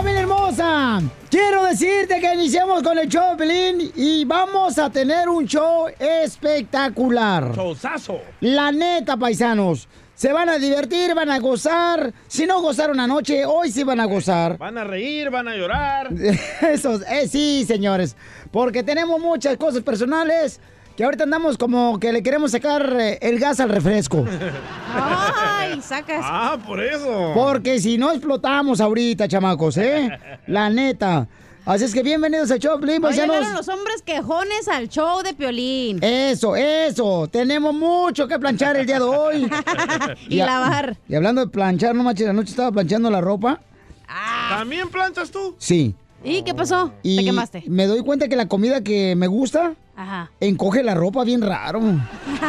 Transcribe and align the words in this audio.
¡Familia 0.00 0.20
hermosa! 0.22 1.02
Quiero 1.30 1.64
decirte 1.64 2.20
que 2.20 2.32
iniciamos 2.32 2.82
con 2.82 2.96
el 2.96 3.06
show 3.06 3.36
Pelín 3.36 3.92
y 3.94 4.24
vamos 4.24 4.78
a 4.78 4.88
tener 4.88 5.28
un 5.28 5.44
show 5.44 5.88
espectacular. 5.98 7.54
Showzazo. 7.54 8.18
La 8.40 8.72
neta, 8.72 9.18
paisanos. 9.18 9.88
Se 10.14 10.32
van 10.32 10.48
a 10.48 10.56
divertir, 10.56 11.14
van 11.14 11.30
a 11.30 11.38
gozar. 11.38 12.14
Si 12.28 12.46
no 12.46 12.62
gozaron 12.62 12.98
anoche, 12.98 13.44
hoy 13.44 13.70
sí 13.70 13.84
van 13.84 14.00
a 14.00 14.06
gozar. 14.06 14.56
Van 14.56 14.78
a 14.78 14.84
reír, 14.84 15.28
van 15.28 15.48
a 15.48 15.54
llorar. 15.54 16.08
Eso, 16.62 16.98
eh, 17.06 17.28
sí, 17.28 17.66
señores. 17.66 18.16
Porque 18.50 18.82
tenemos 18.82 19.20
muchas 19.20 19.58
cosas 19.58 19.82
personales 19.82 20.60
que 21.00 21.04
ahorita 21.04 21.24
andamos 21.24 21.56
como 21.56 21.98
que 21.98 22.12
le 22.12 22.22
queremos 22.22 22.50
sacar 22.50 22.94
eh, 23.00 23.18
el 23.22 23.38
gas 23.40 23.58
al 23.58 23.70
refresco. 23.70 24.26
Ay, 24.94 25.80
sacas. 25.80 26.20
Ah, 26.22 26.58
por 26.66 26.78
eso. 26.78 27.32
Porque 27.34 27.80
si 27.80 27.96
no 27.96 28.10
explotamos 28.10 28.82
ahorita, 28.82 29.26
chamacos, 29.26 29.78
¿eh? 29.78 30.10
La 30.46 30.68
neta. 30.68 31.26
Así 31.64 31.84
es 31.84 31.94
que 31.94 32.02
bienvenidos 32.02 32.50
al 32.50 32.58
show, 32.58 32.78
Piolín, 32.78 33.02
Hoy 33.02 33.14
llegaron 33.14 33.54
los 33.54 33.66
hombres 33.70 34.02
quejones 34.02 34.68
al 34.68 34.90
show 34.90 35.22
de 35.22 35.32
Piolín. 35.32 36.04
Eso, 36.04 36.54
eso. 36.54 37.26
Tenemos 37.32 37.72
mucho 37.72 38.28
que 38.28 38.38
planchar 38.38 38.76
el 38.76 38.84
día 38.84 38.96
de 38.98 39.04
hoy. 39.06 39.50
Y 40.28 40.40
a- 40.40 40.44
lavar. 40.44 40.98
Y 41.08 41.14
hablando 41.14 41.40
de 41.40 41.46
planchar, 41.50 41.94
no 41.94 42.02
manches, 42.02 42.28
anoche 42.28 42.50
estaba 42.50 42.72
planchando 42.72 43.08
la 43.10 43.22
ropa. 43.22 43.58
¿También 44.50 44.90
planchas 44.90 45.30
tú? 45.30 45.54
Sí. 45.56 45.94
¿Y 46.22 46.42
qué 46.42 46.54
pasó? 46.54 46.92
Y 47.02 47.16
¿Te 47.16 47.24
quemaste? 47.24 47.64
me 47.66 47.86
doy 47.86 48.02
cuenta 48.02 48.28
que 48.28 48.36
la 48.36 48.46
comida 48.48 48.82
que 48.82 49.14
me 49.16 49.26
gusta 49.26 49.74
Ajá. 49.96 50.30
encoge 50.40 50.82
la 50.82 50.94
ropa 50.94 51.24
bien 51.24 51.40
raro. 51.40 51.80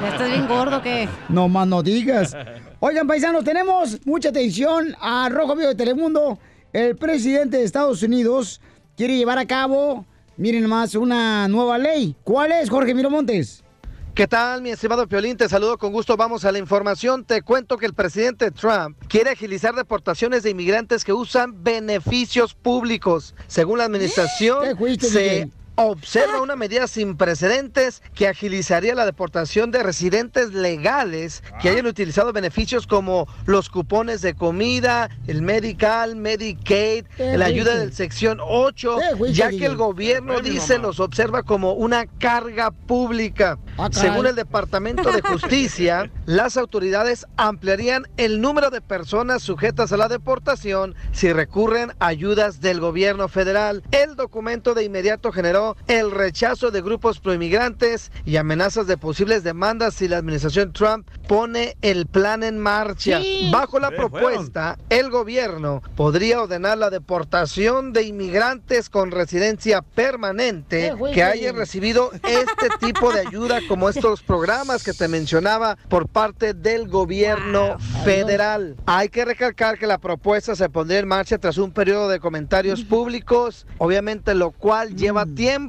¿Ya 0.00 0.08
estás 0.08 0.28
bien 0.30 0.46
gordo 0.46 0.82
que 0.82 1.08
No 1.28 1.48
más 1.48 1.66
no 1.66 1.82
digas. 1.82 2.36
Oigan, 2.80 3.06
paisanos, 3.06 3.44
tenemos 3.44 3.98
mucha 4.06 4.30
atención 4.30 4.94
a 5.00 5.28
Rojo 5.30 5.54
Vivo 5.56 5.68
de 5.68 5.74
Telemundo. 5.74 6.38
El 6.72 6.96
presidente 6.96 7.58
de 7.58 7.64
Estados 7.64 8.02
Unidos 8.02 8.60
quiere 8.96 9.16
llevar 9.16 9.38
a 9.38 9.46
cabo, 9.46 10.04
miren 10.36 10.66
más, 10.68 10.94
una 10.94 11.48
nueva 11.48 11.78
ley. 11.78 12.14
¿Cuál 12.24 12.52
es, 12.52 12.70
Jorge 12.70 12.94
Miramontes? 12.94 13.62
¿Qué 14.14 14.26
tal, 14.26 14.60
mi 14.60 14.70
estimado 14.70 15.06
Piolín? 15.06 15.36
Te 15.36 15.48
saludo 15.48 15.78
con 15.78 15.92
gusto. 15.92 16.16
Vamos 16.16 16.44
a 16.44 16.50
la 16.50 16.58
información. 16.58 17.24
Te 17.24 17.42
cuento 17.42 17.78
que 17.78 17.86
el 17.86 17.94
presidente 17.94 18.50
Trump 18.50 18.98
quiere 19.08 19.30
agilizar 19.30 19.74
deportaciones 19.74 20.42
de 20.42 20.50
inmigrantes 20.50 21.04
que 21.04 21.12
usan 21.12 21.62
beneficios 21.62 22.54
públicos. 22.54 23.34
Según 23.46 23.78
la 23.78 23.84
administración, 23.84 24.64
¿Qué 24.64 24.76
fuiste, 24.76 25.06
se? 25.06 25.50
Observa 25.82 26.40
una 26.40 26.56
medida 26.56 26.86
sin 26.86 27.16
precedentes 27.16 28.02
que 28.14 28.28
agilizaría 28.28 28.94
la 28.94 29.06
deportación 29.06 29.70
de 29.70 29.82
residentes 29.82 30.52
legales 30.52 31.42
que 31.60 31.68
hayan 31.68 31.86
utilizado 31.86 32.32
beneficios 32.32 32.86
como 32.86 33.26
los 33.46 33.70
cupones 33.70 34.20
de 34.20 34.34
comida, 34.34 35.08
el 35.26 35.42
medical, 35.42 36.16
Medicaid, 36.16 37.06
¿Qué 37.16 37.38
la 37.38 37.46
ayuda 37.46 37.76
del 37.76 37.92
sección 37.92 38.38
8, 38.40 38.96
¿Qué 38.98 39.16
fuiste, 39.16 39.38
ya 39.38 39.50
que 39.50 39.66
el 39.66 39.76
gobierno 39.76 40.40
dice 40.40 40.78
los 40.78 41.00
observa 41.00 41.42
como 41.42 41.72
una 41.72 42.06
carga 42.06 42.70
pública. 42.70 43.58
Ah. 43.78 43.88
Según 43.90 44.26
el 44.26 44.34
Departamento 44.34 45.10
de 45.10 45.22
Justicia, 45.22 46.10
las 46.26 46.56
autoridades 46.56 47.26
ampliarían 47.36 48.06
el 48.16 48.40
número 48.40 48.70
de 48.70 48.80
personas 48.80 49.42
sujetas 49.42 49.92
a 49.92 49.96
la 49.96 50.08
deportación 50.08 50.94
si 51.12 51.32
recurren 51.32 51.92
a 51.98 52.10
ayudas 52.10 52.60
del 52.60 52.80
gobierno 52.80 53.28
federal. 53.28 53.82
El 53.92 54.16
documento 54.16 54.74
de 54.74 54.84
inmediato 54.84 55.32
generó 55.32 55.69
el 55.86 56.10
rechazo 56.10 56.70
de 56.70 56.82
grupos 56.82 57.20
proinmigrantes 57.20 58.10
y 58.24 58.36
amenazas 58.36 58.86
de 58.86 58.96
posibles 58.96 59.44
demandas 59.44 59.94
si 59.94 60.08
la 60.08 60.18
administración 60.18 60.72
Trump 60.72 61.08
pone 61.28 61.76
el 61.82 62.06
plan 62.06 62.42
en 62.42 62.58
marcha. 62.58 63.20
Sí. 63.20 63.48
Bajo 63.52 63.78
la 63.78 63.90
Sí, 63.90 63.96
propuesta, 63.96 64.78
el 64.88 65.10
gobierno 65.10 65.82
podría 65.96 66.42
ordenar 66.42 66.78
la 66.78 66.90
deportación 66.90 67.92
de 67.92 68.02
inmigrantes 68.04 68.88
con 68.88 69.10
residencia 69.10 69.82
permanente 69.82 70.94
que 71.12 71.22
hayan 71.22 71.56
recibido 71.56 72.10
este 72.12 72.68
tipo 72.80 73.12
de 73.12 73.20
ayuda 73.26 73.60
como 73.68 73.88
estos 73.88 74.22
programas 74.30 74.84
que 74.84 74.92
te 74.92 75.08
mencionaba 75.08 75.76
por 75.88 76.08
parte 76.08 76.54
del 76.54 76.88
gobierno 76.88 77.78
federal. 78.04 78.76
Hay 78.86 79.08
que 79.08 79.24
recalcar 79.24 79.78
que 79.78 79.86
la 79.86 79.98
propuesta 79.98 80.54
se 80.54 80.68
pondría 80.68 81.00
en 81.00 81.08
marcha 81.08 81.38
tras 81.38 81.58
un 81.58 81.72
periodo 81.72 82.08
de 82.08 82.20
comentarios 82.20 82.84
públicos, 82.84 83.66
obviamente 83.78 84.34
lo 84.34 84.50
cual 84.50 84.94
lleva 84.96 85.26
tiempo 85.26 85.59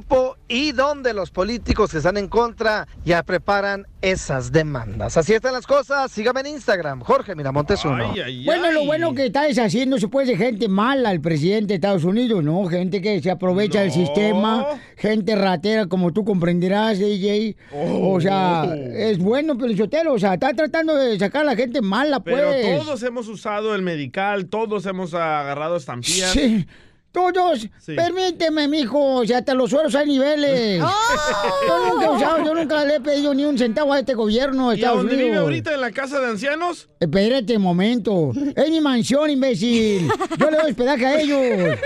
y 0.48 0.72
donde 0.72 1.12
los 1.14 1.30
políticos 1.30 1.90
que 1.90 1.98
están 1.98 2.16
en 2.16 2.28
contra 2.28 2.86
ya 3.04 3.22
preparan 3.22 3.86
esas 4.00 4.52
demandas. 4.52 5.16
Así 5.16 5.32
están 5.32 5.52
las 5.52 5.66
cosas. 5.66 6.10
Sígame 6.10 6.40
en 6.40 6.46
Instagram, 6.48 7.00
Jorge 7.00 7.34
Miramontes 7.34 7.84
uno. 7.84 8.10
Ay, 8.12 8.20
ay, 8.20 8.44
Bueno, 8.44 8.70
lo 8.70 8.84
bueno 8.84 9.14
que 9.14 9.26
está 9.26 9.42
deshaciéndose 9.44 10.08
pues 10.08 10.28
de 10.28 10.36
gente 10.36 10.68
mala 10.68 11.12
el 11.12 11.20
presidente 11.20 11.68
de 11.68 11.74
Estados 11.76 12.04
Unidos, 12.04 12.42
¿no? 12.42 12.64
Gente 12.66 13.00
que 13.00 13.20
se 13.20 13.30
aprovecha 13.30 13.80
del 13.80 13.88
No. 13.88 13.94
sistema, 13.94 14.66
gente 14.96 15.34
ratera 15.36 15.86
como 15.86 16.12
tú 16.12 16.24
comprenderás, 16.24 16.98
DJ. 16.98 17.56
O 17.72 18.20
sea, 18.20 18.62
Oh. 18.64 18.72
es 18.74 19.18
bueno, 19.18 19.56
Pelichotelo, 19.56 20.14
o 20.14 20.18
sea, 20.18 20.34
está 20.34 20.52
tratando 20.54 20.94
de 20.96 21.18
sacar 21.18 21.42
a 21.42 21.44
la 21.44 21.56
gente 21.56 21.80
mala, 21.82 22.20
pues. 22.20 22.36
Pero 22.36 22.82
todos 22.84 23.02
hemos 23.02 23.28
usado 23.28 23.74
el 23.74 23.82
medical, 23.82 24.46
todos 24.46 24.86
hemos 24.86 25.14
agarrado 25.14 25.76
estampillas. 25.76 26.30
Sí. 26.30 26.66
Todos, 27.12 27.68
Sí. 27.78 27.94
permíteme, 27.94 28.68
mijo, 28.68 29.16
o 29.16 29.26
sea, 29.26 29.38
hasta 29.38 29.52
los 29.52 29.68
suelos 29.68 29.94
hay 29.94 30.06
niveles. 30.06 30.80
Yo 31.68 31.86
nunca 31.90 32.06
he 32.06 32.08
usado, 32.08 32.44
yo 32.44 32.54
nunca 32.54 32.84
le 32.86 32.96
he 32.96 33.00
pedido 33.00 33.34
ni 33.34 33.44
un 33.44 33.58
centavo 33.58 33.92
a 33.92 33.98
este 33.98 34.14
gobierno 34.14 34.70
de 34.70 34.76
¿Y 34.76 34.78
a 34.78 34.82
Estados 34.86 34.98
dónde 35.02 35.16
vive 35.16 35.36
ahorita 35.36 35.74
en 35.74 35.80
la 35.82 35.90
casa 35.92 36.18
de 36.20 36.28
ancianos? 36.28 36.88
Espérate 36.98 37.56
un 37.56 37.62
momento. 37.62 38.32
Es 38.56 38.70
mi 38.70 38.80
mansión, 38.80 39.28
imbécil. 39.28 40.08
Yo 40.38 40.50
le 40.50 40.56
doy 40.56 40.70
hospedaje 40.70 41.06
a 41.06 41.20
ellos. 41.20 41.78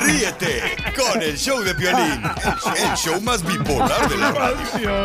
Ríete 0.00 0.62
con 0.96 1.22
el 1.22 1.36
show 1.38 1.60
de 1.62 1.74
Piolín, 1.74 2.22
el, 2.24 2.90
el 2.90 2.96
show 2.96 3.20
más 3.20 3.42
bipolar 3.46 4.08
de 4.08 4.16
la 4.18 4.32
radio. 4.32 5.04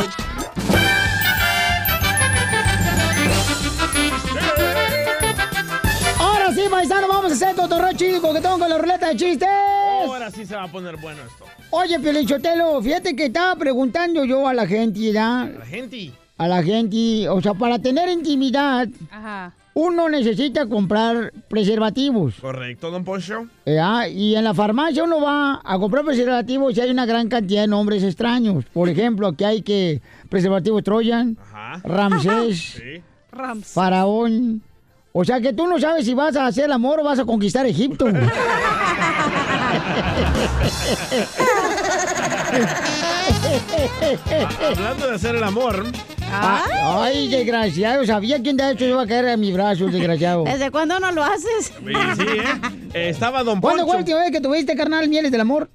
Ahora 6.50 6.62
sí, 6.64 6.68
paisano, 6.68 7.08
vamos 7.08 7.32
a 7.32 7.36
hacer 7.36 7.56
cotorreo 7.56 7.94
chido 7.94 8.20
coquetón 8.22 8.60
con 8.60 8.68
la 8.68 8.80
ruleta 8.80 9.10
de 9.10 9.16
chistes. 9.18 9.48
Ahora 10.04 10.32
sí 10.32 10.48
se 10.48 10.56
va 10.56 10.64
a 10.64 10.68
poner 10.68 10.98
bueno 10.98 11.20
esto. 11.22 11.46
Oye, 11.70 12.00
Pelichotelo, 12.00 12.82
fíjate 12.82 13.16
que 13.16 13.26
estaba 13.26 13.56
preguntando 13.56 14.26
yo 14.26 14.48
a 14.48 14.54
la 14.56 14.66
gente, 14.66 15.00
¿ya? 15.12 15.48
La 15.60 15.64
gente. 15.64 16.12
A 16.40 16.48
la 16.48 16.64
gente, 16.64 17.30
o 17.30 17.40
sea, 17.40 17.54
para 17.54 17.78
tener 17.78 18.10
intimidad, 18.10 18.88
Ajá. 19.12 19.54
uno 19.76 20.10
necesita 20.10 20.66
comprar 20.66 21.32
preservativos. 21.48 22.34
Correcto, 22.42 22.90
don 22.90 23.04
Poncho. 23.04 23.46
¿ya? 23.68 24.08
Y 24.08 24.36
en 24.36 24.44
la 24.44 24.56
farmacia 24.56 25.04
uno 25.04 25.22
va 25.22 25.62
a 25.64 25.78
comprar 25.78 26.04
preservativos 26.04 26.76
y 26.76 26.82
hay 26.82 26.90
una 26.90 27.06
gran 27.06 27.30
cantidad 27.30 27.62
de 27.62 27.68
nombres 27.68 28.02
extraños. 28.02 28.66
Por 28.74 28.90
ejemplo, 28.90 29.28
aquí 29.28 29.44
hay 29.44 29.62
que 29.62 30.02
preservativos 30.30 30.84
Troyan, 30.84 31.38
Ajá. 31.40 31.80
Ramsés, 31.84 32.58
Sí. 32.78 33.04
Rams. 33.32 33.68
Faraón. 33.68 34.64
O 35.22 35.26
sea 35.26 35.42
que 35.42 35.52
tú 35.52 35.68
no 35.68 35.78
sabes 35.82 36.06
si 36.06 36.14
vas 36.14 36.34
a 36.38 36.46
hacer 36.48 36.64
el 36.64 36.72
amor 36.72 37.02
o 37.02 37.04
vas 37.04 37.20
a 37.20 37.26
conquistar 37.26 37.66
Egipto. 37.66 38.06
Hablando 44.72 45.08
de 45.08 45.16
hacer 45.16 45.36
el 45.36 45.44
amor, 45.44 45.86
Ah, 46.32 47.02
Ay, 47.02 47.28
desgraciado, 47.28 48.06
sabía 48.06 48.40
quién 48.42 48.56
de 48.56 48.72
hecho 48.72 48.86
iba 48.86 49.02
a 49.02 49.08
caer 49.08 49.30
a 49.30 49.38
mi 49.38 49.52
brazo, 49.52 49.88
desgraciado. 49.88 50.44
¿Desde 50.44 50.70
cuándo 50.70 51.00
no 51.00 51.12
lo 51.12 51.24
haces? 51.24 51.66
sí, 51.66 51.74
sí, 52.18 52.24
¿eh? 52.24 52.44
Eh, 52.94 53.10
Estaba 53.10 53.44
don 53.44 53.60
¿Cuándo 53.60 53.84
fue 53.84 53.94
la 53.94 53.98
Poncho. 53.98 53.98
última 54.00 54.20
vez 54.20 54.32
que 54.32 54.40
tuviste, 54.40 54.76
carnal, 54.76 55.10
mieles 55.10 55.32
del 55.32 55.42
amor? 55.42 55.70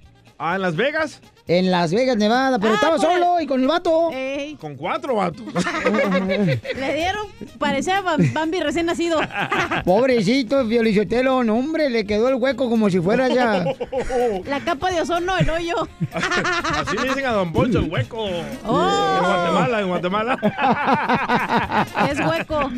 Ah, 0.46 0.56
en 0.56 0.60
Las 0.62 0.76
Vegas, 0.76 1.22
En 1.46 1.70
Las 1.70 1.90
Vegas, 1.94 2.18
Nevada, 2.18 2.58
pero 2.58 2.72
Ah, 2.72 2.74
estaba 2.74 2.96
el- 2.96 3.00
solo 3.00 3.40
y 3.40 3.46
con 3.46 3.62
el 3.62 3.66
vato. 3.66 4.10
Ey, 4.12 4.56
con 4.56 4.76
cuatro 4.76 5.14
vatos. 5.16 5.42
le 6.76 6.94
dieron, 6.94 7.26
parecía 7.58 8.02
Bam- 8.02 8.30
Bambi 8.34 8.60
recién 8.60 8.84
nacido. 8.84 9.20
Pobrecito, 9.86 10.64
Violichotelo, 10.66 11.42
no, 11.44 11.54
hombre, 11.56 11.88
le 11.88 12.04
quedó 12.04 12.28
el 12.28 12.34
hueco 12.34 12.68
como 12.68 12.90
si 12.90 13.00
fuera 13.00 13.28
ya. 13.28 13.64
La 14.46 14.60
capa 14.60 14.90
de 14.90 15.00
ozono, 15.00 15.36
el 15.38 15.48
hoyo. 15.48 15.88
Así 16.12 16.96
le 16.98 17.08
dicen 17.08 17.24
a 17.24 17.32
don 17.32 17.50
Poncho, 17.52 17.78
el 17.78 17.90
hueco. 17.90 18.18
Oh. 18.66 19.16
En 19.18 19.24
Guatemala, 19.24 19.80
en 19.80 19.88
Guatemala. 19.88 21.86
Es 22.10 22.20
hueco. 22.20 22.70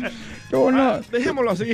Tú 0.49 0.71
no, 0.71 0.81
Ah, 0.81 1.01
dejémoslo 1.11 1.51
así. 1.51 1.73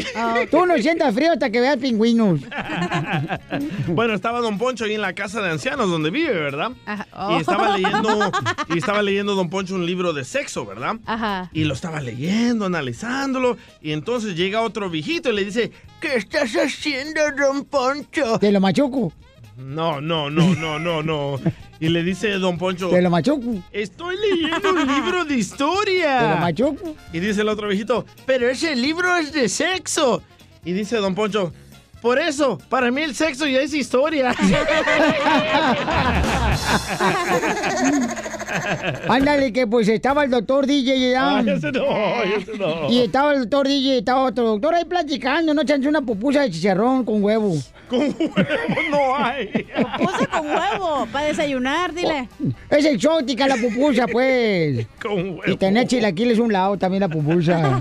tú 0.50 0.66
no 0.66 0.76
sientas 0.78 1.14
frío 1.14 1.32
hasta 1.34 1.50
que 1.52 1.60
veas 1.62 1.78
pingüinos. 1.78 2.40
Bueno, 3.88 4.14
estaba 4.14 4.40
Don 4.40 4.58
Poncho 4.58 4.86
ahí 4.86 4.94
en 4.96 5.02
la 5.02 5.14
casa 5.14 5.42
de 5.42 5.52
ancianos 5.52 5.90
donde 5.90 6.10
vive, 6.10 6.34
¿verdad? 6.34 6.72
Ajá. 6.86 7.08
Oh. 7.16 7.38
Y 7.38 7.42
estaba 7.42 7.78
leyendo, 7.78 8.32
y 8.74 8.78
estaba 8.78 9.02
leyendo 9.02 9.36
Don 9.36 9.50
Poncho 9.50 9.76
un 9.76 9.86
libro 9.86 10.14
de 10.14 10.24
sexo, 10.24 10.66
¿verdad? 10.66 10.96
Ajá. 11.06 11.50
Y 11.54 11.66
lo 11.66 11.74
estaba 11.74 12.02
leyendo, 12.02 12.66
analizándolo, 12.66 13.58
y 13.82 13.92
entonces 13.92 14.36
llega 14.36 14.62
otro 14.62 14.90
viejito 14.90 15.30
y 15.32 15.36
le 15.36 15.46
dice, 15.46 15.72
¿qué 16.00 16.16
estás 16.16 16.54
haciendo, 16.56 17.22
Don 17.38 17.66
Poncho? 17.66 18.40
Te 18.40 18.52
lo 18.52 18.60
machuco, 18.60 19.14
No, 19.58 20.02
no, 20.02 20.30
no, 20.30 20.56
no, 20.56 20.80
no, 20.80 21.04
no. 21.04 21.40
Y 21.84 21.90
le 21.90 22.02
dice 22.02 22.30
Don 22.40 22.58
Poncho, 22.58 22.88
te 22.88 23.02
lo 23.02 23.10
machuco, 23.10 23.62
estoy 23.70 24.16
leyendo 24.16 24.70
un 24.70 24.88
libro 24.88 25.26
de 25.26 25.32
te 25.32 25.34
lo 25.34 25.40
historia. 25.42 26.38
machuco. 26.40 26.96
Y 27.12 27.20
dice 27.20 27.42
el 27.42 27.50
otro 27.50 27.68
viejito, 27.68 28.06
pero 28.26 28.48
ese 28.50 28.74
libro 28.74 29.14
es 29.18 29.34
de 29.34 29.50
sexo. 29.50 30.24
Y 30.64 30.72
dice 30.72 30.96
Don 30.96 31.14
Poncho, 31.14 31.52
por 32.02 32.20
eso, 32.20 32.58
para 32.70 32.90
mí 32.90 33.02
el 33.02 33.14
sexo 33.14 33.46
ya 33.48 33.60
es 33.60 33.74
historia. 33.74 34.34
Ándale, 39.10 39.52
que 39.52 39.68
pues 39.68 39.90
estaba 39.90 40.24
el 40.24 40.32
doctor 40.32 40.66
DJ 40.66 41.12
ya. 41.12 41.40
Ay, 41.40 41.50
ese 41.50 41.70
no, 41.74 42.24
ese 42.24 42.58
no. 42.58 42.90
Y 42.90 43.00
estaba 43.00 43.34
el 43.34 43.42
doctor 43.42 43.68
DJ 43.68 43.96
y 43.96 43.98
estaba 43.98 44.24
otro 44.24 44.46
doctor 44.46 44.74
ahí 44.74 44.86
platicando, 44.86 45.54
no 45.54 45.64
echándose 45.64 45.90
una 45.90 46.02
pupusa 46.02 46.44
de 46.44 46.52
chicharrón 46.52 47.04
con 47.04 47.22
huevo. 47.22 47.58
Con 47.94 48.02
huevo 48.02 48.90
no 48.92 49.16
hay. 49.18 49.48
Puse 50.00 50.28
con 50.28 50.46
huevo 50.48 51.08
para 51.12 51.28
desayunar, 51.28 51.94
dile. 51.94 52.28
Es 52.70 52.86
exótica 52.86 53.48
la 53.48 53.56
pupusa, 53.56 54.08
pues. 54.08 54.88
Con 55.02 55.20
Y 55.20 55.32
huevo. 55.32 55.58
tenía 55.58 55.86
chilaquiles 55.86 56.40
un 56.40 56.52
lado 56.52 56.78
también 56.78 57.02
la 57.02 57.10
pupusa. 57.10 57.80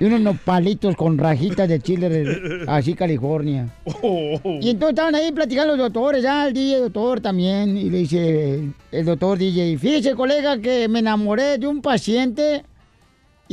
Y 0.00 0.04
unos 0.06 0.20
nopalitos 0.20 0.96
con 0.96 1.18
rajitas 1.18 1.68
de 1.68 1.80
chile, 1.80 2.08
de- 2.08 2.64
así 2.68 2.94
California. 2.94 3.68
Oh. 4.02 4.38
Y 4.60 4.70
entonces 4.70 4.90
estaban 4.90 5.14
ahí 5.14 5.30
platicando 5.32 5.76
los 5.76 5.78
doctores, 5.78 6.22
ya 6.22 6.46
el 6.46 6.54
DJ 6.54 6.78
doctor 6.80 7.20
también. 7.20 7.76
Y 7.76 7.90
le 7.90 7.98
dice 7.98 8.60
el 8.90 9.04
doctor 9.04 9.38
DJ, 9.38 9.76
fíjese 9.78 10.14
colega 10.14 10.58
que 10.58 10.88
me 10.88 11.00
enamoré 11.00 11.58
de 11.58 11.66
un 11.66 11.82
paciente 11.82 12.64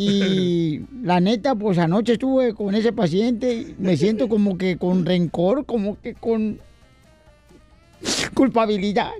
y 0.01 0.86
la 1.04 1.19
neta, 1.19 1.56
pues 1.56 1.78
anoche 1.78 2.13
estuve 2.13 2.54
con 2.54 2.74
ese 2.74 2.94
paciente 2.94 3.75
me 3.78 3.98
siento 3.98 4.30
como 4.30 4.57
que 4.57 4.78
con 4.78 5.06
rencor, 5.06 5.66
como 5.66 6.00
que 6.00 6.13
con 6.13 6.62
culpabilidad. 8.34 9.12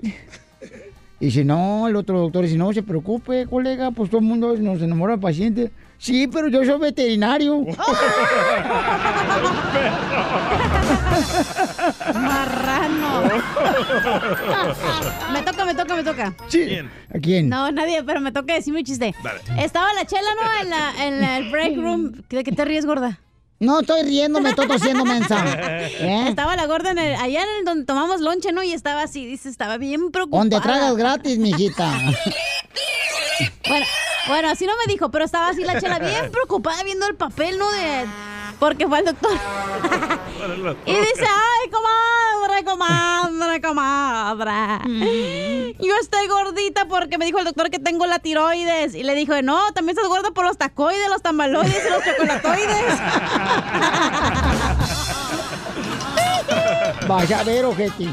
Y 1.20 1.32
si 1.32 1.44
no, 1.44 1.86
el 1.86 1.96
otro 1.96 2.18
doctor 2.18 2.44
dice, 2.44 2.56
no 2.56 2.72
se 2.72 2.82
preocupe, 2.82 3.46
colega, 3.46 3.90
pues 3.90 4.08
todo 4.08 4.20
el 4.20 4.26
mundo 4.26 4.56
nos 4.56 4.80
enamora 4.80 5.12
del 5.12 5.20
paciente. 5.20 5.70
Sí, 5.98 6.26
pero 6.28 6.48
yo 6.48 6.64
soy 6.64 6.80
veterinario. 6.80 7.60
Marrano. 12.14 13.22
me 15.32 15.42
toca, 15.42 15.64
me 15.64 15.74
toca, 15.74 15.94
me 15.96 16.04
toca. 16.04 16.34
Sí. 16.48 16.78
¿A 17.14 17.18
quién? 17.20 17.48
No, 17.48 17.70
nadie, 17.72 18.02
pero 18.04 18.20
me 18.20 18.32
toca 18.32 18.54
decirme 18.54 18.80
un 18.80 18.84
chiste. 18.84 19.14
Dale. 19.22 19.40
Estaba 19.62 19.92
la 19.94 20.04
chela, 20.04 20.28
¿no? 20.40 20.60
En, 20.62 20.70
la, 20.70 21.04
en 21.06 21.20
la- 21.20 21.38
el 21.38 21.50
break 21.50 21.76
room. 21.76 22.12
¿De 22.28 22.44
qué 22.44 22.52
te 22.52 22.64
ríes, 22.64 22.86
gorda? 22.86 23.20
No 23.58 23.80
estoy 23.80 24.02
riendo, 24.04 24.40
me 24.40 24.50
estoy 24.50 24.66
tosiendo 24.68 25.04
mensa. 25.04 25.44
¿Eh? 25.46 26.24
Estaba 26.28 26.56
la 26.56 26.64
gorda 26.66 26.92
en 26.92 26.98
el, 26.98 27.14
allá 27.16 27.42
en 27.42 27.48
el 27.58 27.64
donde 27.66 27.84
tomamos 27.84 28.20
lonche, 28.22 28.52
¿no? 28.52 28.62
Y 28.62 28.72
estaba 28.72 29.02
así, 29.02 29.26
dice, 29.26 29.50
estaba 29.50 29.76
bien 29.76 30.10
preocupada. 30.10 30.40
Donde 30.40 30.60
tragas 30.60 30.96
gratis, 30.96 31.36
mijita. 31.38 31.92
Bueno, 33.68 33.86
bueno, 34.28 34.48
así 34.50 34.64
no 34.66 34.72
me 34.86 34.90
dijo, 34.92 35.10
pero 35.10 35.24
estaba 35.26 35.48
así 35.50 35.62
la 35.62 35.78
chela 35.80 35.98
bien 35.98 36.30
preocupada 36.32 36.82
viendo 36.84 37.06
el 37.06 37.16
papel, 37.16 37.58
¿no? 37.58 37.70
De... 37.70 38.06
Porque 38.60 38.86
fue 38.86 38.98
el 38.98 39.06
doctor. 39.06 39.32
y 40.84 40.92
dice, 40.92 41.24
ay, 41.24 41.70
comadre, 41.70 42.64
comadre, 42.64 43.60
comadre. 43.62 45.74
Yo 45.80 45.94
estoy 46.00 46.28
gordita 46.28 46.86
porque 46.86 47.16
me 47.16 47.24
dijo 47.24 47.38
el 47.38 47.46
doctor 47.46 47.70
que 47.70 47.78
tengo 47.78 48.04
la 48.04 48.18
tiroides. 48.18 48.94
Y 48.94 49.02
le 49.02 49.14
dijo, 49.14 49.40
no, 49.42 49.72
también 49.72 49.96
estás 49.96 50.08
gorda 50.08 50.30
por 50.32 50.44
los 50.44 50.58
tacoides, 50.58 51.08
los 51.08 51.22
tambaloides 51.22 51.86
y 51.86 51.90
los 51.90 52.04
chocolatoides. 52.04 53.00
Vaya 57.08 57.40
a 57.40 57.44
ver, 57.44 57.64
ojete. 57.64 58.08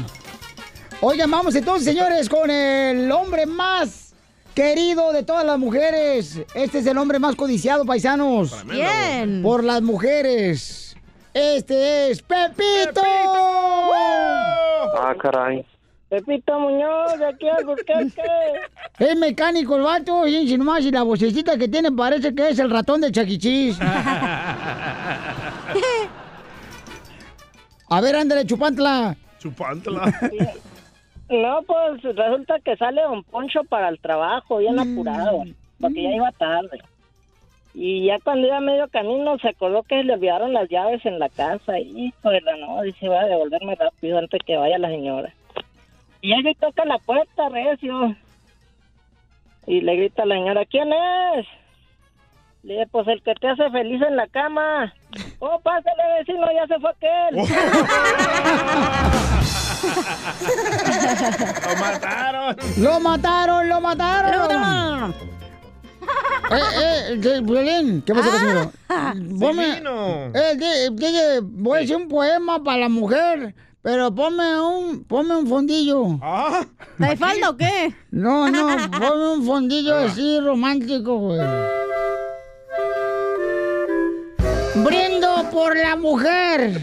Oigan, 1.02 1.30
vamos 1.30 1.54
entonces, 1.54 1.84
señores, 1.84 2.28
con 2.28 2.50
el 2.50 3.12
hombre 3.12 3.46
más 3.46 4.07
querido 4.58 5.12
de 5.12 5.22
todas 5.22 5.44
las 5.46 5.56
mujeres. 5.56 6.42
Este 6.52 6.78
es 6.78 6.86
el 6.88 6.98
hombre 6.98 7.20
más 7.20 7.36
codiciado, 7.36 7.84
paisanos. 7.84 8.66
Bien. 8.66 9.40
Por 9.40 9.62
las 9.62 9.80
mujeres. 9.82 10.96
Este 11.32 12.10
es 12.10 12.20
Pepito. 12.22 13.00
Ah, 14.98 15.14
caray. 15.22 15.64
Pepito 16.08 16.58
Muñoz, 16.58 17.16
de 17.20 17.26
aquí 17.26 17.48
al 17.48 17.64
Burquerque. 17.64 18.22
Es 18.98 19.16
mecánico 19.16 19.76
el 19.76 19.82
vato, 19.82 20.26
y 20.26 20.48
sin 20.48 20.64
más, 20.64 20.80
y 20.84 20.90
la 20.90 21.04
vocecita 21.04 21.56
que 21.56 21.68
tiene 21.68 21.92
parece 21.92 22.34
que 22.34 22.48
es 22.48 22.58
el 22.58 22.68
ratón 22.68 23.00
de 23.00 23.12
Chaquichis. 23.12 23.78
A 27.90 28.00
ver, 28.00 28.16
ándale, 28.16 28.44
chupantla. 28.44 29.16
Chupántela. 29.38 30.12
No, 31.30 31.62
pues 31.62 32.02
resulta 32.02 32.58
que 32.60 32.76
sale 32.76 33.02
Don 33.02 33.22
Poncho 33.22 33.62
para 33.64 33.88
el 33.88 33.98
trabajo, 34.00 34.58
bien 34.58 34.78
apurado, 34.78 35.44
porque 35.80 36.02
ya 36.02 36.10
iba 36.10 36.32
tarde. 36.32 36.80
Y 37.74 38.06
ya 38.06 38.18
cuando 38.18 38.46
iba 38.46 38.56
a 38.56 38.60
medio 38.60 38.88
camino 38.88 39.38
se 39.38 39.50
acordó 39.50 39.82
que 39.82 40.02
le 40.02 40.14
olvidaron 40.14 40.52
las 40.52 40.68
llaves 40.68 41.04
en 41.04 41.18
la 41.18 41.28
casa. 41.28 41.78
Y 41.78 42.12
la 42.24 42.56
no, 42.56 42.82
dice, 42.82 43.08
voy 43.08 43.18
a 43.18 43.26
devolverme 43.26 43.74
rápido 43.74 44.18
antes 44.18 44.40
que 44.44 44.56
vaya 44.56 44.78
la 44.78 44.88
señora. 44.88 45.32
Y 46.22 46.32
y 46.34 46.54
toca 46.54 46.84
la 46.84 46.98
puerta, 46.98 47.48
recio. 47.48 48.16
Y 49.66 49.80
le 49.82 49.96
grita 49.96 50.22
a 50.22 50.26
la 50.26 50.34
señora, 50.36 50.64
¿quién 50.64 50.92
es? 50.92 51.46
Le 52.62 52.72
dije, 52.72 52.86
pues 52.90 53.06
el 53.06 53.22
que 53.22 53.34
te 53.34 53.48
hace 53.48 53.70
feliz 53.70 54.02
en 54.02 54.16
la 54.16 54.26
cama. 54.26 54.92
Oh, 55.40 55.60
pásale, 55.60 56.02
vecino, 56.18 56.48
ya 56.52 56.66
se 56.66 56.80
fue 56.80 56.90
aquel. 56.90 57.36
¡Lo 61.66 61.76
mataron! 61.76 62.56
¡Lo 62.78 63.00
mataron, 63.00 63.68
lo 63.68 63.80
mataron! 63.80 64.48
No, 64.48 65.08
no. 65.08 65.14
Eh, 66.50 66.60
eh, 67.10 67.16
de- 67.18 67.40
Violín, 67.42 68.02
¿qué 68.02 68.14
pasa, 68.14 68.30
Casimiro? 68.30 68.72
Ponme- 69.38 69.74
vino. 69.76 70.26
Eh, 70.34 70.56
di- 70.56 70.96
DJ, 70.96 71.40
voy 71.42 71.76
a 71.78 71.80
decir 71.82 71.96
un 71.96 72.08
poema 72.08 72.62
para 72.64 72.78
la 72.78 72.88
mujer, 72.88 73.54
pero 73.82 74.14
ponme 74.14 74.58
un, 74.60 75.04
ponme 75.04 75.36
un 75.36 75.46
fondillo. 75.46 76.18
¿Ah? 76.22 76.64
¿Trae 76.96 77.16
falda 77.16 77.50
o 77.50 77.56
qué? 77.56 77.94
No, 78.10 78.48
no, 78.50 78.68
ponme 78.98 79.28
un 79.34 79.44
fondillo 79.44 79.94
así 79.96 80.40
romántico, 80.40 81.18
güey. 81.18 81.40
Brindo 84.76 85.50
por 85.52 85.76
la 85.76 85.96
mujer. 85.96 86.80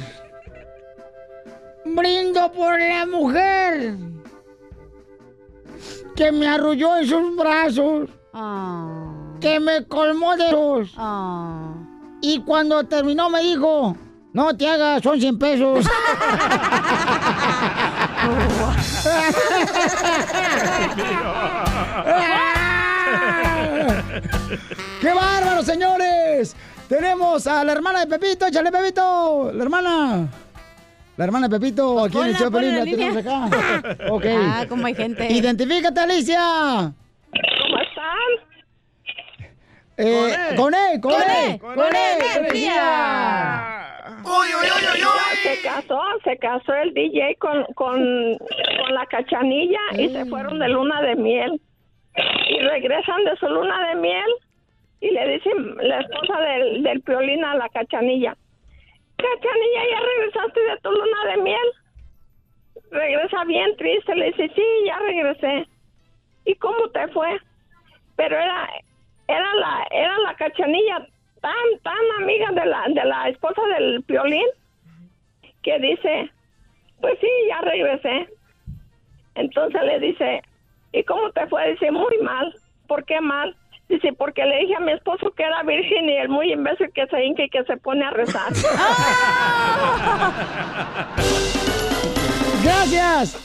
Brindo 1.95 2.51
por 2.51 2.77
la 2.79 3.05
mujer. 3.05 3.95
Que 6.15 6.31
me 6.31 6.47
arrulló 6.47 6.97
en 6.97 7.07
sus 7.07 7.35
brazos. 7.37 8.09
Ah, 8.33 9.13
Que 9.39 9.59
me 9.59 9.85
colmó 9.85 10.35
de 10.35 10.51
los. 10.51 10.93
ah. 10.97 11.73
Y 12.21 12.41
cuando 12.41 12.83
terminó 12.85 13.29
me 13.29 13.41
dijo, 13.41 13.95
no 14.33 14.55
te 14.57 14.67
hagas, 14.67 15.01
son 15.03 15.19
100 15.19 15.39
pesos. 15.39 15.85
¡Qué 25.01 25.13
bárbaro, 25.13 25.63
señores! 25.63 26.55
Tenemos 26.87 27.47
a 27.47 27.63
la 27.63 27.71
hermana 27.73 28.05
de 28.05 28.07
Pepito, 28.07 28.45
échale 28.45 28.71
Pepito, 28.71 29.51
la 29.53 29.63
hermana. 29.63 30.27
La 31.17 31.23
hermana 31.25 31.47
de 31.47 31.59
Pepito, 31.59 32.03
aquí 32.03 32.17
en 32.17 32.27
el 32.27 32.35
show 32.35 32.51
la 32.51 32.61
en 32.61 32.85
tenemos 32.85 33.17
acá. 33.17 33.49
Ok. 34.11 34.25
Ah, 34.27 34.65
como 34.67 34.85
hay 34.85 34.95
gente. 34.95 35.31
Identifícate, 35.31 35.99
Alicia. 35.99 36.93
¿Cómo 37.31 37.79
están? 37.79 38.15
Eh, 39.97 40.35
con 40.57 40.73
él, 40.73 40.99
con 40.99 41.13
él, 41.13 41.59
con 41.59 41.73
con 41.73 41.85
él, 41.87 41.95
él, 41.95 42.37
energía. 42.37 44.01
Se 45.43 45.61
casó, 45.61 46.01
se 46.25 46.37
casó 46.37 46.73
el 46.73 46.93
DJ 46.93 47.35
con, 47.39 47.63
con, 47.75 48.37
con 48.37 48.93
la 48.93 49.05
cachanilla 49.05 49.79
y 49.97 50.09
se 50.09 50.25
fueron 50.25 50.59
de 50.59 50.67
luna 50.67 51.01
de 51.01 51.15
miel. 51.15 51.61
Y 52.49 52.59
regresan 52.59 53.23
de 53.23 53.37
su 53.37 53.47
luna 53.47 53.87
de 53.87 53.95
miel 53.95 54.29
y 54.99 55.11
le 55.11 55.29
dicen 55.33 55.75
la 55.77 56.01
esposa 56.01 56.41
del, 56.41 56.83
del 56.83 57.01
piolín 57.01 57.45
a 57.45 57.55
la 57.55 57.69
cachanilla. 57.69 58.35
Cachanilla, 59.17 59.81
¿ya 59.91 59.99
regresaste 59.99 60.59
de 60.59 60.77
tu 60.81 60.91
luna 60.91 61.25
de 61.31 61.41
miel? 61.41 61.71
Regresa 62.91 63.43
bien 63.45 63.75
triste, 63.77 64.15
le 64.15 64.27
dice, 64.27 64.51
sí, 64.55 64.65
ya 64.85 64.99
regresé. 64.99 65.67
¿Y 66.45 66.55
cómo 66.55 66.89
te 66.89 67.07
fue? 67.09 67.39
Pero 68.15 68.35
era, 68.35 68.69
era 69.27 69.55
la, 69.55 69.87
era 69.91 70.17
la 70.19 70.35
cachanilla 70.35 71.07
tan, 71.41 71.79
tan 71.83 72.23
amiga 72.23 72.51
de 72.51 72.65
la, 72.65 72.85
de 72.89 73.05
la 73.05 73.29
esposa 73.29 73.61
del 73.77 74.03
Piolín 74.03 74.47
que 75.63 75.79
dice, 75.79 76.29
pues 77.01 77.17
sí, 77.19 77.29
ya 77.49 77.61
regresé. 77.61 78.29
Entonces 79.35 79.81
le 79.83 79.99
dice, 79.99 80.41
¿y 80.91 81.03
cómo 81.03 81.31
te 81.31 81.47
fue? 81.47 81.71
Dice, 81.71 81.91
muy 81.91 82.17
mal. 82.19 82.55
¿Por 82.87 83.03
qué 83.05 83.19
mal? 83.19 83.55
Dice, 83.87 84.13
porque 84.13 84.43
le 84.45 84.57
dije 84.59 84.75
a 84.75 84.79
mi 84.79 84.93
esposo 84.93 85.31
que 85.35 85.43
era 85.43 85.61
virgen 85.63 86.09
y 86.09 86.17
el 86.17 86.29
muy 86.29 86.51
imbécil 86.51 86.91
que 86.93 87.05
se 87.07 87.23
hinca 87.23 87.43
y 87.43 87.49
que 87.49 87.63
se 87.65 87.77
pone 87.77 88.03
a 88.03 88.09
rezar. 88.09 88.51
¡Gracias! 92.63 93.37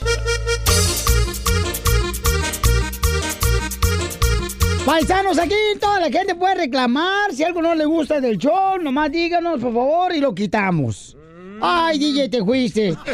Paisanos, 4.83 5.37
aquí 5.37 5.53
toda 5.79 5.99
la 5.99 6.09
gente 6.09 6.33
puede 6.33 6.55
reclamar. 6.55 7.31
Si 7.33 7.43
algo 7.43 7.61
no 7.61 7.75
le 7.75 7.85
gusta 7.85 8.19
del 8.19 8.39
show, 8.39 8.79
nomás 8.81 9.11
díganos, 9.11 9.61
por 9.61 9.73
favor, 9.73 10.11
y 10.15 10.19
lo 10.19 10.33
quitamos. 10.33 11.15
Ay, 11.61 11.99
DJ, 11.99 12.29
te 12.29 12.43
fuiste. 12.43 12.95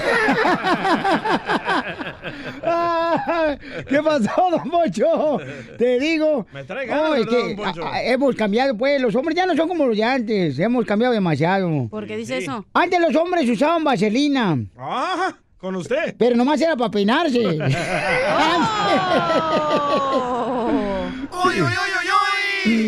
¿Qué 3.90 4.02
pasó, 4.04 4.32
don 4.52 4.70
Poncho? 4.70 5.40
Te 5.78 6.00
digo. 6.00 6.46
Me 6.54 6.64
trae 6.64 6.86
ganas, 6.88 7.12
Ay, 7.14 7.24
¿verdad, 7.26 7.32
que, 7.32 7.38
don 7.48 7.56
Poncho? 7.56 7.86
a- 7.86 7.96
a- 7.96 8.04
hemos 8.04 8.36
cambiado, 8.36 8.78
pues. 8.78 9.02
Los 9.02 9.16
hombres 9.16 9.36
ya 9.36 9.46
no 9.46 9.56
son 9.56 9.68
como 9.68 9.86
los 9.88 9.98
de 9.98 10.04
antes. 10.04 10.60
Hemos 10.60 10.86
cambiado 10.86 11.14
demasiado. 11.14 11.88
¿Por 11.90 12.06
qué 12.08 12.18
dice 12.18 12.38
eso? 12.38 12.66
Antes 12.74 13.00
los 13.00 13.16
hombres 13.16 13.50
usaban 13.50 13.84
vaselina. 13.84 14.58
Ah, 14.78 15.34
con 15.58 15.76
usted. 15.76 16.16
Pero 16.18 16.36
nomás 16.36 16.62
era 16.62 16.76
para 16.76 16.92
peinarse. 16.92 17.42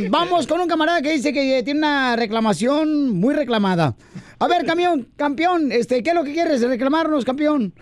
Vamos 0.10 0.48
con 0.48 0.60
un 0.60 0.68
camarada 0.68 1.02
que 1.02 1.14
dice 1.14 1.32
que 1.32 1.62
tiene 1.64 1.80
una 1.80 2.16
reclamación 2.16 3.12
muy 3.12 3.34
reclamada. 3.34 3.96
A 4.40 4.48
ver, 4.48 4.66
camión, 4.66 5.08
campeón, 5.18 5.72
este, 5.72 6.02
¿qué 6.02 6.12
es 6.12 6.16
lo 6.16 6.24
que 6.24 6.34
quieres 6.34 6.62
reclamarnos, 6.66 7.26
campeón? 7.26 7.74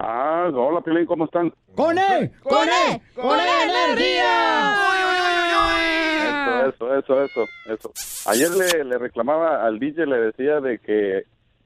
Ah, 0.00 0.48
hola, 0.54 0.80
Pilín, 0.80 1.04
¿cómo 1.06 1.24
están? 1.26 1.52
¡Con 1.74 1.98
él! 1.98 2.30
¡Con 2.42 2.66
él! 2.68 3.00
¡Con 3.14 3.38
él 3.38 3.46
energía! 3.88 4.74
Eso, 6.68 6.68
eso, 6.68 6.94
eso, 6.94 7.24
eso, 7.24 7.44
eso. 7.74 7.92
Ayer 8.30 8.50
le, 8.50 8.84
le 8.84 8.98
reclamaba 8.98 9.64
al 9.66 9.78
DJ, 9.78 10.06
le 10.06 10.16
decía 10.18 10.60
de 10.60 10.78
que, 10.78 11.24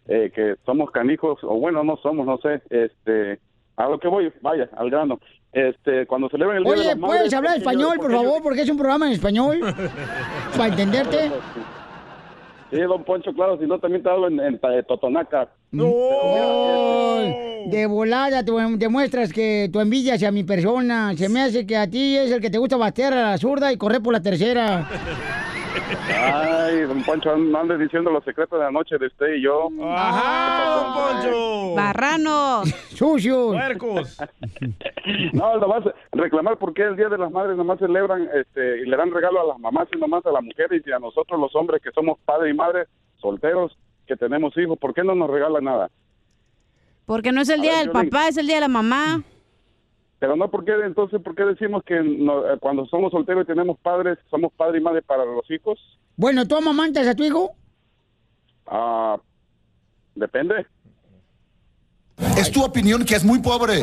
eh, 0.09 0.33
que 0.35 0.57
somos 0.65 0.91
canijos, 0.91 1.39
o 1.43 1.59
bueno, 1.59 1.85
no 1.85 1.97
somos, 2.03 2.27
no 2.27 2.39
sé, 2.39 2.63
este, 2.71 3.39
a 3.77 3.89
lo 3.89 3.99
que 3.99 4.09
voy, 4.09 4.33
vaya, 4.41 4.69
al 4.77 4.91
grano. 4.91 5.19
Este, 5.53 6.07
cuando 6.07 6.29
celebran 6.31 6.59
el 6.59 6.65
Día 6.65 6.73
de 6.73 6.79
Oye, 6.81 6.89
las 6.89 6.99
Madres, 6.99 7.19
¿puedes 7.19 7.35
hablar 7.35 7.53
¿por 7.55 7.61
qué 7.61 7.65
yo- 7.65 7.71
español, 7.93 7.97
por 8.01 8.13
favor? 8.13 8.43
Porque 8.43 8.63
es 8.63 8.71
un 8.71 8.79
programa 8.79 9.07
en 9.07 9.13
español. 9.13 9.61
Para 10.57 10.69
entenderte. 10.69 11.31
Sí, 12.73 12.81
don 12.81 13.05
Poncho, 13.05 13.35
claro, 13.35 13.59
si 13.59 13.67
no 13.67 13.79
también 13.79 14.03
te 14.03 14.09
hablo 14.09 14.29
en, 14.29 14.41
en, 14.41 14.59
en 14.63 14.85
Totonaca. 14.89 15.51
Ay, 15.75 17.35
de 17.67 17.87
volada 17.87 18.43
te 18.43 18.51
demuestras 18.79 19.31
que 19.31 19.69
tu 19.71 19.79
envidia 19.79 20.15
hacia 20.15 20.33
mi 20.33 20.43
persona. 20.43 21.15
Se 21.15 21.29
me 21.29 21.43
hace 21.43 21.67
que 21.67 21.77
a 21.77 21.87
ti 21.87 22.17
es 22.17 22.31
el 22.31 22.41
que 22.41 22.49
te 22.49 22.57
gusta 22.57 22.79
batear 22.79 23.13
a 23.13 23.31
la 23.33 23.39
zurda 23.39 23.71
y 23.75 23.77
correr 23.77 24.01
por 24.01 24.15
la 24.15 24.23
tercera. 24.23 24.89
Ay, 26.15 26.81
don 26.83 27.03
Poncho, 27.03 27.37
no 27.37 27.59
andes 27.59 27.79
diciendo 27.79 28.11
los 28.11 28.25
secretos 28.25 28.59
de 28.59 28.65
la 28.65 28.71
noche 28.71 28.99
de 28.99 29.07
usted 29.07 29.35
y 29.35 29.43
yo. 29.43 29.69
Ajá, 29.85 30.75
don 30.77 30.95
Poncho. 30.95 31.75
Barrano. 31.75 32.63
Sucio. 32.95 33.49
Puercos. 33.53 34.19
No, 35.33 35.57
nomás 35.59 35.83
reclamar 36.13 36.59
por 36.59 36.73
qué 36.75 36.83
el 36.83 36.97
Día 36.97 37.09
de 37.09 37.19
las 37.19 37.31
Madres 37.33 37.57
nomás 37.57 37.81
celebran 37.81 38.29
este, 38.35 38.83
y 38.83 38.87
le 38.87 38.97
dan 38.97 39.11
regalo 39.11 39.41
a 39.41 39.47
las 39.47 39.59
mamás 39.59 39.89
y 39.93 39.99
nomás 39.99 40.25
a 40.27 40.31
las 40.31 40.45
mujeres 40.45 40.81
y 40.87 40.93
a 40.93 41.01
nosotros 41.01 41.41
los 41.41 41.55
hombres 41.57 41.83
que 41.83 41.91
somos 41.91 42.19
padre 42.25 42.51
y 42.51 42.55
madre, 42.55 42.85
solteros, 43.21 43.77
que 44.07 44.17
tenemos 44.17 44.57
hijos, 44.57 44.79
¿por 44.79 44.95
qué 44.95 45.03
no 45.03 45.17
nos 45.17 45.29
regalan 45.29 45.65
nada? 45.65 45.91
Porque 47.05 47.33
no 47.33 47.41
es 47.41 47.49
el 47.49 47.61
A 47.61 47.63
día 47.63 47.73
ver, 47.73 47.81
del 47.81 47.91
papá, 47.91 48.29
es 48.29 48.37
el 48.37 48.47
día 48.47 48.57
de 48.57 48.61
la 48.63 48.69
mamá. 48.69 49.23
Pero 50.23 50.37
no, 50.37 50.49
¿por 50.49 50.65
qué 50.65 50.71
entonces, 50.87 51.21
por 51.21 51.35
qué 51.35 51.43
decimos 51.45 51.83
que 51.85 52.01
no- 52.01 52.47
eh, 52.49 52.57
cuando 52.61 52.87
somos 52.87 53.11
solteros 53.11 53.43
y 53.43 53.47
tenemos 53.49 53.77
padres, 53.81 54.19
somos 54.31 54.53
padre 54.53 54.79
y 54.79 54.81
madre 54.81 55.03
para 55.03 55.25
los 55.25 55.51
hijos? 55.51 55.81
Bueno, 56.15 56.47
¿tú 56.47 56.55
amamantas 56.57 57.09
a 57.09 57.17
tu 57.17 57.25
hijo? 57.25 57.51
Ah, 58.69 59.17
depende. 60.15 60.65
Es 62.39 62.53
tu 62.53 62.63
opinión 62.63 63.05
que 63.05 63.17
es 63.17 63.25
muy 63.25 63.41
pobre. 63.41 63.83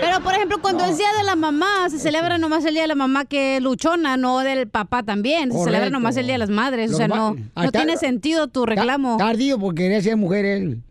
Pero, 0.00 0.20
por 0.22 0.34
ejemplo, 0.34 0.58
cuando 0.62 0.84
es 0.84 0.96
día 0.96 1.12
de 1.18 1.24
la 1.24 1.34
mamá, 1.34 1.90
se 1.90 1.98
celebra 1.98 2.38
nomás 2.38 2.64
el 2.66 2.74
día 2.74 2.82
de 2.82 2.88
la 2.88 2.94
mamá 2.94 3.24
que 3.24 3.60
luchona, 3.60 4.16
no 4.16 4.38
del 4.38 4.68
papá 4.68 5.02
también. 5.02 5.50
Se 5.50 5.58
celebra 5.64 5.90
nomás 5.90 6.16
el 6.16 6.26
día 6.26 6.34
de 6.36 6.38
las 6.38 6.50
madres. 6.50 6.90
Lo 6.92 6.94
o 6.94 6.98
sea, 6.98 7.08
no, 7.08 7.34
no 7.56 7.72
tiene 7.72 7.96
sentido 7.96 8.46
tu 8.46 8.64
reclamo. 8.64 9.16
Tardío 9.16 9.58
porque 9.58 9.82
quería 9.82 10.00
ser 10.00 10.16
mujer 10.16 10.44
él. 10.44 10.82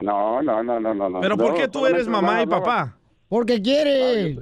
No, 0.00 0.40
no, 0.42 0.62
no, 0.62 0.78
no, 0.78 0.94
no. 0.94 1.08
no. 1.10 1.20
¿Pero 1.20 1.36
por 1.36 1.48
No, 1.50 1.54
qué 1.56 1.66
tú 1.66 1.86
eres 1.86 2.06
mamá 2.06 2.40
y 2.44 2.46
papá? 2.46 2.96
Porque 3.30 3.62
quiere. 3.62 4.36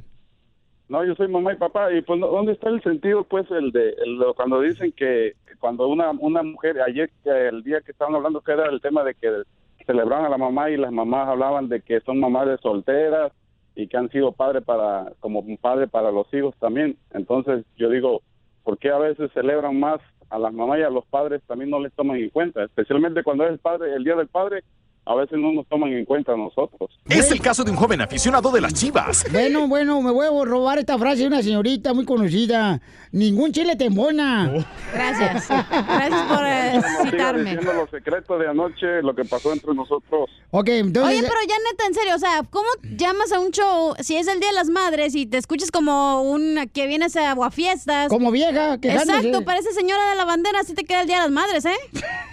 No, 0.89 1.05
yo 1.05 1.15
soy 1.15 1.29
mamá 1.29 1.53
y 1.53 1.57
papá. 1.57 1.93
Y 1.93 2.01
pues, 2.01 2.19
¿dónde 2.19 2.53
está 2.53 2.71
el 2.71 2.83
sentido, 2.83 3.23
pues, 3.23 3.49
el 3.51 3.71
de 3.71 3.91
el- 3.91 4.25
cuando 4.35 4.61
dicen 4.63 4.91
que 4.93 5.35
cuando 5.61 5.87
una, 5.89 6.11
una 6.13 6.43
mujer, 6.43 6.81
ayer, 6.81 7.11
el 7.25 7.63
día 7.63 7.83
que 7.83 7.93
estaban 7.93 8.15
hablando, 8.15 8.41
que 8.41 8.53
era 8.53 8.67
el 8.71 8.81
tema 8.81 9.05
de 9.05 9.15
que 9.15 9.43
celebraban 9.85 10.25
a 10.25 10.31
la 10.31 10.39
mamá 10.39 10.71
y 10.71 10.79
las 10.79 10.91
mamás 10.91 11.29
hablaban 11.29 11.69
de 11.69 11.83
que 11.83 12.01
son 12.01 12.19
mamás 12.19 12.49
de 12.49 12.57
solteras 12.59 13.33
y 13.77 13.87
que 13.89 13.97
han 13.99 14.09
sido 14.11 14.33
padre 14.33 14.63
para, 14.63 15.13
como 15.21 15.45
padre 15.59 15.87
para 15.87 16.11
los 16.11 16.33
hijos 16.33 16.55
también. 16.59 16.97
Entonces, 17.13 17.67
yo 17.77 17.91
digo, 17.91 18.23
¿por 18.65 18.79
qué 18.79 18.91
a 18.91 18.99
veces 18.99 19.31
celebran 19.35 19.79
más 19.79 20.01
a 20.31 20.39
las 20.39 20.53
mamás 20.55 20.79
y 20.79 20.83
a 20.83 20.91
los 20.91 21.05
padres 21.07 21.43
también 21.47 21.71
no 21.71 21.81
les 21.81 21.93
toman 21.93 22.17
en 22.17 22.31
cuenta? 22.31 22.65
Especialmente 22.65 23.23
cuando 23.23 23.45
es 23.45 23.51
el 23.51 23.59
padre, 23.59 23.95
el 23.95 24.05
día 24.05 24.17
del 24.17 24.29
padre, 24.29 24.63
a 25.09 25.15
veces 25.15 25.39
no 25.39 25.53
nos 25.53 25.67
toman 25.69 25.91
en 25.93 26.05
cuenta 26.05 26.33
a 26.33 26.37
nosotros. 26.37 26.91
Es 27.09 27.31
el 27.31 27.41
caso 27.41 27.65
de 27.65 27.71
un 27.71 27.79
joven 27.79 28.03
aficionado 28.03 28.51
de 28.51 28.61
las 28.61 28.75
chivas. 28.75 29.25
Bueno, 29.33 29.67
bueno, 29.67 30.03
me 30.03 30.11
voy 30.11 30.27
a 30.27 30.45
robar 30.45 30.79
esta 30.79 30.99
frase 30.99 31.23
de 31.23 31.29
una 31.29 31.43
señorita 31.43 31.95
muy 31.95 32.05
conocida. 32.05 32.79
Ningún 33.11 33.51
chile 33.53 33.75
te 33.75 33.87
embona. 33.87 34.53
Gracias. 34.93 35.49
Gracias 35.71 36.23
por 36.29 36.45
eh, 36.45 36.73
No 37.05 37.11
citarme. 37.11 37.43
diciendo 37.45 37.73
los 37.73 37.91
secretos 37.91 38.39
de 38.39 38.49
anoche, 38.49 39.01
lo 39.03 39.15
que 39.15 39.25
pasó 39.25 39.51
entre 39.55 39.73
nosotros. 39.73 40.29
Ok, 40.51 40.69
entonces. 40.69 41.19
Oye, 41.19 41.27
pero 41.27 41.41
ya 41.49 41.55
neta, 41.71 41.87
en 41.87 41.95
serio, 41.95 42.15
o 42.15 42.19
sea, 42.19 42.43
¿cómo 42.51 42.69
llamas 42.83 43.33
a 43.33 43.41
un 43.41 43.51
show 43.51 43.95
si 44.01 44.17
es 44.17 44.29
el 44.29 44.41
Día 44.41 44.51
de 44.51 44.57
las 44.57 44.69
Madres 44.69 45.15
y 45.15 45.25
te 45.25 45.39
escuchas 45.39 45.71
como 45.71 46.21
un 46.21 46.69
que 46.75 46.87
vienes 46.87 47.17
a 47.17 47.31
aguafiestas? 47.31 48.09
Como 48.09 48.31
vieja, 48.31 48.79
quejándose. 48.79 49.17
Exacto, 49.21 49.43
parece 49.47 49.73
señora 49.73 50.11
de 50.11 50.17
la 50.17 50.27
bandera, 50.27 50.61
así 50.61 50.75
te 50.75 50.85
queda 50.85 51.01
el 51.01 51.07
Día 51.07 51.17
de 51.17 51.23
las 51.23 51.33
Madres, 51.33 51.65
¿eh? 51.65 51.77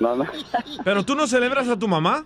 No, 0.00 0.16
no. 0.16 0.24
¿Pero 0.84 1.04
tú 1.04 1.14
no 1.14 1.26
celebras 1.26 1.68
a 1.68 1.78
tu 1.78 1.86
mamá? 1.86 2.24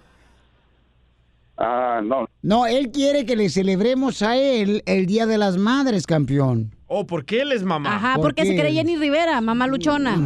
Ah, 1.58 2.00
no. 2.02 2.26
No, 2.42 2.66
él 2.66 2.90
quiere 2.90 3.26
que 3.26 3.36
le 3.36 3.48
celebremos 3.48 4.22
a 4.22 4.36
él 4.36 4.82
el 4.86 5.06
Día 5.06 5.26
de 5.26 5.38
las 5.38 5.56
Madres, 5.56 6.06
campeón. 6.06 6.74
¿O 6.86 7.06
por 7.06 7.24
qué 7.24 7.42
él 7.42 7.52
es 7.52 7.62
mamá? 7.64 7.96
Ajá, 7.96 8.14
¿Por 8.14 8.22
porque 8.24 8.42
qué? 8.42 8.48
se 8.48 8.56
cree 8.56 8.72
Jenny 8.72 8.96
Rivera, 8.96 9.40
mamá 9.40 9.66
luchona. 9.66 10.16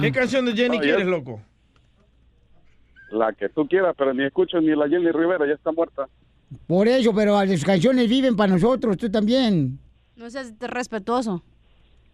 ¿Qué 0.00 0.12
canción 0.12 0.44
de 0.46 0.52
Jenny 0.54 0.76
No, 0.76 0.82
quieres, 0.82 1.04
yo- 1.04 1.10
loco? 1.10 1.40
La 3.10 3.32
que 3.32 3.48
tú 3.48 3.66
quieras, 3.66 3.94
pero 3.96 4.12
ni 4.12 4.24
escucho 4.24 4.60
ni 4.60 4.74
la 4.76 4.88
Jenny 4.88 5.10
Rivera, 5.10 5.46
ya 5.46 5.54
está 5.54 5.72
muerta. 5.72 6.06
Por 6.66 6.88
eso, 6.88 7.14
pero 7.14 7.42
las 7.44 7.64
canciones 7.64 8.08
viven 8.08 8.36
para 8.36 8.52
nosotros, 8.52 8.96
tú 8.96 9.10
también. 9.10 9.78
No 10.16 10.28
seas 10.30 10.52
respetuoso. 10.58 11.42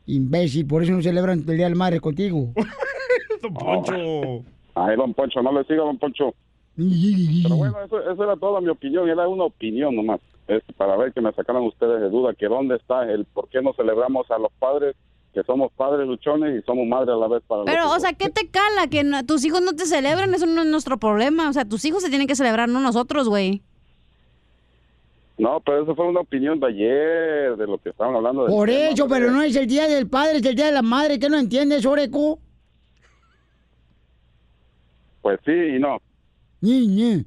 Imbécil, 0.06 0.66
por 0.66 0.82
eso 0.82 0.92
no 0.92 1.02
celebran 1.02 1.38
el 1.40 1.46
Día 1.56 1.64
de 1.66 1.70
las 1.70 1.78
Madres 1.78 2.00
contigo. 2.00 2.48
Don 3.42 3.54
Poncho. 3.54 4.44
Ay, 4.74 4.96
don 4.96 5.14
Poncho, 5.14 5.42
no 5.42 5.52
le 5.52 5.64
siga, 5.64 5.82
don 5.84 5.98
Poncho. 5.98 6.34
Pero 6.76 7.56
bueno, 7.56 7.76
eso, 7.84 8.00
eso 8.10 8.24
era 8.24 8.36
toda 8.36 8.60
mi 8.60 8.68
opinión, 8.68 9.08
era 9.08 9.28
una 9.28 9.44
opinión 9.44 9.94
nomás. 9.94 10.20
Es 10.48 10.62
para 10.76 10.96
ver 10.96 11.12
que 11.12 11.20
me 11.20 11.32
sacaran 11.32 11.62
ustedes 11.62 12.00
de 12.00 12.10
duda, 12.10 12.34
que 12.34 12.46
dónde 12.46 12.76
está 12.76 13.10
el 13.10 13.24
por 13.26 13.48
qué 13.48 13.62
no 13.62 13.72
celebramos 13.74 14.30
a 14.30 14.38
los 14.38 14.50
padres, 14.58 14.96
que 15.32 15.42
somos 15.44 15.72
padres 15.72 16.06
luchones 16.08 16.60
y 16.60 16.66
somos 16.66 16.86
madres 16.86 17.10
a 17.14 17.16
la 17.18 17.28
vez 17.28 17.42
para 17.46 17.62
los 17.62 17.66
Pero, 17.70 17.90
o 17.90 18.00
sea, 18.00 18.12
¿qué 18.14 18.28
te 18.30 18.48
cala? 18.48 18.88
Que 18.90 19.04
no- 19.04 19.24
tus 19.24 19.44
hijos 19.44 19.62
no 19.62 19.72
te 19.74 19.86
celebran, 19.86 20.34
eso 20.34 20.46
no 20.46 20.62
es 20.62 20.68
nuestro 20.68 20.98
problema. 20.98 21.48
O 21.48 21.52
sea, 21.52 21.64
tus 21.64 21.84
hijos 21.84 22.02
se 22.02 22.08
tienen 22.08 22.26
que 22.26 22.34
celebrar, 22.36 22.68
no 22.68 22.80
nosotros, 22.80 23.28
güey. 23.28 23.62
No, 25.36 25.60
pero 25.60 25.82
eso 25.82 25.96
fue 25.96 26.06
una 26.06 26.20
opinión 26.20 26.60
de 26.60 26.66
ayer, 26.68 27.56
de 27.56 27.66
lo 27.66 27.78
que 27.78 27.90
estaban 27.90 28.14
hablando. 28.14 28.44
del 28.44 28.52
Por 28.52 28.68
tema, 28.68 28.90
eso, 28.92 29.08
pero 29.08 29.30
no 29.32 29.42
es 29.42 29.56
el 29.56 29.66
Día 29.66 29.88
del 29.88 30.08
Padre, 30.08 30.38
es 30.38 30.46
el 30.46 30.54
Día 30.54 30.66
de 30.66 30.72
la 30.72 30.82
Madre. 30.82 31.18
¿Qué 31.18 31.28
no 31.28 31.38
entiendes, 31.38 31.84
Oreco? 31.84 32.38
Pues 35.22 35.40
sí 35.44 35.52
y 35.52 35.78
no. 35.78 35.98
Ñi. 36.60 37.24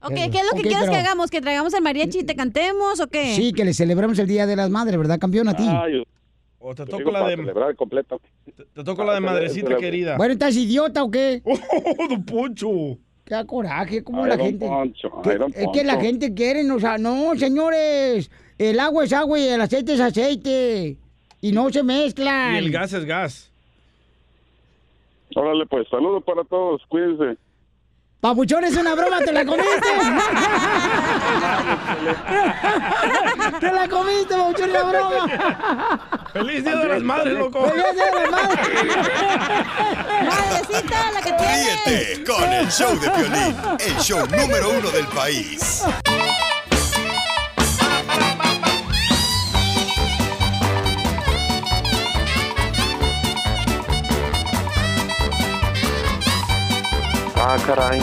Ok. 0.00 0.14
¿qué 0.14 0.24
es 0.26 0.44
lo 0.50 0.56
que 0.56 0.62
quieres 0.62 0.80
pero- 0.80 0.92
que 0.92 0.98
hagamos? 0.98 1.30
¿Que 1.30 1.40
traigamos 1.40 1.74
el 1.74 1.82
mariachi 1.82 2.20
y 2.20 2.24
te 2.24 2.36
cantemos 2.36 3.00
o 3.00 3.08
qué? 3.08 3.34
Sí, 3.34 3.52
que 3.52 3.64
le 3.64 3.74
celebramos 3.74 4.18
el 4.18 4.26
Día 4.28 4.46
de 4.46 4.54
las 4.56 4.70
Madres, 4.70 4.96
¿verdad, 4.96 5.18
campeón? 5.18 5.48
A 5.48 5.56
ti. 5.56 5.64
Ay, 5.68 6.04
O 6.60 6.74
te 6.74 6.84
toco 6.86 7.10
la 7.10 7.26
de... 7.28 7.36
celebrar 7.36 7.74
completo. 7.74 8.20
Te 8.74 8.84
toco 8.84 9.02
la 9.04 9.12
de 9.12 9.18
Ah, 9.18 9.20
madrecita 9.20 9.76
querida. 9.76 10.16
Bueno, 10.16 10.34
¿estás 10.34 10.54
idiota 10.56 11.02
o 11.02 11.10
qué? 11.10 11.42
¡Oh, 11.44 12.08
don 12.08 12.24
Poncho! 12.24 12.98
Qué 13.28 13.34
da 13.34 13.44
coraje, 13.44 14.02
como 14.02 14.26
la 14.26 14.38
gente. 14.38 14.66
Poncho, 14.66 15.20
que- 15.22 15.38
es 15.54 15.66
que 15.72 15.84
la 15.84 16.00
gente 16.00 16.32
quiere, 16.32 16.70
o 16.70 16.80
sea, 16.80 16.96
no, 16.96 17.34
señores. 17.36 18.30
El 18.56 18.80
agua 18.80 19.04
es 19.04 19.12
agua 19.12 19.38
y 19.38 19.46
el 19.48 19.60
aceite 19.60 19.92
es 19.94 20.00
aceite. 20.00 20.96
y 21.40 21.52
no 21.52 21.70
se 21.70 21.84
mezclan. 21.84 22.54
Y 22.54 22.58
el 22.58 22.70
gas 22.72 22.92
es 22.94 23.04
gas. 23.04 23.52
Órale, 25.36 25.66
pues, 25.66 25.86
saludos 25.88 26.24
para 26.24 26.42
todos, 26.42 26.82
cuídense. 26.88 27.38
Papuchón, 28.20 28.64
es 28.64 28.76
una 28.76 28.96
broma, 28.96 29.18
te 29.18 29.30
la 29.32 29.44
comiste. 29.44 29.88
te 33.60 33.72
la 33.72 33.88
comiste, 33.88 34.34
Papuchón, 34.36 34.70
es 34.70 34.74
una 34.74 34.82
broma. 34.82 36.00
¡Feliz 36.32 36.64
Día 36.64 36.76
de 36.76 36.88
las 36.88 37.02
Madres, 37.02 37.38
loco! 37.38 37.68
¡Feliz 37.68 37.84
Día 37.94 38.06
de 38.06 38.20
las 38.20 38.30
Madres! 38.30 38.96
Madrecita, 40.26 41.12
la 41.12 41.20
que 41.20 41.32
tienes. 41.32 41.84
Ríete 41.86 42.24
con 42.24 42.52
el 42.52 42.68
show 42.68 42.98
de 42.98 43.08
Piolín, 43.08 43.56
el 43.78 43.96
show 43.98 44.26
número 44.26 44.70
uno 44.70 44.90
del 44.90 45.06
país. 45.06 45.84
Ah, 57.50 57.56
caray. 57.66 57.98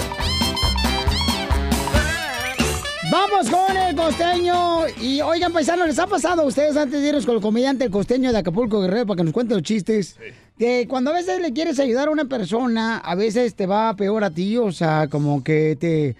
Vamos 3.11 3.47
con 3.51 3.77
el 3.77 3.95
costeño. 3.95 4.87
Y 4.99 5.21
oigan, 5.21 5.53
paisanos, 5.53 5.85
¿les 5.85 5.99
ha 5.99 6.07
pasado 6.07 6.41
a 6.41 6.45
ustedes 6.45 6.75
antes 6.75 6.99
de 6.99 7.09
irnos 7.09 7.27
con 7.27 7.35
el 7.35 7.41
comediante 7.41 7.85
el 7.85 7.91
costeño 7.91 8.31
de 8.31 8.39
Acapulco 8.39 8.81
Guerrero 8.81 9.05
para 9.05 9.17
que 9.17 9.23
nos 9.25 9.33
cuente 9.33 9.53
los 9.53 9.61
chistes? 9.61 10.17
Que 10.57 10.87
cuando 10.87 11.11
a 11.11 11.13
veces 11.13 11.39
le 11.39 11.53
quieres 11.53 11.79
ayudar 11.79 12.07
a 12.07 12.11
una 12.11 12.25
persona, 12.25 12.97
a 12.97 13.13
veces 13.13 13.53
te 13.53 13.67
va 13.67 13.95
peor 13.95 14.23
a 14.23 14.31
ti, 14.31 14.57
o 14.57 14.71
sea, 14.71 15.07
como 15.09 15.43
que 15.43 15.77
te, 15.79 16.15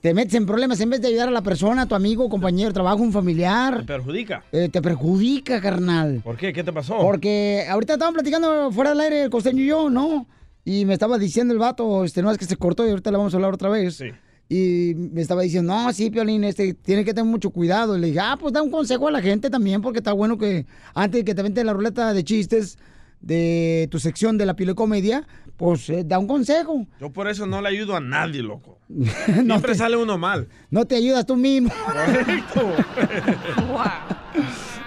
te 0.00 0.14
metes 0.14 0.32
en 0.32 0.46
problemas 0.46 0.80
en 0.80 0.88
vez 0.88 1.02
de 1.02 1.08
ayudar 1.08 1.28
a 1.28 1.32
la 1.32 1.42
persona, 1.42 1.82
a 1.82 1.86
tu 1.86 1.94
amigo, 1.94 2.30
compañero 2.30 2.72
trabajo, 2.72 3.02
un 3.02 3.12
familiar. 3.12 3.80
¿Te 3.80 3.84
perjudica? 3.84 4.42
eh, 4.52 4.70
te 4.72 4.80
perjudica, 4.80 5.60
carnal. 5.60 6.22
¿Por 6.24 6.38
qué? 6.38 6.54
¿Qué 6.54 6.64
te 6.64 6.72
pasó? 6.72 6.96
Porque 6.96 7.66
ahorita 7.68 7.92
estaban 7.92 8.14
platicando 8.14 8.72
fuera 8.72 8.90
del 8.92 9.00
aire 9.00 9.22
el 9.24 9.30
costeño 9.30 9.62
y 9.62 9.66
yo, 9.66 9.90
¿no? 9.90 10.24
Y 10.70 10.84
me 10.84 10.92
estaba 10.92 11.18
diciendo 11.18 11.52
el 11.52 11.58
vato, 11.58 12.04
este, 12.04 12.22
no 12.22 12.30
es 12.30 12.38
que 12.38 12.44
se 12.44 12.56
cortó 12.56 12.86
y 12.86 12.90
ahorita 12.90 13.10
le 13.10 13.16
vamos 13.16 13.34
a 13.34 13.38
hablar 13.38 13.52
otra 13.52 13.68
vez. 13.68 14.00
Y 14.48 14.94
me 14.94 15.20
estaba 15.20 15.42
diciendo, 15.42 15.74
no, 15.74 15.92
sí, 15.92 16.10
Piolín, 16.10 16.44
este, 16.44 16.74
tiene 16.74 17.04
que 17.04 17.12
tener 17.12 17.28
mucho 17.28 17.50
cuidado. 17.50 17.96
Y 17.96 18.00
le 18.00 18.06
dije, 18.06 18.20
ah, 18.20 18.36
pues 18.38 18.52
da 18.52 18.62
un 18.62 18.70
consejo 18.70 19.08
a 19.08 19.10
la 19.10 19.20
gente 19.20 19.50
también, 19.50 19.82
porque 19.82 19.98
está 19.98 20.12
bueno 20.12 20.38
que 20.38 20.66
antes 20.94 21.22
de 21.22 21.24
que 21.24 21.34
te 21.34 21.42
vente 21.42 21.64
la 21.64 21.72
ruleta 21.72 22.14
de 22.14 22.22
chistes 22.22 22.78
de 23.20 23.88
tu 23.90 23.98
sección 23.98 24.38
de 24.38 24.46
la 24.46 24.54
comedia, 24.76 25.26
pues 25.56 25.90
eh, 25.90 26.04
da 26.06 26.20
un 26.20 26.28
consejo. 26.28 26.86
Yo 27.00 27.10
por 27.12 27.26
eso 27.26 27.46
no 27.46 27.60
le 27.60 27.68
ayudo 27.68 27.96
a 27.96 28.00
nadie, 28.00 28.40
loco. 28.40 28.78
no, 28.88 29.04
Siempre 29.08 29.72
te, 29.72 29.78
sale 29.78 29.96
uno 29.96 30.18
mal. 30.18 30.46
no 30.70 30.84
te 30.84 30.94
ayudas 30.94 31.26
tú 31.26 31.34
mismo. 31.34 31.72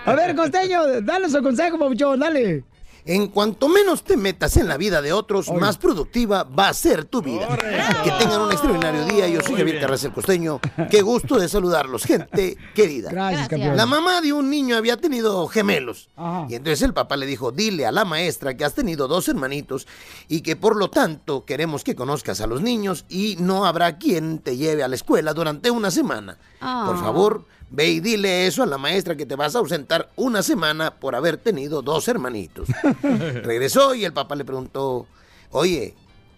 A 0.06 0.16
ver, 0.16 0.34
costeño, 0.34 1.02
dale 1.02 1.30
su 1.30 1.42
consejo, 1.44 1.78
papuchón, 1.78 2.22
dale. 2.22 2.64
En 3.06 3.28
cuanto 3.28 3.68
menos 3.68 4.04
te 4.04 4.16
metas 4.16 4.56
en 4.56 4.68
la 4.70 4.78
vida 4.78 5.02
de 5.02 5.12
otros, 5.12 5.52
más 5.52 5.78
productiva 5.78 6.44
va 6.44 6.70
a 6.70 6.74
ser 6.74 7.04
tu 7.04 7.22
vida. 7.22 7.48
Que 8.04 8.12
tengan 8.12 8.42
un 8.42 8.52
extraordinario 8.52 9.04
día. 9.06 9.28
Yo 9.28 9.42
soy 9.42 9.56
Javier 9.58 9.82
Carras 9.82 10.04
el 10.06 10.14
Costeño. 10.14 10.62
Qué 10.90 11.02
gusto 11.02 11.38
de 11.38 11.50
saludarlos, 11.50 12.06
gente 12.06 12.58
querida. 12.76 13.12
Gracias, 13.12 13.50
campeón. 13.50 13.76
La 13.76 13.86
mamá 13.86 14.22
de 14.22 14.32
un 14.32 14.50
niño 14.50 14.78
había 14.78 14.96
tenido 14.96 15.46
gemelos. 15.48 16.10
Y 16.48 16.56
entonces 16.56 16.82
el 16.82 16.94
papá 16.94 17.18
le 17.18 17.26
dijo, 17.26 17.52
dile 17.52 17.86
a 17.86 17.92
la 17.92 18.06
maestra 18.06 18.56
que 18.56 18.64
has 18.64 18.74
tenido 18.74 19.10
dos 19.10 19.28
hermanitos 19.28 19.86
y 20.30 20.40
que 20.42 20.56
por 20.56 20.78
lo 20.78 20.90
tanto 20.90 21.44
queremos 21.44 21.84
que 21.84 21.96
conozcas 21.96 22.40
a 22.40 22.48
los 22.48 22.62
niños 22.62 23.04
y 23.10 23.36
no 23.40 23.66
habrá 23.66 23.98
quien 23.98 24.40
te 24.40 24.56
lleve 24.56 24.82
a 24.82 24.88
la 24.88 24.96
escuela 24.96 25.34
durante 25.34 25.70
una 25.72 25.92
semana. 25.92 26.38
Por 26.60 26.96
Ah. 26.96 27.00
favor, 27.02 27.46
ve 27.74 27.88
y 27.88 28.00
dile 28.00 28.46
eso 28.46 28.62
a 28.62 28.68
la 28.68 28.78
maestra 28.78 29.18
que 29.18 29.26
te 29.26 29.36
vas 29.36 29.56
a 29.56 29.60
ausentar 29.60 30.12
una 30.16 30.44
semana 30.44 30.92
por 30.92 31.16
haber 31.16 31.38
tenido 31.38 31.82
dos 31.82 32.08
hermanitos. 32.08 32.68
Regresó 33.02 33.96
y 33.96 34.06
el 34.06 34.14
papá 34.14 34.36
le 34.36 34.46
preguntó, 34.46 35.08
oye, 35.50 35.96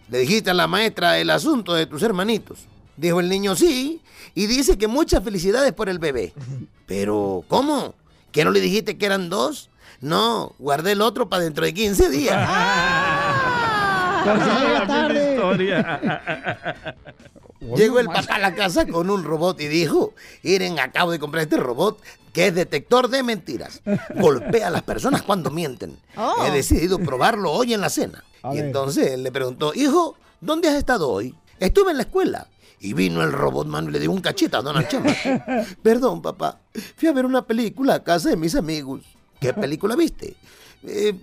¿le 0.08 0.18
dijiste 0.18 0.50
a 0.50 0.54
la 0.54 0.66
maestra 0.66 1.18
el 1.18 1.28
asunto 1.28 1.74
de 1.74 1.84
tus 1.84 2.02
hermanitos? 2.02 2.60
Dijo 2.96 3.20
el 3.20 3.28
niño, 3.28 3.54
sí, 3.54 4.00
y 4.34 4.46
dice 4.46 4.78
que 4.78 4.86
muchas 4.86 5.22
felicidades 5.22 5.74
por 5.74 5.90
el 5.90 5.98
bebé. 5.98 6.32
Pero, 6.86 7.44
¿cómo? 7.48 7.94
¿Que 8.32 8.44
no 8.44 8.50
le 8.50 8.60
dijiste 8.60 8.96
que 8.96 9.04
eran 9.04 9.28
dos? 9.28 9.68
No, 10.00 10.54
guardé 10.58 10.92
el 10.92 11.02
otro 11.02 11.28
para 11.28 11.44
dentro 11.44 11.66
de 11.66 11.74
15 11.74 12.08
días. 12.08 12.48
Llegó 17.60 17.98
el 18.00 18.06
papá 18.06 18.36
a 18.36 18.38
la 18.38 18.54
casa 18.54 18.86
con 18.86 19.10
un 19.10 19.24
robot 19.24 19.60
y 19.60 19.68
dijo, 19.68 20.12
Iren, 20.42 20.78
acabo 20.78 21.10
de 21.10 21.18
comprar 21.18 21.44
este 21.44 21.56
robot 21.56 22.00
que 22.32 22.48
es 22.48 22.54
detector 22.54 23.08
de 23.08 23.22
mentiras. 23.22 23.80
Golpea 24.14 24.68
a 24.68 24.70
las 24.70 24.82
personas 24.82 25.22
cuando 25.22 25.50
mienten. 25.50 25.98
Oh. 26.16 26.44
He 26.44 26.50
decidido 26.50 26.98
probarlo 26.98 27.50
hoy 27.50 27.72
en 27.72 27.80
la 27.80 27.88
cena. 27.88 28.24
y 28.52 28.58
entonces 28.58 29.12
él 29.12 29.22
le 29.22 29.32
preguntó, 29.32 29.72
hijo, 29.74 30.16
¿dónde 30.40 30.68
has 30.68 30.74
estado 30.74 31.08
hoy? 31.08 31.34
Estuve 31.58 31.92
en 31.92 31.96
la 31.96 32.02
escuela. 32.02 32.46
Y 32.78 32.92
vino 32.92 33.22
el 33.22 33.32
robot, 33.32 33.66
mano, 33.66 33.88
y 33.88 33.92
le 33.92 34.00
dio 34.00 34.10
un 34.10 34.20
cacheta 34.20 34.58
a 34.58 34.62
Donald 34.62 34.86
Trump. 34.86 35.06
Perdón, 35.82 36.20
papá. 36.20 36.60
Fui 36.96 37.08
a 37.08 37.12
ver 37.12 37.24
una 37.24 37.40
película 37.40 37.94
a 37.94 38.04
casa 38.04 38.28
de 38.28 38.36
mis 38.36 38.54
amigos. 38.54 39.00
¿Qué 39.40 39.54
película 39.54 39.96
viste? 39.96 40.36
Eh, 40.82 41.14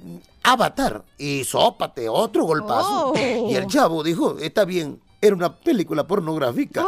Avatar. 0.41 1.03
Y 1.17 1.43
sópate, 1.43 2.09
otro 2.09 2.45
golpazo. 2.45 3.09
Oh. 3.11 3.49
Y 3.49 3.55
el 3.55 3.67
chavo 3.67 4.03
dijo, 4.03 4.39
está 4.39 4.65
bien, 4.65 4.99
era 5.23 5.35
una 5.37 5.55
película 5.55 6.05
pornográfica. 6.05 6.85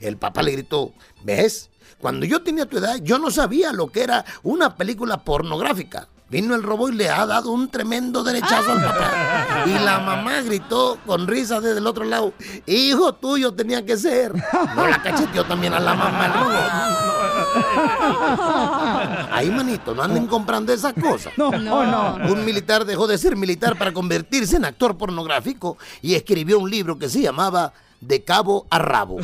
El 0.00 0.16
papá 0.16 0.42
le 0.42 0.52
gritó, 0.52 0.94
¿ves? 1.22 1.68
Cuando 1.98 2.24
yo 2.24 2.42
tenía 2.42 2.64
tu 2.64 2.78
edad, 2.78 2.96
yo 3.02 3.18
no 3.18 3.30
sabía 3.30 3.74
lo 3.74 3.88
que 3.88 4.02
era 4.02 4.24
una 4.42 4.74
película 4.74 5.22
pornográfica. 5.22 6.08
Vino 6.30 6.54
el 6.54 6.62
robot 6.62 6.92
y 6.92 6.96
le 6.96 7.10
ha 7.10 7.26
dado 7.26 7.50
un 7.52 7.68
tremendo 7.68 8.24
derechazo 8.24 8.72
al 8.72 8.82
papá. 8.82 9.64
Y 9.66 9.78
la 9.78 9.98
mamá 10.00 10.40
gritó 10.40 10.98
con 11.06 11.26
risa 11.26 11.60
desde 11.60 11.78
el 11.78 11.86
otro 11.86 12.04
lado, 12.04 12.32
hijo 12.66 13.12
tuyo 13.14 13.52
tenía 13.52 13.84
que 13.84 13.96
ser. 13.96 14.34
No 14.74 14.86
la 14.86 15.02
cacheteó 15.02 15.44
también 15.44 15.74
a 15.74 15.80
la 15.80 15.94
mamá 15.94 16.26
el 16.26 16.32
robot. 16.32 17.14
Ahí, 19.32 19.50
manito, 19.50 19.94
no 19.94 20.02
anden 20.02 20.26
comprando 20.26 20.72
esas 20.72 20.94
cosas. 20.94 21.32
No, 21.36 21.50
no. 21.50 22.16
Un 22.32 22.44
militar 22.44 22.84
dejó 22.84 23.06
de 23.06 23.18
ser 23.18 23.36
militar 23.36 23.76
para 23.78 23.92
convertirse 23.92 24.56
en 24.56 24.64
actor 24.64 24.96
pornográfico 24.96 25.76
y 26.02 26.14
escribió 26.14 26.58
un 26.58 26.70
libro 26.70 26.98
que 26.98 27.08
se 27.08 27.20
llamaba 27.20 27.72
De 28.06 28.22
cabo 28.22 28.66
a 28.70 28.78
rabo. 28.78 29.18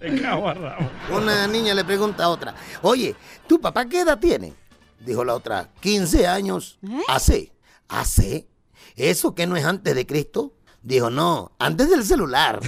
De 0.00 0.22
cabo 0.22 0.48
a 0.48 0.54
rabo. 0.54 0.90
Una 1.10 1.46
niña 1.46 1.74
le 1.74 1.84
pregunta 1.84 2.24
a 2.24 2.28
otra, 2.30 2.54
oye, 2.80 3.14
¿tu 3.46 3.60
papá 3.60 3.84
qué 3.84 4.00
edad 4.00 4.18
tiene? 4.18 4.54
Dijo 5.00 5.22
la 5.22 5.34
otra, 5.34 5.68
15 5.80 6.26
años. 6.26 6.78
¿Hace? 7.08 7.52
¿Hace? 7.88 8.48
¿Eso 8.96 9.34
que 9.34 9.46
no 9.46 9.56
es 9.56 9.66
antes 9.66 9.94
de 9.94 10.06
Cristo? 10.06 10.54
Dijo, 10.82 11.10
no, 11.10 11.52
antes 11.58 11.90
del 11.90 12.04
celular. 12.04 12.58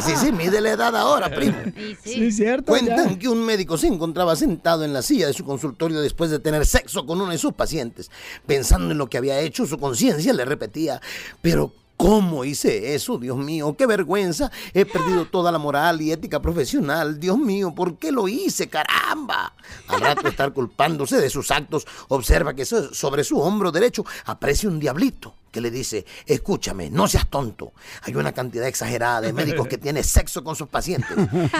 Así 0.00 0.16
se 0.16 0.32
mide 0.32 0.60
la 0.60 0.70
edad 0.72 0.96
ahora, 0.96 1.30
primo. 1.30 1.56
Sí, 2.04 2.32
cierto. 2.32 2.66
Cuentan 2.66 3.10
ya. 3.10 3.18
que 3.18 3.28
un 3.28 3.44
médico 3.44 3.76
se 3.76 3.86
encontraba 3.86 4.34
sentado 4.36 4.84
en 4.84 4.92
la 4.92 5.02
silla 5.02 5.26
de 5.26 5.32
su 5.32 5.44
consultorio 5.44 6.00
después 6.00 6.30
de 6.30 6.38
tener 6.38 6.66
sexo 6.66 7.06
con 7.06 7.20
uno 7.20 7.30
de 7.30 7.38
sus 7.38 7.52
pacientes. 7.52 8.10
Pensando 8.46 8.92
en 8.92 8.98
lo 8.98 9.08
que 9.08 9.18
había 9.18 9.38
hecho, 9.40 9.66
su 9.66 9.78
conciencia 9.78 10.32
le 10.32 10.44
repetía, 10.44 11.00
pero 11.42 11.72
¿cómo 12.00 12.46
hice 12.46 12.94
eso? 12.94 13.18
Dios 13.18 13.36
mío, 13.36 13.74
qué 13.76 13.84
vergüenza. 13.86 14.50
He 14.72 14.86
perdido 14.86 15.26
toda 15.26 15.52
la 15.52 15.58
moral 15.58 16.00
y 16.00 16.12
ética 16.12 16.40
profesional. 16.40 17.20
Dios 17.20 17.36
mío, 17.36 17.74
¿por 17.74 17.98
qué 17.98 18.10
lo 18.10 18.26
hice? 18.26 18.68
Caramba. 18.70 19.52
Al 19.88 20.00
rato 20.00 20.26
estar 20.26 20.50
culpándose 20.54 21.20
de 21.20 21.28
sus 21.28 21.50
actos, 21.50 21.86
observa 22.08 22.54
que 22.54 22.64
so- 22.64 22.94
sobre 22.94 23.22
su 23.22 23.38
hombro 23.38 23.70
derecho 23.70 24.04
aparece 24.24 24.66
un 24.66 24.80
diablito 24.80 25.34
que 25.52 25.60
le 25.60 25.70
dice, 25.70 26.06
escúchame, 26.24 26.88
no 26.88 27.06
seas 27.06 27.28
tonto. 27.28 27.72
Hay 28.04 28.14
una 28.14 28.32
cantidad 28.32 28.66
exagerada 28.66 29.20
de 29.20 29.32
médicos 29.34 29.68
que 29.68 29.76
tienen 29.76 30.02
sexo 30.04 30.42
con 30.42 30.56
sus 30.56 30.68
pacientes. 30.68 31.14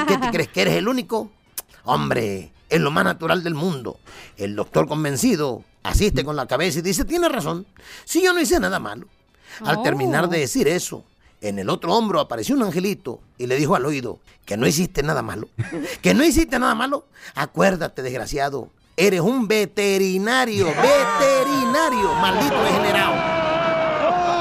¿Qué 0.09 0.17
te 0.17 0.31
crees 0.31 0.49
que 0.49 0.63
eres 0.63 0.75
el 0.77 0.89
único? 0.89 1.31
Hombre, 1.85 2.51
es 2.71 2.81
lo 2.81 2.91
más 2.91 3.05
natural 3.05 3.43
del 3.43 3.55
mundo. 3.55 3.99
El 4.39 4.57
doctor 4.57 4.89
convencido 4.89 5.65
asiste 5.83 6.25
con 6.25 6.35
la 6.37 6.47
cabeza 6.47 6.79
y 6.79 6.83
dice, 6.83 7.05
tiene 7.05 7.29
razón, 7.29 7.67
si 8.07 8.23
yo 8.23 8.33
no 8.33 8.41
hice 8.41 8.59
nada 8.59 8.79
malo. 8.79 9.07
Al 9.65 9.79
Oh. 9.79 9.83
terminar 9.83 10.29
de 10.29 10.39
decir 10.41 10.69
eso, 10.69 11.05
en 11.41 11.59
el 11.59 11.71
otro 11.71 11.95
hombro 11.95 12.21
apareció 12.21 12.55
un 12.55 12.63
angelito 12.63 13.21
y 13.39 13.47
le 13.47 13.57
dijo 13.57 13.75
al 13.75 13.87
oído 13.87 14.19
que 14.45 14.57
no 14.57 14.67
hiciste 14.67 15.03
nada 15.03 15.23
malo. 15.23 15.49
¿Que 16.03 16.15
no 16.15 16.25
hiciste 16.25 16.59
nada 16.59 16.75
malo? 16.75 17.05
Acuérdate, 17.35 18.03
desgraciado, 18.03 18.69
eres 18.97 19.21
un 19.21 19.47
veterinario, 19.49 20.67
veterinario, 20.67 22.15
maldito 22.15 22.63
degenerado. 22.63 23.41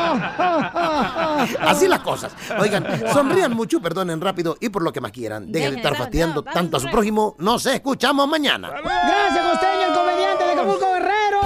Así 1.62 1.88
las 1.88 2.00
cosas. 2.02 2.34
Oigan, 2.60 2.86
sonrían 3.14 3.54
mucho, 3.54 3.82
perdonen 3.82 4.20
rápido 4.20 4.58
y 4.60 4.70
por 4.70 4.82
lo 4.82 4.92
que 4.92 5.00
más 5.00 5.12
quieran. 5.12 5.52
Dejen 5.52 5.72
de 5.72 5.78
estar 5.78 5.96
fastidiando 5.96 6.44
tanto 6.44 6.78
a 6.78 6.80
su 6.80 6.90
prójimo. 6.90 7.36
Nos 7.38 7.66
escuchamos 7.66 8.28
mañana. 8.28 8.70
Gracias, 8.70 9.46
costeño, 9.52 9.88
el 9.88 9.94
comediante 9.94 10.44
de 10.44 10.52
Acapulco 10.52 10.86
Guerrero. 10.94 11.40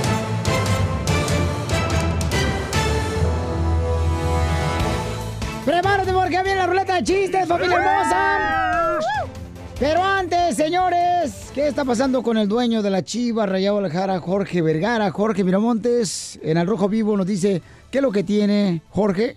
Prepárate 5.70 6.12
porque 6.12 6.42
viene 6.42 6.56
la 6.56 6.66
ruleta 6.66 6.96
de 6.96 7.04
chistes, 7.04 7.46
familia 7.46 7.76
hermosa. 7.76 8.98
Pero 9.78 10.02
antes, 10.02 10.56
señores, 10.56 11.52
¿qué 11.54 11.68
está 11.68 11.84
pasando 11.84 12.24
con 12.24 12.36
el 12.38 12.48
dueño 12.48 12.82
de 12.82 12.90
la 12.90 13.04
Chiva, 13.04 13.46
Rayado 13.46 13.78
Alejara, 13.78 14.18
Jorge 14.18 14.62
Vergara? 14.62 15.12
Jorge 15.12 15.44
Miramontes, 15.44 16.40
en 16.42 16.56
el 16.56 16.66
Rojo 16.66 16.88
Vivo 16.88 17.16
nos 17.16 17.24
dice, 17.24 17.62
¿qué 17.92 17.98
es 17.98 18.02
lo 18.02 18.10
que 18.10 18.24
tiene 18.24 18.82
Jorge? 18.90 19.36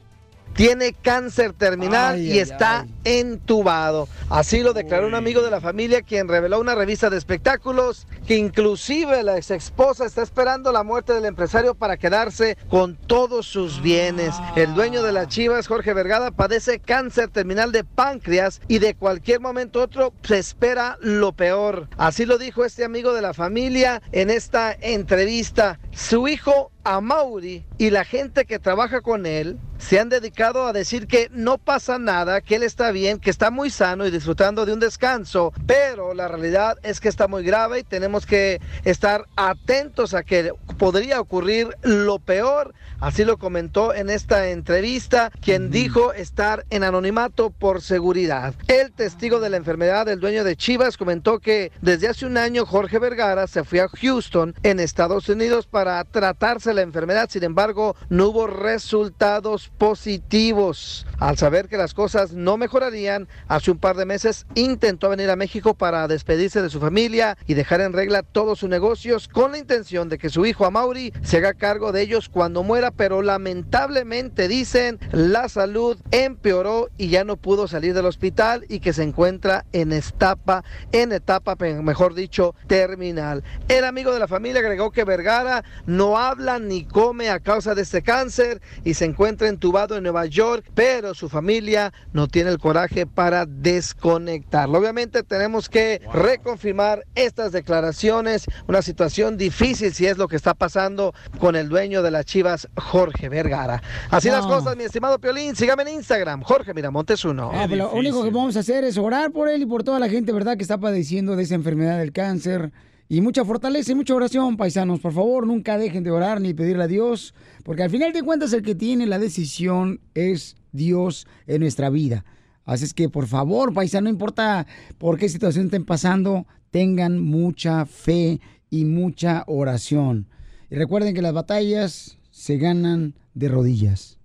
Tiene 0.55 0.93
cáncer 0.93 1.53
terminal 1.53 2.15
Ay, 2.15 2.27
y 2.27 2.31
ay, 2.33 2.39
está 2.39 2.85
entubado. 3.03 4.07
Así 4.29 4.61
lo 4.61 4.73
declaró 4.73 5.07
un 5.07 5.15
amigo 5.15 5.41
de 5.41 5.51
la 5.51 5.61
familia 5.61 6.01
quien 6.01 6.27
reveló 6.27 6.57
a 6.57 6.59
una 6.59 6.75
revista 6.75 7.09
de 7.09 7.17
espectáculos 7.17 8.07
que 8.27 8.37
inclusive 8.37 9.23
la 9.23 9.37
ex 9.37 9.51
esposa 9.51 10.05
está 10.05 10.21
esperando 10.21 10.71
la 10.71 10.83
muerte 10.83 11.13
del 11.13 11.25
empresario 11.25 11.75
para 11.75 11.97
quedarse 11.97 12.57
con 12.69 12.95
todos 12.95 13.45
sus 13.45 13.81
bienes. 13.81 14.35
El 14.55 14.73
dueño 14.73 15.03
de 15.03 15.11
las 15.11 15.27
Chivas, 15.27 15.67
Jorge 15.67 15.93
Vergada, 15.93 16.31
padece 16.31 16.79
cáncer 16.79 17.29
terminal 17.29 17.71
de 17.71 17.83
páncreas 17.83 18.61
y 18.67 18.79
de 18.79 18.95
cualquier 18.95 19.39
momento 19.39 19.81
otro 19.81 20.13
se 20.23 20.37
espera 20.37 20.97
lo 21.01 21.33
peor. 21.33 21.87
Así 21.97 22.25
lo 22.25 22.37
dijo 22.37 22.65
este 22.65 22.83
amigo 22.83 23.13
de 23.13 23.21
la 23.21 23.33
familia 23.33 24.01
en 24.11 24.29
esta 24.29 24.73
entrevista. 24.73 25.79
Su 25.95 26.27
hijo 26.27 26.71
a 26.83 27.01
Mauri 27.01 27.65
y 27.77 27.89
la 27.89 28.03
gente 28.03 28.45
que 28.45 28.59
trabaja 28.59 29.01
con 29.01 29.25
él 29.25 29.57
se 29.77 29.99
han 29.99 30.09
dedicado 30.09 30.65
a 30.65 30.73
decir 30.73 31.07
que 31.07 31.29
no 31.31 31.57
pasa 31.57 31.99
nada, 31.99 32.39
que 32.39 32.55
él 32.55 32.63
está 32.63 32.91
bien, 32.91 33.19
que 33.19 33.29
está 33.29 33.51
muy 33.51 33.69
sano 33.69 34.05
y 34.05 34.11
disfrutando 34.11 34.65
de 34.65 34.71
un 34.71 34.79
descanso, 34.79 35.51
pero 35.65 36.13
la 36.13 36.29
realidad 36.29 36.77
es 36.83 37.01
que 37.01 37.09
está 37.09 37.27
muy 37.27 37.43
grave 37.43 37.79
y 37.79 37.83
tenemos 37.83 38.25
que 38.25 38.61
estar 38.85 39.25
atentos 39.35 40.13
a 40.13 40.23
que 40.23 40.53
podría 40.77 41.19
ocurrir 41.19 41.75
lo 41.81 42.19
peor. 42.19 42.73
Así 43.01 43.25
lo 43.25 43.37
comentó 43.37 43.93
en 43.93 44.09
esta 44.09 44.47
entrevista 44.49 45.31
quien 45.41 45.69
dijo 45.69 46.13
estar 46.13 46.65
en 46.69 46.83
anonimato 46.83 47.49
por 47.49 47.81
seguridad. 47.81 48.53
El 48.69 48.93
testigo 48.93 49.41
de 49.41 49.49
la 49.49 49.57
enfermedad 49.57 50.05
del 50.05 50.21
dueño 50.21 50.45
de 50.45 50.55
Chivas 50.55 50.95
comentó 50.95 51.39
que 51.39 51.73
desde 51.81 52.07
hace 52.07 52.25
un 52.25 52.37
año 52.37 52.65
Jorge 52.65 52.99
Vergara 52.99 53.47
se 53.47 53.65
fue 53.65 53.81
a 53.81 53.89
Houston 53.89 54.55
en 54.63 54.79
Estados 54.79 55.27
Unidos 55.27 55.67
para 55.67 55.82
tratarse 56.11 56.73
la 56.73 56.81
enfermedad, 56.81 57.29
sin 57.29 57.43
embargo 57.43 57.95
no 58.09 58.27
hubo 58.27 58.47
resultados 58.47 59.71
positivos. 59.77 61.05
Al 61.19 61.37
saber 61.37 61.67
que 61.67 61.77
las 61.77 61.93
cosas 61.93 62.33
no 62.33 62.57
mejorarían, 62.57 63.27
hace 63.47 63.71
un 63.71 63.77
par 63.77 63.95
de 63.95 64.05
meses 64.05 64.45
intentó 64.55 65.09
venir 65.09 65.29
a 65.29 65.35
México 65.35 65.73
para 65.73 66.07
despedirse 66.07 66.61
de 66.61 66.69
su 66.69 66.79
familia 66.79 67.37
y 67.47 67.53
dejar 67.53 67.81
en 67.81 67.93
regla 67.93 68.23
todos 68.23 68.59
sus 68.59 68.69
negocios 68.69 69.27
con 69.27 69.51
la 69.51 69.57
intención 69.57 70.09
de 70.09 70.17
que 70.17 70.29
su 70.29 70.45
hijo 70.45 70.65
Amaury 70.65 71.13
se 71.21 71.37
haga 71.37 71.53
cargo 71.53 71.91
de 71.91 72.01
ellos 72.01 72.29
cuando 72.29 72.63
muera, 72.63 72.91
pero 72.91 73.21
lamentablemente 73.21 74.47
dicen 74.47 74.99
la 75.11 75.49
salud 75.49 75.97
empeoró 76.11 76.89
y 76.97 77.09
ya 77.09 77.23
no 77.23 77.37
pudo 77.37 77.67
salir 77.67 77.93
del 77.93 78.05
hospital 78.05 78.65
y 78.69 78.79
que 78.79 78.93
se 78.93 79.03
encuentra 79.03 79.65
en 79.71 79.93
etapa, 79.93 80.63
en 80.91 81.11
etapa, 81.11 81.55
mejor 81.55 82.13
dicho, 82.13 82.55
terminal. 82.67 83.43
El 83.67 83.85
amigo 83.85 84.13
de 84.13 84.19
la 84.19 84.27
familia 84.27 84.59
agregó 84.61 84.91
que 84.91 85.03
Vergara 85.03 85.63
no 85.85 86.17
habla 86.17 86.59
ni 86.59 86.85
come 86.85 87.29
a 87.29 87.39
causa 87.39 87.75
de 87.75 87.81
este 87.81 88.01
cáncer 88.01 88.61
y 88.83 88.93
se 88.93 89.05
encuentra 89.05 89.47
entubado 89.47 89.97
en 89.97 90.03
Nueva 90.03 90.25
York, 90.25 90.65
pero 90.73 91.13
su 91.13 91.29
familia 91.29 91.93
no 92.13 92.27
tiene 92.27 92.49
el 92.51 92.59
coraje 92.59 93.05
para 93.05 93.45
desconectarlo. 93.45 94.77
Obviamente 94.77 95.23
tenemos 95.23 95.69
que 95.69 96.01
reconfirmar 96.13 97.05
estas 97.15 97.51
declaraciones, 97.51 98.45
una 98.67 98.81
situación 98.81 99.37
difícil 99.37 99.93
si 99.93 100.05
es 100.05 100.17
lo 100.17 100.27
que 100.27 100.35
está 100.35 100.53
pasando 100.53 101.13
con 101.39 101.55
el 101.55 101.69
dueño 101.69 102.01
de 102.01 102.11
las 102.11 102.25
Chivas, 102.25 102.67
Jorge 102.77 103.29
Vergara. 103.29 103.81
Así 104.09 104.29
las 104.29 104.45
cosas, 104.45 104.75
mi 104.77 104.83
estimado 104.83 105.19
Piolín, 105.19 105.55
sígame 105.55 105.83
en 105.83 105.89
Instagram, 105.89 106.41
Jorge 106.41 106.73
Miramontes 106.73 107.25
uno. 107.25 107.51
Ah, 107.53 107.65
pero 107.69 107.85
lo 107.85 107.93
único 107.93 108.23
que 108.23 108.29
vamos 108.29 108.55
a 108.57 108.59
hacer 108.59 108.83
es 108.83 108.97
orar 108.97 109.31
por 109.31 109.49
él 109.49 109.61
y 109.61 109.65
por 109.65 109.83
toda 109.83 109.99
la 109.99 110.09
gente, 110.09 110.31
¿verdad?, 110.31 110.57
que 110.57 110.63
está 110.63 110.77
padeciendo 110.77 111.35
de 111.35 111.43
esa 111.43 111.55
enfermedad 111.55 111.99
del 111.99 112.11
cáncer. 112.11 112.71
Y 113.09 113.21
mucha 113.21 113.45
fortaleza 113.45 113.91
y 113.91 113.95
mucha 113.95 114.15
oración, 114.15 114.57
paisanos. 114.57 114.99
Por 114.99 115.13
favor, 115.13 115.45
nunca 115.45 115.77
dejen 115.77 116.03
de 116.03 116.11
orar 116.11 116.41
ni 116.41 116.53
pedirle 116.53 116.83
a 116.83 116.87
Dios, 116.87 117.33
porque 117.63 117.83
al 117.83 117.89
final 117.89 118.13
de 118.13 118.23
cuentas 118.23 118.53
el 118.53 118.63
que 118.63 118.75
tiene 118.75 119.05
la 119.05 119.19
decisión 119.19 119.99
es 120.13 120.55
Dios 120.71 121.27
en 121.45 121.61
nuestra 121.61 121.89
vida. 121.89 122.25
Así 122.65 122.85
es 122.85 122.93
que, 122.93 123.09
por 123.09 123.27
favor, 123.27 123.73
paisano, 123.73 124.05
no 124.05 124.09
importa 124.09 124.65
por 124.97 125.17
qué 125.17 125.27
situación 125.27 125.65
estén 125.65 125.85
pasando, 125.85 126.47
tengan 126.71 127.19
mucha 127.19 127.85
fe 127.85 128.39
y 128.69 128.85
mucha 128.85 129.43
oración. 129.47 130.27
Y 130.69 130.75
recuerden 130.75 131.13
que 131.13 131.21
las 131.21 131.33
batallas 131.33 132.17
se 132.31 132.57
ganan 132.57 133.15
de 133.33 133.49
rodillas. 133.49 134.17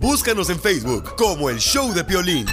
Búscanos 0.00 0.48
en 0.50 0.60
Facebook 0.60 1.16
como 1.16 1.50
el 1.50 1.58
Show 1.58 1.92
de 1.92 2.04
Piolín. 2.04 2.46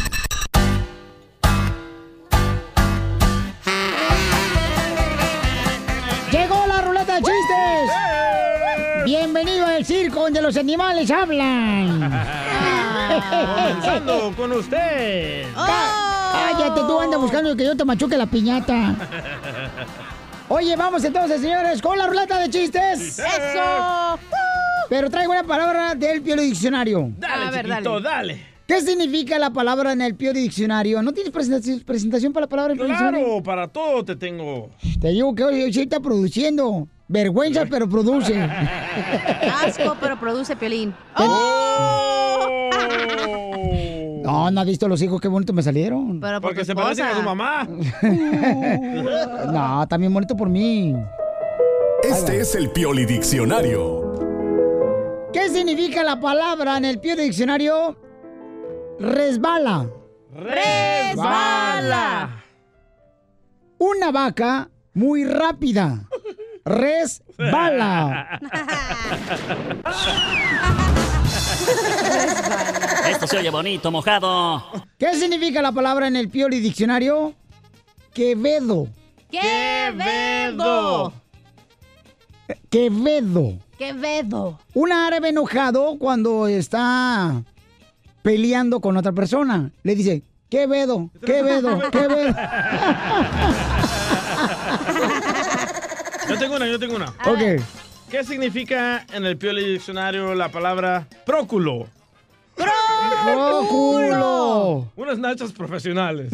Los 10.46 10.58
animales 10.58 11.10
hablan. 11.10 12.00
Comenzando 13.56 14.32
con 14.38 14.52
usted. 14.52 15.46
Cállate, 15.56 16.82
tú 16.82 17.00
andas 17.00 17.20
buscando 17.20 17.56
que 17.56 17.64
yo 17.66 17.76
te 17.76 17.84
machuque 17.84 18.16
la 18.16 18.28
piñata. 18.28 18.96
Oye, 20.48 20.76
vamos 20.76 21.04
entonces, 21.04 21.42
señores, 21.42 21.82
con 21.82 21.98
la 21.98 22.06
ruleta 22.06 22.38
de 22.38 22.50
chistes. 22.52 23.18
¡Eso! 23.18 24.20
Pero 24.88 25.10
traigo 25.10 25.32
una 25.32 25.44
palabra 25.44 25.96
del 25.96 26.22
Pio 26.22 26.36
Diccionario. 26.36 27.10
Dale, 27.18 27.46
A 27.46 27.50
ver, 27.50 27.66
chiquito, 27.66 28.00
dale. 28.00 28.34
dale. 28.34 28.56
¿Qué 28.68 28.82
significa 28.82 29.40
la 29.40 29.50
palabra 29.52 29.94
en 29.94 30.02
el 30.02 30.14
Pio 30.14 30.32
Diccionario? 30.32 31.02
¿No 31.02 31.12
tienes 31.12 31.32
presentación, 31.32 31.80
presentación 31.80 32.34
para 32.34 32.46
la 32.46 32.50
palabra 32.50 32.74
en 32.74 32.80
el 32.80 32.86
Pio 32.86 32.94
Diccionario? 32.94 33.26
Claro, 33.26 33.44
para 33.44 33.68
todo 33.68 34.06
te 34.06 34.16
tengo. 34.16 34.70
Te 35.02 35.08
digo 35.10 35.34
que 35.34 35.44
hoy 35.44 35.74
sí 35.74 35.82
está 35.82 36.00
produciendo. 36.00 36.88
Vergüenza, 37.08 37.66
pero 37.70 37.88
produce. 37.88 38.42
Asco, 38.42 39.96
pero 40.02 40.20
produce 40.20 40.56
piolín. 40.56 40.94
¡Oh! 41.18 42.70
No, 44.24 44.50
no 44.50 44.62
has 44.62 44.66
visto 44.68 44.88
los 44.88 45.00
hijos, 45.04 45.22
qué 45.22 45.28
bonito 45.28 45.54
me 45.54 45.62
salieron. 45.62 46.20
Pero 46.20 46.42
por 46.42 46.50
Porque 46.50 46.66
se 46.66 46.74
parecen 46.74 47.06
a 47.06 47.10
esposa. 47.12 47.24
su 47.24 47.36
mamá. 47.36 47.68
No, 49.52 49.88
también 49.88 50.12
bonito 50.14 50.36
por 50.36 50.50
mí. 50.50 50.96
Este 52.04 52.40
es 52.40 52.56
el 52.56 52.72
Pioli 52.72 53.06
Diccionario. 53.06 55.30
¿Qué 55.32 55.50
significa 55.50 56.04
la 56.04 56.20
palabra 56.20 56.78
en 56.78 56.86
el 56.86 57.00
Pio 57.00 57.16
Diccionario? 57.16 57.96
Resbala. 59.00 59.88
¡Resbala! 60.34 62.44
Una 63.78 64.12
vaca 64.12 64.70
muy 64.94 65.24
rápida. 65.26 66.08
Resbala. 66.66 68.40
Esto 73.08 73.28
se 73.28 73.38
oye 73.38 73.52
bonito, 73.52 73.92
mojado. 73.92 74.64
¿Qué 74.98 75.14
significa 75.14 75.62
la 75.62 75.72
palabra 75.72 76.08
en 76.08 76.16
el 76.16 76.30
Pioli 76.30 76.60
Diccionario? 76.60 77.36
Quevedo. 78.14 78.88
¡Quevedo! 79.30 81.14
Quevedo. 82.70 83.60
¡Quevedo! 83.78 84.60
Un 84.74 84.92
árabe 84.92 85.30
enojado 85.30 85.98
cuando 86.00 86.48
está 86.48 87.44
peleando 88.24 88.80
con 88.80 88.98
otra 88.98 89.12
persona. 89.12 89.72
Le 89.84 89.96
dice, 89.96 90.24
Quevedo, 90.50 91.12
Quevedo, 91.24 91.80
Quevedo. 91.92 92.36
Yo 96.30 96.38
tengo 96.40 96.56
una, 96.56 96.68
yo 96.68 96.80
tengo 96.80 96.96
una. 96.96 97.10
Ok. 97.26 97.62
¿Qué 98.10 98.24
significa 98.24 99.06
en 99.14 99.26
el 99.26 99.38
Pioli 99.38 99.74
Diccionario 99.74 100.34
la 100.36 100.50
palabra 100.50 101.08
próculo? 101.26 101.88
¡Próculo! 103.24 104.92
Unas 104.96 105.18
nachas 105.18 105.52
profesionales. 105.52 106.32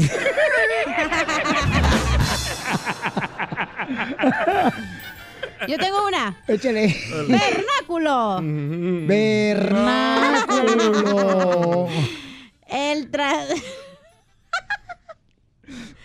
Yo 5.67 5.77
tengo 5.77 6.07
una. 6.07 6.41
Échale. 6.47 6.95
Vernáculo. 7.27 8.39
Vernáculo. 9.07 9.87
El 12.67 13.09
tra... 13.11 13.33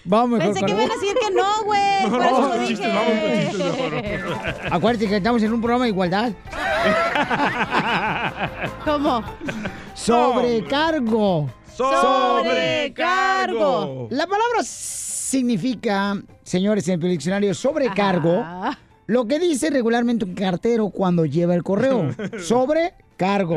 Vamos 0.06 0.38
mejor 0.38 0.54
Pensé 0.54 0.64
que 0.64 0.72
iban 0.72 0.90
a 0.90 0.94
decir 0.94 1.14
que 1.20 1.30
no, 1.34 1.64
güey. 1.64 2.08
Por 2.08 2.22
eso 2.22 2.32
Vamos 2.32 2.56
con 2.56 2.66
chistes, 2.66 2.94
vamos 2.94 3.12
con 3.20 3.30
chistes 3.32 3.58
mejor. 3.58 3.92
Acuérdate 4.72 5.08
que 5.08 5.16
estamos 5.16 5.42
en 5.42 5.52
un 5.52 5.60
programa 5.60 5.84
de 5.84 5.90
igualdad. 5.90 6.32
¿Cómo? 8.84 9.24
Sobrecargo. 9.94 11.50
Sobrecargo. 11.76 14.06
La 14.10 14.26
palabra 14.26 14.62
significa, 14.62 16.16
señores, 16.44 16.86
en 16.88 17.02
el 17.02 17.10
diccionario 17.10 17.52
sobrecargo, 17.52 18.38
Ajá. 18.38 18.78
lo 19.06 19.26
que 19.26 19.38
dice 19.40 19.68
regularmente 19.70 20.24
un 20.24 20.34
cartero 20.34 20.88
cuando 20.90 21.26
lleva 21.26 21.54
el 21.54 21.62
correo. 21.64 22.14
Sobrecargo. 22.38 23.56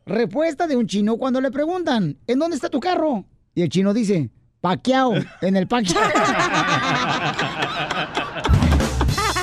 Respuesta 0.05 0.67
de 0.67 0.77
un 0.77 0.87
chino 0.87 1.17
cuando 1.17 1.41
le 1.41 1.51
preguntan, 1.51 2.19
¿en 2.27 2.39
dónde 2.39 2.57
está 2.57 2.69
tu 2.69 2.79
carro? 2.79 3.25
Y 3.55 3.63
el 3.63 3.71
chino 3.71 3.95
dice, 3.95 4.29
paquiao, 4.61 5.15
en 5.41 5.57
el 5.57 5.67
paquiao. 5.67 6.03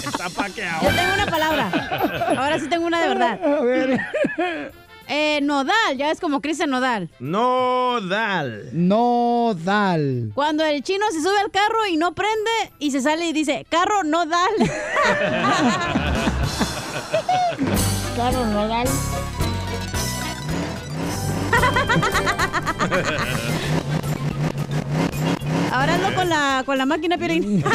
Está 0.05 0.29
paqueado. 0.29 0.83
Yo 0.83 0.95
tengo 0.95 1.13
una 1.15 1.25
palabra. 1.25 1.71
Ahora 2.37 2.59
sí 2.59 2.67
tengo 2.69 2.85
una 2.85 3.01
de 3.01 3.07
verdad. 3.07 3.43
A 3.43 3.61
ver. 3.61 3.99
Eh, 5.07 5.39
nodal, 5.43 5.97
ya 5.97 6.09
es 6.09 6.19
como 6.19 6.41
Cristian 6.41 6.71
Nodal. 6.71 7.11
Nodal. 7.19 8.69
Nodal. 8.73 10.31
Cuando 10.33 10.65
el 10.65 10.81
chino 10.81 11.05
se 11.11 11.21
sube 11.21 11.37
al 11.43 11.51
carro 11.51 11.85
y 11.85 11.95
no 11.95 12.15
prende 12.15 12.49
y 12.79 12.89
se 12.89 13.01
sale 13.01 13.27
y 13.27 13.33
dice, 13.33 13.67
carro 13.69 14.03
nodal. 14.03 14.49
Carro 18.15 18.45
nodal. 18.45 18.88
Ahora 25.71 25.95
ando 25.95 26.15
con 26.15 26.30
la, 26.30 26.63
con 26.65 26.78
la 26.78 26.86
máquina, 26.86 27.17
Piolín. 27.17 27.63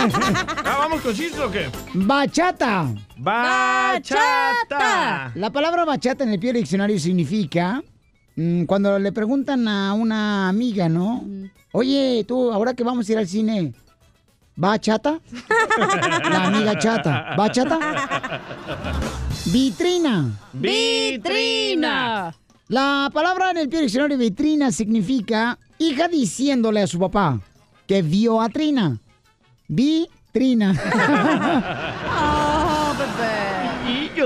Ah, 0.65 0.77
¿Vamos 0.79 1.01
con 1.01 1.13
chistes 1.15 1.41
o 1.41 1.51
qué? 1.51 1.69
Bachata. 1.95 2.87
Bachata. 3.17 4.13
La 5.35 5.51
palabra 5.51 5.85
bachata 5.85 6.23
en 6.25 6.31
el 6.31 6.39
pie 6.39 6.53
diccionario 6.53 6.99
significa 6.99 7.83
mm, 8.37 8.65
cuando 8.65 8.99
le 8.99 9.11
preguntan 9.11 9.67
a 9.67 9.93
una 9.95 10.49
amiga, 10.49 10.89
¿no? 10.89 11.25
Oye, 11.73 12.25
tú, 12.27 12.53
ahora 12.53 12.75
que 12.75 12.85
vamos 12.85 13.09
a 13.09 13.13
ir 13.13 13.19
al 13.19 13.27
cine, 13.27 13.73
¿va 14.63 14.79
chata? 14.79 15.21
La 16.31 16.45
amiga 16.47 16.79
chata. 16.79 17.35
¿Va 17.39 17.51
chata? 17.51 18.41
Vitrina. 19.47 20.31
Vitrina. 20.53 22.35
La 22.69 23.11
palabra 23.13 23.51
en 23.51 23.57
el 23.59 23.69
pie 23.69 23.81
diccionario 23.81 24.17
vitrina 24.17 24.71
significa 24.71 25.59
hija 25.79 26.07
diciéndole 26.07 26.83
a 26.83 26.87
su 26.87 26.99
papá 26.99 27.41
que 27.87 28.03
vio 28.03 28.41
a 28.41 28.49
Trina. 28.49 28.97
Vitrina. 29.67 30.75
Oh, 32.21 32.95
bebé. 32.99 34.23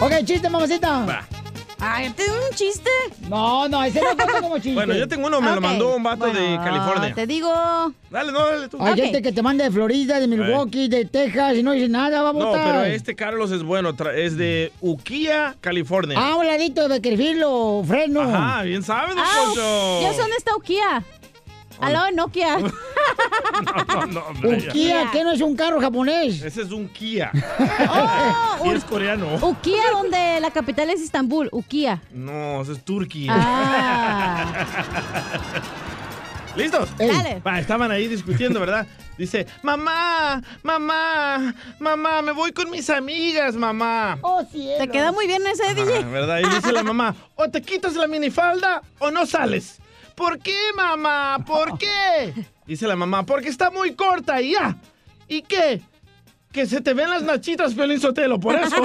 ok, 0.00 0.24
chiste, 0.24 0.48
mamacita. 0.48 1.26
Ay, 1.86 2.10
¿tengo 2.16 2.32
un 2.50 2.56
chiste? 2.56 2.88
No, 3.28 3.68
no, 3.68 3.84
ese 3.84 4.00
no 4.00 4.16
cuenta 4.16 4.40
como 4.40 4.54
chiste. 4.56 4.72
Bueno, 4.74 4.94
yo 4.94 5.06
tengo 5.06 5.26
uno, 5.26 5.40
me 5.42 5.54
lo 5.54 5.60
mandó 5.60 5.94
un 5.96 6.02
vato 6.02 6.26
de 6.26 6.58
California. 6.64 7.12
Te 7.14 7.26
digo. 7.26 7.52
Dale, 8.10 8.32
no, 8.32 8.46
dale 8.46 8.68
tú. 8.68 8.78
Hay 8.80 8.94
gente 8.96 9.20
que 9.20 9.32
te 9.32 9.42
manda 9.42 9.64
de 9.64 9.70
Florida, 9.70 10.18
de 10.18 10.26
Milwaukee, 10.26 10.88
de 10.88 11.04
Texas 11.04 11.56
y 11.56 11.62
no 11.62 11.72
dice 11.72 11.88
nada, 11.88 12.22
va 12.22 12.30
a 12.30 12.32
No, 12.32 12.46
votar. 12.46 12.64
pero 12.64 12.84
este 12.84 13.14
Carlos 13.14 13.50
es 13.50 13.62
bueno, 13.62 13.94
es 14.14 14.36
de 14.38 14.72
Ukiah, 14.80 15.56
California. 15.60 16.16
Ah, 16.18 16.36
un 16.36 16.46
ladito 16.46 16.82
de 16.82 16.88
Beckerfield 16.88 17.42
o 17.44 17.84
Fresno. 17.86 18.22
Ajá, 18.22 18.62
bien 18.62 18.82
sabes, 18.82 19.14
Ah, 19.18 19.42
Poncho. 19.44 20.00
ya 20.02 20.12
sé 20.14 20.20
dónde 20.20 20.36
está 20.36 20.54
Ukia. 21.84 21.86
Al 21.86 21.92
lado 21.92 22.06
de 22.06 22.12
Nokia. 22.12 22.58
No, 23.94 24.06
no, 24.06 24.20
hombre, 24.26 24.60
ya. 24.60 24.72
Kia, 24.72 25.10
que 25.12 25.22
no 25.22 25.30
es 25.32 25.40
un 25.40 25.54
carro 25.54 25.80
japonés. 25.80 26.42
Ese 26.42 26.62
es 26.62 26.72
un 26.72 26.88
Kia. 26.88 27.30
Oh, 27.88 28.58
y 28.64 28.68
un- 28.68 28.76
es 28.76 28.84
coreano. 28.84 29.26
Ukia, 29.42 29.82
donde 29.92 30.40
la 30.40 30.50
capital 30.50 30.90
es 30.90 31.00
Istambul. 31.00 31.48
Ukia. 31.52 32.02
No, 32.12 32.62
ese 32.62 32.72
es 32.72 32.84
Turquía. 32.84 33.32
Ah. 33.36 34.66
¿Listos? 36.56 36.88
Dale. 36.98 37.40
Va, 37.46 37.58
estaban 37.58 37.90
ahí 37.90 38.06
discutiendo, 38.08 38.60
¿verdad? 38.60 38.86
Dice, 39.18 39.46
mamá, 39.62 40.40
mamá, 40.62 41.54
mamá, 41.80 42.22
me 42.22 42.32
voy 42.32 42.52
con 42.52 42.70
mis 42.70 42.88
amigas, 42.90 43.54
mamá. 43.56 44.18
Oh, 44.22 44.42
cielo. 44.44 44.78
Te 44.78 44.88
queda 44.88 45.10
muy 45.12 45.26
bien 45.26 45.44
ese 45.46 45.64
Ah, 45.68 45.74
DJ. 45.74 46.04
¿Verdad? 46.04 46.38
Y 46.40 46.48
dice 46.54 46.72
la 46.72 46.82
mamá, 46.84 47.14
o 47.34 47.48
te 47.48 47.60
quitas 47.62 47.94
la 47.94 48.06
minifalda 48.06 48.82
o 49.00 49.10
no 49.10 49.26
sales. 49.26 49.78
¿Por 50.14 50.38
qué, 50.38 50.56
mamá? 50.76 51.38
¿Por 51.44 51.76
qué? 51.78 52.32
Dice 52.66 52.86
la 52.86 52.96
mamá, 52.96 53.24
porque 53.26 53.48
está 53.48 53.70
muy 53.70 53.94
corta 53.94 54.40
y 54.40 54.52
ya. 54.52 54.76
¿Y 55.28 55.42
qué? 55.42 55.82
Que 56.52 56.66
se 56.66 56.80
te 56.80 56.94
ven 56.94 57.10
las 57.10 57.22
nachitas, 57.22 57.74
Piolín 57.74 58.00
Sotelo, 58.00 58.38
por 58.38 58.54
eso. 58.54 58.76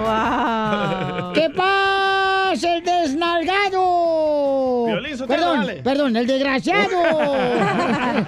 Wow. 0.00 1.32
¿Qué 1.34 1.50
pasa, 1.50 2.74
el 2.76 2.82
desnalgado? 2.84 4.84
Piolín 4.86 5.16
Sotelo, 5.16 5.28
perdón, 5.38 5.60
dale. 5.66 5.82
perdón, 5.82 6.16
el 6.16 6.26
desgraciado. 6.26 7.02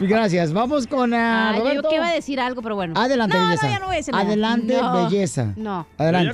Gracias, 0.00 0.52
vamos 0.52 0.86
con 0.86 1.12
ah, 1.12 1.50
Ah, 1.50 1.52
yo 1.56 1.60
Roberto. 1.64 1.88
que 1.90 1.94
iba 1.96 2.08
a 2.08 2.12
decir 2.12 2.40
algo, 2.40 2.62
pero 2.62 2.74
bueno. 2.74 2.94
Adelante, 2.96 3.36
no, 3.36 3.44
belleza. 3.44 3.66
No, 3.66 3.72
ya 3.72 3.78
no 3.80 3.86
voy 3.86 3.94
a 3.94 3.98
decir 3.98 4.14
nada. 4.14 4.26
Adelante, 4.26 4.78
No. 4.80 4.92
belleza. 5.04 5.52
No. 5.56 5.86
Adelante. 5.98 6.30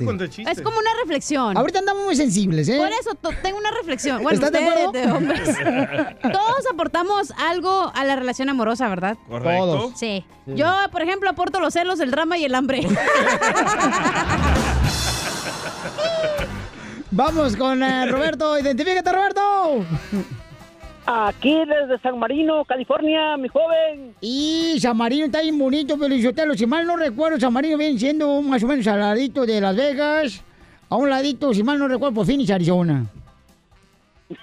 Es 0.49 0.61
como 0.61 0.77
una 0.79 0.89
reflexión. 1.01 1.57
Ahorita 1.57 1.79
andamos 1.79 2.05
muy 2.05 2.15
sensibles, 2.15 2.69
¿eh? 2.69 2.77
Por 2.77 2.87
eso 2.89 3.13
to- 3.15 3.29
tengo 3.43 3.57
una 3.57 3.71
reflexión. 3.71 4.23
Bueno, 4.23 4.35
¿Estás 4.43 4.51
de 4.53 4.59
acuerdo? 4.67 5.15
hombres. 5.15 5.49
Todos 6.21 6.63
aportamos 6.71 7.31
algo 7.37 7.91
a 7.93 8.03
la 8.05 8.15
relación 8.15 8.49
amorosa, 8.49 8.87
¿verdad? 8.87 9.17
Correcto. 9.27 9.65
Todos. 9.65 9.91
Sí. 9.99 10.25
Sí. 10.45 10.53
Yo, 10.55 10.67
por 10.91 11.01
ejemplo, 11.01 11.29
aporto 11.29 11.59
los 11.59 11.73
celos, 11.73 11.99
el 11.99 12.09
drama 12.11 12.37
y 12.37 12.45
el 12.45 12.55
hambre. 12.55 12.87
Vamos 17.11 17.55
con 17.55 17.83
eh, 17.83 18.05
Roberto. 18.09 18.57
Identifícate, 18.57 19.11
Roberto. 19.11 19.85
Aquí 21.09 21.55
desde 21.65 21.97
San 21.99 22.19
Marino, 22.19 22.65
California, 22.65 23.37
mi 23.37 23.47
joven. 23.47 24.13
Y 24.19 24.77
San 24.81 24.97
Marino 24.97 25.27
está 25.27 25.41
bien 25.41 25.57
bonito, 25.57 25.97
Pelizotelo. 25.97 26.53
Si 26.53 26.65
mal 26.65 26.85
no 26.85 26.97
recuerdo, 26.97 27.39
San 27.39 27.53
Marino 27.53 27.77
viene 27.77 27.97
siendo 27.97 28.41
más 28.41 28.61
o 28.61 28.67
menos 28.67 28.85
al 28.87 28.99
ladito 28.99 29.45
de 29.45 29.61
Las 29.61 29.73
Vegas. 29.73 30.43
A 30.89 30.97
un 30.97 31.09
ladito, 31.09 31.53
si 31.53 31.63
mal 31.63 31.79
no 31.79 31.87
recuerdo, 31.87 32.15
por 32.15 32.25
Phoenix, 32.25 32.51
Arizona. 32.51 33.05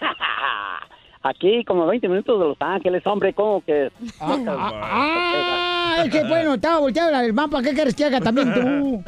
Aquí 1.23 1.63
como 1.65 1.87
20 1.87 2.09
minutos 2.09 2.41
de 2.41 2.47
Los 2.47 2.57
Ángeles, 2.61 3.07
hombre, 3.07 3.35
como 3.35 3.63
que... 3.63 3.91
Ah, 4.21 5.97
es 6.03 6.11
que 6.11 6.25
bueno, 6.25 6.55
estaba 6.55 6.81
volteado 6.81 7.21
el 7.21 7.35
mapa. 7.35 7.63
¿Qué 7.63 7.75
quieres 7.75 7.95
que 7.95 8.07
haga 8.07 8.23
también 8.23 8.55
tú? 8.55 9.05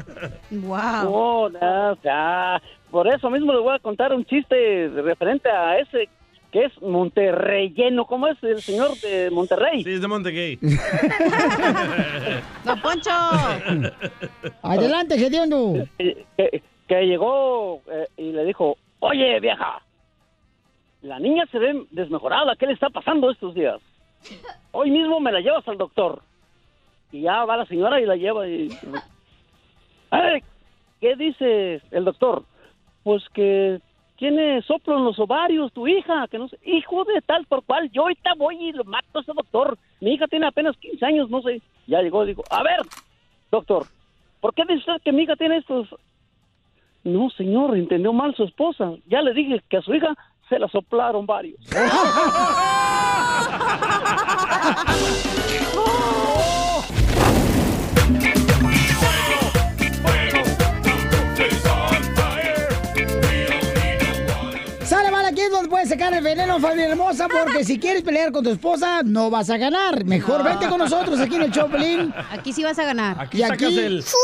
Wow. 0.51 0.79
No, 1.05 1.49
no, 1.49 1.93
o 1.93 1.97
sea, 2.03 2.61
por 2.91 3.07
eso 3.09 3.31
mismo 3.31 3.53
le 3.55 3.61
voy 3.61 3.75
a 3.75 3.79
contar 3.79 4.13
un 4.13 4.27
chiste 4.27 4.89
referente 4.95 5.49
a 5.49 5.79
ese 5.79 6.09
que 6.57 6.65
es 6.65 6.81
Monterreyeno. 6.81 8.07
¿Cómo 8.07 8.29
es 8.29 8.43
el 8.43 8.63
señor 8.63 8.99
de 9.01 9.31
Monterrey? 9.31 9.85
Sí, 9.85 9.93
es 9.93 10.01
de 10.01 10.09
Montegay. 10.09 10.57
¡Don 12.65 12.81
Poncho! 12.81 13.11
Adelante, 14.63 15.19
Gediondo. 15.19 15.85
Que, 15.99 16.25
que- 16.39 16.63
que 16.89 17.03
llegó 17.05 17.83
eh, 17.91 18.07
y 18.17 18.31
le 18.33 18.45
dijo, 18.45 18.77
oye, 19.01 19.39
vieja, 19.41 19.83
la 21.03 21.19
niña 21.19 21.45
se 21.53 21.59
ve 21.59 21.85
desmejorada. 21.91 22.55
¿Qué 22.57 22.67
le 22.67 22.73
está 22.75 22.89
pasando 22.91 23.31
estos 23.31 23.55
días? 23.55 23.79
Hoy 24.73 24.91
mismo 24.91 25.21
me 25.21 25.33
la 25.33 25.41
llevas 25.41 25.67
al 25.69 25.77
doctor. 25.79 26.23
Y 27.13 27.21
ya 27.23 27.45
va 27.45 27.57
la 27.59 27.67
señora 27.67 28.01
y 28.01 28.07
la 28.07 28.17
lleva 28.17 28.49
y... 28.49 28.69
"Ay, 30.11 30.43
¿Qué 31.01 31.17
dice 31.17 31.83
el 31.91 32.05
doctor? 32.07 32.45
Pues 33.03 33.23
que 33.35 33.79
tiene 34.17 34.63
soplo 34.63 34.99
en 34.99 35.05
los 35.05 35.19
ovarios 35.19 35.73
tu 35.73 35.87
hija, 35.87 36.27
que 36.29 36.39
no 36.39 36.49
sé, 36.49 36.59
hijo 36.65 37.05
de 37.05 37.21
tal 37.23 37.45
por 37.47 37.63
cual, 37.65 37.91
yo 37.93 38.03
ahorita 38.03 38.35
voy 38.37 38.57
y 38.57 38.73
lo 38.73 38.85
mato 38.85 39.19
a 39.19 39.21
ese 39.21 39.33
doctor. 39.35 39.79
Mi 40.01 40.15
hija 40.15 40.27
tiene 40.27 40.47
apenas 40.47 40.77
15 40.79 41.05
años, 41.05 41.31
no 41.31 41.43
sé. 41.43 41.61
Ya 41.87 42.03
llegó 42.03 42.25
y 42.25 42.29
dijo, 42.29 42.43
a 42.51 42.63
ver, 42.63 42.81
doctor, 43.51 43.87
¿por 44.41 44.55
qué 44.55 44.63
dice 44.63 44.79
usted 44.79 45.03
que 45.03 45.13
mi 45.13 45.23
hija 45.23 45.37
tiene 45.37 45.59
estos? 45.59 45.89
No, 47.05 47.31
señor, 47.31 47.77
entendió 47.77 48.13
mal 48.13 48.35
su 48.35 48.45
esposa. 48.45 48.93
Ya 49.07 49.23
le 49.23 49.33
dije 49.33 49.63
que 49.69 49.77
a 49.77 49.83
su 49.83 49.95
hija 49.95 50.15
se 50.49 50.59
la 50.59 50.69
soplaron 50.69 51.27
varios. 51.27 51.61
es 65.47 65.53
donde 65.53 65.69
puedes 65.69 65.89
sacar 65.89 66.13
el 66.15 66.23
veneno, 66.23 66.59
familia 66.61 66.89
hermosa, 66.89 67.27
porque 67.29 67.65
si 67.65 67.79
quieres 67.79 68.03
pelear 68.03 68.33
con 68.33 68.43
tu 68.45 68.51
esposa, 68.51 69.03
no 69.05 69.31
vas 69.31 69.49
a 69.51 69.57
ganar. 69.57 70.05
Mejor 70.05 70.43
vete 70.45 70.67
con 70.69 70.79
nosotros 70.79 71.19
aquí 71.21 71.37
en 71.37 71.43
el 71.43 71.53
Choplin. 71.53 72.13
Aquí 72.31 72.53
sí 72.53 72.63
vas 72.65 72.79
a 72.79 72.85
ganar. 72.85 73.17
Aquí 73.21 73.39
Y 73.39 73.41
sacas 73.43 73.55
aquí- 73.63 73.79
el... 73.79 74.03
¡Fuga! 74.03 74.21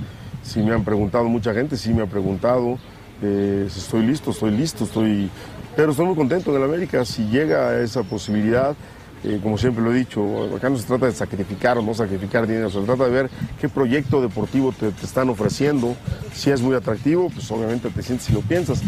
Si 0.43 0.59
me 0.61 0.73
han 0.73 0.83
preguntado 0.83 1.25
mucha 1.25 1.53
gente, 1.53 1.77
sí 1.77 1.93
me 1.93 2.01
ha 2.01 2.07
preguntado. 2.07 2.77
eh, 3.21 3.67
si 3.69 3.79
estoy 3.79 4.05
listo, 4.05 4.31
estoy 4.31 4.51
listo, 4.51 4.83
estoy... 4.83 5.29
Pero 5.75 5.91
estoy 5.91 6.05
muy 6.05 6.15
contento 6.15 6.49
en 6.51 6.57
el 6.57 6.63
América. 6.63 7.05
Si 7.05 7.23
llega 7.27 7.79
esa 7.79 8.03
posibilidad, 8.03 8.75
eh, 9.23 9.39
como 9.41 9.57
siempre 9.57 9.83
lo 9.83 9.93
he 9.93 9.97
dicho, 9.97 10.55
acá 10.55 10.69
no 10.69 10.77
se 10.77 10.87
trata 10.87 11.05
de 11.05 11.11
sacrificar 11.11 11.77
o 11.77 11.81
no 11.81 11.93
sacrificar 11.93 12.47
dinero, 12.47 12.69
se 12.69 12.81
trata 12.81 13.05
de 13.05 13.11
ver 13.11 13.29
qué 13.59 13.69
proyecto 13.69 14.21
deportivo 14.21 14.71
te, 14.71 14.91
te 14.91 15.05
están 15.05 15.29
ofreciendo. 15.29 15.95
Si 16.33 16.49
es 16.49 16.61
muy 16.61 16.75
atractivo, 16.75 17.29
pues 17.29 17.49
obviamente 17.51 17.89
te 17.89 18.01
sientes 18.01 18.29
y 18.29 18.33
lo 18.33 18.41
piensas. 18.41 18.81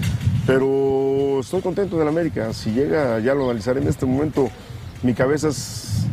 Pero 0.46 1.39
estoy 1.39 1.62
contento 1.62 1.96
en 1.96 2.02
el 2.02 2.08
América. 2.08 2.54
Si 2.54 2.72
llega, 2.72 3.19
ya 3.19 3.34
lo 3.34 3.46
analizaré 3.46 3.82
en 3.82 3.88
este 3.88 4.06
momento. 4.06 4.50
Mi 5.04 5.13
cabeza 5.13 5.50
es 5.50 6.06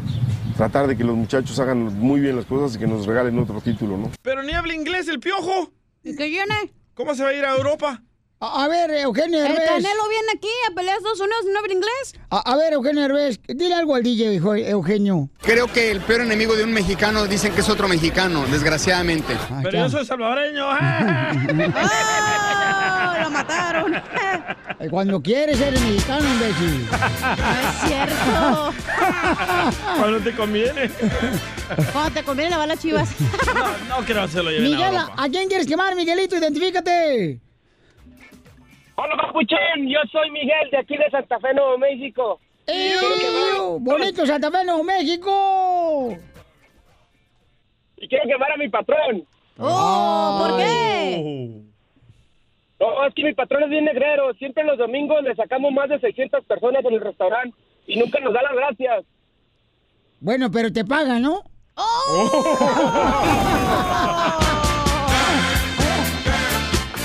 tratar 0.57 0.87
de 0.87 0.97
que 0.97 1.05
los 1.05 1.17
muchachos 1.17 1.59
hagan 1.59 1.99
muy 1.99 2.21
bien 2.21 2.37
las 2.37 2.45
cosas 2.45 2.77
y 2.77 2.79
que 2.79 2.87
nos 2.87 3.07
regalen 3.07 3.39
otro 3.39 3.61
título, 3.61 3.97
¿no? 3.97 4.11
Pero 4.23 4.43
ni 4.43 4.53
habla 4.53 4.75
inglés 4.75 5.09
el 5.09 5.21
piojo. 5.21 5.71
¿Y 6.03 6.15
qué 6.17 6.29
viene? 6.29 6.55
¿Cómo 6.95 7.15
se 7.15 7.23
va 7.23 7.31
a 7.31 7.35
ir 7.35 7.45
a 7.45 7.57
Europa? 7.57 8.03
A, 8.43 8.65
a 8.65 8.69
ver, 8.69 8.91
Eugenio 8.93 9.39
El 9.45 9.49
Derbez. 9.49 9.69
Canelo 9.69 10.09
viene 10.09 10.29
aquí 10.35 10.49
a 10.71 10.75
pelear 10.75 10.95
a 10.95 10.97
Estados 10.97 11.21
Unidos 11.21 11.45
y 11.47 11.51
no 11.53 11.59
habla 11.59 11.75
inglés. 11.75 12.15
A, 12.31 12.39
a 12.39 12.57
ver, 12.57 12.73
Eugenio 12.73 13.03
Derbez, 13.03 13.39
dile 13.47 13.75
algo 13.75 13.95
al 13.95 14.03
DJ, 14.03 14.33
hijo, 14.33 14.55
Eugenio. 14.55 15.29
Creo 15.43 15.67
que 15.67 15.91
el 15.91 16.01
peor 16.01 16.23
enemigo 16.23 16.57
de 16.57 16.65
un 16.65 16.73
mexicano 16.73 17.27
dicen 17.27 17.53
que 17.53 17.61
es 17.61 17.69
otro 17.69 17.87
mexicano, 17.87 18.47
desgraciadamente. 18.47 19.37
Pero 19.63 19.81
yo 19.81 19.91
soy 19.91 20.07
salvadoreño. 20.07 20.71
¡Oh! 20.71 20.73
¡Lo 23.23 23.29
mataron! 23.31 23.93
Cuando 24.89 25.21
quieres 25.21 25.61
eres 25.61 25.83
mexicano, 25.83 26.27
imbécil. 26.27 26.89
No 26.91 27.61
es 27.61 27.77
cierto. 27.85 28.73
Cuando 29.99 30.19
te 30.21 30.35
conviene. 30.35 30.91
Cuando 31.93 32.11
te 32.13 32.23
conviene 32.23 32.53
lavar 32.53 32.69
las 32.69 32.79
chivas. 32.79 33.11
No, 33.55 33.77
no 33.99 34.05
creo 34.07 34.25
que 34.25 34.33
se 34.33 34.43
lo 34.43 34.51
lleven 34.51 34.71
Miguel. 34.71 34.97
¿a 34.97 35.29
quién 35.29 35.47
quieres 35.47 35.67
quemar, 35.67 35.95
Miguelito? 35.95 36.39
Identifícate. 36.39 37.43
Hola, 39.03 39.17
papuchón. 39.17 39.89
Yo 39.89 39.99
soy 40.13 40.31
Miguel 40.31 40.69
de 40.71 40.77
aquí 40.77 40.95
de 40.95 41.09
Santa 41.11 41.41
Fe, 41.41 41.55
Nuevo 41.55 41.79
México. 41.79 42.39
¡Ew! 42.67 43.79
¡Bonito 43.81 44.27
Santa 44.27 44.51
Fe, 44.51 44.63
Nuevo 44.63 44.85
México! 44.85 46.19
Y 47.97 48.09
quiero 48.09 48.29
quemar 48.29 48.53
a 48.53 48.59
mi 48.59 48.69
patrón. 48.69 49.25
¡Oh! 49.59 50.47
¿Por 50.47 50.59
qué? 50.59 51.63
No, 52.79 53.07
es 53.07 53.15
que 53.15 53.25
mi 53.25 53.33
patrón 53.33 53.63
es 53.63 53.71
bien 53.71 53.87
negrero. 53.87 54.35
Siempre 54.35 54.65
los 54.65 54.77
domingos 54.77 55.23
le 55.23 55.35
sacamos 55.35 55.73
más 55.73 55.89
de 55.89 55.99
600 55.99 56.45
personas 56.45 56.85
en 56.85 56.93
el 56.93 57.01
restaurante 57.01 57.57
y 57.87 57.99
nunca 57.99 58.21
nos 58.21 58.35
da 58.35 58.43
las 58.43 58.53
gracias. 58.53 59.07
Bueno, 60.21 60.51
pero 60.51 60.71
te 60.71 60.85
pagan, 60.85 61.23
¿no? 61.23 61.43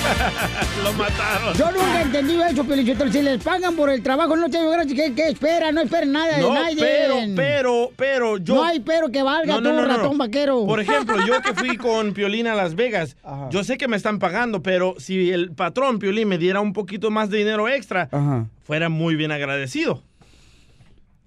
Lo 0.84 0.94
mataron. 0.94 1.54
Yo 1.56 1.72
nunca 1.72 2.00
he 2.00 2.02
entendido 2.04 2.46
eso, 2.46 2.64
Pelichotero. 2.64 3.12
Si 3.12 3.22
les 3.22 3.44
pagan 3.44 3.76
por 3.76 3.90
el 3.90 4.02
trabajo, 4.04 4.36
no 4.36 4.50
tengo 4.50 4.70
gracias. 4.72 4.94
¿Qué, 4.94 5.14
qué 5.16 5.28
esperan? 5.30 5.76
No 5.76 5.82
esperen 5.82 6.12
nada 6.12 6.36
de 6.36 6.42
No, 6.42 6.54
nadie. 6.54 6.78
pero, 6.80 7.16
pero, 7.36 7.92
pero, 7.96 8.38
yo... 8.38 8.56
No 8.56 8.64
hay 8.64 8.80
pero 8.80 9.10
que 9.10 9.24
valga 9.24 9.56
No, 9.56 9.62
no, 9.62 9.70
tú, 9.70 9.76
no, 9.76 9.82
no, 9.82 9.88
no. 9.88 9.98
ratón 9.98 10.18
vaquero. 10.18 10.66
Por 10.66 10.80
ejemplo, 10.80 11.18
yo 11.26 11.42
que 11.42 11.54
fui 11.54 11.78
con 11.86 12.14
Piolín 12.14 12.48
a 12.48 12.56
Las 12.56 12.76
Vegas, 12.76 13.16
yo 13.50 13.64
sé 13.64 13.78
que 13.78 13.88
me 13.88 13.98
están 13.98 14.20
pagando, 14.20 14.62
pero 14.62 14.96
si 15.00 15.32
el 15.32 15.52
patrón 15.52 16.00
Piolín 16.00 16.28
me 16.28 16.38
diera 16.38 16.62
un 16.62 16.74
poquito 16.74 17.10
más 17.12 17.30
de 17.30 17.38
dinero 17.40 17.68
extra, 17.68 18.10
Ajá. 18.12 18.46
fuera 18.64 18.90
muy 18.90 19.16
bien 19.16 19.32
agradecido. 19.32 20.04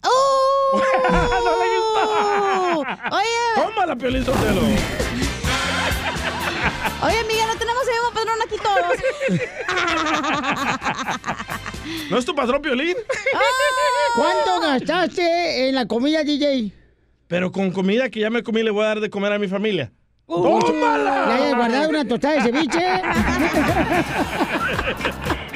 ¡Oh! 0.04 0.80
¡No 1.10 2.78
Oye, 2.80 3.26
Tómala, 3.56 3.96
Piolín 3.96 4.24
Sotelo. 4.24 4.60
oye, 7.02 7.24
Miguel, 7.26 7.47
¿No 12.10 12.18
es 12.18 12.24
tu 12.24 12.34
patrón 12.34 12.62
Piolín? 12.62 12.96
¿Cuánto 14.16 14.60
gastaste 14.60 15.68
en 15.68 15.74
la 15.74 15.86
comida, 15.86 16.24
DJ? 16.24 16.72
Pero 17.26 17.52
con 17.52 17.70
comida 17.70 18.08
que 18.08 18.20
ya 18.20 18.30
me 18.30 18.42
comí 18.42 18.62
le 18.62 18.70
voy 18.70 18.84
a 18.84 18.88
dar 18.88 19.00
de 19.00 19.10
comer 19.10 19.32
a 19.32 19.38
mi 19.38 19.48
familia. 19.48 19.92
Uh, 20.26 20.60
¿Le 20.60 20.86
hayas 20.86 21.54
guardado 21.54 21.88
una 21.88 22.06
tostada 22.06 22.34
de 22.34 22.42
ceviche? 22.42 22.78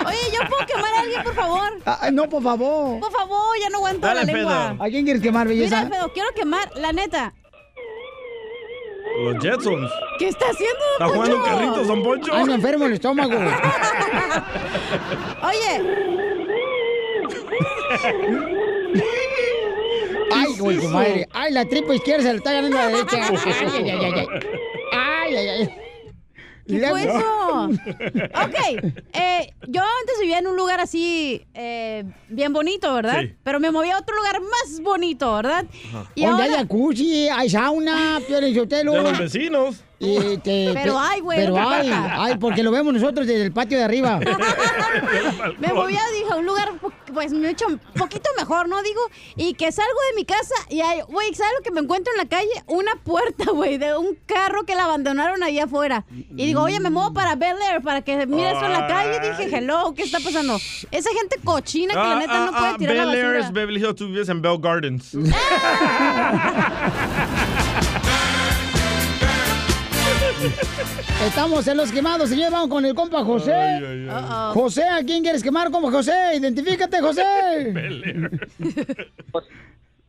Oye, 0.06 0.18
¿yo 0.32 0.40
puedo 0.48 0.66
quemar 0.66 0.94
a 0.94 1.00
alguien, 1.00 1.22
por 1.22 1.34
favor? 1.34 1.70
Ah, 1.84 2.08
no, 2.10 2.28
por 2.28 2.42
favor. 2.42 3.00
Por 3.00 3.12
favor, 3.12 3.56
ya 3.60 3.68
no 3.68 3.78
aguanto 3.78 4.06
Dale, 4.06 4.24
la 4.24 4.32
lengua. 4.32 4.76
¿A 4.78 4.88
quién 4.88 5.04
quieres 5.04 5.22
quemar, 5.22 5.46
belleza? 5.46 5.84
Mira, 5.84 6.06
quiero 6.14 6.28
quemar, 6.34 6.70
la 6.76 6.92
neta. 6.92 7.34
Los 9.22 9.38
Jetsons. 9.42 9.90
¿Qué 10.18 10.28
está 10.28 10.46
haciendo, 10.50 10.78
Está 10.92 11.08
jugando 11.08 11.36
Poncho? 11.36 11.50
carritos, 11.50 11.86
don 11.86 12.02
Poncho. 12.02 12.32
Ando 12.34 12.54
enfermo 12.54 12.86
el 12.86 12.92
estómago. 12.94 13.34
Oye, 15.42 15.82
Ay, 20.34 20.56
güey, 20.58 20.78
tu 20.80 20.88
madre. 20.88 21.28
Ay, 21.32 21.52
la 21.52 21.64
tripa 21.66 21.94
izquierda 21.94 22.22
se 22.24 22.30
le 22.32 22.38
está 22.38 22.52
ganando 22.52 22.78
a 22.78 22.84
la 22.84 22.88
derecha. 22.88 23.16
Ay, 23.26 23.36
ay, 23.74 23.90
ay, 23.90 24.12
ay. 24.14 24.26
Ay, 24.92 25.36
ay, 25.36 25.48
ay. 25.48 25.68
¿Qué 26.66 26.86
fue 26.88 27.02
eso? 27.04 27.68
Ok, 28.44 28.92
eh, 29.12 29.52
yo 29.68 29.80
antes 29.82 30.20
vivía 30.20 30.38
en 30.38 30.46
un 30.46 30.56
lugar 30.56 30.80
así, 30.80 31.44
eh, 31.54 32.04
bien 32.28 32.52
bonito, 32.52 32.92
¿verdad? 32.94 33.20
Sí. 33.22 33.34
Pero 33.42 33.60
me 33.60 33.70
moví 33.70 33.90
a 33.90 33.98
otro 33.98 34.14
lugar 34.16 34.40
más 34.40 34.80
bonito, 34.82 35.34
¿verdad? 35.36 35.64
Y 36.14 36.24
Donde 36.24 36.42
ahora- 36.42 36.44
hay 36.44 36.60
jacuzzi, 36.62 37.28
hay 37.28 37.50
sauna, 37.50 38.20
Piolín 38.26 38.54
Sotelo. 38.54 38.92
De 38.92 39.02
los 39.02 39.18
vecinos. 39.18 39.84
Y 40.04 40.36
te- 40.38 40.70
Pero 40.74 40.98
hay, 40.98 41.20
güey, 41.20 41.38
Pero 41.38 41.54
no 41.54 41.70
hay, 41.70 41.90
hay, 41.90 42.36
porque 42.36 42.62
lo 42.62 42.70
vemos 42.72 42.92
nosotros 42.92 43.26
desde 43.26 43.44
el 43.44 43.52
patio 43.52 43.78
de 43.78 43.84
arriba. 43.84 44.18
Me 45.58 45.72
moví 45.72 45.96
a, 45.96 46.02
dije, 46.10 46.32
a 46.32 46.36
un 46.36 46.46
lugar, 46.46 46.72
pues, 47.14 47.32
mucho, 47.32 47.66
poquito 47.96 48.28
mejor, 48.36 48.68
¿no? 48.68 48.82
Digo, 48.82 49.00
y 49.36 49.54
que 49.54 49.70
salgo 49.70 49.98
de 50.10 50.16
mi 50.16 50.24
casa 50.24 50.54
y 50.68 50.80
hay, 50.80 51.00
güey, 51.02 51.32
¿sabes 51.34 51.52
lo 51.58 51.62
que 51.62 51.70
me 51.70 51.80
encuentro 51.80 52.12
en 52.14 52.18
la 52.18 52.26
calle? 52.28 52.50
Una 52.66 52.96
puerta, 52.96 53.44
güey, 53.52 53.78
de 53.78 53.96
un 53.96 54.18
carro 54.26 54.64
que 54.64 54.74
la 54.74 54.84
abandonaron 54.86 55.42
ahí 55.42 55.58
afuera. 55.60 56.04
Y 56.10 56.46
digo, 56.46 56.62
oye, 56.62 56.80
me 56.80 56.90
muevo 56.90 57.12
para 57.14 57.36
Bel 57.36 57.56
Air, 57.70 57.80
para 57.82 58.02
que 58.02 58.26
mire 58.26 58.50
eso 58.50 58.64
en 58.64 58.72
la 58.72 58.86
calle. 58.88 59.18
Y 59.18 59.20
dije, 59.44 59.56
hello, 59.58 59.94
¿qué 59.94 60.02
está 60.02 60.18
pasando? 60.20 60.56
Esa 60.90 61.10
gente 61.16 61.36
cochina 61.44 61.94
que 61.94 62.00
la 62.00 62.16
neta 62.18 62.46
no 62.46 62.52
puede 62.58 62.74
tirar 62.78 62.96
la 62.96 63.04
Bel 63.06 63.14
Air 63.14 63.24
basura. 63.26 63.46
es 63.46 63.52
Beverly 63.52 63.80
Hills, 63.80 63.94
tú 63.96 64.06
vives 64.08 64.28
en 64.28 64.42
Bell 64.42 64.58
Gardens. 64.60 65.14
Estamos 71.26 71.66
en 71.68 71.76
los 71.76 71.92
quemados, 71.92 72.28
señor. 72.28 72.52
Vamos 72.52 72.68
con 72.68 72.84
el 72.84 72.94
compa 72.94 73.24
José. 73.24 74.08
José, 74.52 74.84
¿a 74.84 75.02
quién 75.04 75.22
quieres 75.22 75.42
quemar, 75.42 75.70
compa 75.70 75.90
José? 75.90 76.36
Identifícate, 76.36 77.00
José. 77.00 77.24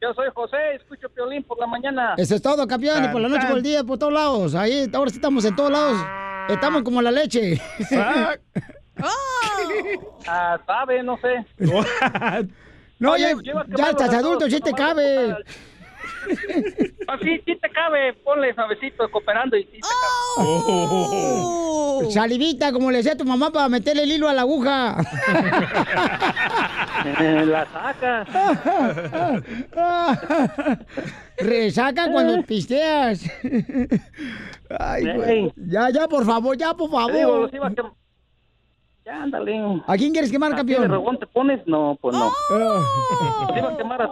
Yo 0.02 0.14
soy 0.14 0.28
José, 0.36 0.58
escucho 0.76 1.08
Piolín 1.10 1.44
por 1.44 1.58
la 1.60 1.66
mañana. 1.66 2.16
Eso 2.18 2.36
es 2.36 2.42
todo, 2.42 2.68
campeón. 2.68 3.06
Y 3.06 3.08
por 3.08 3.22
la 3.22 3.30
noche, 3.30 3.48
por 3.48 3.58
el 3.58 3.64
día, 3.64 3.84
por 3.86 3.98
todos 3.98 4.12
lados. 4.12 4.54
Ahí, 4.54 4.90
ahora 4.94 5.10
sí 5.10 5.16
estamos 5.16 5.46
en 5.46 5.56
todos 5.56 5.72
lados. 5.72 5.98
Estamos 6.50 6.84
como 6.84 7.02
la 7.02 7.12
leche. 7.12 7.62
Ah, 10.28 10.58
sabe, 10.66 11.02
no 11.04 11.18
sé. 11.18 11.46
No, 13.00 13.14
Oye, 13.14 13.34
ya, 13.44 13.66
ya 13.76 13.90
estás 13.90 14.14
adulto, 14.14 14.50
sí 14.50 14.62
te 14.62 14.72
cabe. 14.72 15.36
Ah, 17.06 17.18
sí, 17.22 17.38
sí 17.46 17.58
te 17.62 17.70
cabe. 17.70 18.14
Ponle 18.24 18.54
suavecito, 18.56 19.12
cooperando 19.12 19.58
y 19.58 19.64
sí 19.66 19.72
te 19.74 19.80
Oh. 20.38 22.02
Salivita, 22.10 22.72
como 22.72 22.90
le 22.92 22.98
decía 22.98 23.12
a 23.12 23.18
tu 23.18 23.26
mamá 23.26 23.52
para 23.52 23.68
meterle 23.70 24.04
el 24.04 24.12
hilo 24.14 24.30
a 24.30 24.34
la 24.34 24.42
aguja. 24.42 24.96
cabe. 27.04 27.46
la 27.52 27.68
sacas. 27.72 28.28
Resaca 31.38 32.12
cuando 32.12 32.42
pisteas. 32.44 33.24
Ay, 34.80 35.04
güey. 35.16 35.30
Ey. 35.30 35.54
Ya, 35.58 35.90
ya, 35.90 36.08
por 36.08 36.26
favor, 36.26 36.58
ya, 36.58 36.74
por 36.74 36.90
digo, 36.90 37.00
favor. 37.00 37.40
los 37.42 37.54
iba 37.54 37.68
a 37.68 37.72
quem- 37.72 37.94
Ya, 39.06 39.24
ándale. 39.24 39.82
¿A 39.86 39.98
quién 39.98 40.12
quieres 40.14 40.32
quemar, 40.32 40.52
¿Así 40.54 40.58
campeón? 40.58 40.90
rogón 40.90 41.20
te 41.20 41.28
pones? 41.28 41.60
No, 41.68 41.98
pues 42.02 42.16
no. 42.16 42.32
Los 42.50 43.58
iba 43.58 43.70
a 43.72 43.78
quemar 43.78 44.02
a... 44.04 44.12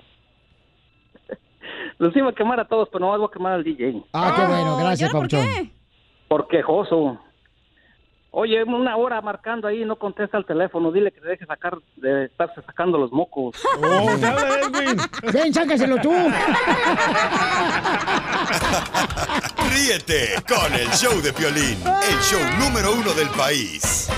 Los 2.01 2.15
iba 2.15 2.31
a 2.31 2.33
quemar 2.33 2.59
a 2.59 2.65
todos, 2.65 2.89
pero 2.91 3.05
no 3.05 3.15
voy 3.15 3.23
a 3.23 3.31
quemar 3.31 3.53
al 3.53 3.63
DJ. 3.63 4.01
Ah, 4.13 4.33
qué 4.35 4.43
bueno, 4.47 4.75
gracias, 4.75 5.01
¿y 5.01 5.15
ahora 5.15 5.19
por 5.19 5.29
Pauchón. 5.29 5.53
qué? 5.53 5.71
Por 6.27 6.47
quejoso. 6.47 7.19
Oye, 8.31 8.63
una 8.63 8.97
hora 8.97 9.21
marcando 9.21 9.67
ahí, 9.67 9.85
no 9.85 9.97
contesta 9.97 10.35
el 10.39 10.45
teléfono. 10.47 10.91
Dile 10.91 11.11
que 11.11 11.21
te 11.21 11.27
deje 11.27 11.45
sacar, 11.45 11.77
de 11.97 12.25
estarse 12.25 12.59
sacando 12.63 12.97
los 12.97 13.11
mocos. 13.11 13.55
Oh, 13.83 14.09
habla 14.09 14.59
Edwin. 14.61 14.97
Ven, 15.31 15.53
sácaselo 15.53 15.97
tú. 16.01 16.11
Ríete 19.71 20.41
con 20.47 20.73
el 20.73 20.87
show 20.89 21.21
de 21.21 21.31
Piolín, 21.33 21.77
el 21.85 22.19
show 22.21 22.41
número 22.59 22.93
uno 22.93 23.13
del 23.13 23.29
país. 23.29 24.09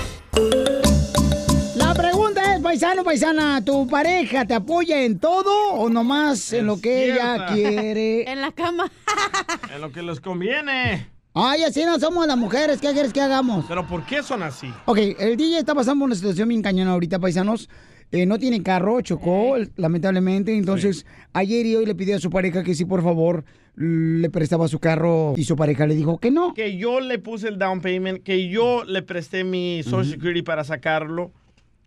Paisano, 2.74 3.04
paisana, 3.04 3.64
¿tu 3.64 3.86
pareja 3.86 4.44
te 4.44 4.52
apoya 4.52 5.04
en 5.04 5.20
todo 5.20 5.74
o 5.74 5.88
nomás 5.88 6.52
en 6.52 6.66
lo 6.66 6.80
que 6.80 7.12
ella 7.12 7.46
quiere? 7.46 8.28
En 8.32 8.40
la 8.40 8.50
cama. 8.50 8.90
En 9.72 9.80
lo 9.80 9.92
que 9.92 10.02
les 10.02 10.18
conviene. 10.18 11.06
Ay, 11.34 11.62
así 11.62 11.84
no 11.84 12.00
somos 12.00 12.26
las 12.26 12.36
mujeres, 12.36 12.80
¿qué 12.80 12.90
quieres 12.90 13.12
que 13.12 13.20
hagamos? 13.20 13.64
Pero 13.68 13.86
¿por 13.86 14.04
qué 14.04 14.24
son 14.24 14.42
así? 14.42 14.66
Ok, 14.86 14.98
el 15.20 15.36
DJ 15.36 15.58
está 15.60 15.72
pasando 15.72 16.00
por 16.00 16.06
una 16.06 16.16
situación 16.16 16.48
bien 16.48 16.62
cañona 16.62 16.90
ahorita, 16.94 17.20
paisanos. 17.20 17.70
Eh, 18.10 18.26
no 18.26 18.40
tiene 18.40 18.60
carro, 18.60 19.00
chocó, 19.02 19.54
lamentablemente. 19.76 20.52
Entonces, 20.56 21.06
ayer 21.32 21.64
y 21.66 21.76
hoy 21.76 21.86
le 21.86 21.94
pidió 21.94 22.16
a 22.16 22.18
su 22.18 22.28
pareja 22.28 22.64
que 22.64 22.74
sí, 22.74 22.84
por 22.84 23.04
favor, 23.04 23.44
le 23.76 24.30
prestaba 24.30 24.66
su 24.66 24.80
carro 24.80 25.34
y 25.36 25.44
su 25.44 25.54
pareja 25.54 25.86
le 25.86 25.94
dijo 25.94 26.18
que 26.18 26.32
no. 26.32 26.54
Que 26.54 26.76
yo 26.76 26.98
le 26.98 27.20
puse 27.20 27.46
el 27.46 27.56
down 27.56 27.80
payment, 27.80 28.24
que 28.24 28.48
yo 28.48 28.82
le 28.82 29.02
presté 29.02 29.44
mi 29.44 29.84
Social 29.84 30.06
Security 30.06 30.42
para 30.42 30.64
sacarlo, 30.64 31.30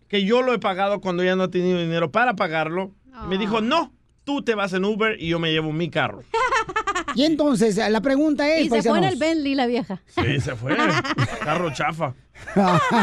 que 0.08 0.24
yo 0.24 0.42
lo 0.42 0.52
he 0.52 0.58
pagado 0.58 1.00
cuando 1.00 1.22
ya 1.22 1.36
no 1.36 1.44
he 1.44 1.48
tenido 1.48 1.78
dinero 1.78 2.10
para 2.10 2.34
pagarlo. 2.34 2.94
Me 3.28 3.38
dijo, 3.38 3.60
no, 3.60 3.92
tú 4.24 4.42
te 4.42 4.54
vas 4.54 4.72
en 4.72 4.84
Uber 4.84 5.16
y 5.20 5.28
yo 5.28 5.38
me 5.38 5.50
llevo 5.52 5.72
mi 5.72 5.90
carro. 5.90 6.22
Y 7.14 7.24
entonces, 7.24 7.76
la 7.76 8.00
pregunta 8.00 8.48
es, 8.54 8.66
Y 8.66 8.68
se 8.68 8.82
fue 8.82 8.98
en 8.98 9.04
el. 9.04 9.16
Bentley 9.16 9.54
la 9.54 9.66
vieja. 9.66 10.00
Sí, 10.06 10.40
se 10.40 10.54
fue. 10.54 10.76
Carro 11.42 11.72
chafa. 11.72 12.14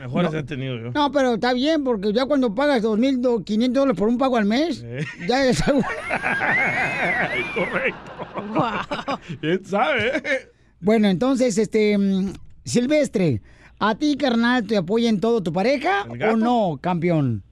Mejores 0.00 0.34
he 0.34 0.42
tenido 0.42 0.76
yo. 0.76 0.90
No, 0.90 1.10
pero 1.10 1.34
está 1.34 1.54
bien, 1.54 1.84
porque 1.84 2.12
ya 2.12 2.26
cuando 2.26 2.54
pagas 2.54 2.82
2.500 2.82 3.72
dólares 3.72 3.98
por 3.98 4.08
un 4.08 4.18
pago 4.18 4.36
al 4.36 4.44
mes, 4.44 4.84
ya 5.26 5.46
es 5.46 5.66
algo... 5.66 5.82
Correcto. 7.54 8.26
¿Quién 9.40 9.64
sabe? 9.64 10.50
Bueno, 10.80 11.08
entonces, 11.08 11.56
este, 11.56 11.96
mm, 11.96 12.34
Silvestre, 12.64 13.40
¿a 13.78 13.94
ti, 13.96 14.16
carnal, 14.16 14.66
te 14.66 14.76
apoya 14.76 15.08
en 15.08 15.20
todo 15.20 15.42
tu 15.42 15.52
pareja 15.52 16.06
o 16.32 16.36
no, 16.36 16.78
campeón? 16.80 17.42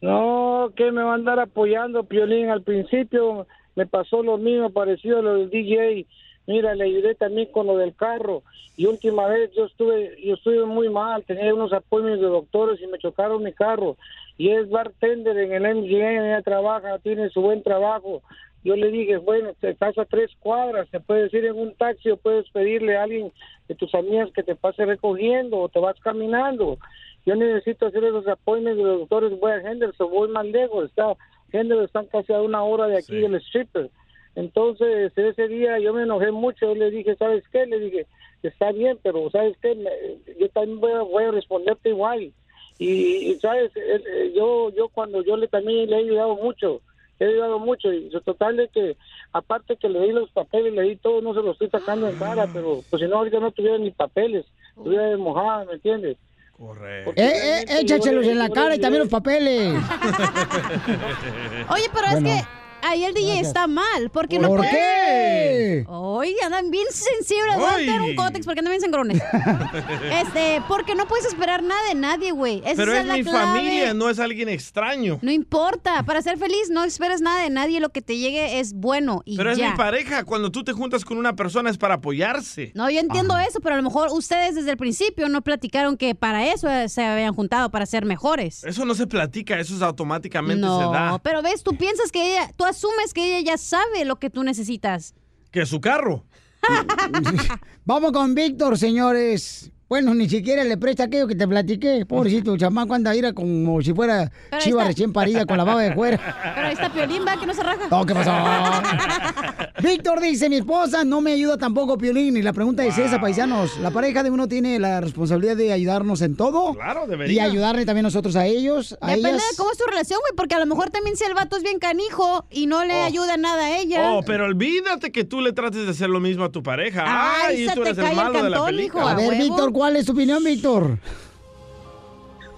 No, 0.00 0.70
que 0.76 0.92
me 0.92 1.02
va 1.02 1.12
a 1.12 1.14
andar 1.14 1.40
apoyando, 1.40 2.04
Piolín. 2.04 2.50
Al 2.50 2.62
principio 2.62 3.46
me 3.74 3.86
pasó 3.86 4.22
lo 4.22 4.38
mismo, 4.38 4.70
parecido 4.70 5.18
a 5.18 5.22
lo 5.22 5.34
del 5.34 5.50
DJ. 5.50 6.06
Mira, 6.46 6.74
le 6.74 6.84
ayudé 6.84 7.14
también 7.14 7.48
con 7.52 7.66
lo 7.66 7.76
del 7.76 7.94
carro. 7.94 8.42
Y 8.76 8.86
última 8.86 9.26
vez 9.26 9.50
yo 9.56 9.66
estuve, 9.66 10.16
yo 10.24 10.34
estuve 10.34 10.64
muy 10.64 10.88
mal, 10.88 11.24
tenía 11.24 11.52
unos 11.52 11.72
apoyos 11.72 12.20
de 12.20 12.26
doctores 12.26 12.80
y 12.80 12.86
me 12.86 12.98
chocaron 12.98 13.42
mi 13.42 13.52
carro. 13.52 13.96
Y 14.36 14.50
es 14.50 14.70
bartender 14.70 15.36
en 15.36 15.52
el 15.52 15.76
MGM, 15.76 16.24
ella 16.26 16.42
trabaja, 16.42 16.98
tiene 17.00 17.28
su 17.30 17.40
buen 17.40 17.62
trabajo. 17.62 18.22
Yo 18.62 18.76
le 18.76 18.90
dije, 18.90 19.16
bueno, 19.16 19.50
te 19.60 19.70
estás 19.70 19.98
a 19.98 20.04
tres 20.04 20.30
cuadras, 20.38 20.88
te 20.90 21.00
puedes 21.00 21.32
ir 21.34 21.44
en 21.44 21.58
un 21.58 21.74
taxi 21.74 22.10
o 22.10 22.16
puedes 22.16 22.48
pedirle 22.50 22.96
a 22.96 23.02
alguien 23.02 23.32
de 23.68 23.74
tus 23.74 23.94
amigas 23.94 24.30
que 24.32 24.42
te 24.42 24.54
pase 24.56 24.84
recogiendo 24.86 25.58
o 25.58 25.68
te 25.68 25.78
vas 25.78 25.98
caminando. 26.00 26.78
Yo 27.26 27.36
necesito 27.36 27.86
hacer 27.86 28.02
esos 28.04 28.26
apoyos 28.26 28.64
de 28.76 28.82
los 28.82 29.00
doctores, 29.00 29.38
voy 29.38 29.52
a 29.52 29.56
Henderson, 29.70 30.10
voy 30.10 30.28
más 30.28 30.46
lejos, 30.46 30.86
está, 30.86 31.14
Henderson 31.52 31.84
están 31.84 32.06
casi 32.06 32.32
a 32.32 32.40
una 32.40 32.62
hora 32.64 32.86
de 32.86 32.96
aquí 32.98 33.20
del 33.20 33.34
stripper. 33.36 33.90
Entonces, 34.34 35.12
ese 35.16 35.48
día 35.48 35.78
yo 35.78 35.92
me 35.92 36.02
enojé 36.04 36.30
mucho, 36.30 36.66
yo 36.66 36.74
le 36.74 36.90
dije, 36.90 37.16
¿sabes 37.16 37.44
qué? 37.50 37.66
Le 37.66 37.80
dije, 37.80 38.06
está 38.42 38.72
bien, 38.72 38.98
pero 39.02 39.28
¿sabes 39.30 39.56
qué? 39.60 39.74
Me- 39.74 39.90
yo 40.38 40.48
también 40.50 40.80
voy 40.80 40.92
a, 40.92 41.02
voy 41.02 41.24
a 41.24 41.30
responderte 41.32 41.88
igual. 41.90 42.32
Y, 42.78 43.32
y, 43.32 43.40
¿sabes? 43.40 43.72
Eh, 43.76 44.00
eh, 44.06 44.32
Yo, 44.36 44.70
yo 44.70 44.88
cuando 44.88 45.22
yo 45.24 45.36
le 45.36 45.48
también 45.48 45.90
le 45.90 45.96
he 45.96 45.98
ayudado 46.00 46.36
mucho, 46.36 46.80
he 47.24 47.28
ayudado 47.28 47.58
mucho. 47.58 47.92
Y 47.92 48.10
lo 48.10 48.20
total 48.20 48.56
de 48.56 48.68
que, 48.68 48.96
aparte 49.32 49.76
que 49.76 49.88
le 49.88 50.00
di 50.00 50.12
los 50.12 50.30
papeles, 50.30 50.72
le 50.72 50.82
di 50.82 50.96
todo, 50.96 51.20
no 51.20 51.34
se 51.34 51.40
los 51.42 51.52
estoy 51.52 51.70
sacando 51.70 52.08
en 52.08 52.16
cara, 52.16 52.48
pero 52.52 52.84
pues 52.90 53.02
si 53.02 53.08
no, 53.08 53.16
ahorita 53.18 53.40
no 53.40 53.50
tuviera 53.52 53.78
ni 53.78 53.90
papeles, 53.90 54.46
estuviera 54.76 55.16
mojada, 55.16 55.64
¿me 55.64 55.74
entiendes? 55.74 56.16
Correcto. 56.58 57.12
Eh, 57.16 57.60
eh, 57.60 57.64
échaselos 57.82 58.26
en 58.26 58.38
la 58.38 58.48
cara 58.50 58.74
y 58.74 58.80
también 58.80 59.02
los 59.02 59.08
papeles. 59.10 59.74
Oye, 61.70 61.84
pero 61.94 62.06
Bueno. 62.12 62.28
es 62.28 62.42
que 62.42 62.57
ahí 62.82 63.04
el 63.04 63.14
DJ 63.14 63.40
está 63.40 63.66
mal, 63.66 64.10
porque 64.12 64.38
no 64.38 64.48
¿Por 64.48 64.58
puede- 64.58 64.70
qué? 64.70 65.84
Oye, 65.88 66.34
andan 66.44 66.70
bien 66.70 66.86
sensibles. 66.90 67.56
Voy 67.56 67.66
a 67.70 67.76
tener 67.76 68.00
un 68.00 68.14
cótex 68.14 68.44
porque 68.44 68.60
andan 68.60 68.72
bien 68.72 68.80
sangrones. 68.80 69.22
este, 70.10 70.62
porque 70.68 70.94
no 70.94 71.06
puedes 71.06 71.26
esperar 71.26 71.62
nada 71.62 71.80
de 71.88 71.94
nadie, 71.94 72.32
güey. 72.32 72.58
Esa 72.64 72.76
Pero 72.76 72.94
es 72.94 73.06
la 73.06 73.14
mi 73.14 73.22
clave. 73.24 73.38
familia, 73.38 73.94
no 73.94 74.08
es 74.08 74.18
alguien 74.18 74.48
extraño. 74.48 75.18
No 75.22 75.30
importa, 75.30 76.02
para 76.04 76.22
ser 76.22 76.38
feliz 76.38 76.70
no 76.70 76.84
esperes 76.84 77.20
nada 77.20 77.42
de 77.42 77.50
nadie, 77.50 77.80
lo 77.80 77.90
que 77.90 78.02
te 78.02 78.16
llegue 78.16 78.60
es 78.60 78.72
bueno 78.74 79.22
y 79.24 79.36
Pero 79.36 79.50
es 79.52 79.58
mi 79.58 79.70
pareja. 79.76 80.24
Cuando 80.24 80.50
tú 80.50 80.64
te 80.64 80.72
juntas 80.72 81.04
con 81.04 81.18
una 81.18 81.34
persona 81.36 81.70
es 81.70 81.78
para 81.78 81.94
apoyarse. 81.94 82.72
No, 82.74 82.90
yo 82.90 83.00
entiendo 83.00 83.36
eso, 83.38 83.60
pero 83.60 83.74
a 83.74 83.78
lo 83.78 83.84
mejor 83.84 84.08
ustedes 84.12 84.54
desde 84.54 84.70
el 84.70 84.76
principio 84.76 85.28
no 85.28 85.42
platicaron 85.42 85.96
que 85.96 86.14
para 86.14 86.46
eso 86.52 86.68
se 86.88 87.04
habían 87.04 87.34
juntado, 87.34 87.70
para 87.70 87.86
ser 87.86 88.04
mejores. 88.04 88.64
Eso 88.64 88.84
no 88.84 88.94
se 88.94 89.06
platica, 89.06 89.58
eso 89.58 89.74
es 89.74 89.82
automáticamente 89.82 90.60
se 90.60 90.66
No, 90.66 90.90
da. 90.92 91.18
pero 91.22 91.42
ves, 91.42 91.62
tú 91.62 91.76
piensas 91.76 92.10
que 92.12 92.32
ella, 92.32 92.50
tú 92.56 92.64
asumes 92.68 93.12
que 93.12 93.38
ella 93.38 93.52
ya 93.52 93.58
sabe 93.58 94.04
lo 94.04 94.18
que 94.18 94.30
tú 94.30 94.42
necesitas. 94.42 95.14
Que 95.50 95.66
su 95.66 95.80
carro. 95.80 96.24
Vamos 97.84 98.12
con 98.12 98.34
Víctor, 98.34 98.78
señores. 98.78 99.70
Bueno, 99.88 100.14
ni 100.14 100.28
siquiera 100.28 100.64
le 100.64 100.76
presta 100.76 101.04
aquello 101.04 101.26
que 101.26 101.34
te 101.34 101.48
platiqué. 101.48 102.04
Pobrecito, 102.06 102.56
chamaco 102.58 102.92
anda 102.94 103.10
a 103.12 103.16
ir 103.16 103.32
como 103.32 103.80
si 103.80 103.94
fuera 103.94 104.30
Pero 104.50 104.62
chiva 104.62 104.82
está. 104.82 104.88
recién 104.90 105.12
parida 105.14 105.46
con 105.46 105.56
la 105.56 105.64
baba 105.64 105.80
de 105.82 105.94
fuera. 105.94 106.18
Pero 106.54 106.66
ahí 106.66 106.72
está 106.74 106.92
Piolín, 106.92 107.22
va, 107.26 107.38
que 107.40 107.46
no 107.46 107.54
se 107.54 107.62
raja. 107.62 107.88
No, 107.90 108.04
¿qué 108.04 108.14
pasó? 108.14 108.30
Víctor 109.82 110.20
dice, 110.20 110.48
mi 110.48 110.56
esposa 110.56 111.04
no 111.04 111.20
me 111.20 111.32
ayuda 111.32 111.56
tampoco, 111.56 111.96
Piolín. 111.96 112.36
Y 112.36 112.42
la 112.42 112.52
pregunta 112.52 112.84
es 112.84 112.98
esa, 112.98 113.20
paisanos. 113.20 113.78
¿La 113.78 113.90
pareja 113.90 114.22
de 114.22 114.30
uno 114.30 114.46
tiene 114.48 114.78
la 114.78 115.00
responsabilidad 115.00 115.56
de 115.56 115.72
ayudarnos 115.72 116.20
en 116.20 116.36
todo? 116.36 116.74
Claro, 116.74 117.04
Y 117.06 117.10
debería. 117.10 117.44
ayudarle 117.44 117.86
también 117.86 118.02
nosotros 118.02 118.36
a 118.36 118.44
ellos, 118.46 118.96
a 119.00 119.06
Depende 119.06 119.30
ellas. 119.30 119.42
de 119.52 119.56
cómo 119.56 119.70
es 119.72 119.78
tu 119.78 119.84
relación, 119.86 120.18
güey, 120.20 120.32
porque 120.36 120.54
a 120.54 120.58
lo 120.58 120.66
mejor 120.66 120.90
también 120.90 121.16
si 121.16 121.24
el 121.24 121.34
vato 121.34 121.56
es 121.56 121.62
bien 121.62 121.78
canijo 121.78 122.44
y 122.50 122.66
no 122.66 122.84
le 122.84 122.92
ayuda 123.02 123.36
nada 123.36 123.66
a 123.66 123.78
ella. 123.78 124.12
Oh, 124.12 124.22
pero 124.22 124.44
olvídate 124.44 125.12
que 125.12 125.24
tú 125.24 125.40
le 125.40 125.52
trates 125.52 125.84
de 125.84 125.90
hacer 125.92 126.10
lo 126.10 126.20
mismo 126.20 126.44
a 126.44 126.50
tu 126.52 126.62
pareja. 126.62 127.04
Ay, 127.06 127.56
Ay, 127.58 127.66
se 127.68 127.74
tú 127.74 127.82
te 127.84 127.90
eres 127.90 127.98
el 127.98 128.04
cae 128.04 128.10
el 128.12 128.16
malo 128.16 128.42
de 128.42 128.50
la 128.50 128.56
cantón, 128.58 128.80
hijo. 128.80 129.00
A 129.00 129.14
ver. 129.14 129.38
Víctor, 129.38 129.72
¿cuál 129.78 129.94
es 129.94 130.06
tu 130.06 130.12
opinión, 130.12 130.42
Víctor? 130.42 130.98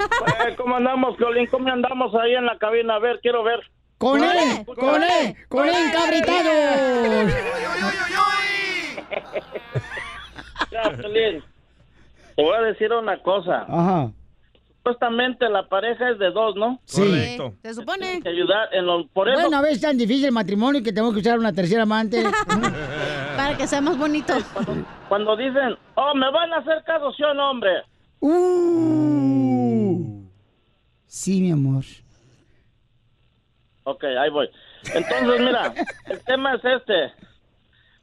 Eh, 0.01 0.57
¿Cómo 0.57 0.77
andamos, 0.77 1.15
Piolín? 1.19 1.47
¿Cómo 1.49 1.69
andamos 1.69 2.15
ahí 2.15 2.35
en 2.35 2.47
la 2.47 2.57
cabina? 2.57 2.95
A 2.95 2.99
ver, 2.99 3.21
quiero 3.21 3.45
ver. 3.45 3.61
¡Con 3.99 4.25
él! 4.25 4.65
¡Con 4.65 5.03
él! 5.03 5.37
¡Con 5.47 5.69
él, 5.69 5.93
cabritado! 5.93 6.49
Ya, 10.73 10.83
Piolín, 10.97 11.43
te 12.35 12.43
voy 12.43 12.57
a 12.57 12.63
decir 12.63 12.91
una 12.93 13.21
cosa. 13.23 13.67
Ajá. 13.69 14.11
Supuestamente 14.77 15.47
la 15.51 15.69
pareja 15.69 16.11
es 16.11 16.19
de 16.19 16.31
dos, 16.31 16.57
¿no? 16.57 16.81
Sí. 16.87 17.03
Correcto. 17.03 17.55
Se 17.63 17.75
supone. 17.75 18.23
Que 18.23 18.31
ayudar 18.31 18.69
en 18.73 18.87
lo, 18.87 19.07
por 19.09 19.29
eso. 19.29 19.39
Bueno, 19.39 19.59
a 19.59 19.61
veces 19.61 19.77
es 19.77 19.83
tan 19.83 19.99
difícil 19.99 20.27
el 20.27 20.33
matrimonio 20.33 20.83
que 20.83 20.95
tengo 20.95 21.13
que 21.13 21.19
usar 21.19 21.39
una 21.39 21.53
tercera 21.53 21.83
amante. 21.83 22.23
Para 23.37 23.57
que 23.59 23.67
sea 23.67 23.83
más 23.83 23.99
bonito. 23.99 24.33
Cuando 25.11 25.37
dicen, 25.37 25.77
oh, 25.97 26.15
me 26.15 26.31
van 26.31 26.53
a 26.53 26.59
hacer 26.59 26.85
caso, 26.85 27.13
sí 27.15 27.25
o 27.25 27.35
no, 27.35 27.51
hombre. 27.51 27.83
Uh. 28.21 30.23
Sí, 31.05 31.41
mi 31.41 31.51
amor. 31.51 31.83
Ok, 33.83 34.05
ahí 34.05 34.31
voy. 34.31 34.49
Entonces, 34.95 35.41
mira, 35.41 35.75
el 36.07 36.23
tema 36.23 36.55
es 36.55 36.65
este. 36.65 37.13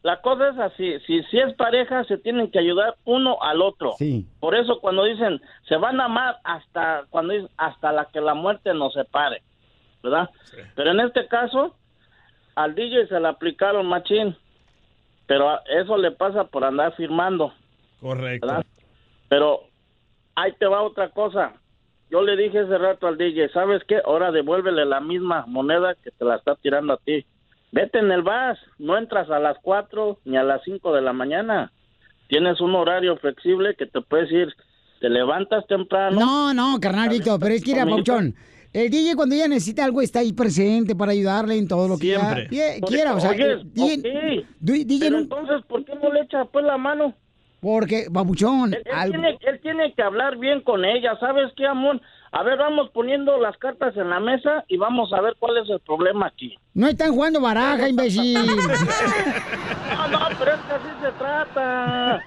La 0.04 0.20
cosa 0.20 0.50
es 0.50 0.60
así, 0.60 1.00
si, 1.08 1.24
si 1.24 1.40
es 1.40 1.54
pareja, 1.54 2.04
se 2.04 2.18
tienen 2.18 2.52
que 2.52 2.60
ayudar 2.60 2.98
uno 3.06 3.42
al 3.42 3.62
otro. 3.62 3.94
Sí. 3.98 4.28
Por 4.42 4.54
eso 4.54 4.82
cuando 4.82 5.06
dicen, 5.06 5.40
se 5.70 5.78
van 5.78 6.02
a 6.02 6.06
amar 6.06 6.40
hasta 6.44 7.06
cuando 7.10 7.36
dicen, 7.36 7.50
hasta 7.56 7.94
la 7.94 8.04
que 8.12 8.20
la 8.20 8.34
muerte 8.34 8.74
nos 8.74 8.94
separe, 8.94 9.44
¿verdad? 10.04 10.30
Pero 10.76 10.92
en 10.92 11.00
este 11.00 11.26
caso, 11.30 11.74
al 12.56 12.76
DJ 12.76 13.08
se 13.08 13.18
le 13.18 13.30
aplicaron 13.30 13.86
machín, 13.86 14.36
pero 15.28 15.50
a- 15.50 15.62
eso 15.80 15.98
le 15.98 16.12
pasa 16.12 16.46
por 16.46 16.64
andar 16.64 16.96
firmando, 16.96 17.54
Correcto. 18.02 18.48
¿verdad? 18.48 18.66
Pero 19.30 19.62
ahí 20.36 20.54
te 20.60 20.66
va 20.66 20.82
otra 20.82 21.10
cosa. 21.10 21.54
Yo 22.10 22.22
le 22.22 22.38
dije 22.38 22.62
ese 22.62 22.78
rato 22.78 23.08
al 23.08 23.18
DJ, 23.18 23.50
¿sabes 23.50 23.84
qué? 23.88 24.02
Ahora 24.06 24.32
devuélvele 24.32 24.86
la 24.86 25.02
misma 25.02 25.44
moneda 25.48 25.94
que 26.02 26.10
te 26.12 26.24
la 26.26 26.38
está 26.38 26.56
tirando 26.56 26.94
a 26.94 26.98
ti. 26.98 27.26
Vete 27.74 28.00
en 28.00 28.10
el 28.12 28.22
bus, 28.22 28.58
no 28.80 28.98
entras 28.98 29.30
a 29.30 29.40
las 29.40 29.58
4 29.62 30.18
ni 30.24 30.38
a 30.38 30.44
las 30.44 30.62
5 30.64 30.94
de 30.94 31.02
la 31.02 31.12
mañana. 31.12 31.72
Tienes 32.30 32.62
un 32.62 32.76
horario 32.76 33.18
flexible 33.18 33.76
que 33.76 33.86
te 33.88 34.00
puedes 34.02 34.32
ir, 34.32 34.54
te 35.02 35.10
levantas 35.10 35.68
temprano. 35.68 36.18
No, 36.18 36.54
no, 36.54 36.80
carnal 36.80 37.10
Víctor, 37.10 37.40
pero 37.42 37.54
es 37.56 37.64
que, 37.64 37.72
Conmigo. 37.74 37.98
Pauchón, 37.98 38.36
el 38.74 38.90
DJ 38.92 39.16
cuando 39.16 39.36
ella 39.36 39.48
necesita 39.48 39.84
algo 39.86 40.02
está 40.02 40.20
ahí 40.20 40.34
presente 40.34 40.96
para 40.96 41.12
ayudarle 41.12 41.58
en 41.58 41.68
todo 41.68 41.88
lo 41.88 41.98
que 41.98 42.14
ella 42.16 42.46
quiera. 42.86 43.16
O 43.16 43.20
sea, 43.20 43.32
Oye, 43.32 43.52
el 43.54 43.74
DJ, 43.74 44.40
ok, 44.40 44.46
du- 44.60 44.74
DJ 44.74 45.00
pero 45.00 45.12
no- 45.18 45.22
entonces, 45.24 45.66
¿por 45.68 45.84
qué 45.86 45.94
no 45.96 46.12
le 46.14 46.22
echa 46.22 46.46
pues 46.46 46.66
la 46.66 46.78
mano? 46.78 47.14
Porque, 47.60 48.06
babuchón, 48.12 48.74
Él, 48.74 48.84
él 48.86 48.92
al- 48.94 49.10
tiene, 49.12 49.38
él 49.42 49.60
tiene 49.62 49.94
que 49.94 50.04
hablar 50.04 50.38
bien 50.38 50.62
con 50.62 50.86
ella, 50.86 51.18
¿sabes 51.20 51.52
qué, 51.58 51.66
amor? 51.66 52.00
A 52.32 52.44
ver, 52.44 52.58
vamos 52.60 52.92
poniendo 52.94 53.40
las 53.40 53.58
cartas 53.58 53.96
en 53.98 54.10
la 54.12 54.20
mesa 54.20 54.64
y 54.68 54.78
vamos 54.78 55.12
a 55.12 55.22
ver 55.22 55.34
cuál 55.40 55.58
es 55.58 55.70
el 55.70 55.80
problema 55.80 56.28
aquí. 56.28 56.56
no 56.76 56.88
están 56.88 57.14
jugando 57.14 57.42
baraja, 57.42 57.90
imbécil. 57.90 58.34
No, 58.36 60.08
no, 60.10 60.20
pero 60.38 60.52
es 60.54 60.60
que 60.62 60.74
así 60.74 60.90
se 61.02 61.12
trata. 61.18 62.16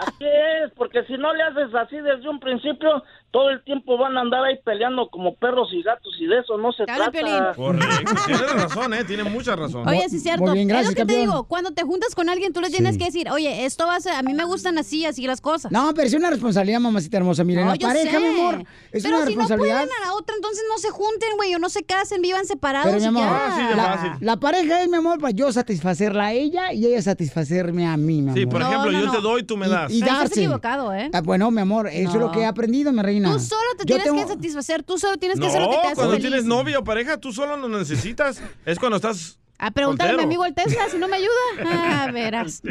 Así 0.00 0.24
es, 0.24 0.72
porque 0.76 1.04
si 1.04 1.12
no 1.18 1.34
le 1.34 1.42
haces 1.42 1.74
así 1.74 1.96
desde 1.96 2.26
un 2.26 2.40
principio, 2.40 3.02
todo 3.30 3.50
el 3.50 3.62
tiempo 3.62 3.96
van 3.96 4.16
a 4.16 4.22
andar 4.22 4.42
ahí 4.44 4.58
peleando 4.64 5.08
como 5.08 5.34
perros 5.36 5.68
y 5.72 5.82
gatos 5.82 6.12
y 6.18 6.26
de 6.26 6.40
eso 6.40 6.58
no 6.58 6.72
se 6.72 6.82
habla, 6.82 7.10
trata. 7.12 7.52
Correcto, 7.54 8.12
tienes 8.26 8.52
razón, 8.62 8.94
¿eh? 8.94 9.04
Tiene 9.04 9.24
mucha 9.24 9.54
razón. 9.54 9.86
Oye, 9.86 10.08
sí 10.08 10.16
es 10.16 10.22
cierto. 10.22 10.42
Muy 10.44 10.54
bien, 10.54 10.68
es 10.68 10.74
gracias, 10.74 10.94
lo 10.94 10.96
que 11.06 11.12
te 11.12 11.18
digo, 11.20 11.44
cuando 11.44 11.70
te 11.70 11.82
juntas 11.82 12.14
con 12.14 12.28
alguien, 12.28 12.52
tú 12.52 12.60
le 12.60 12.70
tienes 12.70 12.98
que 12.98 13.04
decir, 13.04 13.30
oye, 13.30 13.64
esto 13.66 13.86
va 13.86 13.96
a 13.96 14.00
ser, 14.00 14.14
a 14.14 14.22
mí 14.22 14.34
me 14.34 14.44
gustan 14.44 14.78
así, 14.78 15.06
así 15.06 15.26
las 15.26 15.40
cosas. 15.40 15.70
No, 15.70 15.92
pero 15.94 16.08
es 16.08 16.14
una 16.14 16.30
responsabilidad, 16.30 16.80
mamacita 16.80 17.18
hermosa. 17.18 17.44
Miren, 17.44 17.66
No, 17.66 17.72
la 17.72 17.78
pareja, 17.78 18.10
sé. 18.10 18.18
mi 18.20 18.26
amor, 18.40 18.64
es 18.92 19.02
pero 19.02 19.16
una 19.18 19.26
si 19.26 19.36
no 19.36 19.46
pueden 19.46 19.76
a 19.76 20.06
la 20.06 20.14
otra, 20.14 20.34
entonces 20.34 20.64
no 20.68 20.78
se 20.78 20.90
junten, 20.90 21.28
güey, 21.36 21.54
o 21.54 21.58
no 21.60 21.68
se 21.68 21.84
casen, 21.84 22.22
vivan 22.22 22.46
separados 22.46 22.90
Pero, 22.90 23.00
mi 23.00 23.06
amor, 23.20 23.22
ya. 23.22 23.76
la, 23.76 24.18
la 24.20 24.36
pareja 24.38 24.82
es, 24.82 24.88
mi 24.88 24.96
amor, 24.96 25.20
para 25.20 25.30
yo 25.32 25.52
satisfacerla 25.52 26.26
a 26.26 26.32
ella 26.32 26.72
y 26.72 26.84
ella 26.86 27.00
satisfacerme 27.00 27.86
a 27.86 27.96
mí, 27.96 28.22
mi 28.22 28.30
amor. 28.30 28.34
Sí, 28.38 28.46
por 28.46 28.62
ejemplo, 28.62 28.90
yo 28.92 29.10
te 29.10 29.20
doy, 29.20 29.42
tú 29.44 29.56
me 29.56 29.68
das. 29.68 29.90
Y, 29.92 29.98
y 29.98 30.00
Pero 30.00 30.12
estás 30.12 30.28
darse. 30.30 30.40
equivocado, 30.40 30.92
¿eh? 30.94 31.10
Ah, 31.12 31.20
bueno, 31.20 31.50
mi 31.52 31.60
amor, 31.60 31.86
eso 31.86 32.10
es 32.14 32.20
lo 32.20 32.32
que 32.32 32.40
he 32.40 32.46
aprendido, 32.46 32.92
mi 32.92 33.02
reina. 33.02 33.19
Tú 33.22 33.38
solo 33.40 33.60
te 33.76 33.84
Yo 33.84 33.96
tienes 33.96 34.04
tengo- 34.04 34.22
que 34.22 34.28
satisfacer, 34.32 34.82
tú 34.82 34.98
solo 34.98 35.16
tienes 35.16 35.38
que 35.38 35.44
No, 35.44 35.48
hacer 35.48 35.60
lo 35.62 35.70
que 35.70 35.76
te 35.76 35.86
hace 35.86 35.94
cuando 35.96 36.12
feliz. 36.14 36.26
tienes 36.28 36.44
novia 36.44 36.78
o 36.78 36.84
pareja, 36.84 37.18
tú 37.18 37.32
solo 37.32 37.56
no 37.56 37.68
necesitas. 37.68 38.40
Es 38.64 38.78
cuando 38.78 38.96
estás. 38.96 39.38
A 39.58 39.70
preguntarle 39.70 40.14
a 40.14 40.16
mi 40.16 40.22
amigo 40.24 40.44
el 40.46 40.54
Tesla 40.54 40.88
si 40.90 40.96
no 40.96 41.06
me 41.08 41.16
ayuda. 41.16 41.28
Ah, 41.66 42.10
verás. 42.12 42.62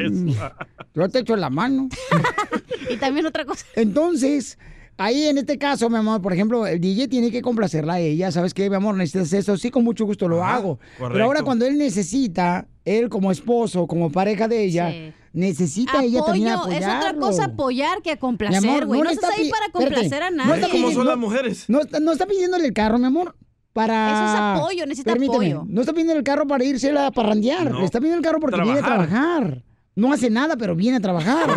Yo 0.96 1.10
te 1.10 1.20
echo 1.20 1.36
la 1.36 1.50
mano. 1.50 1.88
y 2.90 2.98
también 2.98 3.26
otra 3.26 3.46
cosa. 3.46 3.64
Entonces, 3.76 4.58
ahí 4.98 5.28
en 5.28 5.38
este 5.38 5.58
caso, 5.60 5.90
mi 5.90 5.98
amor, 5.98 6.22
por 6.22 6.34
ejemplo, 6.34 6.66
el 6.66 6.80
DJ 6.82 7.08
tiene 7.08 7.32
que 7.32 7.42
complacerla 7.42 7.94
a 7.94 8.00
ella. 8.00 8.32
¿Sabes 8.32 8.54
qué, 8.56 8.70
mi 8.70 8.76
amor? 8.76 8.96
Necesitas 8.96 9.34
eso. 9.34 9.58
Sí, 9.58 9.70
con 9.70 9.84
mucho 9.84 10.06
gusto 10.06 10.28
lo 10.28 10.44
hago. 10.44 10.80
Pero 10.98 11.24
ahora 11.24 11.44
cuando 11.44 11.66
él 11.66 11.78
necesita, 11.78 12.68
él 12.86 13.08
como 13.10 13.32
esposo, 13.32 13.86
como 13.86 14.12
pareja 14.12 14.48
de 14.48 14.64
ella, 14.64 14.90
Sí. 14.92 15.14
Necesita 15.34 16.04
ella 16.04 16.24
también 16.26 16.50
Apoyo, 16.50 16.72
es 16.78 16.84
apoyarlo. 16.84 17.08
otra 17.08 17.20
cosa 17.20 17.44
apoyar 17.46 18.02
que 18.02 18.18
complacer, 18.18 18.86
güey. 18.86 19.00
No, 19.02 19.06
le 19.10 19.14
estás 19.14 19.30
está 19.32 19.42
ahí 19.42 19.50
para 19.50 19.66
espérate, 19.68 19.94
complacer 19.94 20.24
a 20.24 20.30
no 20.32 20.38
nadie. 20.46 20.54
está 20.62 20.68
pidiendo- 20.72 21.04
no- 21.04 21.18
mujeres. 21.18 21.66
No, 21.68 21.82
está- 21.82 22.00
no 22.00 22.12
está 22.12 22.26
pidiéndole 22.26 22.66
el 22.66 22.74
carro, 22.74 22.98
mi 22.98 23.06
amor. 23.06 23.36
Para... 23.74 24.10
Eso 24.12 24.26
es 24.26 24.40
apoyo, 24.62 24.86
necesita 24.88 25.12
Permíteme, 25.12 25.52
apoyo. 25.52 25.66
No 25.70 25.82
está 25.82 25.94
pidiendo 25.94 26.14
el 26.16 26.24
carro 26.24 26.48
para 26.48 26.64
irse 26.64 26.92
a 26.98 27.12
parrandear. 27.12 27.70
No. 27.72 27.84
Está 27.86 28.00
pidiendo 28.00 28.18
el 28.18 28.24
carro 28.24 28.40
porque 28.40 28.62
viene 28.62 28.80
a 28.80 28.84
Trabajar. 28.84 29.10
trabajar. 29.10 29.64
No 29.96 30.12
hace 30.14 30.30
nada, 30.30 30.56
pero 30.58 30.76
viene 30.76 30.98
a 30.98 31.00
trabajar. 31.02 31.48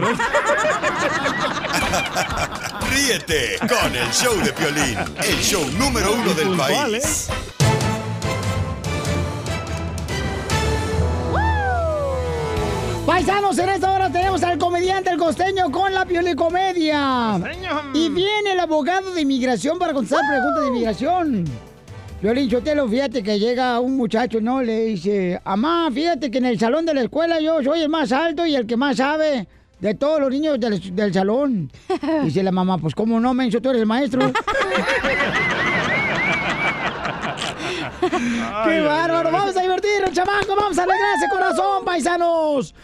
Ríete 2.91 3.57
con 3.61 3.95
el 3.95 4.09
show 4.11 4.35
de 4.45 4.53
Piolín, 4.53 4.99
el 5.27 5.37
show 5.43 5.64
número 5.79 6.12
uno 6.14 6.35
del 6.35 6.57
país. 6.57 7.29
Paisanos, 13.07 13.59
en 13.59 13.69
esta 13.69 13.93
hora 13.93 14.11
tenemos 14.11 14.43
al 14.45 14.59
comediante 14.59 15.11
El 15.11 15.19
Costeño 15.19 15.73
con 15.73 15.93
la 15.93 16.05
piolicomedia. 16.05 17.41
Y 17.93 18.09
viene 18.09 18.53
el 18.53 18.61
abogado 18.61 19.13
de 19.13 19.23
inmigración 19.23 19.77
para 19.77 19.93
contestar 19.93 20.21
preguntas 20.29 20.63
de 20.63 20.69
inmigración. 20.69 21.45
Violín 22.23 22.49
Chotelo, 22.49 22.89
fíjate 22.89 23.25
que 23.25 23.41
llega 23.41 23.81
un 23.81 23.97
muchacho, 23.97 24.41
¿no? 24.41 24.63
Le 24.63 24.85
dice, 24.85 25.41
Amá, 25.45 25.91
fíjate 25.93 26.31
que 26.31 26.39
en 26.39 26.47
el 26.47 26.61
salón 26.61 26.87
de 26.87 26.95
la 26.95 27.03
escuela 27.03 27.41
yo 27.41 27.61
soy 27.65 27.81
el 27.83 27.89
más 27.89 28.13
alto 28.13 28.47
y 28.47 28.55
el 28.55 28.67
que 28.67 28.77
más 28.77 28.99
sabe 28.99 29.49
de 29.81 29.95
todos 29.95 30.21
los 30.21 30.31
niños 30.31 30.61
del, 30.61 30.95
del 30.95 31.13
salón. 31.13 31.73
Dice 32.25 32.45
la 32.45 32.53
mamá, 32.53 32.79
pues 32.79 32.95
cómo 32.95 33.19
no, 33.19 33.35
menso, 33.35 33.61
tú 33.61 33.71
eres 33.71 33.83
el 33.83 33.89
maestro. 33.89 34.33
¡Qué 38.64 38.81
bárbaro! 38.81 39.31
Vamos 39.31 39.57
a 39.57 39.62
divertirnos, 39.62 40.12
chamaco. 40.12 40.55
Vamos 40.57 40.79
a 40.79 40.83
alegrar 40.85 41.16
ese 41.16 41.29
corazón, 41.31 41.85
paisanos. 41.85 42.75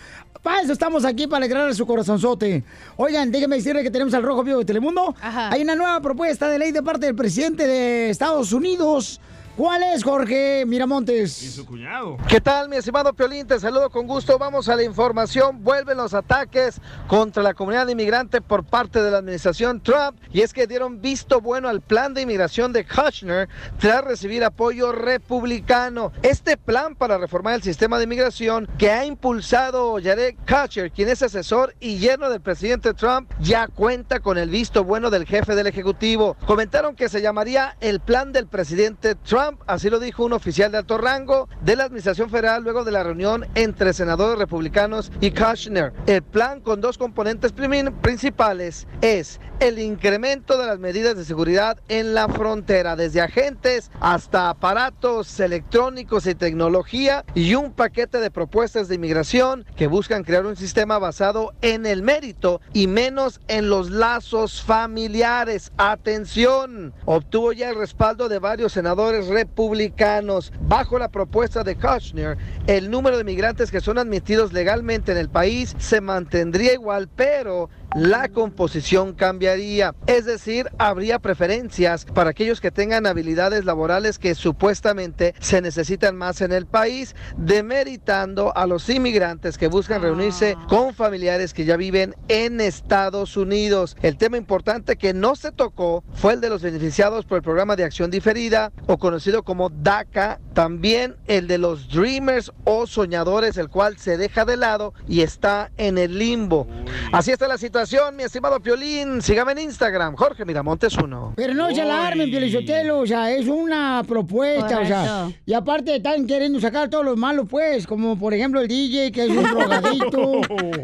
Para 0.43 0.63
eso 0.63 0.73
estamos 0.73 1.05
aquí, 1.05 1.27
para 1.27 1.45
alegrar 1.45 1.75
su 1.75 1.87
corazonzote. 1.87 2.65
Oigan, 2.97 3.31
déjenme 3.31 3.57
decirle 3.57 3.83
que 3.83 3.91
tenemos 3.91 4.15
al 4.15 4.23
Rojo 4.23 4.45
Vivo 4.45 4.59
de 4.59 4.65
Telemundo. 4.65 5.15
Hay 5.21 5.63
una 5.63 5.75
nueva 5.75 6.01
propuesta 6.01 6.49
de 6.49 6.59
ley 6.59 6.73
de 6.73 6.83
parte 6.83 7.07
del 7.07 7.15
presidente 7.15 7.67
de 7.67 8.11
Estados 8.11 8.53
Unidos. 8.53 9.21
¿Cuál 9.59 9.83
es, 9.83 10.05
Jorge 10.05 10.63
Miramontes? 10.65 11.33
Su 11.33 11.67
cuñado. 11.67 12.17
¿Qué 12.29 12.41
tal, 12.41 12.69
mi 12.69 12.77
estimado 12.77 13.13
Piolín? 13.13 13.45
Te 13.45 13.59
saludo 13.59 13.91
con 13.91 14.07
gusto. 14.07 14.39
Vamos 14.39 14.69
a 14.69 14.77
la 14.77 14.85
información. 14.85 15.65
Vuelven 15.65 15.97
los 15.97 16.15
ataques 16.15 16.81
contra 17.09 17.43
la 17.43 17.55
comunidad 17.55 17.89
inmigrante 17.89 18.41
por 18.41 18.63
parte 18.63 19.03
de 19.03 19.11
la 19.11 19.19
administración 19.19 19.81
Trump. 19.81 20.17
Y 20.33 20.43
es 20.43 20.53
que 20.53 20.69
dieron 20.69 21.01
visto 21.01 21.41
bueno 21.41 21.69
al 21.69 21.81
plan 21.81 22.15
de 22.15 22.23
inmigración 22.23 22.73
de 22.73 22.87
Kushner 22.87 23.49
tras 23.81 24.05
recibir 24.05 24.45
apoyo 24.45 24.93
republicano. 24.93 26.13
Este 26.23 26.57
plan 26.57 26.95
para 26.95 27.19
reformar 27.19 27.55
el 27.55 27.63
sistema 27.65 27.99
de 27.99 28.05
inmigración 28.05 28.69
que 28.79 28.93
ha 28.93 29.05
impulsado 29.07 29.97
Jared 30.01 30.37
Kushner, 30.47 30.93
quien 30.93 31.09
es 31.09 31.21
asesor 31.25 31.75
y 31.81 31.99
yerno 31.99 32.31
del 32.31 32.41
presidente 32.41 32.95
Trump, 32.95 33.29
ya 33.41 33.67
cuenta 33.67 34.21
con 34.21 34.39
el 34.39 34.51
visto 34.51 34.85
bueno 34.85 35.11
del 35.11 35.27
jefe 35.27 35.57
del 35.57 35.67
Ejecutivo. 35.67 36.37
Comentaron 36.47 36.95
que 36.95 37.09
se 37.09 37.21
llamaría 37.21 37.77
el 37.81 37.99
plan 37.99 38.31
del 38.31 38.47
presidente 38.47 39.17
Trump, 39.17 39.48
así 39.67 39.91
lo 39.91 39.99
dijo 39.99 40.25
un 40.25 40.33
oficial 40.33 40.73
de 40.73 40.79
alto 40.79 40.99
rango 40.99 41.49
de 41.63 41.77
la 41.77 41.85
Administración 41.85 42.31
Federal 42.31 42.63
luego 42.63 42.85
de 42.85 42.93
la 42.93 43.03
reunión 43.03 43.47
entre 43.55 43.93
senadores 43.93 44.39
republicanos 44.39 45.11
y 45.21 45.31
Kushner. 45.31 45.93
El 46.07 46.23
plan 46.23 46.61
con 46.61 46.81
dos 46.81 46.99
componentes 46.99 47.53
principales 47.53 48.87
es 49.01 49.41
el 49.61 49.81
incremento 49.81 50.57
de 50.57 50.67
las 50.67 50.79
medidas 50.79 51.17
de 51.17 51.25
seguridad 51.25 51.79
en 51.89 52.15
la 52.15 52.29
frontera, 52.29 52.95
desde 52.95 53.21
agentes 53.21 53.91
hasta 54.01 54.51
aparatos 54.51 55.41
electrónicos 55.41 56.27
y 56.27 56.35
tecnología 56.35 57.25
y 57.35 57.55
un 57.55 57.73
paquete 57.73 58.21
de 58.21 58.31
propuestas 58.31 58.89
de 58.89 58.95
inmigración 58.95 59.67
que 59.77 59.89
buscan 59.89 60.23
crear 60.23 60.47
un 60.47 60.57
sistema 60.57 60.99
basado 60.99 61.55
en 61.61 61.87
el 61.87 62.03
mérito 62.03 62.61
y 62.73 62.87
menos 62.87 63.41
en 63.49 63.69
los 63.69 63.91
lazos 63.91 64.63
familiares. 64.63 65.73
Atención, 65.77 66.95
obtuvo 67.05 67.53
ya 67.53 67.71
el 67.71 67.77
respaldo 67.77 68.29
de 68.29 68.39
varios 68.39 68.73
senadores 68.73 69.27
republicanos. 69.27 70.53
Bajo 70.61 70.99
la 70.99 71.09
propuesta 71.09 71.65
de 71.65 71.77
Kushner, 71.77 72.39
el 72.69 72.91
número 72.91 73.19
de 73.19 73.25
migrantes 73.25 73.73
que 73.73 73.81
son 73.81 73.99
admitidos 73.99 74.53
legalmente 74.53 75.11
en 75.13 75.19
el 75.19 75.29
país 75.29 75.75
se 75.79 76.01
mantendría 76.01 76.75
igual, 76.75 77.09
pero 77.09 77.71
la 77.95 78.29
composición 78.29 79.15
cambiaría. 79.15 79.95
Es 80.07 80.25
decir, 80.25 80.69
habría 80.79 81.19
preferencias 81.19 82.05
para 82.05 82.31
aquellos 82.31 82.61
que 82.61 82.71
tengan 82.71 83.07
habilidades 83.07 83.65
laborales 83.65 84.19
que 84.19 84.35
supuestamente 84.35 85.35
se 85.41 85.61
necesitan 85.61 86.17
más 86.17 86.41
en 86.41 86.53
el 86.53 86.67
país, 86.67 87.15
demeritando 87.37 88.57
a 88.57 88.67
los 88.67 88.89
inmigrantes 88.89 89.59
que 89.59 89.69
buscan 89.69 90.03
reunirse 90.03 90.57
con 90.69 90.95
familiares 90.95 91.55
que 91.55 91.65
ya 91.65 91.77
viven 91.77 92.15
en 92.29 92.61
Estados 92.61 93.37
Unidos. 93.37 93.97
El 94.03 94.17
tema 94.17 94.37
importante 94.37 94.97
que 94.97 95.15
no 95.15 95.37
se 95.37 95.53
tocó 95.53 96.05
fue 96.15 96.35
el 96.35 96.41
de 96.41 96.51
los 96.51 96.63
beneficiados 96.63 97.25
por 97.25 97.37
el 97.37 97.43
programa 97.43 97.77
de 97.77 97.85
acción 97.85 98.11
diferida 98.11 98.73
o 98.87 98.99
conocido 98.99 99.43
como 99.43 99.71
DACA, 99.71 100.41
también 100.53 101.17
el 101.27 101.47
de 101.47 101.59
los 101.59 101.89
dreamers 101.89 102.53
o 102.65 102.87
soñadores, 102.87 103.57
el 103.57 103.69
cual 103.69 103.99
se 103.99 104.17
deja 104.17 104.45
de 104.45 104.57
lado 104.57 104.93
y 105.07 105.23
está 105.23 105.71
en 105.77 105.99
el 105.99 106.19
limbo. 106.19 106.67
Así 107.13 107.31
está 107.31 107.49
la 107.49 107.59
situación, 107.59 107.78
mi 108.17 108.25
estimado 108.25 108.59
Piolín. 108.59 109.23
Sígame 109.23 109.53
en 109.53 109.59
Instagram, 109.61 110.17
Jorge 110.17 110.45
Miramontes 110.45 110.97
1. 110.97 111.35
Pero 111.37 111.55
no 111.55 111.73
se 111.73 111.81
alarmen, 111.83 112.29
Pielichotelo, 112.29 112.99
o 112.99 113.07
sea, 113.07 113.31
es 113.31 113.47
una 113.47 114.03
propuesta, 114.07 114.81
o 114.81 114.87
sea, 114.87 115.07
Correcto. 115.07 115.41
y 115.47 115.53
aparte 115.55 115.95
están 115.97 116.27
queriendo 116.27 116.59
sacar 116.61 116.91
todos 116.91 117.05
los 117.05 117.17
malos, 117.17 117.47
pues, 117.49 117.87
como 117.87 118.19
por 118.19 118.35
ejemplo 118.35 118.61
el 118.61 118.67
DJ, 118.67 119.13
que 119.13 119.25
es 119.27 119.31
un 119.31 119.45
drogadito, 119.55 120.41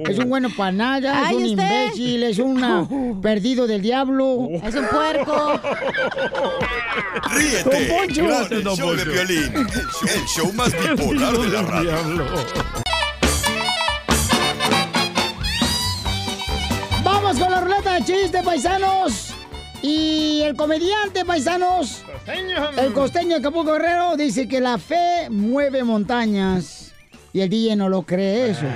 es 0.09 0.19
un 0.21 0.29
bueno 0.29 0.49
para 0.57 0.71
nada, 0.71 1.31
es 1.31 1.37
un 1.37 1.43
usted. 1.45 1.51
imbécil, 1.65 2.23
es 2.23 2.39
un 2.39 3.21
perdido 3.23 3.67
del 3.67 3.83
diablo. 3.83 4.49
Es 4.65 4.75
un 4.77 4.87
puerco. 4.87 5.61
Ríete 7.35 7.89
Don 7.89 7.99
Poncho. 7.99 8.25
con 8.25 8.53
el 8.59 8.65
show 8.77 8.95
de 8.95 9.05
Piolín, 9.05 9.53
el 9.57 9.67
show, 9.67 10.09
el 10.15 10.25
show 10.27 10.53
más 10.55 10.73
bipolar 10.73 11.37
de 11.39 11.49
la 11.49 11.63
radio. 11.63 12.94
Vamos 17.35 17.41
con 17.41 17.51
la 17.51 17.61
ruleta 17.63 17.95
de 17.95 18.05
chiste, 18.05 18.43
paisanos. 18.45 19.31
Y 19.83 20.41
el 20.43 20.55
comediante, 20.55 21.25
paisanos, 21.25 22.03
el 22.79 22.93
costeño 22.93 23.31
de 23.31 23.35
Acapulco 23.37 23.73
Guerrero, 23.73 24.17
dice 24.17 24.47
que 24.47 24.61
la 24.61 24.79
fe 24.79 25.29
mueve 25.31 25.83
montañas. 25.83 26.93
Y 27.33 27.41
el 27.41 27.49
DJ 27.51 27.75
no 27.75 27.89
lo 27.89 28.03
cree 28.03 28.51
eso. 28.51 28.67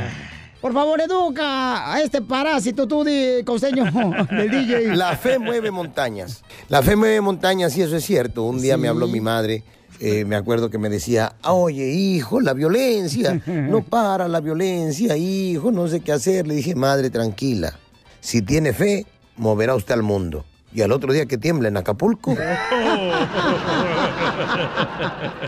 Por 0.61 0.73
favor, 0.73 1.01
educa 1.01 1.93
a 1.93 2.03
este 2.03 2.21
parásito 2.21 2.89
tú, 2.89 3.05
di, 3.05 3.45
costeño, 3.45 3.85
del 4.31 4.51
DJ. 4.51 4.97
La 4.97 5.17
fe 5.17 5.39
mueve 5.39 5.71
montañas. 5.71 6.43
La 6.69 6.83
fe 6.83 6.97
mueve 6.97 7.21
montañas 7.21 7.77
y 7.77 7.83
eso 7.83 7.95
es 7.97 8.05
cierto. 8.05 8.43
Un 8.43 8.61
día 8.61 8.77
me 8.77 8.89
habló 8.89 9.07
mi 9.07 9.21
madre. 9.21 9.63
eh, 10.01 10.25
me 10.25 10.35
acuerdo 10.37 10.69
que 10.71 10.79
me 10.79 10.89
decía, 10.89 11.33
"Ah, 11.43 11.53
oye 11.55 11.85
hijo, 11.93 12.41
la 12.41 12.55
violencia, 12.55 13.41
no 13.47 13.83
para 13.89 14.27
la 14.29 14.41
violencia, 14.41 15.17
hijo, 15.17 15.71
no 15.73 15.87
sé 15.89 16.01
qué 16.01 16.11
hacer. 16.13 16.47
Le 16.47 16.55
dije, 16.55 16.75
madre, 16.77 17.11
tranquila, 17.11 17.77
si 18.21 18.43
tiene 18.43 18.73
fe, 18.73 19.07
moverá 19.37 19.75
usted 19.75 19.95
al 19.95 20.03
mundo. 20.03 20.45
Y 20.73 20.83
al 20.83 20.93
otro 20.93 21.12
día 21.14 21.27
que 21.27 21.39
tiembla 21.39 21.69
en 21.69 21.79
Acapulco, 21.79 22.33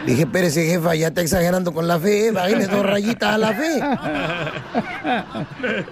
dije, 0.07 0.23
espérese 0.23 0.65
jefa, 0.67 0.95
ya 0.95 1.09
está 1.09 1.21
exagerando 1.21 1.75
con 1.75 1.87
la 1.87 2.01
fe, 2.01 2.31
bájale 2.31 2.67
dos 2.67 2.87
rayitas 2.87 3.35
a 3.35 3.39
la 3.39 3.53
fe. 3.53 3.83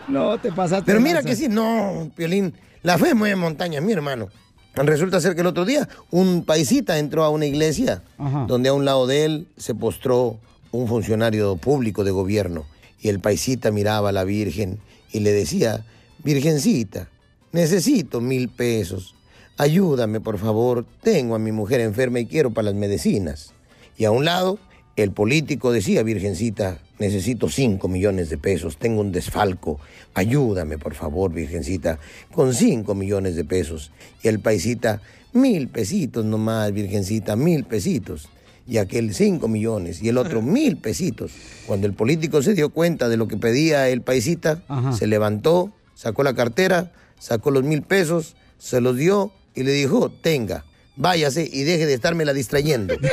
No, 0.08 0.38
te 0.38 0.50
pasaste. 0.50 0.84
Pero 0.86 1.00
mira 1.00 1.22
que 1.22 1.36
sí, 1.36 1.48
no, 1.48 2.10
Piolín, 2.16 2.54
la 2.82 2.96
fe 2.96 3.12
mueve 3.14 3.36
montañas, 3.36 3.82
mi 3.82 3.92
hermano. 3.92 4.28
Resulta 4.74 5.20
ser 5.20 5.34
que 5.34 5.42
el 5.42 5.46
otro 5.46 5.64
día 5.64 5.88
un 6.10 6.44
paisita 6.44 6.98
entró 6.98 7.24
a 7.24 7.30
una 7.30 7.46
iglesia 7.46 8.02
donde 8.46 8.68
a 8.68 8.72
un 8.72 8.84
lado 8.84 9.06
de 9.06 9.24
él 9.24 9.48
se 9.56 9.74
postró 9.74 10.38
un 10.70 10.86
funcionario 10.86 11.56
público 11.56 12.04
de 12.04 12.12
gobierno 12.12 12.66
y 13.00 13.08
el 13.08 13.20
paisita 13.20 13.70
miraba 13.70 14.10
a 14.10 14.12
la 14.12 14.24
Virgen 14.24 14.78
y 15.12 15.20
le 15.20 15.32
decía, 15.32 15.84
Virgencita, 16.28 17.08
necesito 17.52 18.20
mil 18.20 18.50
pesos, 18.50 19.14
ayúdame 19.56 20.20
por 20.20 20.36
favor, 20.36 20.84
tengo 21.02 21.34
a 21.34 21.38
mi 21.38 21.52
mujer 21.52 21.80
enferma 21.80 22.20
y 22.20 22.26
quiero 22.26 22.50
para 22.50 22.66
las 22.66 22.74
medicinas. 22.74 23.54
Y 23.96 24.04
a 24.04 24.10
un 24.10 24.26
lado, 24.26 24.58
el 24.96 25.12
político 25.12 25.72
decía, 25.72 26.02
Virgencita, 26.02 26.82
necesito 26.98 27.48
5 27.48 27.88
millones 27.88 28.28
de 28.28 28.36
pesos, 28.36 28.76
tengo 28.76 29.00
un 29.00 29.10
desfalco, 29.10 29.80
ayúdame 30.12 30.76
por 30.76 30.92
favor, 30.92 31.32
Virgencita, 31.32 31.98
con 32.30 32.52
5 32.52 32.94
millones 32.94 33.34
de 33.34 33.46
pesos. 33.46 33.90
Y 34.22 34.28
el 34.28 34.40
paisita, 34.40 35.00
mil 35.32 35.68
pesitos 35.68 36.26
nomás, 36.26 36.74
Virgencita, 36.74 37.36
mil 37.36 37.64
pesitos. 37.64 38.28
Y 38.66 38.76
aquel 38.76 39.14
5 39.14 39.48
millones 39.48 40.02
y 40.02 40.10
el 40.10 40.18
otro 40.18 40.42
mil 40.56 40.76
pesitos. 40.76 41.32
Cuando 41.66 41.86
el 41.86 41.94
político 41.94 42.42
se 42.42 42.52
dio 42.52 42.68
cuenta 42.68 43.08
de 43.08 43.16
lo 43.16 43.28
que 43.28 43.38
pedía 43.38 43.88
el 43.88 44.02
paisita, 44.02 44.62
se 44.92 45.06
levantó, 45.06 45.72
sacó 45.98 46.22
la 46.22 46.32
cartera, 46.32 46.92
sacó 47.18 47.50
los 47.50 47.64
mil 47.64 47.82
pesos, 47.82 48.36
se 48.56 48.80
los 48.80 48.96
dio 48.96 49.32
y 49.56 49.64
le 49.64 49.72
dijo, 49.72 50.12
tenga, 50.22 50.64
váyase 50.94 51.50
y 51.52 51.64
deje 51.64 51.86
de 51.86 51.94
estármela 51.94 52.32
distrayendo. 52.32 52.94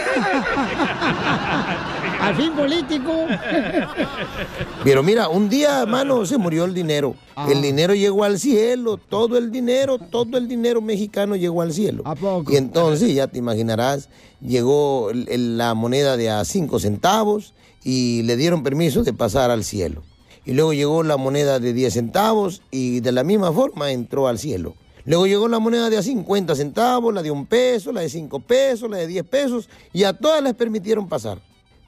Al 2.22 2.36
fin 2.36 2.54
político. 2.54 3.12
Pero 4.84 5.02
mira, 5.02 5.30
un 5.30 5.50
día, 5.50 5.84
mano, 5.88 6.28
se 6.28 6.38
murió 6.38 6.66
el 6.66 6.76
dinero. 6.76 7.16
El 7.50 7.64
dinero 7.64 7.96
llegó 7.96 8.24
al 8.24 8.40
cielo, 8.40 8.98
todo 8.98 9.38
el 9.38 9.52
dinero, 9.52 10.00
todo 10.00 10.38
el 10.38 10.48
dinero 10.48 10.82
mexicano 10.82 11.36
llegó 11.36 11.62
al 11.62 11.74
cielo. 11.74 12.04
Y 12.48 12.56
entonces, 12.56 13.14
ya 13.14 13.28
te 13.28 13.38
imaginarás, 13.38 14.10
llegó 14.42 15.12
la 15.14 15.74
moneda 15.74 16.18
de 16.18 16.30
a 16.32 16.46
cinco 16.46 16.80
centavos 16.80 17.54
y 17.84 18.24
le 18.24 18.38
dieron 18.38 18.64
permiso 18.64 19.04
de 19.04 19.14
pasar 19.14 19.52
al 19.52 19.64
cielo. 19.64 20.02
Y 20.46 20.54
luego 20.54 20.74
llegó 20.74 21.04
la 21.04 21.18
moneda 21.18 21.60
de 21.60 21.74
10 21.74 21.94
centavos 21.94 22.62
y 22.72 23.00
de 23.00 23.12
la 23.12 23.24
misma 23.24 23.52
forma 23.52 23.92
entró 23.92 24.28
al 24.28 24.38
cielo. 24.38 24.76
Luego 25.06 25.28
llegó 25.28 25.48
la 25.48 25.60
moneda 25.60 25.90
de 25.90 25.98
a 25.98 26.04
50 26.04 26.56
centavos, 26.56 27.14
la 27.14 27.22
de 27.22 27.32
un 27.32 27.46
peso, 27.46 27.92
la 27.92 28.02
de 28.02 28.10
5 28.10 28.40
pesos, 28.42 28.90
la 28.90 28.98
de 28.98 29.08
10 29.08 29.26
pesos, 29.26 29.70
y 29.94 30.04
a 30.04 30.14
todas 30.14 30.42
les 30.42 30.56
permitieron 30.56 31.08
pasar. 31.08 31.40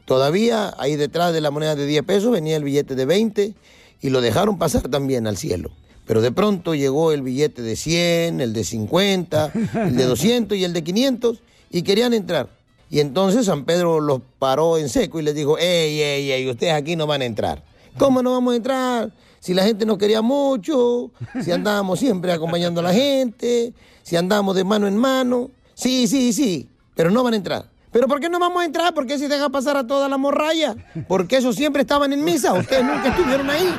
Todavía 0.05 0.73
ahí 0.77 0.95
detrás 0.95 1.33
de 1.33 1.41
la 1.41 1.51
moneda 1.51 1.75
de 1.75 1.85
10 1.85 2.03
pesos 2.03 2.31
venía 2.31 2.55
el 2.55 2.63
billete 2.63 2.95
de 2.95 3.05
20 3.05 3.53
y 4.01 4.09
lo 4.09 4.21
dejaron 4.21 4.57
pasar 4.57 4.87
también 4.87 5.27
al 5.27 5.37
cielo. 5.37 5.71
Pero 6.05 6.21
de 6.21 6.31
pronto 6.31 6.75
llegó 6.75 7.11
el 7.11 7.21
billete 7.21 7.61
de 7.61 7.75
100, 7.75 8.39
el 8.39 8.53
de 8.53 8.63
50, 8.63 9.51
el 9.87 9.97
de 9.97 10.05
200 10.05 10.57
y 10.57 10.63
el 10.63 10.73
de 10.73 10.83
500 10.83 11.41
y 11.71 11.81
querían 11.81 12.13
entrar. 12.13 12.49
Y 12.89 13.01
entonces 13.01 13.47
San 13.47 13.65
Pedro 13.65 13.99
los 13.99 14.21
paró 14.39 14.77
en 14.77 14.87
seco 14.87 15.19
y 15.19 15.23
les 15.23 15.35
dijo, 15.35 15.57
ey, 15.57 16.01
ey, 16.01 16.31
ey, 16.31 16.49
ustedes 16.49 16.73
aquí 16.73 16.95
no 16.95 17.07
van 17.07 17.21
a 17.21 17.25
entrar. 17.25 17.63
¿Cómo 17.97 18.21
no 18.21 18.31
vamos 18.31 18.53
a 18.53 18.57
entrar? 18.57 19.11
Si 19.39 19.53
la 19.53 19.63
gente 19.63 19.85
nos 19.85 19.97
quería 19.97 20.21
mucho, 20.21 21.11
si 21.41 21.51
andábamos 21.51 21.99
siempre 21.99 22.31
acompañando 22.31 22.81
a 22.81 22.83
la 22.83 22.93
gente, 22.93 23.73
si 24.03 24.15
andábamos 24.15 24.55
de 24.55 24.63
mano 24.63 24.87
en 24.87 24.97
mano. 24.97 25.51
Sí, 25.73 26.07
sí, 26.07 26.33
sí, 26.33 26.69
pero 26.95 27.11
no 27.11 27.23
van 27.23 27.33
a 27.33 27.37
entrar. 27.37 27.69
¿Pero 27.91 28.07
por 28.07 28.19
qué 28.19 28.29
no 28.29 28.39
vamos 28.39 28.61
a 28.61 28.65
entrar? 28.65 28.93
¿Por 28.93 29.07
qué 29.07 29.17
si 29.17 29.27
deja 29.27 29.49
pasar 29.49 29.77
a 29.77 29.87
toda 29.87 30.09
la 30.09 30.17
morralla? 30.17 30.75
Porque 31.07 31.37
esos 31.37 31.55
siempre 31.55 31.81
estaban 31.81 32.11
en 32.13 32.23
misa, 32.23 32.53
ustedes 32.53 32.83
nunca 32.83 33.09
estuvieron 33.09 33.49
ahí. 33.49 33.73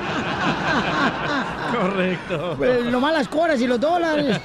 Correcto. 1.78 2.56
Lo 2.90 3.00
más 3.00 3.12
las 3.12 3.28
coras 3.28 3.60
y 3.60 3.66
los 3.66 3.78
dólares. 3.78 4.40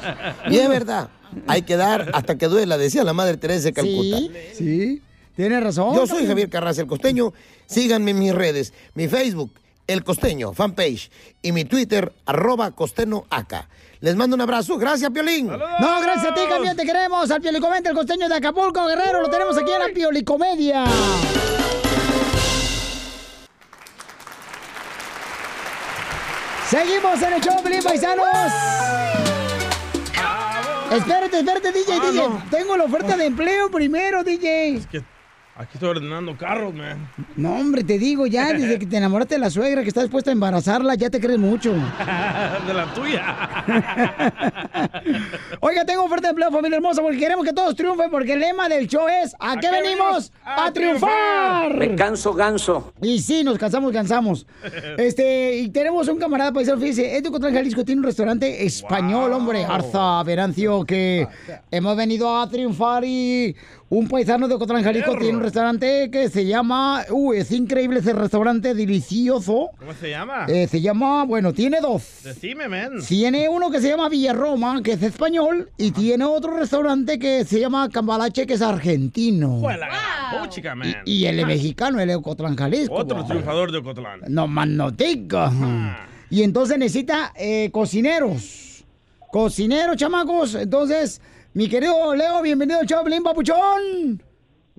Y 0.50 0.58
es 0.58 0.68
verdad, 0.68 1.10
hay 1.48 1.62
que 1.62 1.78
dar 1.78 2.12
hasta 2.14 2.38
que 2.38 2.48
duela, 2.48 2.78
decía 2.78 3.04
la 3.04 3.14
Madre 3.14 3.38
Teresa 3.38 3.66
de 3.66 3.74
Calcuta. 3.74 4.18
Sí, 4.18 4.32
sí, 4.54 5.02
tienes 5.36 5.64
razón. 5.64 5.96
Yo 5.96 6.08
soy 6.08 6.26
Javier 6.28 6.50
Carranza, 6.50 6.82
el 6.82 6.88
costeño. 6.88 7.34
Síganme 7.66 8.12
en 8.12 8.20
mis 8.20 8.34
redes, 8.36 8.74
mi 8.96 9.08
Facebook, 9.08 9.52
El 9.88 10.04
Costeño, 10.04 10.54
fanpage, 10.54 11.10
y 11.42 11.52
mi 11.52 11.66
Twitter, 11.66 12.14
arroba 12.26 12.72
costeño 12.72 13.24
acá. 13.30 13.68
Les 14.00 14.16
mando 14.16 14.36
un 14.36 14.42
abrazo. 14.42 14.78
Gracias, 14.78 15.10
Piolín. 15.12 15.48
No, 15.48 16.02
gracias 16.02 16.32
a 16.32 16.34
ti, 16.34 16.42
campeón, 16.50 16.76
te 16.76 16.86
queremos. 16.86 17.30
Al 17.32 17.42
Piolicomedia, 17.42 17.90
el 17.90 17.96
costeño 17.96 18.28
de 18.30 18.36
Acapulco, 18.36 18.86
Guerrero, 18.86 19.22
lo 19.22 19.30
tenemos 19.30 19.58
aquí 19.58 19.72
en 19.72 19.80
la 19.80 19.88
Piolicomedia. 19.94 20.86
Seguimos 26.70 27.22
en 27.22 27.34
el 27.34 27.42
show, 27.42 27.62
Pelín 27.62 27.84
Paisanos. 27.84 28.26
Espérate, 30.92 31.40
espérate, 31.40 31.72
DJ, 31.72 31.94
Ah, 31.94 32.12
DJ. 32.12 32.30
no. 32.30 32.44
Tengo 32.50 32.78
la 32.78 32.84
oferta 32.86 33.18
de 33.18 33.26
empleo 33.26 33.70
primero, 33.70 34.24
DJ. 34.24 34.82
Que 34.92 35.04
aquí 35.56 35.72
estoy 35.76 35.90
ordenando 35.90 36.36
carros, 36.38 36.74
man. 36.74 37.08
No, 37.36 37.56
hombre, 37.56 37.84
te 37.84 38.00
digo 38.00 38.26
ya, 38.26 38.54
desde 38.54 38.80
que 38.80 38.86
te 38.86 38.98
enamoraste 38.98 39.36
de 39.36 39.40
la 39.40 39.50
suegra 39.50 39.82
que 39.82 39.88
está 39.88 40.02
dispuesta 40.02 40.32
a 40.32 40.34
embarazarla, 40.34 40.96
ya 40.96 41.10
te 41.10 41.20
crees 41.20 41.40
mucho. 41.40 41.74
de 42.68 42.74
la 42.74 42.94
tuya. 42.94 43.24
Oiga, 45.60 45.86
tengo 45.86 46.04
oferta 46.04 46.28
de 46.28 46.32
empleo, 46.32 46.52
familia 46.52 46.78
hermosa, 46.78 47.02
porque 47.02 47.18
queremos 47.18 47.46
que 47.46 47.54
todos 47.54 47.76
triunfen, 47.76 48.10
porque 48.10 48.34
el 48.34 48.40
lema 48.40 48.68
del 48.68 48.88
show 48.88 49.08
es 49.08 49.36
¿A, 49.40 49.58
qué 49.58 49.70
venimos? 49.70 50.32
¡A, 50.44 50.72
triunfar! 50.72 51.78
Me 51.78 51.96
canso 51.96 52.34
ganso. 52.34 52.94
Y 53.02 53.20
sí, 53.20 53.44
nos 53.44 53.58
cansamos, 53.58 53.92
cansamos. 53.92 54.46
Este, 54.98 55.58
y 55.58 55.70
tenemos 55.70 56.08
un 56.08 56.18
camarada 56.18 56.52
paisano, 56.52 56.80
fíjese, 56.80 57.16
es 57.16 57.24
de 57.24 57.30
Ocotlán, 57.30 57.54
Jalisco, 57.54 57.86
tiene 57.86 58.00
un 58.00 58.06
restaurante 58.06 58.66
español, 58.66 59.34
hombre, 59.34 59.66
Arza 59.66 60.24
Verancio, 60.24 60.84
que 60.86 61.28
hemos 61.72 61.96
venido 61.96 62.36
a 62.36 62.50
triunfar 62.50 63.04
y 63.06 63.56
un 63.94 64.08
paisano 64.08 64.48
de 64.48 64.56
Ocotlán, 64.56 64.84
Jalisco, 64.84 65.16
tiene 65.18 65.38
un 65.38 65.44
restaurante 65.44 66.10
que 66.10 66.28
se 66.28 66.46
llama, 66.46 67.06
uy, 67.12 67.38
es 67.38 67.52
increíble 67.52 68.00
ese 68.00 68.14
restaurante, 68.14 68.74
delicioso. 68.74 69.70
¿Cómo 69.78 69.94
se 69.94 70.10
llama? 70.10 70.46
Eh, 70.48 70.68
se 70.68 70.82
llama, 70.82 71.26
bueno, 71.26 71.54
tiene 71.54 71.80
dos. 71.80 72.22
Decime, 72.24 72.68
man. 72.68 72.94
Tiene 73.08 73.48
uno 73.50 73.70
que 73.70 73.80
se 73.80 73.90
llama 73.90 74.10
Villarroma, 74.10 74.82
que 74.82 74.94
es 74.94 75.04
español, 75.04 75.70
y 75.78 75.92
tiene 75.92 76.26
otro 76.26 76.58
restaurante 76.58 77.20
que 77.20 77.46
se 77.46 77.60
llama 77.60 77.88
Cambalache, 77.90 78.48
que 78.48 78.56
es 78.56 78.64
argentino. 78.64 79.62
Gran 79.62 79.90
puchica, 80.42 80.74
man. 80.74 80.96
Y 81.06 81.26
el 81.26 81.46
mexicano, 81.46 82.00
el 82.00 82.08
de 82.08 82.16
Ocotlán, 82.16 82.56
Jalisco. 82.56 82.96
Otro 82.96 83.24
triunfador 83.26 83.72
de 83.72 83.78
Ocotlán. 83.78 84.22
No 84.28 84.48
más 84.48 84.68
notica. 84.68 85.52
Y 86.32 86.42
entonces 86.42 86.80
necesita 86.80 87.32
eh, 87.36 87.70
cocineros. 87.72 88.86
Cocineros, 89.32 89.98
chamacos. 89.98 90.56
Entonces, 90.56 91.22
mi 91.54 91.70
querido 91.70 92.16
Leo, 92.16 92.42
bienvenido 92.42 92.80
al 92.80 92.88
Chaplin, 92.88 93.22
papuchón. 93.24 94.22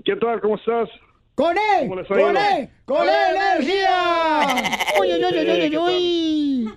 ¿Qué 0.04 0.16
tal? 0.16 0.40
¿Cómo 0.40 0.56
estás? 0.56 0.88
¡Con 1.36 1.56
él! 1.56 1.88
¿Cómo 1.88 1.96
les 1.96 2.10
ha 2.10 2.14
¡Con 2.14 2.36
él! 2.36 2.68
¡Con 2.84 3.08
él, 3.08 3.36
energía! 3.36 4.46
¡Uy, 5.00 5.08
uy, 5.12 5.24
uy, 5.24 5.38
uy, 5.50 5.50
uy, 5.66 5.76
uy! 5.76 6.68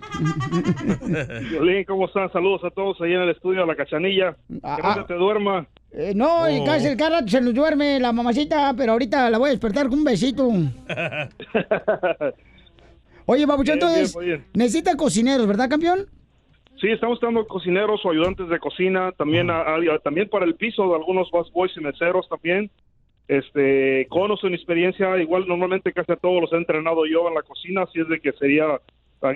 Violín, 1.50 1.84
¿cómo 1.86 2.06
están? 2.08 2.32
Saludos 2.32 2.64
a 2.64 2.72
todos 2.72 3.00
ahí 3.02 3.14
en 3.14 3.22
el 3.22 3.30
estudio, 3.30 3.64
a 3.64 3.68
la 3.68 3.76
cachanilla. 3.76 4.36
Que 4.50 4.82
no 4.82 4.94
se 4.96 5.04
te 5.04 5.14
duerma. 5.14 5.68
Eh, 5.92 6.14
no, 6.16 6.50
y 6.50 6.60
Oh. 6.60 6.66
casi 6.66 6.88
el 6.88 6.98
carro 6.98 7.18
se 7.28 7.40
nos 7.42 7.54
duerme 7.54 8.00
la 8.00 8.12
mamacita, 8.12 8.74
pero 8.76 8.94
ahorita 8.94 9.30
la 9.30 9.38
voy 9.38 9.50
a 9.50 9.52
despertar 9.52 9.90
con 9.90 10.00
un 10.00 10.04
besito. 10.06 10.48
Oye, 13.26 13.46
papuchón, 13.46 13.74
entonces, 13.76 14.18
necesita 14.54 14.96
cocineros, 14.96 15.46
¿verdad, 15.48 15.70
campeón? 15.70 16.08
Sí, 16.80 16.88
estamos 16.90 17.20
dando 17.20 17.46
cocineros 17.48 18.06
o 18.06 18.12
ayudantes 18.12 18.48
de 18.50 18.60
cocina, 18.60 19.12
también 19.14 19.50
a- 19.50 19.62
a- 19.62 20.00
también 20.04 20.30
para 20.30 20.46
el 20.46 20.56
piso 20.56 20.88
de 20.90 20.96
algunos 20.96 21.30
busboys 21.32 21.72
y 21.76 21.82
meseros 21.82 22.28
también. 22.30 22.70
Este, 23.28 24.06
con 24.10 24.32
o 24.32 24.38
sin 24.38 24.54
experiencia, 24.54 25.18
igual 25.18 25.46
normalmente 25.48 25.92
casi 25.92 26.12
a 26.14 26.16
todos 26.16 26.40
los 26.42 26.54
he 26.54 26.56
entrenado 26.56 27.06
yo 27.06 27.28
en 27.28 27.34
la 27.36 27.42
cocina, 27.42 27.82
así 27.82 28.00
es 28.00 28.08
de 28.08 28.20
que 28.22 28.32
sería 28.34 28.80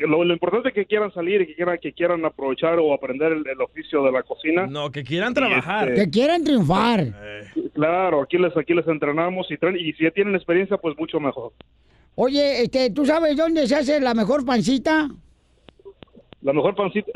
lo, 0.08 0.24
lo 0.24 0.34
importante 0.34 0.70
es 0.70 0.76
que 0.76 0.86
quieran 0.86 1.12
salir 1.12 1.42
y 1.42 1.48
que 1.48 1.56
quieran 1.56 1.80
que 1.82 1.92
quieran 1.92 2.24
aprovechar 2.24 2.78
o 2.80 2.94
aprender 2.94 3.32
el, 3.34 3.46
el 3.48 3.60
oficio 3.62 4.04
de 4.04 4.12
la 4.12 4.22
cocina. 4.24 4.68
No, 4.68 4.92
que 4.92 5.04
quieran 5.04 5.34
trabajar. 5.34 5.90
este- 5.90 6.06
Que 6.06 6.10
quieren 6.12 6.44
triunfar. 6.44 7.08
Claro, 7.74 8.22
aquí 8.22 8.38
les 8.38 8.56
aquí 8.56 8.74
les 8.76 8.88
entrenamos 8.88 9.50
y 9.50 9.56
tren- 9.58 9.78
y 9.80 9.92
si 9.94 10.04
ya 10.04 10.12
tienen 10.12 10.36
experiencia, 10.36 10.78
pues 10.78 10.96
mucho 10.98 11.20
mejor. 11.20 11.52
Oye, 12.16 12.62
este, 12.62 12.92
¿tú 12.92 13.06
sabes 13.08 13.36
dónde 13.36 13.66
se 13.68 13.76
hace 13.76 14.00
la 14.00 14.14
mejor 14.14 14.46
pancita? 14.46 15.10
La 16.42 16.54
mejor 16.54 16.76
pancita. 16.76 17.12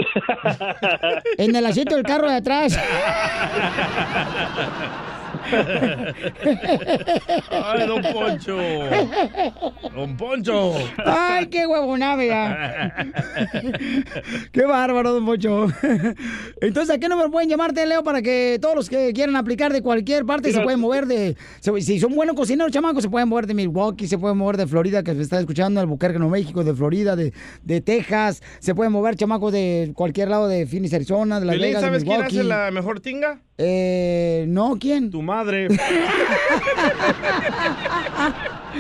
En 1.38 1.56
el 1.56 1.66
asiento 1.66 1.96
del 1.96 2.04
carro 2.04 2.30
de 2.30 2.36
atrás. 2.36 2.78
Ay, 7.52 7.88
don 7.88 8.02
Poncho. 8.02 8.58
Don 9.96 10.18
Poncho. 10.18 10.74
Ay, 11.06 11.48
qué 11.48 11.66
huevonave 11.68 12.28
ya. 12.28 12.94
Qué 14.52 14.66
bárbaro, 14.66 15.14
don 15.14 15.26
Pocho. 15.26 15.68
Entonces, 16.62 16.96
¿a 16.96 17.00
qué 17.00 17.08
número 17.10 17.32
pueden 17.32 17.50
llamarte, 17.50 17.86
Leo, 17.86 18.04
para 18.04 18.22
que 18.22 18.58
todos 18.62 18.76
los 18.76 18.90
que 18.90 19.14
quieran 19.14 19.36
aplicar 19.36 19.72
de 19.74 19.82
cualquier 19.82 20.26
parte 20.26 20.52
se 20.52 20.62
pueden 20.62 20.80
mover 20.80 21.06
de... 21.06 21.36
se- 21.60 21.82
Si 21.82 22.00
son 22.00 22.16
buenos 22.16 22.36
cocineros, 22.36 22.72
chamacos, 22.72 23.04
se 23.04 23.10
pueden 23.10 23.30
mover 23.30 23.48
de 23.48 23.54
Milwaukee, 23.54 24.08
se 24.08 24.18
pueden 24.18 24.38
mover 24.38 24.58
de 24.58 24.68
Florida, 24.68 25.04
que 25.04 25.14
se 25.14 25.22
está 25.22 25.40
escuchando, 25.40 25.80
Albuquerque, 25.80 26.18
Nuevo 26.20 26.32
México, 26.32 26.64
de 26.64 26.74
Florida, 26.74 27.16
de, 27.16 27.34
de 27.64 27.82
Texas. 27.82 28.42
Se 28.60 28.76
pueden 28.76 28.92
mover, 28.92 29.16
chamacos, 29.16 29.52
de 29.54 29.92
cualquier 29.96 30.30
lado 30.30 30.48
de 30.48 30.66
Phoenix, 30.66 30.94
Arizona, 30.94 31.40
de 31.40 31.46
Las 31.46 31.60
Vegas, 31.60 31.82
de 31.82 31.88
¿sabes 31.88 32.04
quién 32.04 32.16
Milwaukee. 32.18 32.38
hace 32.40 32.48
la 32.48 32.72
mejor 32.72 33.00
tinga? 33.00 33.40
Eh, 33.58 34.46
no, 34.48 34.76
¿quién? 34.80 35.10
Tu 35.10 35.22
madre. 35.22 35.68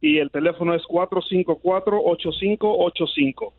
y 0.00 0.18
el 0.18 0.30
teléfono 0.30 0.72
es 0.74 0.82
454-8585. 0.82 3.52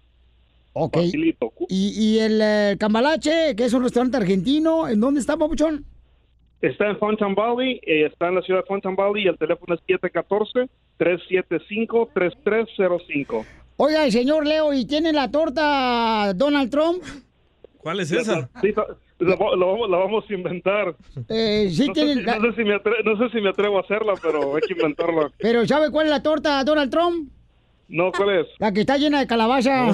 Ok. 0.73 0.93
Facilito. 0.93 1.51
Y, 1.67 1.93
y 1.97 2.19
el 2.19 2.39
eh, 2.41 2.77
Cambalache, 2.79 3.55
que 3.55 3.65
es 3.65 3.73
un 3.73 3.83
restaurante 3.83 4.17
argentino, 4.17 4.87
¿en 4.87 5.01
dónde 5.01 5.19
está, 5.19 5.35
papuchón? 5.35 5.83
Está 6.61 6.87
en 6.89 6.97
Fountain 6.97 7.35
Valley, 7.35 7.79
eh, 7.85 8.07
está 8.11 8.29
en 8.29 8.35
la 8.35 8.41
ciudad 8.41 8.61
de 8.61 8.65
Fountain 8.65 8.95
Valley 8.95 9.25
y 9.25 9.27
el 9.27 9.37
teléfono 9.37 9.75
es 9.75 9.81
714-375-3305. 10.99 13.45
Oiga, 13.77 14.05
el 14.05 14.11
señor 14.11 14.45
Leo, 14.47 14.73
¿y 14.73 14.85
tiene 14.85 15.13
la 15.13 15.29
torta 15.29 16.33
Donald 16.33 16.71
Trump? 16.71 17.03
¿Cuál 17.77 17.99
es 17.99 18.11
esa? 18.11 18.49
La, 19.19 19.29
la 19.29 19.35
vamos, 19.65 19.89
la 19.89 19.97
vamos 19.97 20.25
a 20.29 20.33
inventar. 20.33 20.95
Eh, 21.29 21.69
sí 21.71 21.87
no, 21.87 21.93
tiene 21.93 22.13
sé 22.15 22.19
si, 22.19 22.25
la- 22.25 22.39
no, 22.39 22.49
sé 22.51 22.55
si 22.57 22.63
me 22.63 22.75
atre- 22.75 23.03
no 23.03 23.17
sé 23.17 23.29
si 23.35 23.41
me 23.41 23.49
atrevo 23.49 23.77
a 23.77 23.81
hacerla, 23.81 24.13
pero 24.21 24.55
hay 24.55 24.61
que 24.61 24.73
inventarla. 24.73 25.31
Pero 25.39 25.65
¿sabe 25.67 25.89
cuál 25.91 26.07
es 26.07 26.11
la 26.11 26.21
torta 26.23 26.63
Donald 26.63 26.91
Trump? 26.91 27.29
No, 27.87 28.11
¿cuál 28.11 28.39
es? 28.41 28.47
La 28.59 28.71
que 28.73 28.81
está 28.81 28.97
llena 28.97 29.19
de 29.19 29.27
calabaza. 29.27 29.93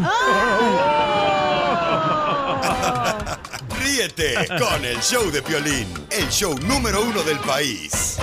Ríete 3.84 4.36
con 4.60 4.86
el 4.86 4.98
show 5.02 5.30
de 5.30 5.42
Piolín, 5.42 5.88
el 6.10 6.30
show 6.30 6.58
número 6.60 7.02
uno 7.02 7.22
del 7.24 7.38
país. 7.40 8.18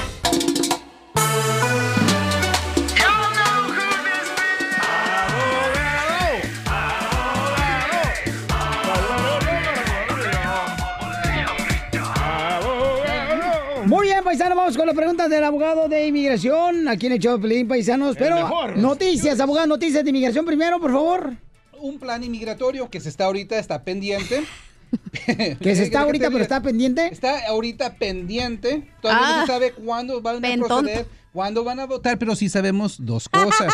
Muy 13.84 14.06
bien, 14.06 14.24
paisanos, 14.24 14.56
vamos 14.56 14.76
con 14.78 14.86
las 14.86 14.96
preguntas 14.96 15.28
del 15.28 15.44
abogado 15.44 15.88
de 15.88 16.06
inmigración. 16.06 16.88
Aquí 16.88 17.06
en 17.06 17.12
el 17.12 17.18
show 17.18 17.36
de 17.36 17.64
paisanos. 17.66 18.16
Pero 18.16 18.36
mejor. 18.36 18.78
noticias, 18.78 19.38
abogado, 19.40 19.66
noticias 19.66 20.02
de 20.04 20.08
inmigración 20.08 20.46
primero, 20.46 20.80
por 20.80 20.90
favor. 20.90 21.34
Un 21.78 21.98
plan 21.98 22.24
inmigratorio 22.24 22.88
que 22.88 22.98
se 22.98 23.10
está 23.10 23.26
ahorita, 23.26 23.58
está 23.58 23.84
pendiente. 23.84 24.42
Que 25.60 25.76
se 25.76 25.84
está 25.84 26.00
ahorita, 26.02 26.30
pero 26.30 26.42
está 26.42 26.62
pendiente. 26.62 27.06
Está 27.08 27.46
ahorita 27.48 27.94
pendiente. 27.96 28.88
Todavía 29.00 29.26
no 29.28 29.34
Ah. 29.34 29.40
se 29.42 29.52
sabe 29.52 29.72
cuándo 29.72 30.20
van 30.20 30.44
a 30.44 30.56
proceder, 30.56 31.06
cuándo 31.32 31.64
van 31.64 31.80
a 31.80 31.86
votar, 31.86 32.18
pero 32.18 32.34
sí 32.36 32.48
sabemos 32.48 32.96
dos 33.04 33.28
cosas. 33.28 33.72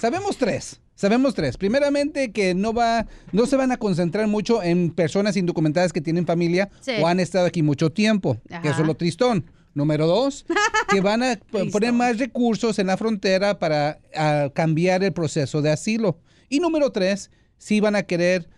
sabemos 0.00 0.36
tres. 0.36 0.80
Sabemos 0.96 1.34
tres. 1.34 1.56
Primeramente 1.56 2.30
que 2.32 2.54
no 2.54 2.72
va, 2.72 3.06
no 3.32 3.46
se 3.46 3.56
van 3.56 3.72
a 3.72 3.76
concentrar 3.78 4.26
mucho 4.28 4.62
en 4.62 4.90
personas 4.90 5.36
indocumentadas 5.36 5.92
que 5.92 6.00
tienen 6.00 6.24
familia 6.26 6.70
Sí. 6.80 6.92
o 7.02 7.06
han 7.08 7.18
estado 7.20 7.46
aquí 7.46 7.62
mucho 7.62 7.90
tiempo. 7.90 8.38
Que 8.62 8.68
eso 8.68 8.82
es 8.82 8.86
lo 8.86 8.94
tristón. 8.94 9.50
Número 9.74 10.06
dos, 10.06 10.46
que 10.88 11.00
van 11.00 11.24
a 11.24 11.36
poner 11.72 11.92
más 11.92 12.18
recursos 12.18 12.78
en 12.78 12.86
la 12.86 12.96
frontera 12.96 13.58
para 13.58 13.98
cambiar 14.54 15.02
el 15.02 15.12
proceso 15.12 15.62
de 15.62 15.72
asilo. 15.72 16.20
Y 16.48 16.60
número 16.60 16.92
tres, 16.92 17.32
sí 17.58 17.80
van 17.80 17.96
a 17.96 18.04
querer 18.04 18.48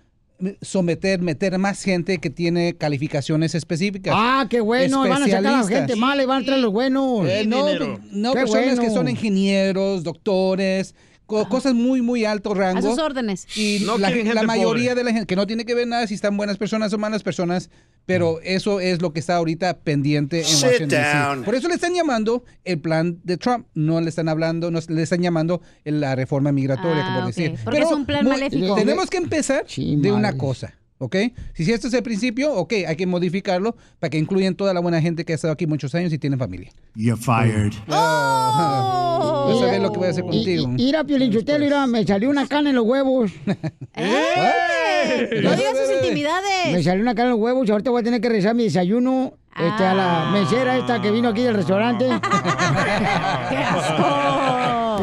someter, 0.60 1.20
meter 1.20 1.58
más 1.58 1.82
gente 1.82 2.18
que 2.18 2.30
tiene 2.30 2.74
calificaciones 2.76 3.54
específicas. 3.54 4.14
Ah, 4.16 4.46
qué 4.48 4.60
bueno. 4.60 5.00
Van 5.00 5.22
a 5.22 5.26
sacar 5.26 5.46
a 5.46 5.62
la 5.62 5.66
gente 5.66 5.96
mala 5.96 6.22
y 6.22 6.26
van 6.26 6.42
a 6.42 6.46
traer 6.46 6.60
los 6.60 6.72
buenos. 6.72 7.28
Eh, 7.28 7.44
no, 7.46 7.66
no 8.10 8.32
Qué 8.32 8.40
personas 8.40 8.74
que 8.74 8.86
bueno. 8.86 8.94
son 8.94 9.08
ingenieros, 9.08 10.02
doctores, 10.02 10.94
co- 11.26 11.48
cosas 11.48 11.74
muy, 11.74 12.02
muy 12.02 12.24
alto 12.24 12.54
rango. 12.54 12.78
A 12.78 12.82
sus 12.82 12.98
órdenes. 12.98 13.46
Y 13.56 13.82
No 13.84 13.98
la, 13.98 14.10
la 14.10 14.42
mayoría 14.44 14.90
pobre. 14.90 14.94
de 14.94 15.04
la 15.04 15.12
gente, 15.12 15.26
que 15.26 15.36
no 15.36 15.46
tiene 15.46 15.64
que 15.64 15.74
ver 15.74 15.86
nada 15.86 16.06
si 16.06 16.14
están 16.14 16.36
buenas 16.36 16.56
personas 16.58 16.92
o 16.92 16.98
malas 16.98 17.22
personas, 17.22 17.70
pero 18.06 18.40
eso 18.42 18.78
es 18.80 19.02
lo 19.02 19.12
que 19.12 19.20
está 19.20 19.36
ahorita 19.36 19.78
pendiente 19.80 20.38
en 20.40 20.44
Sit 20.44 20.64
Washington 20.64 20.88
DC. 20.88 21.44
Por 21.44 21.54
eso 21.54 21.68
le 21.68 21.74
están 21.74 21.92
llamando 21.94 22.44
el 22.64 22.78
plan 22.78 23.18
de 23.24 23.36
Trump, 23.36 23.66
no 23.74 24.00
le 24.00 24.08
están 24.08 24.28
hablando, 24.28 24.70
no 24.70 24.78
le 24.88 25.02
están 25.02 25.20
llamando 25.22 25.60
la 25.84 26.14
reforma 26.14 26.52
migratoria, 26.52 27.04
Ah, 27.06 27.14
como 27.16 27.26
decir. 27.26 27.56
Porque 27.64 27.80
es 27.80 27.90
un 27.90 28.06
plan 28.06 28.22
muy- 28.24 28.32
maléfico. 28.32 28.74
Tenemos 28.76 29.10
que 29.10 29.16
empezar 29.16 29.66
de 29.66 30.12
una 30.12 30.36
cosa. 30.38 30.74
¿Ok? 30.98 31.16
Si 31.54 31.70
esto 31.70 31.88
es 31.88 31.94
el 31.94 32.02
principio, 32.02 32.54
ok, 32.54 32.72
hay 32.88 32.96
que 32.96 33.06
modificarlo 33.06 33.76
para 34.00 34.10
que 34.10 34.18
incluyan 34.18 34.54
toda 34.54 34.72
la 34.72 34.80
buena 34.80 35.00
gente 35.02 35.24
que 35.24 35.32
ha 35.32 35.34
estado 35.36 35.52
aquí 35.52 35.66
muchos 35.66 35.94
años 35.94 36.12
y 36.12 36.18
tienen 36.18 36.38
familia. 36.38 36.70
You're 36.94 37.20
fired. 37.20 37.72
Oh. 39.18 39.62
A 39.62 39.70
ver 39.70 39.80
lo 39.80 39.92
que 39.92 39.98
voy 39.98 40.08
a 40.08 40.10
hacer 40.10 40.24
contigo. 40.24 40.68
Mira, 40.68 41.04
Piolinchotelo, 41.04 41.64
mira, 41.64 41.86
me 41.86 42.04
salió 42.04 42.28
una 42.30 42.46
cana 42.46 42.70
en 42.70 42.76
los 42.76 42.84
huevos. 42.84 43.30
¡Eh! 43.94 45.40
No 45.42 45.54
digas 45.54 45.76
sus 45.76 45.96
intimidades. 46.02 46.72
Me 46.72 46.82
salió 46.82 47.02
una 47.02 47.14
cana 47.14 47.28
en 47.28 47.32
los 47.32 47.40
huevos 47.40 47.66
y 47.68 47.70
ahorita 47.70 47.90
voy 47.90 48.00
a 48.00 48.04
tener 48.04 48.20
que 48.20 48.28
rezar 48.28 48.54
mi 48.54 48.64
desayuno 48.64 49.34
este, 49.56 49.84
a 49.84 49.94
la 49.94 50.30
mesera 50.32 50.76
esta 50.76 51.00
que 51.00 51.10
vino 51.10 51.28
aquí 51.28 51.42
del 51.42 51.54
restaurante. 51.54 52.06
¡Qué 53.48 53.56
asco! 53.56 54.45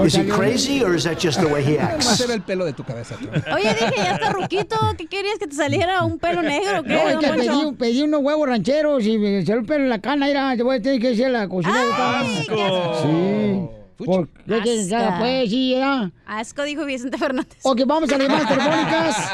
Is 0.05 0.15
he 0.15 0.23
crazy 0.27 0.83
or 0.83 0.95
is 0.95 1.03
that 1.03 1.17
just 1.19 1.39
the 1.39 1.47
way 1.47 1.63
he 1.63 1.77
Va 1.77 1.95
a 1.97 2.01
ser 2.01 2.31
el 2.31 2.41
pelo 2.41 2.65
de 2.65 2.73
tu 2.73 2.83
cabeza. 2.83 3.15
tú. 3.15 3.27
Oye, 3.53 3.69
dije, 3.73 3.93
ya 3.95 4.13
está 4.15 4.31
ruquito. 4.31 4.75
¿Qué 4.97 5.07
querías 5.07 5.37
que 5.39 5.47
te 5.47 5.55
saliera 5.55 6.03
un 6.03 6.17
pelo 6.19 6.41
negro 6.41 6.79
o 6.79 6.83
qué? 6.83 6.93
No, 6.93 7.09
es 7.09 7.17
que 7.17 7.27
pedí, 7.33 7.71
pedí 7.77 8.01
unos 8.03 8.21
huevos 8.21 8.47
rancheros 8.47 9.03
y 9.05 9.17
me 9.17 9.45
salió 9.45 9.61
el 9.61 9.65
pelo 9.65 9.83
en 9.83 9.89
la 9.89 9.99
cana. 9.99 10.25
Mira, 10.27 10.55
te 10.57 10.63
voy 10.63 10.77
a 10.77 10.81
tener 10.81 10.99
que 10.99 11.09
decir 11.09 11.29
la 11.29 11.47
cocina 11.47 11.81
de 11.83 11.89
esta. 11.89 13.01
Sí. 13.01 13.69
¿Por 14.05 14.27
qué 14.27 14.59
que 14.63 14.95
haga, 14.95 15.07
Asca. 15.07 15.19
pues? 15.19 15.49
Sí, 15.49 15.71
ya. 15.77 16.11
Asco, 16.25 16.63
dijo 16.63 16.83
Vicente 16.83 17.17
Fernández. 17.17 17.57
Ok, 17.61 17.81
vamos 17.85 18.11
a 18.11 18.17
las 18.17 18.27
llamadas 18.27 18.49
telefónicas. 18.49 19.31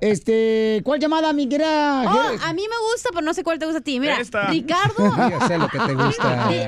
Este, 0.00 0.80
¿cuál 0.84 0.98
llamada, 0.98 1.32
mi 1.32 1.48
querida? 1.48 2.02
Oh, 2.10 2.44
a 2.44 2.52
mí 2.54 2.62
me 2.62 2.92
gusta, 2.92 3.10
pero 3.12 3.20
no 3.22 3.34
sé 3.34 3.44
cuál 3.44 3.58
te 3.58 3.66
gusta 3.66 3.78
a 3.80 3.82
ti. 3.82 4.00
Mira, 4.00 4.18
Esta. 4.18 4.46
Ricardo. 4.48 4.94
Ya 5.30 5.46
sé 5.46 5.58
lo 5.58 5.68
que 5.68 5.78
te 5.78 5.94
gusta. 5.94 6.48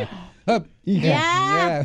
Ah, 0.44 0.60
Ya. 0.84 1.20
Ah, 1.22 1.84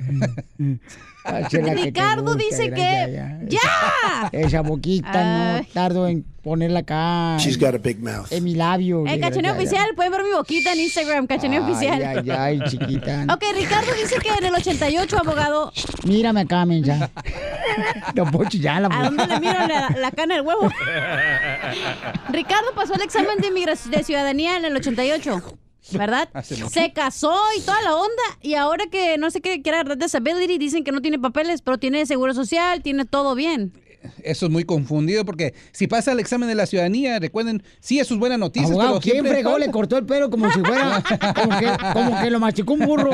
que 1.49 1.59
te 1.59 1.73
Ricardo 1.73 2.23
gusta, 2.23 2.43
dice 2.43 2.71
que. 2.71 3.11
ya, 3.13 3.39
¡Ya! 3.47 4.29
Esa 4.31 4.61
boquita 4.61 5.55
Ay. 5.55 5.61
no 5.63 5.67
tardo 5.73 6.07
en 6.07 6.23
ponerla 6.43 6.79
acá. 6.79 7.37
She's 7.39 7.59
got 7.59 7.75
a 7.75 7.77
big 7.77 8.01
mouth. 8.01 8.31
En 8.31 8.43
mi 8.43 8.55
labio. 8.55 9.05
El 9.05 9.19
cachaneo 9.19 9.53
desgraciada. 9.53 9.57
oficial, 9.57 9.95
pueden 9.95 10.11
ver 10.13 10.23
mi 10.23 10.31
boquita 10.31 10.71
en 10.73 10.79
Instagram, 10.79 11.27
cachaneo 11.27 11.65
Ay, 11.65 11.71
oficial. 11.71 12.03
Ay, 12.03 12.29
ay, 12.29 12.61
chiquita. 12.69 13.25
Ok, 13.33 13.43
Ricardo 13.53 13.91
dice 13.93 14.15
que 14.19 14.29
en 14.29 14.45
el 14.45 14.55
88, 14.55 15.17
abogado, 15.19 15.73
Mírame 16.05 16.41
acá, 16.41 16.65
mensa. 16.65 17.09
Don 18.15 18.31
Poncho, 18.31 18.57
ya 18.57 18.79
la 18.79 18.87
¿A 18.87 19.03
dónde 19.03 19.27
le 19.27 19.39
miro 19.39 19.53
la, 19.67 19.89
la 19.97 20.11
cana 20.11 20.35
del 20.35 20.45
huevo? 20.45 20.69
Ricardo 22.29 22.71
pasó 22.73 22.95
el 22.95 23.01
examen 23.01 23.37
de, 23.39 23.47
inmigración 23.47 23.91
de 23.91 24.03
ciudadanía 24.03 24.57
en 24.57 24.65
el 24.65 24.75
88. 24.75 25.41
¿Verdad? 25.91 26.29
Mucho. 26.33 26.69
Se 26.69 26.91
casó 26.93 27.37
y 27.57 27.61
toda 27.61 27.81
la 27.81 27.95
onda. 27.95 28.23
Y 28.41 28.55
ahora 28.55 28.85
que 28.87 29.17
no 29.17 29.31
sé 29.31 29.41
qué, 29.41 29.61
que 29.61 29.69
era 29.69 29.83
Disability, 29.83 30.57
dicen 30.57 30.83
que 30.83 30.91
no 30.91 31.01
tiene 31.01 31.19
papeles, 31.19 31.61
pero 31.61 31.77
tiene 31.77 32.05
seguro 32.05 32.33
social, 32.33 32.81
tiene 32.81 33.05
todo 33.05 33.35
bien. 33.35 33.73
Eso 34.23 34.45
es 34.45 34.51
muy 34.51 34.63
confundido 34.63 35.25
porque 35.25 35.53
si 35.71 35.87
pasa 35.87 36.11
el 36.11 36.19
examen 36.19 36.47
de 36.47 36.55
la 36.55 36.65
ciudadanía, 36.65 37.19
recuerden, 37.19 37.63
sí, 37.79 37.99
eso 37.99 38.13
es 38.13 38.19
buena 38.19 38.37
noticia. 38.37 38.67
Abogado, 38.67 38.99
pero 38.99 39.13
¿quién 39.13 39.25
fregó? 39.25 39.57
Le 39.57 39.69
cortó 39.71 39.97
el 39.97 40.05
pelo 40.05 40.29
como 40.29 40.51
si 40.51 40.59
fuera, 40.59 41.03
como 41.35 41.59
que, 41.59 41.67
como 41.93 42.21
que 42.21 42.29
lo 42.29 42.39
machicó 42.39 42.73
un 42.73 42.79
burro. 42.79 43.11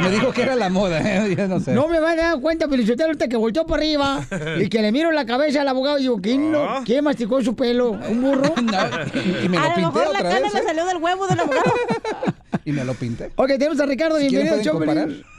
Me 0.00 0.10
dijo 0.10 0.32
que 0.32 0.42
era 0.42 0.54
la 0.54 0.68
moda, 0.68 1.00
¿eh? 1.00 1.34
Yo 1.38 1.48
no 1.48 1.60
sé. 1.60 1.72
No 1.72 1.88
me 1.88 2.00
van 2.00 2.18
a 2.18 2.22
dar 2.22 2.40
cuenta, 2.40 2.68
Felicitero, 2.68 3.06
ahorita 3.06 3.28
que 3.28 3.36
volteó 3.36 3.66
para 3.66 3.82
arriba 3.82 4.24
y 4.60 4.68
que 4.68 4.80
le 4.82 4.92
miro 4.92 5.10
la 5.12 5.26
cabeza 5.26 5.60
al 5.60 5.68
abogado 5.68 5.98
y 5.98 6.02
digo, 6.02 6.20
¿quién, 6.20 6.52
lo, 6.52 6.82
¿quién 6.84 7.04
masticó 7.04 7.42
su 7.42 7.54
pelo? 7.54 7.90
¿Un 7.92 8.22
burro? 8.22 8.54
y 9.44 9.48
me 9.48 9.58
lo 9.58 9.64
A 9.64 9.68
lo 9.70 9.76
mejor 9.76 10.04
la 10.12 10.20
otra 10.20 10.22
cana 10.22 10.40
vez. 10.40 10.54
le 10.54 10.60
¿eh? 10.60 10.62
salió 10.64 10.86
del 10.86 10.98
huevo 10.98 11.26
del 11.26 11.40
abogado. 11.40 11.72
Y 12.64 12.72
me 12.72 12.84
lo 12.84 12.94
pinté. 12.94 13.30
Ok, 13.36 13.48
tenemos 13.58 13.80
a 13.80 13.86
Ricardo, 13.86 14.16
Si 14.18 14.28
bienvenido 14.28 14.54
al 14.56 14.62
show. 14.62 14.80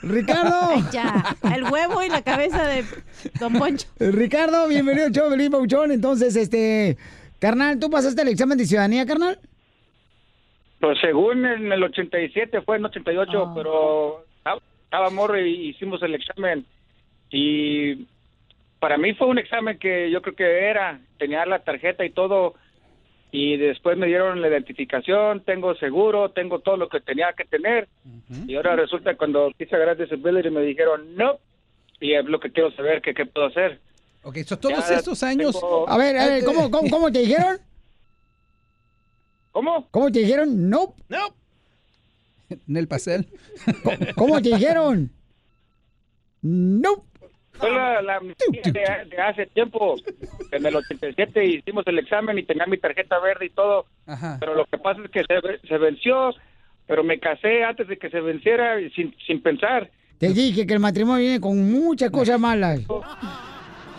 Ricardo. 0.02 0.70
Ya. 0.92 1.36
El 1.54 1.64
huevo 1.64 2.02
y 2.02 2.08
la 2.08 2.22
cabeza 2.22 2.66
de 2.66 2.84
Don 3.40 3.54
Poncho. 3.54 3.86
Ricardo, 3.98 4.68
bienvenido 4.68 5.06
al 5.06 5.12
show, 5.12 5.30
Pauchón. 5.50 5.90
Entonces, 5.92 6.36
este, 6.36 6.96
carnal, 7.38 7.78
¿tú 7.78 7.88
pasaste 7.90 8.22
el 8.22 8.28
examen 8.28 8.58
de 8.58 8.66
ciudadanía, 8.66 9.06
carnal? 9.06 9.38
Pues 10.80 10.98
según 11.00 11.46
en 11.46 11.72
el 11.72 11.82
87 11.82 12.60
fue 12.62 12.76
en 12.76 12.84
88, 12.84 13.52
pero 13.54 14.24
estaba- 14.36 14.60
estaba 14.84 15.10
morro 15.10 15.40
y 15.40 15.68
hicimos 15.70 16.02
el 16.02 16.14
examen. 16.14 16.66
Y 17.30 18.06
para 18.80 18.98
mí 18.98 19.14
fue 19.14 19.28
un 19.28 19.38
examen 19.38 19.78
que 19.78 20.10
yo 20.10 20.20
creo 20.20 20.34
que 20.36 20.68
era, 20.68 21.00
tenía 21.18 21.46
la 21.46 21.60
tarjeta 21.60 22.04
y 22.04 22.10
todo. 22.10 22.54
Y 23.36 23.56
después 23.56 23.98
me 23.98 24.06
dieron 24.06 24.40
la 24.40 24.46
identificación, 24.48 25.40
tengo 25.40 25.74
seguro, 25.74 26.30
tengo 26.30 26.60
todo 26.60 26.76
lo 26.76 26.88
que 26.88 27.00
tenía 27.00 27.32
que 27.32 27.44
tener. 27.44 27.88
Y 28.46 28.54
ahora 28.54 28.76
resulta 28.76 29.16
cuando 29.16 29.50
quise 29.58 29.74
agarrar 29.74 29.96
disability 29.96 30.50
me 30.50 30.60
dijeron 30.62 31.16
no. 31.16 31.38
Y 32.00 32.14
es 32.14 32.24
lo 32.26 32.38
que 32.38 32.52
quiero 32.52 32.70
saber, 32.76 33.02
que 33.02 33.12
qué 33.12 33.26
puedo 33.26 33.48
hacer. 33.48 33.80
Ok, 34.22 34.36
so 34.46 34.56
todos 34.56 34.88
Ya 34.88 34.96
estos 34.98 35.20
años. 35.24 35.52
tengo- 35.60 35.88
A 35.88 35.98
ver, 35.98 36.16
a 36.16 36.28
ver, 36.28 36.44
¿cómo, 36.44 36.70
cómo, 36.70 36.88
cómo 36.88 37.10
te 37.10 37.18
dijeron? 37.20 37.58
¿Cómo? 39.50 39.88
¿Cómo 39.90 40.12
te 40.12 40.20
dijeron? 40.20 40.70
No. 40.70 40.94
No. 41.08 41.34
En 42.68 42.76
el 42.76 42.86
pastel. 42.86 43.26
¿Cómo 44.14 44.40
te 44.40 44.50
dijeron? 44.50 45.10
No. 46.42 47.04
Fue 47.58 47.70
la, 47.70 48.02
la 48.02 48.20
de, 48.20 48.70
de 49.10 49.18
hace 49.22 49.46
tiempo. 49.46 49.94
En 50.50 50.66
el 50.66 50.76
87 50.76 51.44
hicimos 51.44 51.86
el 51.86 51.98
examen 51.98 52.38
y 52.38 52.42
tenía 52.42 52.66
mi 52.66 52.78
tarjeta 52.78 53.18
verde 53.20 53.46
y 53.46 53.50
todo. 53.50 53.86
Ajá. 54.06 54.36
Pero 54.40 54.54
lo 54.54 54.64
que 54.66 54.78
pasa 54.78 55.00
es 55.04 55.10
que 55.10 55.22
se, 55.24 55.68
se 55.68 55.78
venció, 55.78 56.34
pero 56.86 57.04
me 57.04 57.18
casé 57.18 57.64
antes 57.64 57.88
de 57.88 57.96
que 57.96 58.10
se 58.10 58.20
venciera 58.20 58.80
y 58.80 58.90
sin, 58.90 59.14
sin 59.26 59.40
pensar. 59.40 59.90
Te 60.18 60.28
dije 60.28 60.66
que 60.66 60.74
el 60.74 60.80
matrimonio 60.80 61.22
viene 61.22 61.40
con 61.40 61.70
muchas 61.70 62.10
cosas 62.10 62.38
malas. 62.38 62.80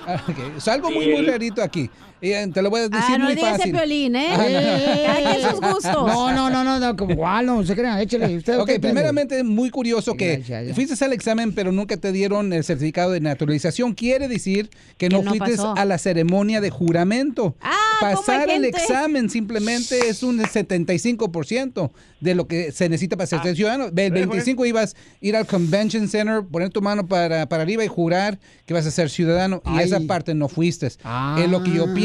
Ah, 0.07 0.21
ok. 0.29 0.57
Es 0.57 0.67
algo 0.67 0.91
muy, 0.91 1.07
muy 1.07 1.25
rarito 1.25 1.63
aquí. 1.63 1.89
Y, 2.21 2.31
eh, 2.31 2.47
te 2.53 2.61
lo 2.61 2.69
voy 2.69 2.79
a 2.79 2.83
decir 2.89 2.97
Ah, 3.07 3.17
no 3.17 3.25
muy 3.25 3.33
le 3.33 3.35
digas 3.35 3.51
ese 3.53 3.57
fácil. 3.59 3.73
piolín, 3.75 4.15
¿eh? 4.15 4.29
Ah, 4.31 4.37
no. 4.37 5.31
Quien 5.31 5.51
sus 5.51 5.59
gustos. 5.61 5.93
No, 6.07 6.31
no, 6.31 6.49
no, 6.49 6.63
no, 6.63 6.79
no, 6.79 7.11
igual, 7.11 7.45
no 7.45 7.63
se 7.65 7.75
crean, 7.75 7.99
échale. 7.99 8.37
Usted, 8.37 8.57
Ok, 8.59 8.67
¿qué 8.67 8.79
primeramente, 8.79 9.43
muy 9.43 9.69
curioso 9.69 10.15
que 10.15 10.37
Gracias, 10.37 10.67
ya. 10.67 10.73
fuiste 10.73 11.05
al 11.05 11.13
examen, 11.13 11.53
pero 11.53 11.71
nunca 11.71 11.97
te 11.97 12.11
dieron 12.11 12.51
el 12.53 12.63
certificado 12.63 13.11
de 13.11 13.19
naturalización. 13.19 13.93
Quiere 13.93 14.27
decir 14.27 14.69
que 14.97 15.09
no, 15.09 15.19
Que 15.19 15.25
no 15.25 15.29
fuiste 15.31 15.51
pasó. 15.57 15.73
a 15.77 15.85
la 15.85 15.97
ceremonia 15.97 16.61
de 16.61 16.69
juramento. 16.69 17.55
Ah, 17.61 17.73
¿cómo 17.99 18.09
hay 18.09 18.15
Pasar 18.15 18.49
el 18.49 18.65
examen 18.65 19.29
simplemente 19.29 20.09
es 20.09 20.23
un 20.23 20.39
75% 20.39 21.91
de 22.21 22.35
lo 22.35 22.47
que 22.47 22.71
se 22.71 22.89
necesita 22.89 23.17
para 23.17 23.27
ser 23.27 23.39
Ah. 23.43 23.55
ciudadano. 23.55 23.85
El 23.95 24.11
25 24.11 24.65
ibas 24.65 24.93
a 24.95 24.97
ir 25.21 25.35
al 25.35 25.45
Convention 25.45 26.07
Center, 26.07 26.41
poner 26.49 26.69
tu 26.71 26.81
mano 26.81 27.05
para, 27.07 27.47
para 27.47 27.63
arriba 27.63 27.83
y 27.83 27.87
jurar 27.87 28.39
que 28.65 28.73
vas 28.73 28.85
a 28.85 28.91
ser 28.91 29.09
ciudadano. 29.09 29.61
Y 29.65 29.77
Ay. 29.77 29.85
esa 29.85 29.99
parte 30.01 30.33
no 30.33 30.47
fuiste. 30.47 30.87
Es 30.87 30.97
lo 31.49 31.61
que 31.63 31.71
yo 31.71 31.85
pienso. 31.93 32.04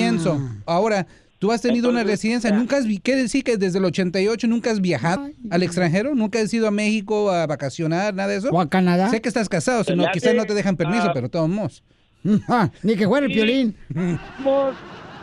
Ahora, 0.66 1.06
tú 1.38 1.52
has 1.52 1.62
tenido 1.62 1.88
una 1.88 2.04
residencia. 2.04 2.50
¿Nunca 2.50 2.76
has, 2.76 2.84
quiere 3.02 3.22
decir 3.22 3.44
que 3.44 3.56
desde 3.56 3.78
el 3.78 3.84
88 3.84 4.46
nunca 4.46 4.70
has 4.70 4.80
viajado 4.80 5.28
al 5.50 5.62
extranjero? 5.62 6.14
¿Nunca 6.14 6.40
has 6.40 6.52
ido 6.52 6.66
a 6.66 6.70
México 6.70 7.30
a 7.30 7.46
vacacionar, 7.46 8.14
nada 8.14 8.28
de 8.28 8.36
eso? 8.38 8.50
¿O 8.50 8.60
a 8.60 8.68
Canadá? 8.68 9.08
Sé 9.10 9.20
que 9.20 9.28
estás 9.28 9.48
casado, 9.48 9.84
sino 9.84 10.04
me 10.04 10.10
quizás 10.12 10.34
no 10.34 10.44
te 10.44 10.54
dejan 10.54 10.76
permiso, 10.76 11.04
ah, 11.08 11.12
pero 11.14 11.28
todos 11.28 11.48
modos. 11.48 11.82
Ni 12.82 12.96
que 12.96 13.06
fuera 13.06 13.26
el 13.26 13.32
Sí. 13.32 13.38
piolín. 13.38 13.76
Fuimos, 14.36 14.74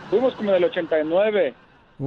fuimos 0.09 0.34
como 0.36 0.51
del 0.51 0.63
89, 0.63 1.53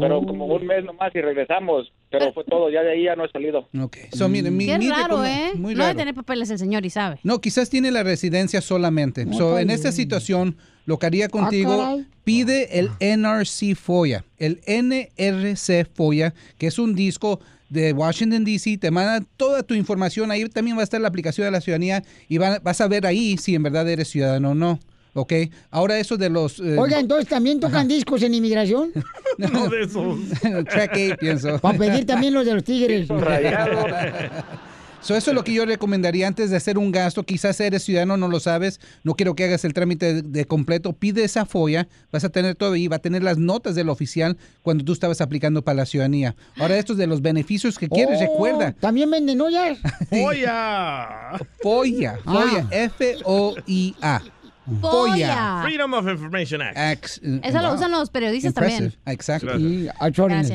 pero 0.00 0.22
como 0.24 0.46
un 0.46 0.66
mes 0.66 0.84
nomás 0.84 1.14
y 1.14 1.20
regresamos. 1.20 1.92
Pero 2.12 2.32
fue 2.32 2.42
todo, 2.42 2.68
ya 2.70 2.82
de 2.82 2.90
ahí 2.90 3.04
ya 3.04 3.14
no 3.14 3.24
he 3.24 3.30
salido. 3.30 3.68
Ok. 3.80 3.96
So, 4.12 4.28
mire, 4.28 4.50
mi- 4.50 4.66
Qué 4.66 4.78
mire 4.78 4.90
raro, 4.90 5.10
cómo- 5.18 5.24
¿eh? 5.26 5.52
Muy 5.54 5.74
no 5.74 5.78
raro. 5.82 5.88
debe 5.90 5.98
tener 6.00 6.14
papeles 6.16 6.50
el 6.50 6.58
señor 6.58 6.84
y 6.84 6.90
sabe. 6.90 7.20
No, 7.22 7.40
quizás 7.40 7.70
tiene 7.70 7.92
la 7.92 8.02
residencia 8.02 8.60
solamente. 8.60 9.24
No, 9.26 9.36
So, 9.38 9.58
en 9.60 9.70
esta 9.70 9.92
situación, 9.92 10.56
lo 10.90 10.98
que 10.98 11.06
haría 11.06 11.28
contigo, 11.28 11.78
caray. 11.78 12.04
pide 12.24 12.78
el 12.80 12.90
NRC 13.00 13.76
FOIA. 13.76 14.24
El 14.38 14.60
NRC 14.66 15.86
FOIA, 15.94 16.34
que 16.58 16.66
es 16.66 16.78
un 16.80 16.94
disco 16.96 17.38
de 17.68 17.92
Washington, 17.92 18.44
D.C., 18.44 18.76
te 18.78 18.90
manda 18.90 19.24
toda 19.36 19.62
tu 19.62 19.74
información. 19.74 20.32
Ahí 20.32 20.44
también 20.48 20.76
va 20.76 20.80
a 20.80 20.84
estar 20.84 21.00
la 21.00 21.06
aplicación 21.06 21.44
de 21.46 21.52
la 21.52 21.60
ciudadanía 21.60 22.02
y 22.28 22.38
va- 22.38 22.58
vas 22.58 22.80
a 22.80 22.88
ver 22.88 23.06
ahí 23.06 23.36
si 23.38 23.54
en 23.54 23.62
verdad 23.62 23.88
eres 23.88 24.08
ciudadano 24.08 24.50
o 24.50 24.54
no. 24.54 24.80
¿Ok? 25.14 25.32
Ahora 25.70 25.98
eso 25.98 26.16
de 26.16 26.28
los... 26.30 26.58
eh, 26.60 26.76
Oiga, 26.78 26.98
entonces 27.00 27.28
también 27.28 27.58
tocan 27.60 27.86
discos 27.88 28.22
en 28.22 28.34
inmigración. 28.34 28.90
no 29.38 29.68
de 29.68 29.82
esos. 29.82 30.18
Track 30.68 30.92
8, 30.94 31.16
pienso. 31.20 31.58
Para 31.60 31.78
pedir 31.78 32.04
también 32.06 32.34
los 32.34 32.44
de 32.46 32.54
los 32.54 32.64
tigres. 32.64 33.08
So, 35.02 35.16
eso 35.16 35.30
es 35.30 35.34
lo 35.34 35.44
que 35.44 35.54
yo 35.54 35.64
recomendaría 35.64 36.26
antes 36.28 36.50
de 36.50 36.56
hacer 36.56 36.76
un 36.76 36.92
gasto. 36.92 37.22
Quizás 37.22 37.58
eres 37.60 37.82
ciudadano, 37.84 38.16
no 38.18 38.28
lo 38.28 38.38
sabes. 38.38 38.80
No 39.02 39.14
quiero 39.14 39.34
que 39.34 39.44
hagas 39.44 39.64
el 39.64 39.72
trámite 39.72 40.14
de, 40.14 40.22
de 40.22 40.44
completo. 40.44 40.92
Pide 40.92 41.24
esa 41.24 41.46
folla. 41.46 41.88
Vas 42.12 42.24
a 42.24 42.28
tener 42.28 42.54
todo 42.54 42.74
ahí. 42.74 42.86
Va 42.86 42.96
a 42.96 43.00
tener 43.00 43.22
las 43.22 43.38
notas 43.38 43.74
del 43.74 43.88
oficial 43.88 44.36
cuando 44.62 44.84
tú 44.84 44.92
estabas 44.92 45.20
aplicando 45.22 45.62
para 45.62 45.76
la 45.76 45.86
ciudadanía. 45.86 46.36
Ahora, 46.58 46.76
estos 46.76 46.98
de 46.98 47.06
los 47.06 47.22
beneficios 47.22 47.78
que 47.78 47.88
quieres, 47.88 48.18
Oh, 48.18 48.20
recuerda. 48.20 48.72
También 48.72 49.10
venden 49.10 49.40
ollas. 49.40 49.78
¡Folla! 50.10 51.40
FOIA. 51.62 52.18
FOIA. 52.24 52.66
F-O-I-A. 52.70 54.22
Folla. 54.80 55.60
Freedom 55.64 55.92
of 55.94 56.08
Information 56.08 56.62
Act. 56.62 57.18
Eso 57.42 57.62
lo 57.62 57.74
usan 57.74 57.90
los 57.90 58.10
periodistas 58.10 58.54
también. 58.54 58.94
Exacto. 59.06 59.58
Y. 59.58 59.88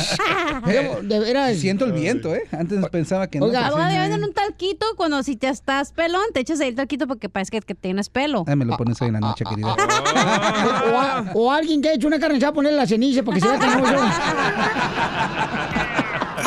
De, 0.64 1.02
de 1.02 1.18
veras. 1.18 1.56
Siento 1.58 1.84
el 1.84 1.92
viento, 1.92 2.34
¿eh? 2.34 2.44
Antes 2.52 2.78
pensaba 2.88 3.26
que 3.26 3.38
no. 3.38 3.46
Oiga, 3.46 3.68
no. 3.68 3.76
venden 3.76 4.24
un 4.24 4.32
talquito 4.32 4.86
cuando 4.96 5.22
si 5.22 5.36
te 5.36 5.48
estás 5.48 5.92
pelón, 5.92 6.22
te 6.32 6.40
echas 6.40 6.60
ahí 6.60 6.68
el 6.68 6.74
talquito 6.74 7.06
porque 7.06 7.28
parece 7.28 7.60
que, 7.60 7.73
que 7.74 7.80
tienes 7.80 8.08
pelo. 8.08 8.44
Ay, 8.46 8.56
me 8.56 8.64
lo 8.64 8.76
pones 8.76 9.00
hoy 9.02 9.08
en 9.08 9.14
la 9.14 9.20
noche, 9.20 9.44
querida. 9.44 9.74
O, 9.74 10.98
a- 10.98 11.24
o 11.34 11.52
alguien 11.52 11.80
que 11.82 11.88
ha 11.90 11.94
hecho 11.94 12.06
una 12.06 12.18
carne 12.18 12.36
asada, 12.38 12.52
ponerle 12.52 12.78
la 12.78 12.86
ceniza 12.86 13.22
para 13.22 13.34
que 13.34 13.40
se 13.40 13.48
vea 13.48 13.58
que 13.58 13.66
no. 13.66 13.82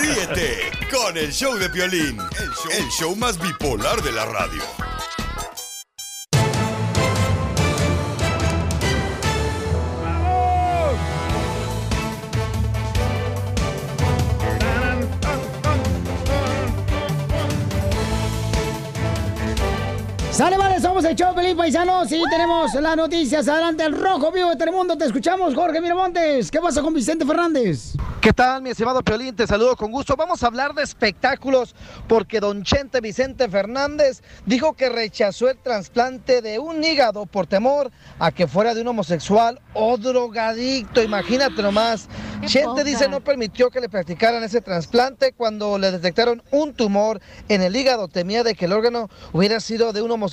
Ríete 0.02 0.58
con 0.92 1.18
el 1.18 1.32
show 1.32 1.56
de 1.56 1.70
Piolín, 1.70 2.18
el 2.20 2.50
show, 2.52 2.72
el 2.78 2.88
show 2.90 3.16
más 3.16 3.40
bipolar 3.40 4.02
de 4.02 4.12
la 4.12 4.26
radio. 4.26 4.62
Sale, 20.38 20.56
vale, 20.56 20.80
somos 20.80 21.04
el 21.04 21.16
show, 21.16 21.34
feliz 21.34 21.56
paisanos. 21.56 22.10
Sí, 22.10 22.22
tenemos 22.30 22.72
las 22.76 22.96
noticias. 22.96 23.48
Adelante, 23.48 23.84
el 23.84 24.00
rojo 24.00 24.32
vivo 24.32 24.52
de 24.52 24.56
Telemundo. 24.56 24.96
Te 24.96 25.06
escuchamos, 25.06 25.56
Jorge 25.56 25.82
Miramontes. 25.82 26.52
¿Qué 26.52 26.60
pasa 26.60 26.84
con 26.84 26.94
Vicente 26.94 27.26
Fernández? 27.26 27.96
¿Qué 28.22 28.34
tal, 28.34 28.62
mi 28.62 28.70
estimado 28.70 29.02
Piolín? 29.02 29.36
Te 29.36 29.48
saludo 29.48 29.76
con 29.76 29.92
gusto. 29.92 30.16
Vamos 30.16 30.44
a 30.44 30.48
hablar 30.48 30.76
de 30.76 30.84
espectáculos 30.84 31.74
porque 32.08 32.40
don 32.40 32.62
Chente 32.62 33.02
Vicente 33.02 33.50
Fernández 33.50 34.22
dijo 34.46 34.74
que 34.74 34.90
rechazó 34.90 35.50
el 35.50 35.58
trasplante 35.58 36.44
de 36.44 36.60
un 36.60 36.84
hígado 36.84 37.26
por 37.26 37.48
temor 37.48 37.90
a 38.20 38.32
que 38.32 38.46
fuera 38.46 38.76
de 38.76 38.82
un 38.82 38.90
homosexual 38.90 39.60
o 39.74 39.98
drogadicto. 39.98 41.02
Imagínate 41.02 41.64
nomás. 41.64 42.10
Chente 42.46 42.68
poca. 42.68 42.84
dice 42.84 43.08
no 43.10 43.22
permitió 43.22 43.72
que 43.72 43.80
le 43.82 43.90
practicaran 43.90 44.44
ese 44.44 44.62
trasplante 44.62 45.32
cuando 45.32 45.80
le 45.80 45.92
detectaron 45.92 46.44
un 46.52 46.76
tumor 46.76 47.22
en 47.50 47.64
el 47.64 47.76
hígado. 47.76 48.08
Temía 48.08 48.44
de 48.44 48.54
que 48.54 48.66
el 48.66 48.74
órgano 48.74 49.10
hubiera 49.34 49.60
sido 49.60 49.94
de 49.94 50.04
un 50.04 50.12
homosexual 50.12 50.27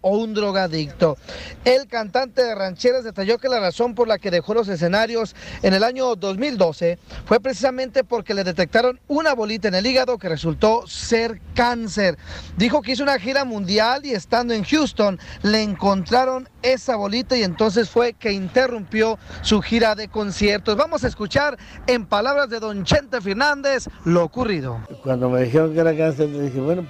o 0.00 0.16
un 0.16 0.34
drogadicto. 0.34 1.16
El 1.64 1.86
cantante 1.86 2.42
de 2.42 2.54
rancheras 2.54 3.04
detalló 3.04 3.38
que 3.38 3.48
la 3.48 3.60
razón 3.60 3.94
por 3.94 4.08
la 4.08 4.18
que 4.18 4.30
dejó 4.30 4.54
los 4.54 4.68
escenarios 4.68 5.34
en 5.62 5.74
el 5.74 5.84
año 5.84 6.14
2012 6.16 6.98
fue 7.24 7.40
precisamente 7.40 8.04
porque 8.04 8.34
le 8.34 8.44
detectaron 8.44 9.00
una 9.08 9.34
bolita 9.34 9.68
en 9.68 9.74
el 9.74 9.86
hígado 9.86 10.18
que 10.18 10.28
resultó 10.28 10.86
ser 10.86 11.40
cáncer. 11.54 12.18
Dijo 12.56 12.82
que 12.82 12.92
hizo 12.92 13.02
una 13.02 13.18
gira 13.18 13.44
mundial 13.44 14.04
y 14.04 14.12
estando 14.12 14.54
en 14.54 14.64
Houston 14.64 15.18
le 15.42 15.62
encontraron 15.62 16.48
esa 16.62 16.96
bolita 16.96 17.36
y 17.36 17.42
entonces 17.42 17.88
fue 17.88 18.12
que 18.14 18.32
interrumpió 18.32 19.18
su 19.42 19.62
gira 19.62 19.94
de 19.94 20.08
conciertos. 20.08 20.76
Vamos 20.76 21.04
a 21.04 21.08
escuchar 21.08 21.56
en 21.86 22.06
palabras 22.06 22.48
de 22.50 22.60
don 22.60 22.84
Chente 22.84 23.20
Fernández 23.20 23.88
lo 24.04 24.24
ocurrido. 24.24 24.80
Cuando 25.02 25.30
me 25.30 25.42
dijeron 25.42 25.72
que 25.72 25.80
era 25.80 25.96
cáncer, 25.96 26.28
le 26.30 26.42
dije, 26.42 26.60
bueno, 26.60 26.86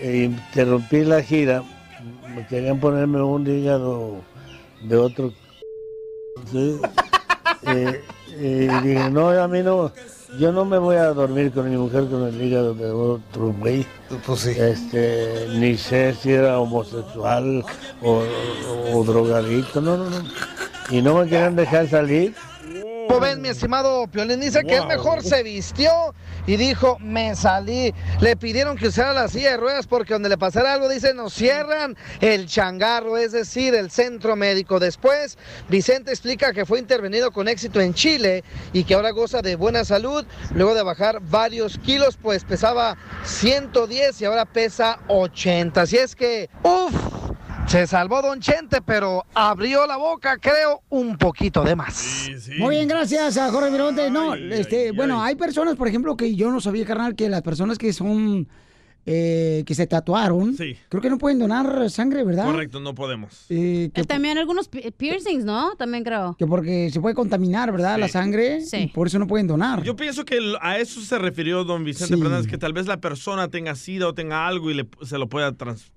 eh, 0.00 0.24
interrumpí 0.24 1.04
la 1.04 1.22
gira. 1.22 1.62
Me 2.38 2.46
querían 2.46 2.78
ponerme 2.78 3.20
un 3.20 3.44
hígado 3.44 4.22
de 4.82 4.96
otro. 4.96 5.32
Sí. 6.50 6.80
Eh, 7.66 8.00
eh, 8.38 8.68
y 8.70 8.86
dije, 8.86 9.10
no, 9.10 9.30
a 9.30 9.48
mí 9.48 9.62
no. 9.62 9.92
Yo 10.38 10.52
no 10.52 10.64
me 10.64 10.78
voy 10.78 10.94
a 10.94 11.06
dormir 11.06 11.50
con 11.50 11.68
mi 11.68 11.76
mujer 11.76 12.06
con 12.06 12.22
el 12.22 12.40
hígado 12.40 12.72
de 12.72 12.88
otro 12.90 13.52
güey. 13.58 13.84
Este, 14.46 15.48
ni 15.56 15.76
sé 15.76 16.14
si 16.14 16.32
era 16.32 16.60
homosexual 16.60 17.64
o, 18.00 18.22
o, 18.22 18.98
o 18.98 19.04
drogadicto, 19.04 19.80
no, 19.80 19.96
no, 19.96 20.08
no. 20.08 20.22
Y 20.88 21.02
no 21.02 21.16
me 21.16 21.24
querían 21.24 21.56
dejar 21.56 21.88
salir. 21.88 22.34
Como 23.08 23.20
ven, 23.20 23.40
mi 23.40 23.48
estimado 23.48 24.06
Piolín, 24.06 24.38
dice 24.38 24.62
que 24.64 24.76
él 24.76 24.86
mejor 24.86 25.22
se 25.22 25.42
vistió 25.42 26.14
y 26.46 26.58
dijo, 26.58 26.98
me 27.00 27.34
salí. 27.34 27.94
Le 28.20 28.36
pidieron 28.36 28.76
que 28.76 28.88
usara 28.88 29.14
la 29.14 29.28
silla 29.28 29.52
de 29.52 29.56
ruedas 29.56 29.86
porque 29.86 30.12
donde 30.12 30.28
le 30.28 30.36
pasara 30.36 30.74
algo, 30.74 30.90
dice, 30.90 31.14
nos 31.14 31.32
cierran 31.32 31.96
el 32.20 32.46
changarro, 32.46 33.16
es 33.16 33.32
decir, 33.32 33.74
el 33.74 33.90
centro 33.90 34.36
médico. 34.36 34.78
Después, 34.78 35.38
Vicente 35.70 36.10
explica 36.10 36.52
que 36.52 36.66
fue 36.66 36.80
intervenido 36.80 37.30
con 37.30 37.48
éxito 37.48 37.80
en 37.80 37.94
Chile 37.94 38.44
y 38.74 38.84
que 38.84 38.92
ahora 38.92 39.12
goza 39.12 39.40
de 39.40 39.56
buena 39.56 39.86
salud, 39.86 40.26
luego 40.54 40.74
de 40.74 40.82
bajar 40.82 41.20
varios 41.22 41.78
kilos, 41.78 42.18
pues 42.20 42.44
pesaba 42.44 42.98
110 43.24 44.20
y 44.20 44.24
ahora 44.26 44.44
pesa 44.44 44.98
80. 45.08 45.80
Así 45.80 45.96
es 45.96 46.14
que, 46.14 46.50
uff, 46.62 47.27
se 47.68 47.86
salvó 47.86 48.22
Don 48.22 48.40
Chente, 48.40 48.80
pero 48.80 49.24
abrió 49.34 49.86
la 49.86 49.96
boca, 49.98 50.38
creo, 50.38 50.82
un 50.88 51.18
poquito 51.18 51.62
de 51.62 51.76
más. 51.76 52.28
Muy 52.58 52.76
bien, 52.76 52.88
gracias 52.88 53.36
a 53.36 53.50
Jorge 53.50 53.70
Miramontes. 53.70 54.10
No, 54.10 54.34
este, 54.34 54.92
bueno, 54.92 55.22
hay 55.22 55.34
personas, 55.34 55.76
por 55.76 55.86
ejemplo, 55.88 56.16
que 56.16 56.34
yo 56.34 56.50
no 56.50 56.60
sabía, 56.60 56.86
carnal, 56.86 57.14
que 57.14 57.28
las 57.28 57.42
personas 57.42 57.76
que 57.76 57.92
son, 57.92 58.48
eh, 59.04 59.64
que 59.66 59.74
se 59.74 59.86
tatuaron, 59.86 60.54
Sí. 60.56 60.76
creo 60.88 61.02
que 61.02 61.10
no 61.10 61.18
pueden 61.18 61.38
donar 61.38 61.90
sangre, 61.90 62.24
¿verdad? 62.24 62.46
Correcto, 62.46 62.80
no 62.80 62.94
podemos. 62.94 63.44
Eh, 63.50 63.90
que, 63.92 64.04
También 64.04 64.38
algunos 64.38 64.68
pi- 64.68 64.90
piercings, 64.96 65.44
¿no? 65.44 65.74
También 65.76 66.04
creo. 66.04 66.36
que 66.38 66.46
porque 66.46 66.90
se 66.90 67.00
puede 67.00 67.14
contaminar, 67.14 67.70
¿verdad? 67.70 67.98
La 67.98 68.08
sangre. 68.08 68.62
Sí. 68.62 68.76
Y 68.78 68.86
por 68.88 69.08
eso 69.08 69.18
no 69.18 69.26
pueden 69.26 69.46
donar. 69.46 69.82
Yo 69.82 69.94
pienso 69.94 70.24
que 70.24 70.38
a 70.62 70.78
eso 70.78 71.02
se 71.02 71.18
refirió 71.18 71.64
don 71.64 71.84
Vicente 71.84 72.14
Sí. 72.14 72.20
Fernández, 72.20 72.46
que 72.50 72.56
tal 72.58 72.72
vez 72.72 72.86
la 72.86 72.98
persona 72.98 73.48
tenga 73.48 73.74
sida 73.74 74.08
o 74.08 74.14
tenga 74.14 74.46
algo 74.46 74.70
y 74.70 74.74
le- 74.74 74.88
se 75.02 75.18
lo 75.18 75.28
pueda 75.28 75.52
trans... 75.52 75.92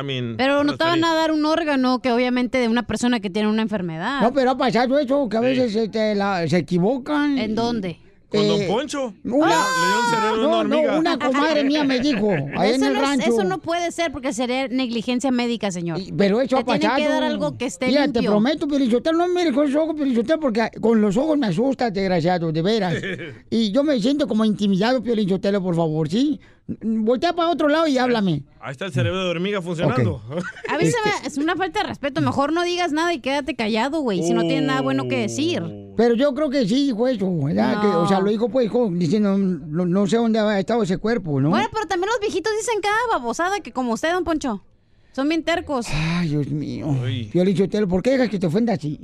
I 0.00 0.02
mean, 0.04 0.36
Pero 0.36 0.64
no 0.64 0.76
te 0.76 0.84
van 0.84 1.04
a 1.04 1.14
dar 1.14 1.30
un 1.32 1.44
órgano 1.44 2.00
que 2.00 2.10
obviamente 2.12 2.58
de 2.58 2.68
una 2.68 2.86
persona 2.86 3.20
que 3.20 3.30
tiene 3.30 3.48
una 3.48 3.62
enfermedad. 3.62 4.20
No, 4.22 4.32
pero 4.32 4.52
ha 4.52 4.56
pasado 4.58 4.98
eso, 4.98 5.28
que 5.28 5.36
a 5.36 5.40
veces 5.40 5.74
este, 5.76 6.14
la- 6.14 6.46
se 6.48 6.58
equivocan. 6.58 7.36
¿En 7.38 7.54
dónde? 7.54 7.98
Con 8.30 8.48
Don 8.48 8.60
Eh, 8.62 8.66
Poncho. 8.66 9.14
Una, 9.22 9.46
Le 9.46 9.52
dio 9.86 10.00
un 10.00 10.10
cerebro 10.10 10.34
a 10.34 10.64
no, 10.64 10.78
una 10.80 10.92
no, 10.92 10.98
una 10.98 11.18
comadre 11.18 11.62
mía 11.62 11.84
me 11.84 12.00
dijo, 12.00 12.30
ahí 12.56 12.70
en 12.70 12.74
Eso 12.76 12.86
el 12.86 12.94
no, 12.94 13.00
es- 13.02 13.08
rancho. 13.08 13.30
eso 13.30 13.44
no 13.44 13.58
puede 13.58 13.92
ser 13.92 14.10
porque 14.10 14.32
sería 14.32 14.66
negligencia 14.66 15.30
médica, 15.30 15.70
señor. 15.70 16.00
Pero 16.16 16.40
eso 16.40 16.56
Te 16.56 16.62
ha 16.62 16.64
pasado. 16.64 16.80
tienen 16.96 16.96
que 16.96 17.08
dar 17.12 17.22
algo 17.22 17.56
que 17.56 17.66
esté 17.66 17.86
Mira, 17.86 18.02
limpio. 18.04 18.22
te 18.22 18.26
prometo, 18.26 18.66
Pelichotel, 18.66 19.16
no 19.16 19.28
me 19.28 19.34
mires 19.34 19.52
con 19.52 19.68
esos 19.68 19.80
ojos, 19.80 19.94
Pelichotel, 19.96 20.38
porque 20.40 20.68
con 20.80 21.00
los 21.00 21.16
ojos 21.16 21.38
me 21.38 21.46
asustas, 21.46 21.92
desgraciado, 21.92 22.50
de 22.50 22.62
veras. 22.62 22.94
y 23.50 23.70
yo 23.70 23.84
me 23.84 24.00
siento 24.00 24.26
como 24.26 24.44
intimidado, 24.44 25.00
Pelichotel, 25.00 25.60
por 25.62 25.76
favor, 25.76 26.08
¿sí? 26.08 26.40
Voltea 26.66 27.34
para 27.34 27.50
otro 27.50 27.68
lado 27.68 27.86
y 27.86 27.98
háblame. 27.98 28.42
Ahí 28.60 28.72
está 28.72 28.86
el 28.86 28.92
cerebro 28.92 29.22
de 29.24 29.30
hormiga 29.30 29.60
funcionando. 29.60 30.22
A 30.70 30.78
mí 30.78 30.84
se 30.84 30.88
Este 30.88 30.98
me- 31.22 31.26
es 31.28 31.36
una 31.36 31.56
falta 31.56 31.82
de 31.82 31.88
respeto. 31.88 32.22
Mejor 32.22 32.52
no 32.54 32.62
digas 32.64 32.90
nada 32.92 33.12
y 33.12 33.20
quédate 33.20 33.54
callado, 33.54 34.00
güey, 34.00 34.22
si 34.22 34.32
no 34.32 34.40
tienes 34.42 34.62
nada 34.64 34.80
bueno 34.80 35.06
que 35.06 35.18
decir. 35.18 35.62
Pero 35.96 36.14
yo 36.14 36.34
creo 36.34 36.48
que 36.48 36.66
sí 36.66 36.86
dijo 36.86 37.06
eso, 37.06 37.30
¿verdad? 37.44 37.74
No. 37.76 37.80
Que, 37.82 37.86
o 37.88 38.08
sea, 38.08 38.18
lo 38.20 38.30
dijo, 38.30 38.48
pues, 38.48 38.64
dijo, 38.64 38.88
diciendo, 38.90 39.36
no, 39.36 39.84
no 39.86 40.06
sé 40.06 40.16
dónde 40.16 40.38
ha 40.38 40.58
estado 40.58 40.82
ese 40.82 40.96
cuerpo, 40.98 41.40
¿no? 41.40 41.50
Bueno, 41.50 41.68
pero 41.72 41.86
también 41.86 42.08
los 42.10 42.18
viejitos 42.20 42.52
dicen 42.58 42.80
cada 42.82 42.96
babosada 43.18 43.60
que 43.60 43.70
como 43.70 43.92
usted, 43.92 44.12
don 44.12 44.24
Poncho. 44.24 44.64
Son 45.12 45.28
bien 45.28 45.44
tercos. 45.44 45.86
Ay, 45.92 46.30
Dios 46.30 46.48
mío. 46.48 46.88
Pelichotel, 47.32 47.86
¿por 47.86 48.02
qué 48.02 48.12
dejas 48.12 48.28
que 48.30 48.38
te 48.40 48.46
ofenda 48.46 48.72
así? 48.72 48.98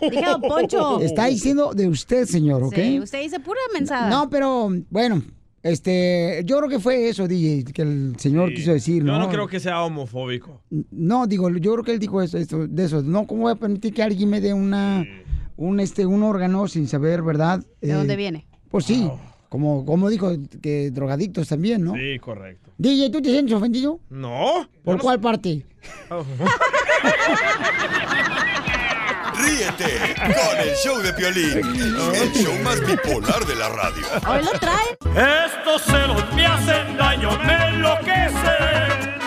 Dije, 0.00 0.24
don 0.26 0.40
Poncho. 0.40 0.98
Está 1.00 1.26
diciendo 1.26 1.72
de 1.74 1.86
usted, 1.86 2.24
señor, 2.24 2.64
¿ok? 2.64 2.74
Sí, 2.74 2.98
usted 3.00 3.20
dice 3.20 3.38
pura 3.38 3.60
mensada. 3.72 4.08
No, 4.10 4.28
pero 4.28 4.70
bueno, 4.88 5.22
este, 5.62 6.42
yo 6.46 6.58
creo 6.58 6.68
que 6.68 6.80
fue 6.80 7.08
eso, 7.08 7.28
DJ, 7.28 7.64
que 7.72 7.82
el 7.82 8.14
señor 8.18 8.52
quiso 8.54 8.72
decir, 8.72 9.04
¿no? 9.04 9.12
Yo 9.14 9.18
no 9.18 9.28
creo 9.28 9.46
que 9.46 9.60
sea 9.60 9.82
homofóbico. 9.82 10.62
No, 10.90 11.26
digo, 11.26 11.50
yo 11.50 11.72
creo 11.72 11.84
que 11.84 11.92
él 11.92 11.98
dijo 11.98 12.22
eso, 12.22 12.38
esto, 12.38 12.66
de 12.66 12.84
eso. 12.84 13.02
No, 13.02 13.26
¿cómo 13.26 13.42
voy 13.42 13.52
a 13.52 13.56
permitir 13.56 13.92
que 13.92 14.02
alguien 14.02 14.30
me 14.30 14.40
dé 14.40 14.54
una, 14.54 15.04
un, 15.56 15.80
este, 15.80 16.06
un 16.06 16.22
órgano 16.22 16.66
sin 16.68 16.88
saber, 16.88 17.22
verdad? 17.22 17.64
¿De 17.80 17.90
Eh, 17.90 17.94
dónde 17.94 18.16
viene? 18.16 18.46
Pues 18.70 18.84
sí, 18.86 19.10
como, 19.48 19.84
como 19.84 20.08
dijo, 20.08 20.32
que 20.62 20.90
drogadictos 20.90 21.48
también, 21.48 21.84
¿no? 21.84 21.94
Sí, 21.94 22.18
correcto. 22.20 22.70
DJ, 22.78 23.10
¿tú 23.10 23.20
te 23.20 23.30
sientes 23.30 23.54
ofendido? 23.54 24.00
No. 24.08 24.68
¿Por 24.84 24.98
cuál 25.00 25.20
parte? 25.20 25.66
Ríete 29.42 30.14
con 30.18 30.58
el 30.58 30.74
show 30.76 30.98
de 31.02 31.12
Piolín, 31.12 31.58
el 32.14 32.32
show 32.32 32.54
más 32.62 32.80
bipolar 32.86 33.44
de 33.46 33.54
la 33.56 33.68
radio. 33.68 34.02
Hoy 34.28 34.44
lo 34.44 34.52
trae. 34.58 35.46
Estos 35.46 35.82
celos 35.82 36.24
me 36.34 36.44
hacen 36.46 36.96
daño, 36.96 37.30
me 37.44 37.68
enloquecen. 37.68 39.20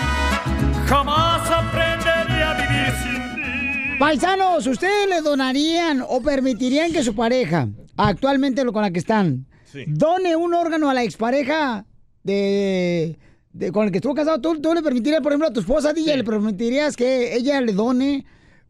Jamás 0.87 1.49
aprenderé 1.49 2.43
a 2.43 2.53
vivir 2.53 2.93
sin 3.03 3.35
ti. 3.35 3.97
Paisanos, 3.99 4.67
¿ustedes 4.67 5.07
le 5.09 5.21
donarían 5.21 6.03
o 6.07 6.21
permitirían 6.21 6.91
que 6.91 7.03
su 7.03 7.15
pareja, 7.15 7.67
actualmente 7.97 8.63
lo 8.63 8.73
con 8.73 8.81
la 8.83 8.91
que 8.91 8.99
están, 8.99 9.47
done 9.87 10.35
un 10.35 10.53
órgano 10.53 10.89
a 10.89 10.93
la 10.93 11.03
expareja 11.03 11.85
de, 12.23 13.17
de- 13.51 13.71
con 13.71 13.85
el 13.85 13.91
que 13.91 13.97
estuvo 13.97 14.13
casado? 14.13 14.39
¿Tú, 14.41 14.61
tú 14.61 14.73
le 14.73 14.81
permitirías, 14.83 15.21
por 15.21 15.31
ejemplo, 15.31 15.47
a 15.47 15.53
tu 15.53 15.61
esposa, 15.61 15.93
DJ, 15.93 16.17
le 16.17 16.23
permitirías 16.23 16.95
que 16.95 17.35
ella 17.35 17.59
le 17.61 17.73
done 17.73 18.25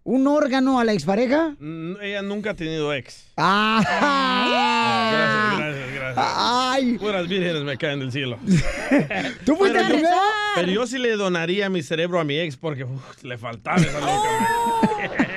un 0.06 0.28
órgano 0.28 0.80
a 0.80 0.84
la 0.84 0.94
expareja? 0.94 1.56
Mm, 1.60 1.94
Ella 2.02 2.22
nunca 2.22 2.52
ha 2.52 2.54
tenido 2.56 2.94
ex. 2.94 3.26
¡Ah! 3.38 3.82
Gracias, 5.14 5.60
gracias, 5.60 5.94
gracias. 5.96 6.26
Ay. 6.36 6.98
Puras 6.98 7.28
vírgenes 7.28 7.64
me 7.64 7.78
caen 7.78 8.00
del 8.00 8.12
cielo. 8.12 8.38
¿Tú 9.46 9.56
fuiste 9.56 9.80
el 9.80 9.88
primero? 9.88 10.18
Pero 10.56 10.72
yo 10.72 10.86
sí 10.88 10.98
le 11.00 11.16
donaría 11.16 11.70
mi 11.70 11.82
cerebro 11.82 12.20
a 12.20 12.24
mi 12.24 12.38
ex 12.40 12.58
porque 12.58 12.84
uf, 12.84 13.24
le 13.24 13.38
faltaba 13.38 13.78
esa 13.78 14.00
loca. 14.00 14.30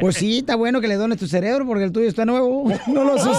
Pues 0.00 0.16
sí, 0.16 0.38
está 0.38 0.56
bueno 0.56 0.80
que 0.80 0.88
le 0.88 0.96
dones 0.96 1.18
tu 1.18 1.26
cerebro 1.28 1.66
porque 1.66 1.84
el 1.84 1.92
tuyo 1.92 2.08
está 2.08 2.24
nuevo. 2.24 2.72
No 2.88 3.04
lo 3.04 3.14
uses. 3.14 3.36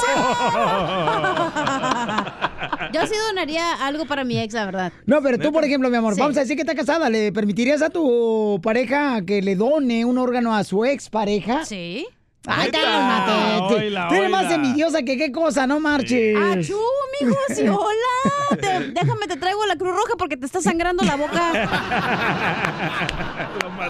Yo 2.94 3.06
sí 3.08 3.14
donaría 3.30 3.74
algo 3.86 4.06
para 4.06 4.24
mi 4.24 4.40
ex, 4.40 4.54
la 4.54 4.66
verdad. 4.66 4.94
No, 5.06 5.22
pero 5.22 5.38
tú, 5.38 5.52
por 5.52 5.64
ejemplo, 5.66 5.90
mi 5.90 5.98
amor, 5.98 6.14
Sí. 6.16 6.22
vamos 6.22 6.38
a 6.38 6.42
decir 6.42 6.56
que 6.56 6.62
está 6.62 6.76
casada. 6.76 7.10
¿Le 7.10 7.32
permitirías 7.32 7.82
a 7.82 7.90
tu 7.90 8.60
pareja 8.64 9.22
que 9.26 9.42
le 9.42 9.56
done 9.56 10.06
un 10.06 10.18
órgano 10.18 10.56
a 10.56 10.64
su 10.64 10.86
ex 10.86 11.10
pareja? 11.10 11.66
Sí. 11.66 12.08
Ay, 12.46 12.72
cálmate. 12.72 13.78
Tú 14.10 14.16
eres 14.16 14.30
más 14.30 14.52
envidiosa 14.52 15.02
que 15.04 15.18
qué 15.18 15.32
cosa, 15.32 15.66
no 15.66 15.80
marches. 15.80 16.36
¡Achú, 16.36 16.78
mijo! 17.22 17.38
Sí, 17.56 17.62
hola. 17.70 18.60
Te- 18.60 18.92
déjame, 18.92 19.28
te 19.28 19.38
traigo 19.38 19.66
la 19.66 19.78
Cruz 19.78 19.96
Roja 19.96 20.16
porque 20.18 20.36
te 20.36 20.46
está 20.46 20.62
sangrando 20.62 21.06
la 21.06 21.16
boca. 21.16 21.42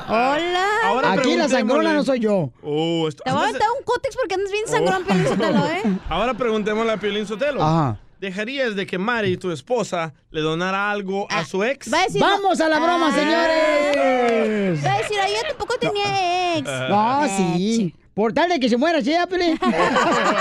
Hola. 0.08 0.66
Ahora 0.86 1.12
Aquí 1.14 1.36
la 1.36 1.50
sangrona 1.50 1.94
no 1.94 2.04
soy 2.04 2.20
yo. 2.20 2.52
Oh, 2.62 3.08
esto- 3.08 3.24
Te 3.24 3.32
voy 3.32 3.42
a 3.42 3.44
aventar 3.46 3.68
un 3.78 3.84
cótex 3.84 4.16
porque 4.16 4.36
andas 4.36 4.52
bien 4.52 4.68
sangrón, 4.68 5.04
Oh. 5.04 5.08
Piolín 5.08 5.28
Sotelo, 5.28 5.66
¿eh? 5.68 5.82
Ahora 6.10 6.34
preguntémosle 6.34 6.92
a 6.92 6.98
Piolín 6.98 7.26
Sotelo. 7.26 7.62
Ajá. 7.64 7.98
¿Dejarías 8.24 8.76
de 8.78 8.86
que 8.88 8.98
Mari, 8.98 9.36
tu 9.36 9.52
esposa, 9.52 10.14
le 10.32 10.40
donara 10.40 10.90
algo 10.90 11.28
a 11.30 11.44
su 11.44 11.62
ex? 11.64 11.92
Va 11.94 12.00
a 12.00 12.04
decir, 12.06 12.22
¡Vamos 12.22 12.62
a 12.62 12.70
la 12.70 12.80
broma, 12.80 13.10
Ah. 13.12 13.16
señores! 13.16 14.86
Va 14.86 14.94
a 14.94 14.98
decir, 15.00 15.18
ay, 15.22 15.34
yo 15.36 15.48
tampoco 15.50 15.78
tenía 15.78 16.58
ex. 16.58 16.70
No, 16.90 17.28
sí. 17.28 17.94
Por 18.14 18.32
tal 18.32 18.48
de 18.50 18.60
que 18.62 18.70
se 18.70 18.78
muera, 18.78 19.02
¿sí, 19.02 19.14
Apple? 19.14 19.58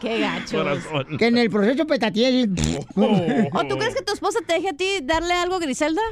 Qué 0.00 0.18
gacho. 0.20 0.64
Que 1.18 1.26
en 1.26 1.38
el 1.38 1.50
proceso 1.50 1.86
petatiel. 1.86 2.50
¿O 2.96 3.64
tú 3.68 3.78
crees 3.78 3.94
que 3.94 4.02
tu 4.02 4.12
esposa 4.12 4.40
te 4.46 4.54
deje 4.54 4.70
a 4.70 4.72
ti 4.72 4.98
darle 5.02 5.34
algo 5.34 5.56
a 5.56 5.58
Griselda? 5.60 6.02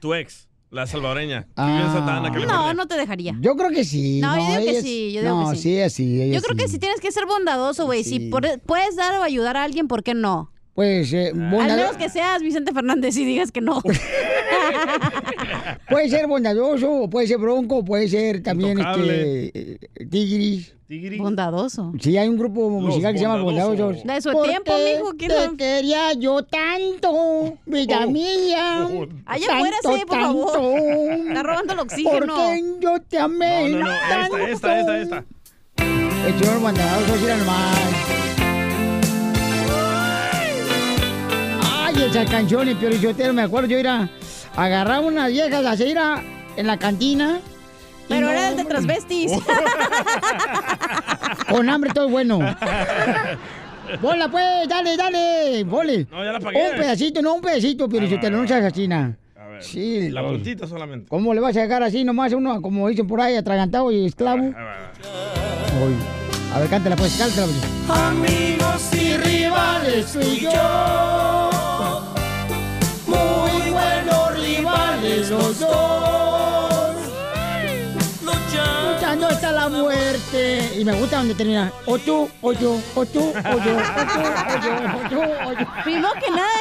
Tu 0.00 0.14
ex, 0.14 0.48
la 0.72 0.86
salvadoreña. 0.86 1.46
Ana, 1.54 2.30
No, 2.46 2.74
no 2.74 2.86
te 2.86 2.96
dejaría. 2.96 3.36
Yo 3.40 3.54
creo 3.56 3.70
que 3.70 3.84
sí. 3.84 4.20
No, 4.20 4.36
yo 4.36 4.46
digo 4.46 4.64
que 4.64 4.78
es- 4.78 4.82
sí, 4.82 5.12
yo 5.12 5.20
digo 5.22 5.42
no, 5.42 5.50
que 5.50 5.56
sí. 5.56 5.90
sí, 5.90 6.30
Yo 6.32 6.40
creo 6.40 6.56
que 6.56 6.66
sí. 6.66 6.72
si 6.74 6.78
tienes 6.78 7.00
que 7.00 7.12
ser 7.12 7.26
bondadoso, 7.26 7.84
güey. 7.84 8.04
Si 8.04 8.18
por- 8.30 8.60
puedes 8.60 8.96
dar 8.96 9.14
o 9.18 9.22
ayudar 9.22 9.56
a 9.56 9.64
alguien, 9.64 9.86
¿por 9.86 10.02
qué 10.02 10.14
no? 10.14 10.51
Pues, 10.74 11.12
eh, 11.12 11.32
Al 11.34 11.50
bondado- 11.50 11.76
menos 11.76 11.96
que 11.98 12.08
seas 12.08 12.40
Vicente 12.40 12.72
Fernández 12.72 13.14
y 13.18 13.26
digas 13.26 13.52
que 13.52 13.60
no. 13.60 13.82
puede 15.88 16.08
ser 16.08 16.26
bondadoso, 16.26 16.90
o 16.90 17.10
puede 17.10 17.26
ser 17.26 17.38
bronco, 17.38 17.84
puede 17.84 18.08
ser 18.08 18.42
también 18.42 18.72
Intocable. 18.78 19.46
este, 19.46 19.72
eh, 19.72 19.78
tigris. 20.10 20.74
Bondadoso. 21.18 21.92
Sí, 22.00 22.18
hay 22.18 22.28
un 22.28 22.36
grupo 22.38 22.68
musical 22.68 23.12
que 23.14 23.18
se 23.18 23.24
llama 23.24 23.42
Bondadosos. 23.42 24.04
De 24.04 24.20
su 24.20 24.30
¿Por 24.30 24.46
tiempo, 24.46 24.72
qué 24.76 24.96
mijo, 24.98 25.12
¿quién 25.18 25.30
te 25.30 25.56
quería 25.56 26.12
yo 26.12 26.42
tanto, 26.44 27.56
vida 27.64 28.06
mía. 28.06 28.88
Allá 29.24 29.46
Tanto, 29.46 29.58
muérase, 29.58 30.06
por 30.06 30.20
favor. 30.20 30.52
tanto. 30.52 31.28
Está 31.28 31.42
robando 31.42 31.72
el 31.72 31.78
oxígeno. 31.80 32.26
Porque 32.34 32.62
yo 32.80 33.00
te 33.08 33.18
amé 33.18 33.70
No, 33.70 33.78
no, 33.78 33.84
no, 33.86 33.92
tanto. 34.08 34.36
esta, 34.38 34.80
esta, 34.80 34.98
esta, 35.00 35.18
esta. 35.18 35.24
El 36.26 36.38
señor 36.38 36.60
bondadoso, 36.60 37.16
mira 37.22 37.36
nomás. 37.36 37.78
Ay, 41.96 42.02
esas 42.04 42.30
canciones, 42.30 42.76
Piorichotero, 42.76 43.32
me 43.32 43.42
acuerdo 43.42 43.68
yo 43.68 43.78
ir 43.78 43.88
a 43.88 44.08
agarrar 44.56 45.00
unas 45.00 45.30
viejas 45.30 45.64
así, 45.66 45.84
ir 45.84 45.98
a- 45.98 46.22
en 46.56 46.66
la 46.66 46.76
cantina. 46.78 47.38
Pero 48.08 48.26
no, 48.26 48.32
era 48.32 48.48
el 48.50 48.56
de 48.56 48.64
transvestis. 48.64 49.32
Con 51.48 51.68
hambre 51.68 51.90
todo 51.94 52.06
es 52.06 52.10
bueno. 52.12 52.38
Bola, 54.00 54.28
pues, 54.30 54.68
dale, 54.68 54.96
dale, 54.96 55.64
bole. 55.64 56.06
No, 56.10 56.24
ya 56.24 56.32
la 56.32 56.40
pagué. 56.40 56.70
Un 56.70 56.76
pedacito, 56.78 57.20
no, 57.22 57.34
un 57.34 57.40
pedacito, 57.42 57.88
Piorichotero, 57.88 58.36
no 58.38 58.48
seas 58.48 58.64
así, 58.64 58.88
na. 58.88 59.16
Sí. 59.60 60.08
La 60.10 60.22
los- 60.22 60.32
puntita 60.32 60.66
solamente. 60.66 61.06
¿Cómo 61.08 61.34
le 61.34 61.40
vas 61.40 61.56
a 61.56 61.60
dejar 61.60 61.82
así 61.82 62.02
nomás 62.04 62.32
a 62.32 62.36
uno, 62.36 62.60
como 62.62 62.88
dicen 62.88 63.06
por 63.06 63.20
ahí, 63.20 63.36
atragantado 63.36 63.90
y 63.92 64.06
esclavo? 64.06 64.44
Oy. 64.46 65.94
A 66.54 66.58
ver, 66.60 66.68
cántala 66.68 66.96
pues, 66.96 67.16
cántala 67.16 67.46
pues. 67.46 67.98
Amigos 67.98 68.90
y 68.94 69.16
rivales, 69.16 70.12
tú 70.12 70.20
y 70.20 70.40
yo. 70.40 71.41
La 79.62 79.68
muerte. 79.68 80.70
Y 80.78 80.84
me 80.84 80.92
gusta 80.92 81.18
donde 81.18 81.34
termina. 81.34 81.72
O 81.86 81.98
tú, 81.98 82.28
o 82.40 82.52
yo, 82.52 82.80
o 82.94 83.06
tú, 83.06 83.20
o 83.20 83.64
yo, 83.64 83.76
o 83.76 84.04
tú, 84.12 84.20
o 84.50 84.62
yo, 84.62 84.72
o 84.96 85.08
tú, 85.08 85.20
o 85.20 85.52
yo. 85.52 86.12
Que 86.20 86.30
nada, 86.30 86.60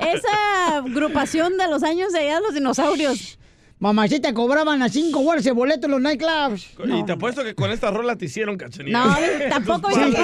esa 0.00 0.76
agrupación 0.78 1.56
de 1.56 1.68
los 1.68 1.82
años 1.82 2.12
de 2.12 2.20
allá 2.20 2.36
de 2.36 2.40
los 2.40 2.54
dinosaurios. 2.54 3.38
Mamacita, 3.80 4.34
cobraban 4.34 4.82
a 4.82 4.88
5 4.88 5.22
dólares 5.22 5.46
el 5.46 5.54
boleto 5.54 5.86
en 5.86 5.92
los 5.92 6.00
nightclubs. 6.00 6.70
Y 6.84 7.04
te 7.04 7.12
apuesto 7.12 7.44
que 7.44 7.54
con 7.54 7.70
esta 7.70 7.92
rola 7.92 8.16
te 8.16 8.24
hicieron 8.24 8.56
cachanilla. 8.56 9.04
No, 9.04 9.16
tampoco 9.48 9.88
Sí. 9.94 10.14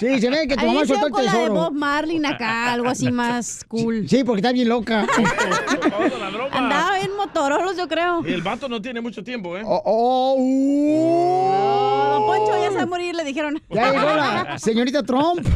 Sí, 0.00 0.20
se 0.20 0.28
ve 0.30 0.46
que 0.46 0.56
tu 0.56 0.66
mamá 0.66 0.84
soltó 0.84 1.06
el 1.06 1.12
con 1.12 1.24
la 1.24 1.32
de 1.32 1.38
tesoro. 1.38 1.54
Bob 1.54 1.72
Marley 1.72 2.20
acá, 2.24 2.72
algo 2.72 2.88
así 2.88 3.10
más 3.10 3.64
cool. 3.66 4.06
Sí, 4.08 4.24
porque 4.24 4.40
está 4.40 4.52
bien 4.52 4.68
loca. 4.68 5.06
Andaba 6.52 7.00
en 7.00 7.16
Motorolos, 7.16 7.76
yo 7.76 7.88
creo. 7.88 8.22
Y 8.26 8.32
el 8.32 8.42
vato 8.42 8.68
no 8.68 8.82
tiene 8.82 9.00
mucho 9.00 9.24
tiempo, 9.24 9.56
¿eh? 9.56 9.62
Oh, 9.64 9.82
oh, 9.84 10.34
uh. 10.38 12.14
Don 12.14 12.26
Poncho 12.26 12.62
ya 12.62 12.70
se 12.70 12.76
va 12.76 12.82
a 12.82 12.86
morir, 12.86 13.14
le 13.14 13.24
dijeron. 13.24 13.62
Ya 13.70 13.90
llegó 13.90 14.04
la 14.04 14.58
señorita 14.58 15.02
Trump. 15.02 15.46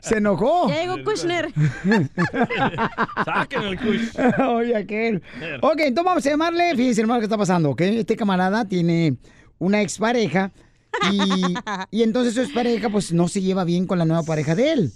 Se 0.00 0.18
enojó. 0.18 0.68
Ya 0.68 0.80
llegó 0.80 1.02
Kushner. 1.04 1.52
Saquen 3.24 3.62
el 3.62 3.78
kush. 3.78 4.10
Oye, 4.48 4.76
aquel. 4.76 5.22
Ok, 5.60 5.80
entonces 5.80 6.04
vamos 6.04 6.26
a 6.26 6.35
llamarle. 6.36 6.76
Fíjense, 6.76 7.00
hermano, 7.00 7.20
qué 7.20 7.24
está 7.24 7.38
pasando, 7.38 7.70
¿ok? 7.70 7.80
Este 7.80 8.16
camarada 8.16 8.66
tiene 8.66 9.16
una 9.58 9.80
expareja 9.80 10.52
y, 11.10 11.18
y 11.90 12.02
entonces 12.02 12.34
su 12.34 12.42
expareja, 12.42 12.90
pues, 12.90 13.12
no 13.12 13.28
se 13.28 13.40
lleva 13.40 13.64
bien 13.64 13.86
con 13.86 13.98
la 13.98 14.04
nueva 14.04 14.22
pareja 14.22 14.54
de 14.54 14.72
él. 14.72 14.92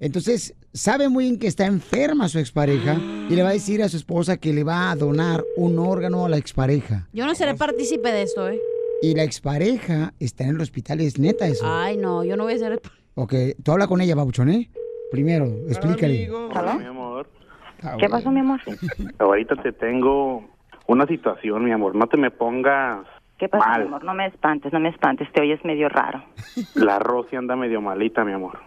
Entonces, 0.00 0.54
sabe 0.72 1.08
muy 1.08 1.24
bien 1.24 1.38
que 1.38 1.48
está 1.48 1.66
enferma 1.66 2.28
su 2.28 2.38
expareja 2.38 2.96
y 3.28 3.34
le 3.34 3.42
va 3.42 3.50
a 3.50 3.52
decir 3.52 3.82
a 3.82 3.88
su 3.88 3.96
esposa 3.96 4.36
que 4.36 4.52
le 4.52 4.64
va 4.64 4.90
a 4.90 4.96
donar 4.96 5.44
un 5.56 5.78
órgano 5.78 6.24
a 6.24 6.28
la 6.28 6.36
expareja. 6.36 7.08
Yo 7.12 7.26
no 7.26 7.34
seré 7.34 7.54
partícipe 7.54 8.10
de 8.10 8.22
esto, 8.22 8.48
¿eh? 8.48 8.60
Y 9.02 9.14
la 9.14 9.24
expareja 9.24 10.14
está 10.18 10.44
en 10.44 10.50
el 10.50 10.60
hospital, 10.60 11.00
es 11.00 11.18
neta 11.18 11.46
eso. 11.46 11.64
Ay, 11.66 11.96
no, 11.96 12.24
yo 12.24 12.36
no 12.36 12.44
voy 12.44 12.54
a 12.54 12.58
ser... 12.58 12.80
Ok, 13.14 13.34
tú 13.62 13.72
habla 13.72 13.88
con 13.88 14.00
ella, 14.00 14.14
babuchón, 14.14 14.50
¿eh? 14.50 14.70
Primero, 15.10 15.46
explícale. 15.68 16.30
Hola, 16.30 16.74
mi 16.74 16.84
amor. 16.84 17.28
¿Qué 17.98 18.08
pasó, 18.08 18.30
mi 18.30 18.40
amor? 18.40 18.60
Ahorita 19.18 19.56
te 19.62 19.72
tengo 19.72 20.44
una 20.88 21.06
situación, 21.06 21.64
mi 21.64 21.70
amor. 21.70 21.94
No 21.94 22.06
te 22.08 22.16
me 22.16 22.30
pongas 22.32 23.06
¿Qué 23.38 23.48
pasa, 23.48 23.68
mal. 23.68 23.80
mi 23.82 23.86
amor? 23.86 24.04
No 24.04 24.14
me 24.14 24.26
espantes, 24.26 24.72
no 24.72 24.80
me 24.80 24.88
espantes, 24.88 25.30
te 25.32 25.40
oyes 25.40 25.64
medio 25.64 25.88
raro. 25.88 26.22
La 26.74 26.98
Rosy 26.98 27.36
anda 27.36 27.54
medio 27.54 27.80
malita, 27.80 28.24
mi 28.24 28.32
amor. 28.32 28.58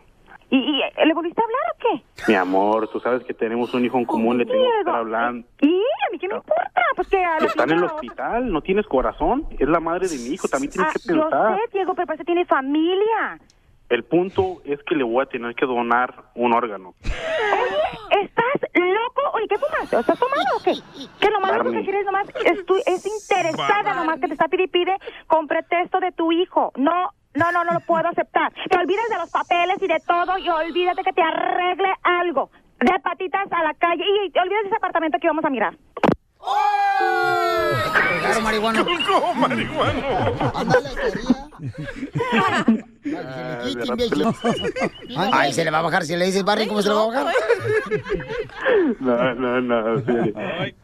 ¿Y, 0.50 0.58
y 0.58 0.82
eh, 0.82 1.06
le 1.06 1.14
volviste 1.14 1.42
a 1.42 1.46
hablar 1.46 1.62
o 1.74 1.78
qué? 1.80 2.30
Mi 2.32 2.36
amor, 2.36 2.88
tú 2.90 3.00
sabes 3.00 3.24
que 3.24 3.34
tenemos 3.34 3.74
un 3.74 3.86
hijo 3.86 3.98
en 3.98 4.04
común, 4.06 4.38
le 4.38 4.46
tengo 4.46 4.62
que 4.64 4.80
estar 4.80 4.96
hablando. 4.96 5.48
¿Y 5.62 5.68
a 5.78 6.12
mí 6.12 6.20
qué 6.20 6.28
me 6.28 6.36
importa? 6.36 6.82
Pues 6.96 7.08
que 7.08 7.24
a 7.24 7.38
Está 7.38 7.64
en 7.64 7.72
el 7.72 7.84
hospital, 7.86 8.52
no 8.52 8.62
tienes 8.62 8.86
corazón. 8.86 9.46
Es 9.58 9.68
la 9.70 9.80
madre 9.80 10.10
de 10.10 10.18
mi 10.18 10.34
hijo, 10.36 10.48
también 10.50 10.72
tienes 10.72 10.92
Ah, 10.94 11.00
que 11.08 11.14
yo 11.16 11.22
pensar. 11.30 11.56
sé, 11.56 11.62
Diego, 11.72 11.94
pero 11.96 12.06
parece 12.06 12.24
que 12.24 12.26
tiene 12.26 12.46
familia. 12.46 13.40
El 13.92 14.04
punto 14.06 14.62
es 14.64 14.80
que 14.84 14.96
le 14.96 15.04
voy 15.04 15.22
a 15.22 15.26
tener 15.26 15.54
que 15.54 15.66
donar 15.66 16.32
un 16.36 16.54
órgano. 16.54 16.94
Oye, 17.04 18.24
¿estás 18.24 18.62
loco? 18.74 19.22
Oye, 19.34 19.48
¿qué 19.50 19.58
fumaste? 19.58 20.00
¿Estás 20.00 20.18
tomado 20.18 20.42
o 20.58 20.64
qué? 20.64 20.74
Que 21.20 21.30
lo 21.30 21.42
más 21.42 21.52
único 21.60 21.72
que 21.74 21.84
quieres 21.84 22.06
nomás 22.06 22.26
es, 22.46 22.66
tu- 22.66 22.82
es 22.86 23.06
interesada 23.06 23.94
nomás 23.94 24.20
que 24.22 24.28
te 24.28 24.34
está 24.34 24.48
pide 24.48 24.70
pide 24.70 24.96
con 25.28 25.46
pretexto 25.48 26.00
de 26.00 26.14
tu 26.14 26.32
hijo. 26.32 26.72
No, 26.78 27.10
no, 27.36 27.52
no, 27.52 27.66
no 27.66 27.74
lo 27.74 27.82
puedo 27.82 28.08
aceptar. 28.08 28.54
Te 28.70 28.78
olvidas 28.80 29.10
de 29.10 29.18
los 29.18 29.30
papeles 29.30 29.76
y 29.82 29.88
de 29.88 30.00
todo 30.08 30.38
y 30.38 30.48
olvídate 30.48 31.04
que 31.04 31.12
te 31.12 31.22
arregle 31.22 31.94
algo. 32.04 32.50
De 32.80 32.98
patitas 33.04 33.52
a 33.52 33.62
la 33.64 33.74
calle 33.74 34.06
y 34.26 34.30
te 34.32 34.40
olvidas 34.40 34.64
de 34.64 34.68
ese 34.70 34.78
apartamento 34.78 35.18
que 35.20 35.28
vamos 35.28 35.44
a 35.44 35.50
mirar. 35.50 35.74
Claro, 38.22 38.42
marihuano. 38.42 38.86
¿Cómo 38.86 39.34
marihuano? 39.36 40.02
Ay, 45.34 45.54
se 45.54 45.64
le 45.66 45.72
va 45.72 45.80
a 45.80 45.82
bajar. 45.82 46.04
Si 46.04 46.16
le 46.16 46.26
dices 46.26 46.44
Barney, 46.44 46.68
¿cómo 46.68 46.82
se 46.82 46.90
le 46.90 46.96
va 46.96 47.04
a 47.04 47.08
bajar? 47.08 47.26
No, 49.00 49.34
no, 49.36 49.62
no. 49.62 50.00
sí. 50.00 50.76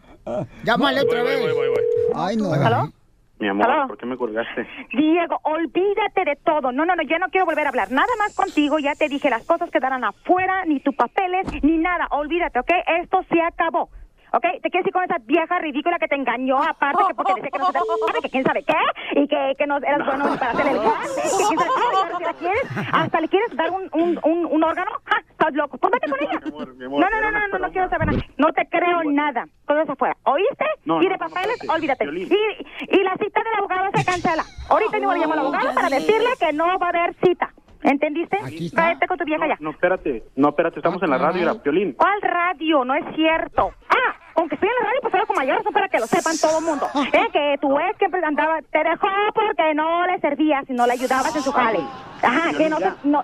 Llámale 0.64 1.02
otra 1.02 1.24
vez. 1.24 1.42
voy, 1.42 1.54
voy, 1.54 1.68
voy. 1.70 1.84
Ay, 2.16 2.38
no. 2.38 2.52
¿Aló? 2.54 2.92
Mi 3.40 3.48
amor, 3.48 3.70
¿Aló? 3.70 3.88
¿por 3.88 3.98
qué 4.00 4.06
me 4.08 4.18
colgaste? 4.18 4.68
Diego, 4.94 5.40
olvídate 5.44 6.26
de 6.26 6.36
todo. 6.44 6.72
No, 6.72 6.86
no, 6.86 6.96
no, 6.96 7.04
yo 7.04 7.20
no 7.20 7.28
quiero 7.30 7.46
volver 7.46 7.68
a 7.68 7.70
hablar. 7.70 7.92
Nada 7.92 8.08
más 8.18 8.36
contigo. 8.36 8.80
Ya 8.80 8.96
te 8.96 9.08
dije, 9.10 9.30
las 9.30 9.44
cosas 9.46 9.70
quedarán 9.70 10.04
afuera, 10.04 10.66
ni 10.66 10.80
tus 10.80 10.96
papeles, 10.96 11.46
ni 11.62 11.78
nada. 11.78 12.08
Olvídate, 12.12 12.60
¿ok? 12.60 12.72
Esto 13.04 13.24
se 13.30 13.40
acabó. 13.42 13.90
¿Ok? 14.38 14.62
Te 14.62 14.70
quieres 14.70 14.86
ir 14.88 14.94
con 14.94 15.04
esa 15.04 15.18
vieja 15.26 15.58
ridícula 15.58 15.98
que 15.98 16.08
te 16.08 16.16
engañó, 16.16 16.62
aparte 16.62 17.04
que 17.08 17.16
porque 17.16 17.34
dice 17.36 17.50
que 17.50 17.58
no 17.58 17.66
se 17.72 17.80
te 18.14 18.22
que 18.22 18.30
quién 18.30 18.44
sabe 18.44 18.64
qué, 18.64 19.20
y 19.20 19.28
que, 19.28 19.54
que 19.58 19.66
no 19.66 19.78
eras 19.78 20.06
bueno 20.06 20.26
para 20.38 20.52
hacer 20.52 20.68
el 20.68 20.78
gas, 20.80 21.16
que 21.16 21.44
quién 21.48 21.58
sabe 21.60 21.70
qué, 21.76 22.18
si 22.18 22.24
la 22.24 22.34
quieres, 22.34 22.64
hasta 22.94 23.22
le 23.22 23.28
quieres 23.30 23.56
dar 23.56 23.72
un, 23.72 23.90
un, 23.94 24.20
un, 24.24 24.46
un 24.46 24.64
órgano. 24.64 24.92
¡Ja! 25.06 25.18
¿Estás 25.28 25.54
loco? 25.54 25.78
Pues 25.78 25.92
vete 25.94 26.10
con 26.10 26.20
ella. 26.22 26.40
amor, 26.46 26.68
No, 26.78 27.10
no, 27.10 27.22
no, 27.22 27.32
no, 27.32 27.48
no, 27.48 27.60
no 27.60 27.72
quiero 27.72 27.90
saber 27.90 28.08
nada. 28.08 28.20
No 28.38 28.54
te 28.54 28.66
creo 28.70 29.04
nada. 29.06 29.46
Cosas 29.66 29.90
afuera. 29.90 30.16
¿Oíste? 30.24 30.66
No, 30.86 31.02
y 31.02 31.06
de 31.08 31.18
no, 31.18 31.18
no, 31.28 31.34
papeles, 31.34 31.58
olvídate. 31.70 32.06
Y, 32.06 32.98
y 32.98 33.04
la 33.04 33.14
cita 33.18 33.42
del 33.44 33.56
abogado 33.58 33.90
se 33.96 34.06
cancela. 34.06 34.44
Ahorita 34.70 34.98
mismo 34.98 35.14
le 35.14 35.20
llamo 35.20 35.34
al 35.34 35.40
abogado 35.40 35.74
para 35.76 35.90
decirle 35.90 36.30
que 36.40 36.54
no 36.54 36.66
va 36.80 36.88
a 36.88 36.90
haber 36.90 37.16
cita. 37.24 37.52
¿Entendiste? 37.84 38.38
Vete 38.44 39.08
con 39.08 39.18
tu 39.18 39.26
vieja 39.26 39.48
ya. 39.48 39.56
No, 39.60 39.70
espérate, 39.72 40.24
no, 40.36 40.50
espérate, 40.50 40.80
estamos 40.80 41.02
en 41.04 41.10
la 41.10 41.18
radio, 41.18 41.44
era 41.44 41.54
Piolín. 41.62 41.94
¿Cuál 41.94 42.22
radio? 42.22 42.84
No 42.84 42.96
es 42.96 43.06
cierto. 43.16 43.72
Ah, 43.90 44.16
aunque 44.38 44.56
estoy 44.56 44.70
en 44.70 44.76
la 44.76 44.90
radio, 44.90 45.02
pues 45.02 45.14
hablo 45.14 45.28
con 45.28 45.36
mayores, 45.36 45.66
no 45.66 45.72
para 45.72 45.90
que 45.90 46.00
lo 46.00 46.08
sepan 46.08 46.38
todo 46.38 46.60
el 46.60 46.66
mundo. 46.66 46.88
Eh, 47.18 47.28
que 47.32 47.58
tu 47.60 47.80
ex 47.80 47.98
siempre 47.98 48.22
andaba, 48.24 48.60
te 48.62 48.84
dejó 48.84 49.08
porque 49.34 49.74
no 49.74 50.06
le 50.06 50.20
servías 50.20 50.70
y 50.70 50.74
no 50.74 50.86
le 50.86 50.94
ayudabas 50.94 51.36
en 51.36 51.42
su 51.42 51.52
jale. 51.52 51.80
Ajá, 52.22 52.54
que 52.56 52.70
no 52.70 52.78
te, 52.78 52.86
no, 53.04 53.24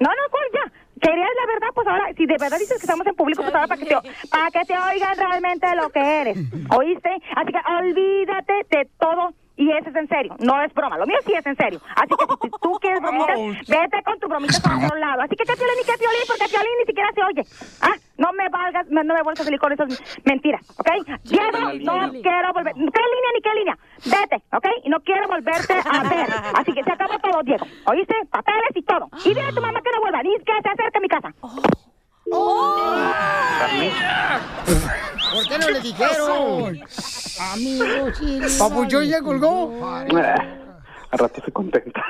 no, 0.00 0.24
¿cuál 0.30 0.44
ya? 0.52 0.72
Querías 1.00 1.28
la 1.40 1.46
verdad, 1.52 1.68
pues 1.74 1.86
ahora, 1.86 2.06
si 2.16 2.26
de 2.26 2.36
verdad 2.40 2.58
dices 2.58 2.78
que 2.78 2.86
estamos 2.86 3.06
en 3.06 3.14
público, 3.14 3.42
pues 3.42 3.54
ahora 3.54 3.68
para 3.68 3.78
que 3.78 3.86
te, 3.86 3.96
para 4.28 4.50
que 4.50 4.64
te 4.64 4.78
oigan 4.78 5.16
realmente 5.16 5.66
lo 5.76 5.90
que 5.90 6.00
eres. 6.00 6.38
¿Oíste? 6.76 7.10
Así 7.36 7.52
que 7.52 7.60
olvídate 7.78 8.52
de 8.70 8.88
todo 8.98 9.34
Y 9.58 9.68
eso 9.72 9.90
es 9.90 9.96
en 9.96 10.08
serio, 10.08 10.36
no 10.38 10.62
es 10.62 10.72
broma. 10.72 10.96
Lo 10.96 11.04
mío 11.04 11.18
sí 11.26 11.32
es 11.34 11.44
en 11.44 11.56
serio. 11.56 11.80
Así 11.96 12.14
que 12.14 12.24
si 12.42 12.50
tú 12.62 12.78
quieres 12.80 13.00
bromitas, 13.02 13.36
vete 13.68 14.02
con 14.04 14.18
tu 14.20 14.28
bromita 14.28 14.60
para 14.62 14.86
otro 14.86 14.96
lado. 14.96 15.22
Así 15.22 15.34
que 15.34 15.44
qué 15.44 15.54
piolín 15.54 15.82
y 15.82 15.84
qué 15.84 15.98
piolín, 15.98 16.22
porque 16.28 16.46
piolín 16.46 16.78
ni 16.78 16.86
siquiera 16.86 17.10
se 17.12 17.22
oye. 17.24 17.42
Ah, 17.82 17.96
no 18.18 18.32
me 18.32 18.48
valgas, 18.48 18.86
no 18.88 19.02
no 19.02 19.14
me 19.14 19.22
vuelvas 19.22 19.40
a 19.40 19.44
salir 19.44 19.58
con 19.58 19.72
esas 19.72 19.88
mentiras, 20.24 20.62
¿ok? 20.78 20.90
Diego, 21.24 21.58
no 21.82 22.10
quiero 22.22 22.52
volver. 22.54 22.72
¿Qué 22.72 23.02
línea 23.10 23.30
ni 23.34 23.40
qué 23.42 23.54
línea? 23.58 23.78
Vete, 24.06 24.36
¿ok? 24.54 24.66
Y 24.84 24.90
no 24.90 25.00
quiero 25.00 25.26
volverte 25.26 25.74
a 25.74 26.02
ver. 26.04 26.28
Así 26.54 26.72
que 26.72 26.84
se 26.84 26.92
acabó 26.92 27.18
todo, 27.18 27.42
Diego. 27.42 27.66
¿Oíste? 27.86 28.14
Papeles 28.30 28.76
y 28.76 28.82
todo. 28.82 29.10
Y 29.24 29.30
dile 29.30 29.42
a 29.42 29.52
tu 29.52 29.60
mamá 29.60 29.80
que 29.82 29.90
no 29.90 30.00
vuelva, 30.00 30.22
ni 30.22 30.38
que 30.38 30.52
se 30.62 30.68
acerque 30.68 30.98
a 30.98 31.00
mi 31.00 31.08
casa. 31.08 31.34
¿Por 35.32 35.48
qué 35.48 35.58
no 35.58 35.70
le 35.70 35.80
dijeron? 35.80 36.80
Amigo, 37.40 38.12
sí. 38.18 38.40
Papuchón 38.58 39.04
ya 39.04 39.20
colgó. 39.20 39.72
Al 41.10 41.18
rato 41.18 41.40
se 41.42 41.52
contenta. 41.52 42.02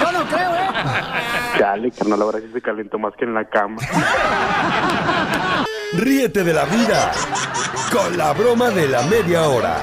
Yo 0.00 0.12
no 0.12 0.24
creo, 0.26 0.54
¿eh? 0.54 0.68
Chale, 1.58 1.90
carnal, 1.92 2.22
ahora 2.22 2.40
sí 2.40 2.50
se 2.52 2.60
calentó 2.60 2.98
más 2.98 3.14
que 3.16 3.24
en 3.24 3.34
la 3.34 3.48
cama. 3.48 3.80
Ríete 5.92 6.42
de 6.42 6.52
la 6.52 6.64
vida 6.64 7.12
con 7.92 8.16
la 8.16 8.32
broma 8.32 8.70
de 8.70 8.88
la 8.88 9.02
media 9.02 9.48
hora. 9.48 9.76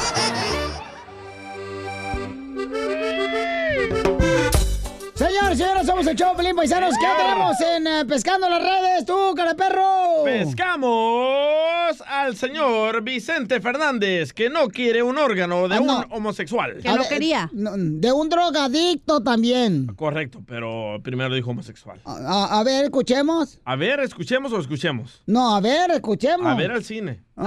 Señores, 5.16 5.58
señores, 5.58 5.86
somos 5.86 6.06
el 6.08 6.16
show 6.18 6.36
Pelín 6.36 6.58
Paisanos. 6.58 6.96
¿Qué 7.00 7.08
tenemos 7.18 7.62
en 7.62 7.88
eh, 7.88 8.06
Pescando 8.06 8.50
las 8.50 8.62
Redes, 8.62 9.06
tú, 9.06 9.34
cara 9.34 9.56
perro? 9.56 10.26
Pescamos 10.26 11.63
al 12.08 12.36
señor 12.36 13.02
Vicente 13.04 13.60
Fernández, 13.62 14.34
que 14.34 14.50
no 14.50 14.68
quiere 14.68 15.02
un 15.04 15.18
órgano 15.18 15.68
de 15.68 15.76
Ah, 15.76 15.82
un 15.82 15.90
homosexual. 16.12 16.76
Ver, 16.84 17.50
no, 17.54 17.72
de 17.76 18.12
un 18.12 18.30
drogadicto 18.30 19.22
también. 19.22 19.88
Correcto, 19.96 20.42
pero 20.48 21.00
primero 21.04 21.34
dijo 21.34 21.52
homosexual. 21.52 22.00
A, 22.06 22.60
a 22.60 22.64
ver, 22.64 22.86
escuchemos. 22.86 23.60
A 23.66 23.76
ver, 23.76 24.00
escuchemos 24.02 24.52
o 24.54 24.60
escuchemos. 24.60 25.22
No, 25.26 25.56
a 25.56 25.62
ver, 25.62 25.92
escuchemos. 25.92 26.48
A 26.48 26.56
ver 26.56 26.72
al 26.72 26.84
cine. 26.84 27.24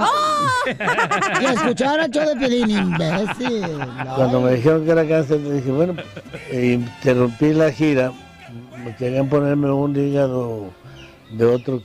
Y 1.41 1.45
escuchar 1.45 1.99
al 1.99 2.11
show 2.11 2.27
de 2.27 2.35
Pelín, 2.35 2.69
imbécil. 2.69 3.61
Cuando 4.15 4.41
me 4.41 4.53
dijeron 4.55 4.83
que 4.85 4.91
era 4.91 5.07
cáncer, 5.07 5.41
dije, 5.41 5.71
bueno, 5.71 5.95
eh, 6.51 6.73
interrumpí 6.73 7.53
la 7.53 7.71
gira. 7.71 8.11
Me 8.83 8.95
querían 8.95 9.29
ponerme 9.29 9.69
un 9.71 9.95
hígado 9.95 10.71
de 11.31 11.45
otro. 11.45 11.81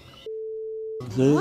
¿sí? 1.16 1.36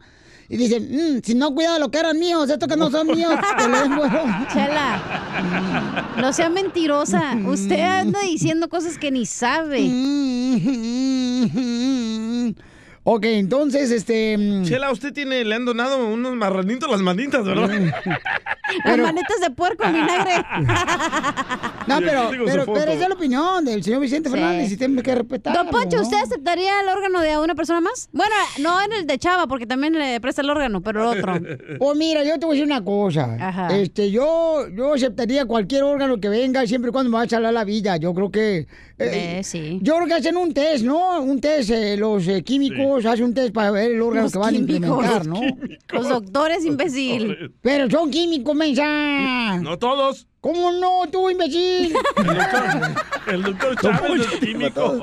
Y 0.51 0.57
dicen, 0.57 0.89
"Mm, 0.91 1.21
si 1.23 1.35
no 1.35 1.55
cuidado 1.55 1.79
lo 1.79 1.91
que 1.91 1.99
eran 1.99 2.19
míos, 2.19 2.49
estos 2.49 2.69
que 2.69 2.77
no 2.77 2.91
son 2.91 3.07
míos, 3.09 3.35
te 3.59 3.69
les 3.69 3.89
muero. 3.89 4.23
Chela, 4.53 6.11
no 6.17 6.33
sea 6.33 6.49
mentirosa. 6.49 7.37
Usted 7.45 7.81
anda 7.81 8.21
diciendo 8.21 8.69
cosas 8.69 8.99
que 8.99 9.11
ni 9.11 9.27
sabe. 9.27 9.81
Ok, 13.11 13.25
entonces, 13.25 13.91
este... 13.91 14.37
mm, 14.37 14.65
Chela, 14.65 14.93
usted 14.93 15.15
tiene, 15.15 15.43
le 15.43 15.55
han 15.55 15.65
donado 15.65 16.09
unos 16.09 16.35
marranitos 16.35 16.91
las 16.91 17.01
manitas, 17.01 17.43
¿verdad? 17.43 17.71
Las 18.85 18.99
manetas 18.99 19.41
de 19.41 19.51
puerco 19.51 19.83
en 19.85 19.95
vinagre. 19.95 20.45
No, 21.89 21.99
pero, 22.01 22.31
pero, 22.45 22.65
pero 22.67 22.93
esa 22.93 23.03
es 23.03 23.09
la 23.09 23.15
opinión 23.15 23.65
del 23.65 23.83
señor 23.83 24.01
Vicente 24.01 24.29
Sí. 24.29 24.35
Fernández 24.35 24.73
y 24.73 24.77
tenemos 24.77 25.03
que 25.03 25.15
respetar. 25.15 25.55
Don 25.55 25.69
Poncho, 25.69 26.01
¿usted 26.03 26.17
aceptaría 26.23 26.81
el 26.83 26.89
órgano 26.89 27.21
de 27.21 27.39
una 27.39 27.55
persona 27.55 27.81
más? 27.81 28.09
Bueno, 28.13 28.35
no 28.61 28.81
en 28.83 28.93
el 28.93 29.07
de 29.07 29.19
Chava, 29.19 29.47
porque 29.47 29.67
también 29.67 29.99
le 29.99 30.21
presta 30.21 30.43
el 30.43 30.51
órgano, 30.51 30.81
pero 30.83 31.11
el 31.11 31.19
otro. 31.19 31.35
Pues 31.79 31.97
mira, 31.97 32.25
yo 32.25 32.39
te 32.39 32.47
voy 32.47 32.57
a 32.57 32.61
decir 32.61 32.73
una 32.73 32.85
cosa. 32.85 33.37
Ajá. 33.41 33.69
Este, 33.77 34.11
yo, 34.11 34.69
yo 34.75 34.95
aceptaría 34.95 35.45
cualquier 35.47 35.83
órgano 35.85 36.19
que 36.21 36.29
venga 36.29 36.67
siempre 36.67 36.91
y 36.91 36.93
cuando 36.93 37.11
me 37.11 37.17
va 37.19 37.23
a 37.23 37.29
salvar 37.29 37.53
la 37.53 37.65
vida. 37.65 37.97
Yo 37.97 38.13
creo 38.15 38.31
que. 38.31 38.67
Eh, 38.99 39.43
sí. 39.45 39.79
Yo 39.81 39.95
creo 39.97 40.07
que 40.09 40.15
hacen 40.15 40.37
un 40.37 40.53
test, 40.53 40.85
¿no? 40.85 41.21
Un 41.23 41.41
test, 41.41 41.71
eh, 41.71 41.97
los 41.97 42.27
eh, 42.27 42.43
químicos 42.43 43.07
hacen 43.07 43.27
un 43.27 43.35
test 43.35 43.53
para 43.55 43.71
ver 43.71 43.93
el 43.93 44.03
órgano 44.03 44.25
Los 44.25 44.33
que 44.33 44.39
van 44.39 44.55
a 44.55 44.59
implementar, 44.59 45.25
Los 45.25 45.27
¿no? 45.27 45.41
Los 45.93 46.09
doctores, 46.09 46.65
imbécil. 46.65 47.55
Pero 47.63 47.89
son 47.91 48.11
químicos, 48.11 48.55
mensa. 48.57 49.59
No 49.61 49.79
todos. 49.79 50.27
¿Cómo 50.41 50.73
no, 50.73 51.03
tú, 51.11 51.29
imbécil? 51.31 51.95
El 53.27 53.43
doctor 53.43 53.75
Chávez 53.81 54.21
es 54.21 54.29
químico. 54.39 55.01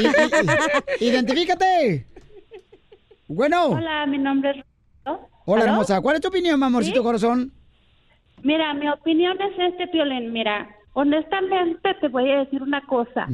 Identifícate. 0.99 2.07
Bueno. 3.27 3.67
Hola, 3.67 4.07
mi 4.07 4.17
nombre 4.17 4.49
es. 4.51 4.57
Hola, 5.45 5.63
¿Aló? 5.63 5.73
hermosa. 5.73 6.01
¿Cuál 6.01 6.15
es 6.15 6.21
tu 6.21 6.29
opinión, 6.29 6.59
mi 6.59 6.65
amorcito 6.65 6.97
¿Sí? 6.97 7.03
corazón? 7.03 7.53
Mira, 8.41 8.73
mi 8.73 8.89
opinión 8.89 9.37
es 9.39 9.51
este, 9.71 9.87
Piolín. 9.87 10.33
Mira, 10.33 10.67
honestamente 11.01 11.93
te 12.01 12.07
voy 12.07 12.29
a 12.31 12.39
decir 12.39 12.63
una 12.63 12.81
cosa. 12.81 13.27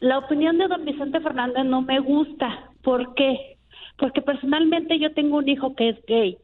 La 0.00 0.18
opinión 0.18 0.56
de 0.58 0.68
don 0.68 0.84
Vicente 0.84 1.20
Fernández 1.20 1.64
no 1.64 1.82
me 1.82 1.98
gusta. 1.98 2.70
¿Por 2.82 3.14
qué? 3.14 3.56
Porque 3.96 4.22
personalmente 4.22 4.98
yo 5.00 5.12
tengo 5.12 5.38
un 5.38 5.48
hijo 5.48 5.74
que 5.74 5.88
es 5.90 5.96
gay. 6.06 6.38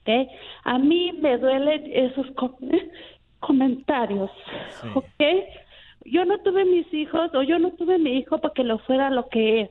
¿ok? 0.00 0.28
A 0.64 0.78
mí 0.78 1.12
me 1.22 1.38
duelen 1.38 1.84
esos 1.92 2.26
com- 2.32 2.56
comentarios. 3.38 4.30
¿ok? 4.94 5.22
Yo 6.04 6.24
no 6.24 6.38
tuve 6.38 6.64
mis 6.64 6.92
hijos 6.92 7.32
o 7.32 7.42
yo 7.44 7.60
no 7.60 7.70
tuve 7.74 7.98
mi 7.98 8.18
hijo 8.18 8.38
para 8.38 8.52
que 8.54 8.64
lo 8.64 8.78
fuera 8.78 9.08
lo 9.10 9.28
que 9.28 9.60
es. 9.62 9.70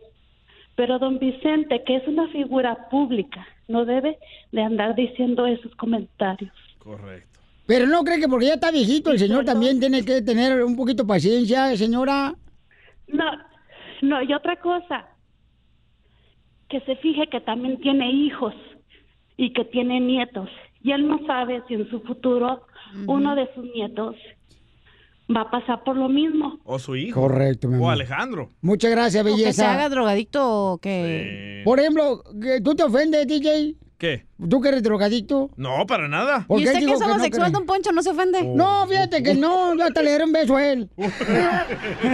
Pero 0.76 0.98
don 0.98 1.20
Vicente, 1.20 1.84
que 1.84 1.98
es 1.98 2.08
una 2.08 2.30
figura 2.30 2.88
pública, 2.90 3.46
no 3.68 3.84
debe 3.84 4.18
de 4.54 4.62
andar 4.62 4.96
diciendo 4.96 5.46
esos 5.46 5.76
comentarios. 5.76 6.54
Correcto. 6.80 7.31
Pero 7.72 7.88
no 7.88 8.04
cree 8.04 8.20
que 8.20 8.28
porque 8.28 8.48
ya 8.48 8.56
está 8.56 8.70
viejito, 8.70 9.12
el 9.12 9.18
señor 9.18 9.46
también 9.46 9.80
tiene 9.80 10.04
que 10.04 10.22
tener 10.22 10.62
un 10.62 10.76
poquito 10.76 11.04
de 11.04 11.08
paciencia, 11.08 11.74
señora. 11.78 12.36
No, 13.08 13.24
no, 14.02 14.22
y 14.22 14.34
otra 14.34 14.58
cosa, 14.58 15.06
que 16.68 16.82
se 16.82 16.98
fije 16.98 17.28
que 17.32 17.40
también 17.40 17.80
tiene 17.80 18.12
hijos 18.12 18.54
y 19.38 19.54
que 19.54 19.64
tiene 19.64 20.02
nietos. 20.02 20.50
Y 20.84 20.92
él 20.92 21.08
no 21.08 21.26
sabe 21.26 21.64
si 21.70 21.76
en 21.76 21.90
su 21.90 22.02
futuro 22.02 22.62
uno 23.08 23.36
de 23.36 23.48
sus 23.56 23.64
nietos 23.74 24.18
va 25.34 25.44
a 25.44 25.50
pasar 25.52 25.82
por 25.86 25.96
lo 25.96 26.10
mismo. 26.10 26.60
O 26.66 26.78
su 26.78 26.98
hijo. 26.98 27.22
Correcto, 27.22 27.70
mi 27.70 27.82
O. 27.82 27.90
Alejandro. 27.90 28.50
Muchas 28.62 28.92
gracias, 28.92 29.24
O 29.24 29.26
que 29.28 29.32
se 29.32 29.38
belleza. 29.44 29.72
haga 29.72 29.88
drogadicto 29.88 30.74
o 30.74 30.78
que... 30.78 31.62
Por 31.64 31.80
ejemplo, 31.80 32.22
que 32.42 32.60
¿tú 32.60 32.76
te 32.76 32.84
ofendes, 32.84 33.26
DJ? 33.26 33.78
¿Qué? 34.02 34.26
¿Tú 34.50 34.60
que 34.62 34.70
eres 34.70 34.82
drogadicto? 34.82 35.52
No, 35.58 35.86
para 35.86 36.08
nada. 36.08 36.46
¿Por 36.48 36.60
¿Y 36.60 36.66
usted 36.66 36.80
que 36.80 36.86
es 36.92 37.00
no 37.00 37.06
homosexual, 37.06 37.52
cree? 37.52 37.54
don 37.60 37.68
Poncho, 37.68 37.92
no 37.92 38.02
se 38.02 38.10
ofende? 38.10 38.42
No, 38.42 38.88
fíjate 38.88 39.22
que 39.22 39.36
no, 39.36 39.76
yo 39.76 39.84
hasta 39.84 40.02
le 40.02 40.10
daré 40.10 40.24
un 40.24 40.32
beso 40.32 40.56
a 40.56 40.66
él. 40.66 40.90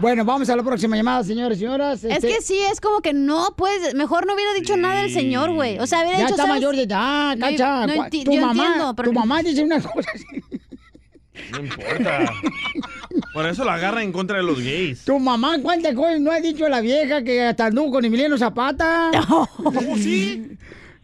bueno, 0.00 0.24
vamos 0.24 0.48
a 0.50 0.56
la 0.56 0.62
próxima 0.64 0.96
llamada, 0.96 1.22
señores 1.22 1.58
y 1.58 1.60
señoras. 1.60 2.02
Es 2.02 2.16
Este, 2.16 2.28
que 2.28 2.40
sí, 2.42 2.58
es 2.72 2.80
como 2.80 3.00
que 3.00 3.12
no 3.12 3.54
puedes, 3.56 3.94
mejor 3.94 4.26
no 4.26 4.34
hubiera 4.34 4.52
dicho 4.54 4.76
nada 4.76 5.04
el 5.04 5.12
señor, 5.12 5.52
güey. 5.52 5.78
O 5.78 5.86
sea, 5.86 6.00
hubiera 6.00 6.18
ya 6.18 6.24
dicho, 6.24 6.34
está 6.34 6.46
¿sabes? 6.46 6.56
mayor 6.60 6.74
de 6.76 6.82
edad, 6.82 7.36
No, 7.36 7.46
cacha. 7.46 7.86
no 7.86 8.08
tu 8.10 8.32
yo 8.32 8.40
mamá, 8.40 8.64
entiendo, 8.64 8.94
pero 8.96 9.08
tu 9.10 9.14
no- 9.14 9.20
mamá 9.20 9.42
dice 9.42 9.62
unas 9.62 9.86
cosas. 9.86 10.12
No 11.52 11.58
importa. 11.60 12.32
Por 13.32 13.46
eso 13.46 13.64
la 13.64 13.74
agarra 13.74 14.02
en 14.02 14.12
contra 14.12 14.38
de 14.38 14.42
los 14.42 14.58
gays. 14.60 15.04
Tu 15.04 15.18
mamá, 15.18 15.58
¿cuántas 15.62 15.94
cosas 15.94 16.20
no 16.20 16.30
ha 16.30 16.40
dicho 16.40 16.68
la 16.68 16.80
vieja 16.80 17.22
que 17.22 17.42
hasta 17.42 17.66
anduvo 17.66 17.92
con 17.92 18.04
Emiliano 18.04 18.36
Zapata? 18.38 19.10
sí? 19.96 20.56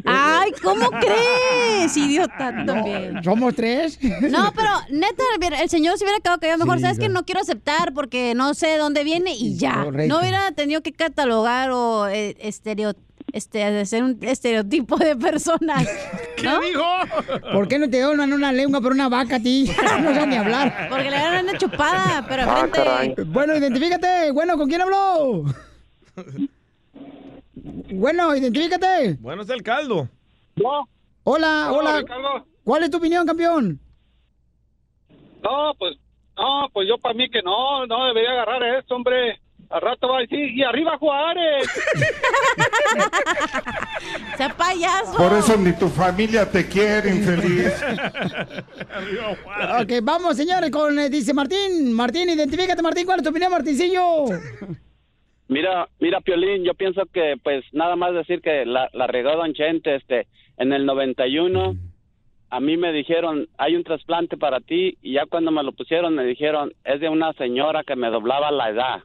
Ay, 0.05 0.53
¿cómo 0.63 0.91
crees? 1.01 1.97
Idiota 1.97 2.53
también. 2.67 3.25
¿Somos 3.25 3.55
tres? 3.55 3.99
No, 4.03 4.53
pero 4.55 4.69
neta, 4.91 5.23
el 5.63 5.71
señor 5.71 5.97
se 5.97 6.05
hubiera 6.05 6.21
quedado 6.21 6.39
callado 6.41 6.59
mejor. 6.59 6.77
Sí, 6.79 6.83
¿Sabes 6.83 6.99
que 6.99 7.07
claro. 7.07 7.15
No 7.15 7.25
quiero 7.25 7.41
aceptar 7.41 7.95
porque 7.95 8.35
no 8.35 8.53
sé 8.55 8.67
de 8.69 8.79
dónde 8.79 9.03
viene 9.03 9.35
y 9.35 9.57
ya. 9.57 9.85
Correcto. 9.85 10.13
No 10.15 10.21
hubiera 10.21 10.53
tenido 10.53 10.83
que 10.83 10.93
catalogar 10.93 11.71
o 11.71 12.07
eh, 12.09 12.37
estereo, 12.41 12.95
este, 13.35 13.65
hacer 13.65 14.05
un 14.05 14.17
estereotipo 14.23 14.97
de 14.97 15.17
personas. 15.17 15.89
¿No? 16.45 16.61
¿Por 17.53 17.67
qué 17.67 17.81
no 17.81 17.91
te 17.91 18.01
donan 18.01 18.33
una 18.33 18.53
lengua 18.53 18.81
por 18.81 18.93
una 18.93 19.09
vaca 19.09 19.37
a 19.37 19.41
ti? 19.41 19.69
No 20.01 20.15
sabes 20.15 20.29
ni 20.29 20.37
hablar. 20.37 20.87
Porque 20.89 21.11
le 21.11 21.19
dieron 21.19 21.49
una 21.49 21.59
chupada, 21.59 22.25
pero 22.29 22.45
Ah, 22.49 22.61
enfrente. 22.65 23.23
Bueno, 23.25 23.57
identifícate. 23.57 24.31
Bueno, 24.31 24.57
¿con 24.57 24.69
quién 24.69 24.83
habló? 24.83 25.45
Bueno, 27.93 28.37
identifícate. 28.37 29.15
Bueno, 29.21 29.43
es 29.43 29.51
el 29.51 29.63
caldo. 29.65 30.09
Hola, 30.57 30.87
Hola, 31.25 31.73
hola. 31.73 31.99
Ricardo. 31.99 32.47
¿Cuál 32.63 32.85
es 32.85 32.91
tu 32.91 32.99
opinión, 32.99 33.27
campeón? 33.27 33.81
No, 35.43 35.75
pues, 35.79 35.97
no, 36.37 36.69
pues 36.73 36.87
yo 36.89 36.99
para 36.99 37.15
mí 37.15 37.29
que 37.29 37.43
no, 37.43 37.85
no 37.87 38.07
debería 38.07 38.31
agarrar 38.31 38.63
esto, 38.79 38.95
hombre. 38.95 39.41
Al 39.71 39.81
rato 39.81 40.09
va 40.09 40.19
a 40.19 40.21
decir, 40.21 40.51
y 40.51 40.63
arriba 40.63 40.97
Juárez. 40.99 41.67
¡Sea 44.37 44.49
payaso! 44.51 45.17
Por 45.17 45.33
eso 45.33 45.57
ni 45.57 45.73
tu 45.73 45.89
familia 45.89 46.51
te 46.51 46.69
quiere, 46.69 47.11
infeliz. 47.11 47.83
Ok, 49.81 49.93
vamos, 50.03 50.37
señores, 50.37 50.71
con, 50.71 50.99
eh, 50.99 51.11
dice 51.11 51.35
Martín. 51.35 51.93
Martín, 51.93 52.29
identifícate, 52.29 52.83
Martín. 52.83 53.07
¿Cuál 53.07 53.19
es 53.19 53.25
tu 53.25 53.31
opinión, 53.31 53.51
Martincillo? 53.51 54.27
Mira, 55.49 55.89
mira, 56.01 56.21
Piolín, 56.21 56.65
yo 56.65 56.75
pienso 56.75 57.03
que, 57.13 57.35
pues, 57.43 57.65
nada 57.73 57.97
más 57.97 58.15
decir 58.15 58.41
que 58.41 58.65
la, 58.65 58.89
la 58.93 59.07
regó 59.07 59.37
Don 59.37 59.53
Chente, 59.53 59.97
este, 59.97 60.27
en 60.57 60.73
el 60.73 60.87
91, 60.87 61.75
a 62.51 62.61
mí 62.61 62.77
me 62.77 62.93
dijeron, 62.93 63.49
hay 63.59 63.77
un 63.77 63.85
trasplante 63.85 64.37
para 64.37 64.61
ti, 64.61 64.97
y 65.03 65.15
ya 65.15 65.27
cuando 65.27 65.51
me 65.51 65.63
lo 65.63 65.73
pusieron, 65.73 66.15
me 66.15 66.25
dijeron, 66.25 66.73
es 66.85 67.01
de 67.01 67.09
una 67.09 67.33
señora 67.35 67.83
que 67.85 67.97
me 67.97 68.11
doblaba 68.11 68.51
la 68.53 68.71
edad. 68.71 69.03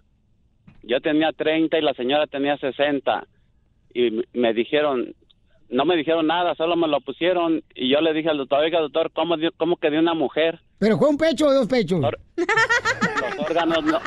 Yo 0.84 1.02
tenía 1.02 1.32
30 1.32 1.78
y 1.78 1.82
la 1.82 1.94
señora 1.94 2.28
tenía 2.28 2.58
60, 2.58 3.28
y 3.94 4.22
me 4.34 4.54
dijeron, 4.54 5.14
no 5.70 5.86
me 5.86 5.96
dijeron 5.96 6.28
nada, 6.28 6.56
solo 6.56 6.76
me 6.76 6.88
lo 6.88 7.02
pusieron, 7.02 7.64
y 7.76 7.90
yo 7.92 8.02
le 8.02 8.14
dije 8.14 8.30
al 8.30 8.38
doctor, 8.38 8.60
oiga, 8.60 8.80
doctor, 8.80 9.12
¿cómo, 9.14 9.36
cómo 9.58 9.78
que 9.78 9.90
de 9.90 10.00
una 10.00 10.14
mujer? 10.14 10.60
¿Pero 10.80 10.98
fue 10.98 11.10
un 11.10 11.18
pecho 11.18 11.48
o 11.48 11.54
dos 11.54 11.68
pechos? 11.68 12.00
Los 12.00 13.50
órganos 13.50 13.84
no, 13.84 14.00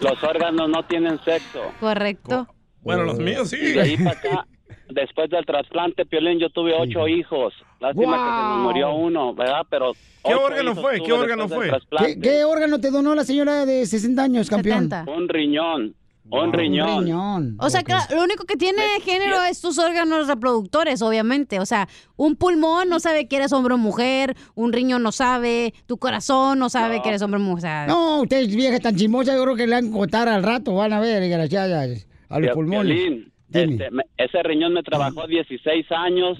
los 0.00 0.24
órganos 0.24 0.68
no 0.68 0.82
tienen 0.84 1.18
sexo. 1.20 1.72
Correcto. 1.80 2.46
Bueno, 2.82 3.04
los 3.04 3.18
míos 3.18 3.50
sí. 3.50 3.56
Y 3.56 3.72
de 3.72 3.80
ahí 3.80 3.96
para 3.96 4.10
acá, 4.10 4.46
después 4.90 5.30
del 5.30 5.44
trasplante, 5.44 6.06
Piolín, 6.06 6.38
yo 6.38 6.50
tuve 6.50 6.74
ocho 6.78 7.08
hijos. 7.08 7.54
Lástima 7.80 8.16
que 8.16 8.22
se 8.24 8.48
nos 8.48 8.58
murió 8.58 8.94
uno, 8.94 9.34
¿verdad? 9.34 9.62
Pero 9.68 9.92
¿Qué 10.24 10.34
órgano 10.34 10.74
fue? 10.74 11.02
¿Qué 11.02 11.12
órgano 11.12 11.48
fue? 11.48 11.70
¿Qué, 11.98 12.20
qué 12.20 12.44
órgano 12.44 12.80
te 12.80 12.90
donó 12.90 13.14
la 13.14 13.24
señora 13.24 13.64
de 13.66 13.86
60 13.86 14.22
años, 14.22 14.50
campeón? 14.50 14.90
Un 15.06 15.28
riñón. 15.28 15.94
Un 16.28 16.52
riñón. 16.52 17.04
riñón. 17.04 17.56
O 17.60 17.70
sea, 17.70 17.82
lo 18.10 18.22
único 18.22 18.44
que 18.44 18.56
tiene 18.56 18.82
género 19.02 19.44
es 19.44 19.60
tus 19.60 19.78
órganos 19.78 20.26
reproductores, 20.26 21.00
obviamente. 21.02 21.60
O 21.60 21.66
sea, 21.66 21.88
un 22.16 22.34
pulmón 22.34 22.88
no 22.88 22.98
sabe 22.98 23.28
que 23.28 23.36
eres 23.36 23.52
hombre 23.52 23.74
o 23.74 23.78
mujer, 23.78 24.36
un 24.54 24.72
riñón 24.72 25.02
no 25.02 25.12
sabe, 25.12 25.72
tu 25.86 25.98
corazón 25.98 26.58
no 26.58 26.68
sabe 26.68 27.00
que 27.00 27.10
eres 27.10 27.22
hombre 27.22 27.40
o 27.40 27.44
mujer. 27.44 27.86
No, 27.86 28.22
ustedes 28.22 28.54
viejas 28.54 28.80
tan 28.80 28.96
chismosas, 28.96 29.36
yo 29.36 29.42
creo 29.44 29.54
que 29.54 29.66
le 29.66 29.74
van 29.74 29.88
a 29.88 29.92
contar 29.92 30.28
al 30.28 30.42
rato, 30.42 30.74
van 30.74 30.92
a 30.92 31.00
ver, 31.00 31.20
desgraciadas, 31.20 32.06
a 32.28 32.40
los 32.40 32.50
pulmones. 32.50 32.96
Piolín. 32.96 33.32
Este, 33.52 33.90
me- 33.90 34.04
ese 34.16 34.42
riñón 34.42 34.72
me 34.72 34.82
trabajó 34.82 35.26
16 35.26 35.86
años. 35.92 36.38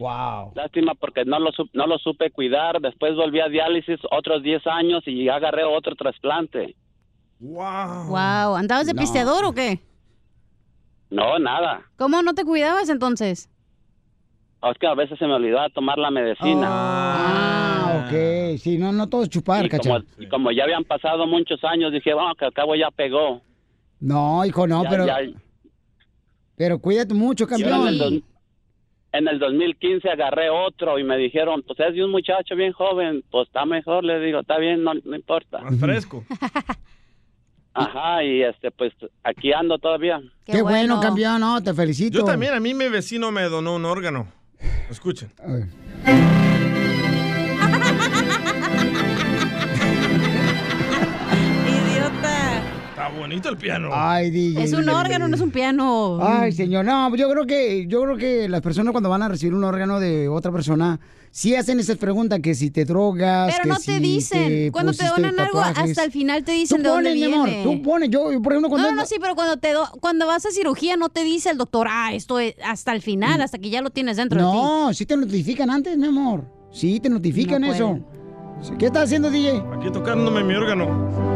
Lástima 0.54 0.94
porque 0.94 1.24
no 1.24 1.38
lo, 1.38 1.50
no 1.72 1.86
lo 1.86 1.98
supe 1.98 2.30
cuidar. 2.30 2.80
Después 2.80 3.14
volví 3.16 3.40
a 3.40 3.48
diálisis 3.48 3.98
otros 4.10 4.42
10 4.42 4.66
años 4.66 5.02
y 5.06 5.28
agarré 5.28 5.64
otro 5.64 5.94
trasplante. 5.94 6.74
Wow. 7.38 8.06
wow, 8.08 8.56
¿andabas 8.56 8.86
de 8.86 8.94
No. 8.94 9.00
pisteador 9.00 9.44
o 9.44 9.52
qué? 9.52 9.80
No, 11.10 11.38
nada. 11.38 11.82
¿Cómo 11.96 12.20
no 12.22 12.34
te 12.34 12.44
cuidabas 12.44 12.88
entonces? 12.88 13.48
Es 14.62 14.78
que 14.78 14.86
a 14.86 14.94
veces 14.94 15.18
se 15.18 15.26
me 15.26 15.34
olvidaba 15.34 15.68
tomar 15.68 15.98
la 15.98 16.10
medicina. 16.10 16.66
Ah, 16.68 18.02
ok. 18.04 18.58
Sí, 18.58 18.78
no, 18.78 18.90
no 18.90 19.06
todo 19.08 19.22
es 19.22 19.28
chupar, 19.28 19.64
y, 19.66 19.68
como, 19.68 19.98
y 20.18 20.26
como 20.28 20.50
ya 20.50 20.64
habían 20.64 20.82
pasado 20.84 21.26
muchos 21.26 21.62
años, 21.62 21.92
dije, 21.92 22.12
bueno, 22.14 22.34
que 22.34 22.46
al 22.46 22.52
cabo 22.52 22.74
ya 22.74 22.90
pegó. 22.90 23.42
No, 24.00 24.44
hijo, 24.44 24.66
no, 24.66 24.82
Ya- 24.82 24.90
pero, 24.90 25.06
ya- 25.06 25.20
pero 26.56 26.78
cuídate 26.78 27.14
mucho, 27.14 27.44
ahora 27.44 27.56
en, 27.56 27.62
el 27.64 27.70
campeón. 27.98 27.98
dos- 27.98 28.22
en 29.12 29.28
el 29.28 29.38
2015 29.38 30.10
agarré 30.10 30.50
otro 30.50 30.98
y 30.98 31.04
me 31.04 31.16
dijeron, 31.16 31.62
pues 31.66 31.78
es 31.80 31.94
de 31.94 32.04
un 32.04 32.10
muchacho 32.10 32.54
bien 32.54 32.72
joven, 32.72 33.22
pues 33.30 33.46
está 33.46 33.64
mejor, 33.64 34.04
le 34.04 34.20
digo, 34.20 34.40
está 34.40 34.58
bien, 34.58 34.82
no, 34.84 34.92
no 34.94 35.16
importa. 35.16 35.60
Más 35.60 35.78
fresco. 35.78 36.24
Ajá, 37.74 38.24
y 38.24 38.42
este, 38.42 38.70
pues 38.70 38.92
aquí 39.22 39.52
ando 39.52 39.78
todavía. 39.78 40.20
Qué, 40.46 40.62
bueno. 40.62 40.98
campeón, 41.00 41.40
no, 41.40 41.62
te 41.62 41.74
felicito. 41.74 42.18
Yo 42.20 42.24
también, 42.24 42.54
a 42.54 42.60
mí 42.60 42.72
mi 42.72 42.88
vecino 42.88 43.30
me 43.30 43.42
donó 43.44 43.74
un 43.74 43.84
órgano. 43.84 44.28
Escuchen. 44.90 45.30
Idiota. 45.46 46.45
Está 53.06 53.18
bonito 53.20 53.48
el 53.48 53.56
piano. 53.56 53.90
Ay, 53.92 54.30
DJ. 54.30 54.62
Es 54.64 54.72
un 54.72 54.88
órgano, 54.88 55.28
no 55.28 55.36
es 55.36 55.40
un 55.40 55.50
piano. 55.50 56.18
Ay, 56.20 56.50
señor, 56.52 56.84
no, 56.84 57.14
yo 57.14 57.30
creo 57.30 57.46
que 57.46 57.86
yo 57.86 58.02
creo 58.02 58.16
que 58.16 58.48
las 58.48 58.60
personas 58.62 58.92
cuando 58.92 59.08
van 59.08 59.22
a 59.22 59.28
recibir 59.28 59.54
un 59.54 59.62
órgano 59.64 60.00
de 60.00 60.28
otra 60.28 60.50
persona 60.50 60.98
sí 61.30 61.54
hacen 61.54 61.78
esas 61.78 61.98
preguntas 61.98 62.40
que 62.40 62.54
si 62.54 62.70
te 62.70 62.84
drogas, 62.84 63.50
Pero 63.52 63.62
que 63.62 63.68
no 63.68 63.76
te 63.76 63.82
si 63.82 63.98
dicen. 64.00 64.72
Cuando 64.72 64.92
te 64.92 65.06
donan 65.06 65.38
algo, 65.38 65.60
hasta 65.60 66.02
el 66.04 66.10
final 66.10 66.42
te 66.44 66.52
dicen 66.52 66.78
Tú 66.78 66.82
de 66.82 66.88
dónde 66.88 67.10
pones, 67.10 67.14
mi 67.14 67.26
viene. 67.32 67.60
amor, 67.62 67.76
tú 67.76 67.82
pones, 67.82 68.10
yo, 68.10 68.22
por 68.42 68.52
ejemplo, 68.52 68.70
cuando 68.70 68.90
No, 68.90 68.96
no, 68.96 69.06
sí, 69.06 69.16
pero 69.20 69.34
cuando 69.36 69.56
te 69.58 69.72
do- 69.72 69.88
cuando 70.00 70.26
vas 70.26 70.44
a 70.46 70.50
cirugía 70.50 70.96
no 70.96 71.08
te 71.08 71.22
dice 71.22 71.50
el 71.50 71.58
doctor, 71.58 71.86
ah, 71.90 72.12
esto 72.12 72.38
es 72.40 72.54
hasta 72.64 72.92
el 72.92 73.02
final, 73.02 73.40
hasta 73.40 73.58
que 73.58 73.70
ya 73.70 73.82
lo 73.82 73.90
tienes 73.90 74.16
dentro 74.16 74.38
de 74.40 74.50
ti. 74.50 74.56
No, 74.56 74.92
sí 74.94 75.06
te 75.06 75.16
notifican 75.16 75.70
antes, 75.70 75.96
mi 75.96 76.06
amor. 76.08 76.44
Sí, 76.72 76.98
te 77.00 77.08
notifican 77.08 77.62
No 77.62 77.72
eso. 77.72 77.98
¿Qué 78.78 78.86
estás 78.86 79.04
haciendo, 79.04 79.30
DJ? 79.30 79.62
Aquí 79.76 79.90
tocándome 79.92 80.42
mi 80.42 80.54
órgano. 80.54 81.35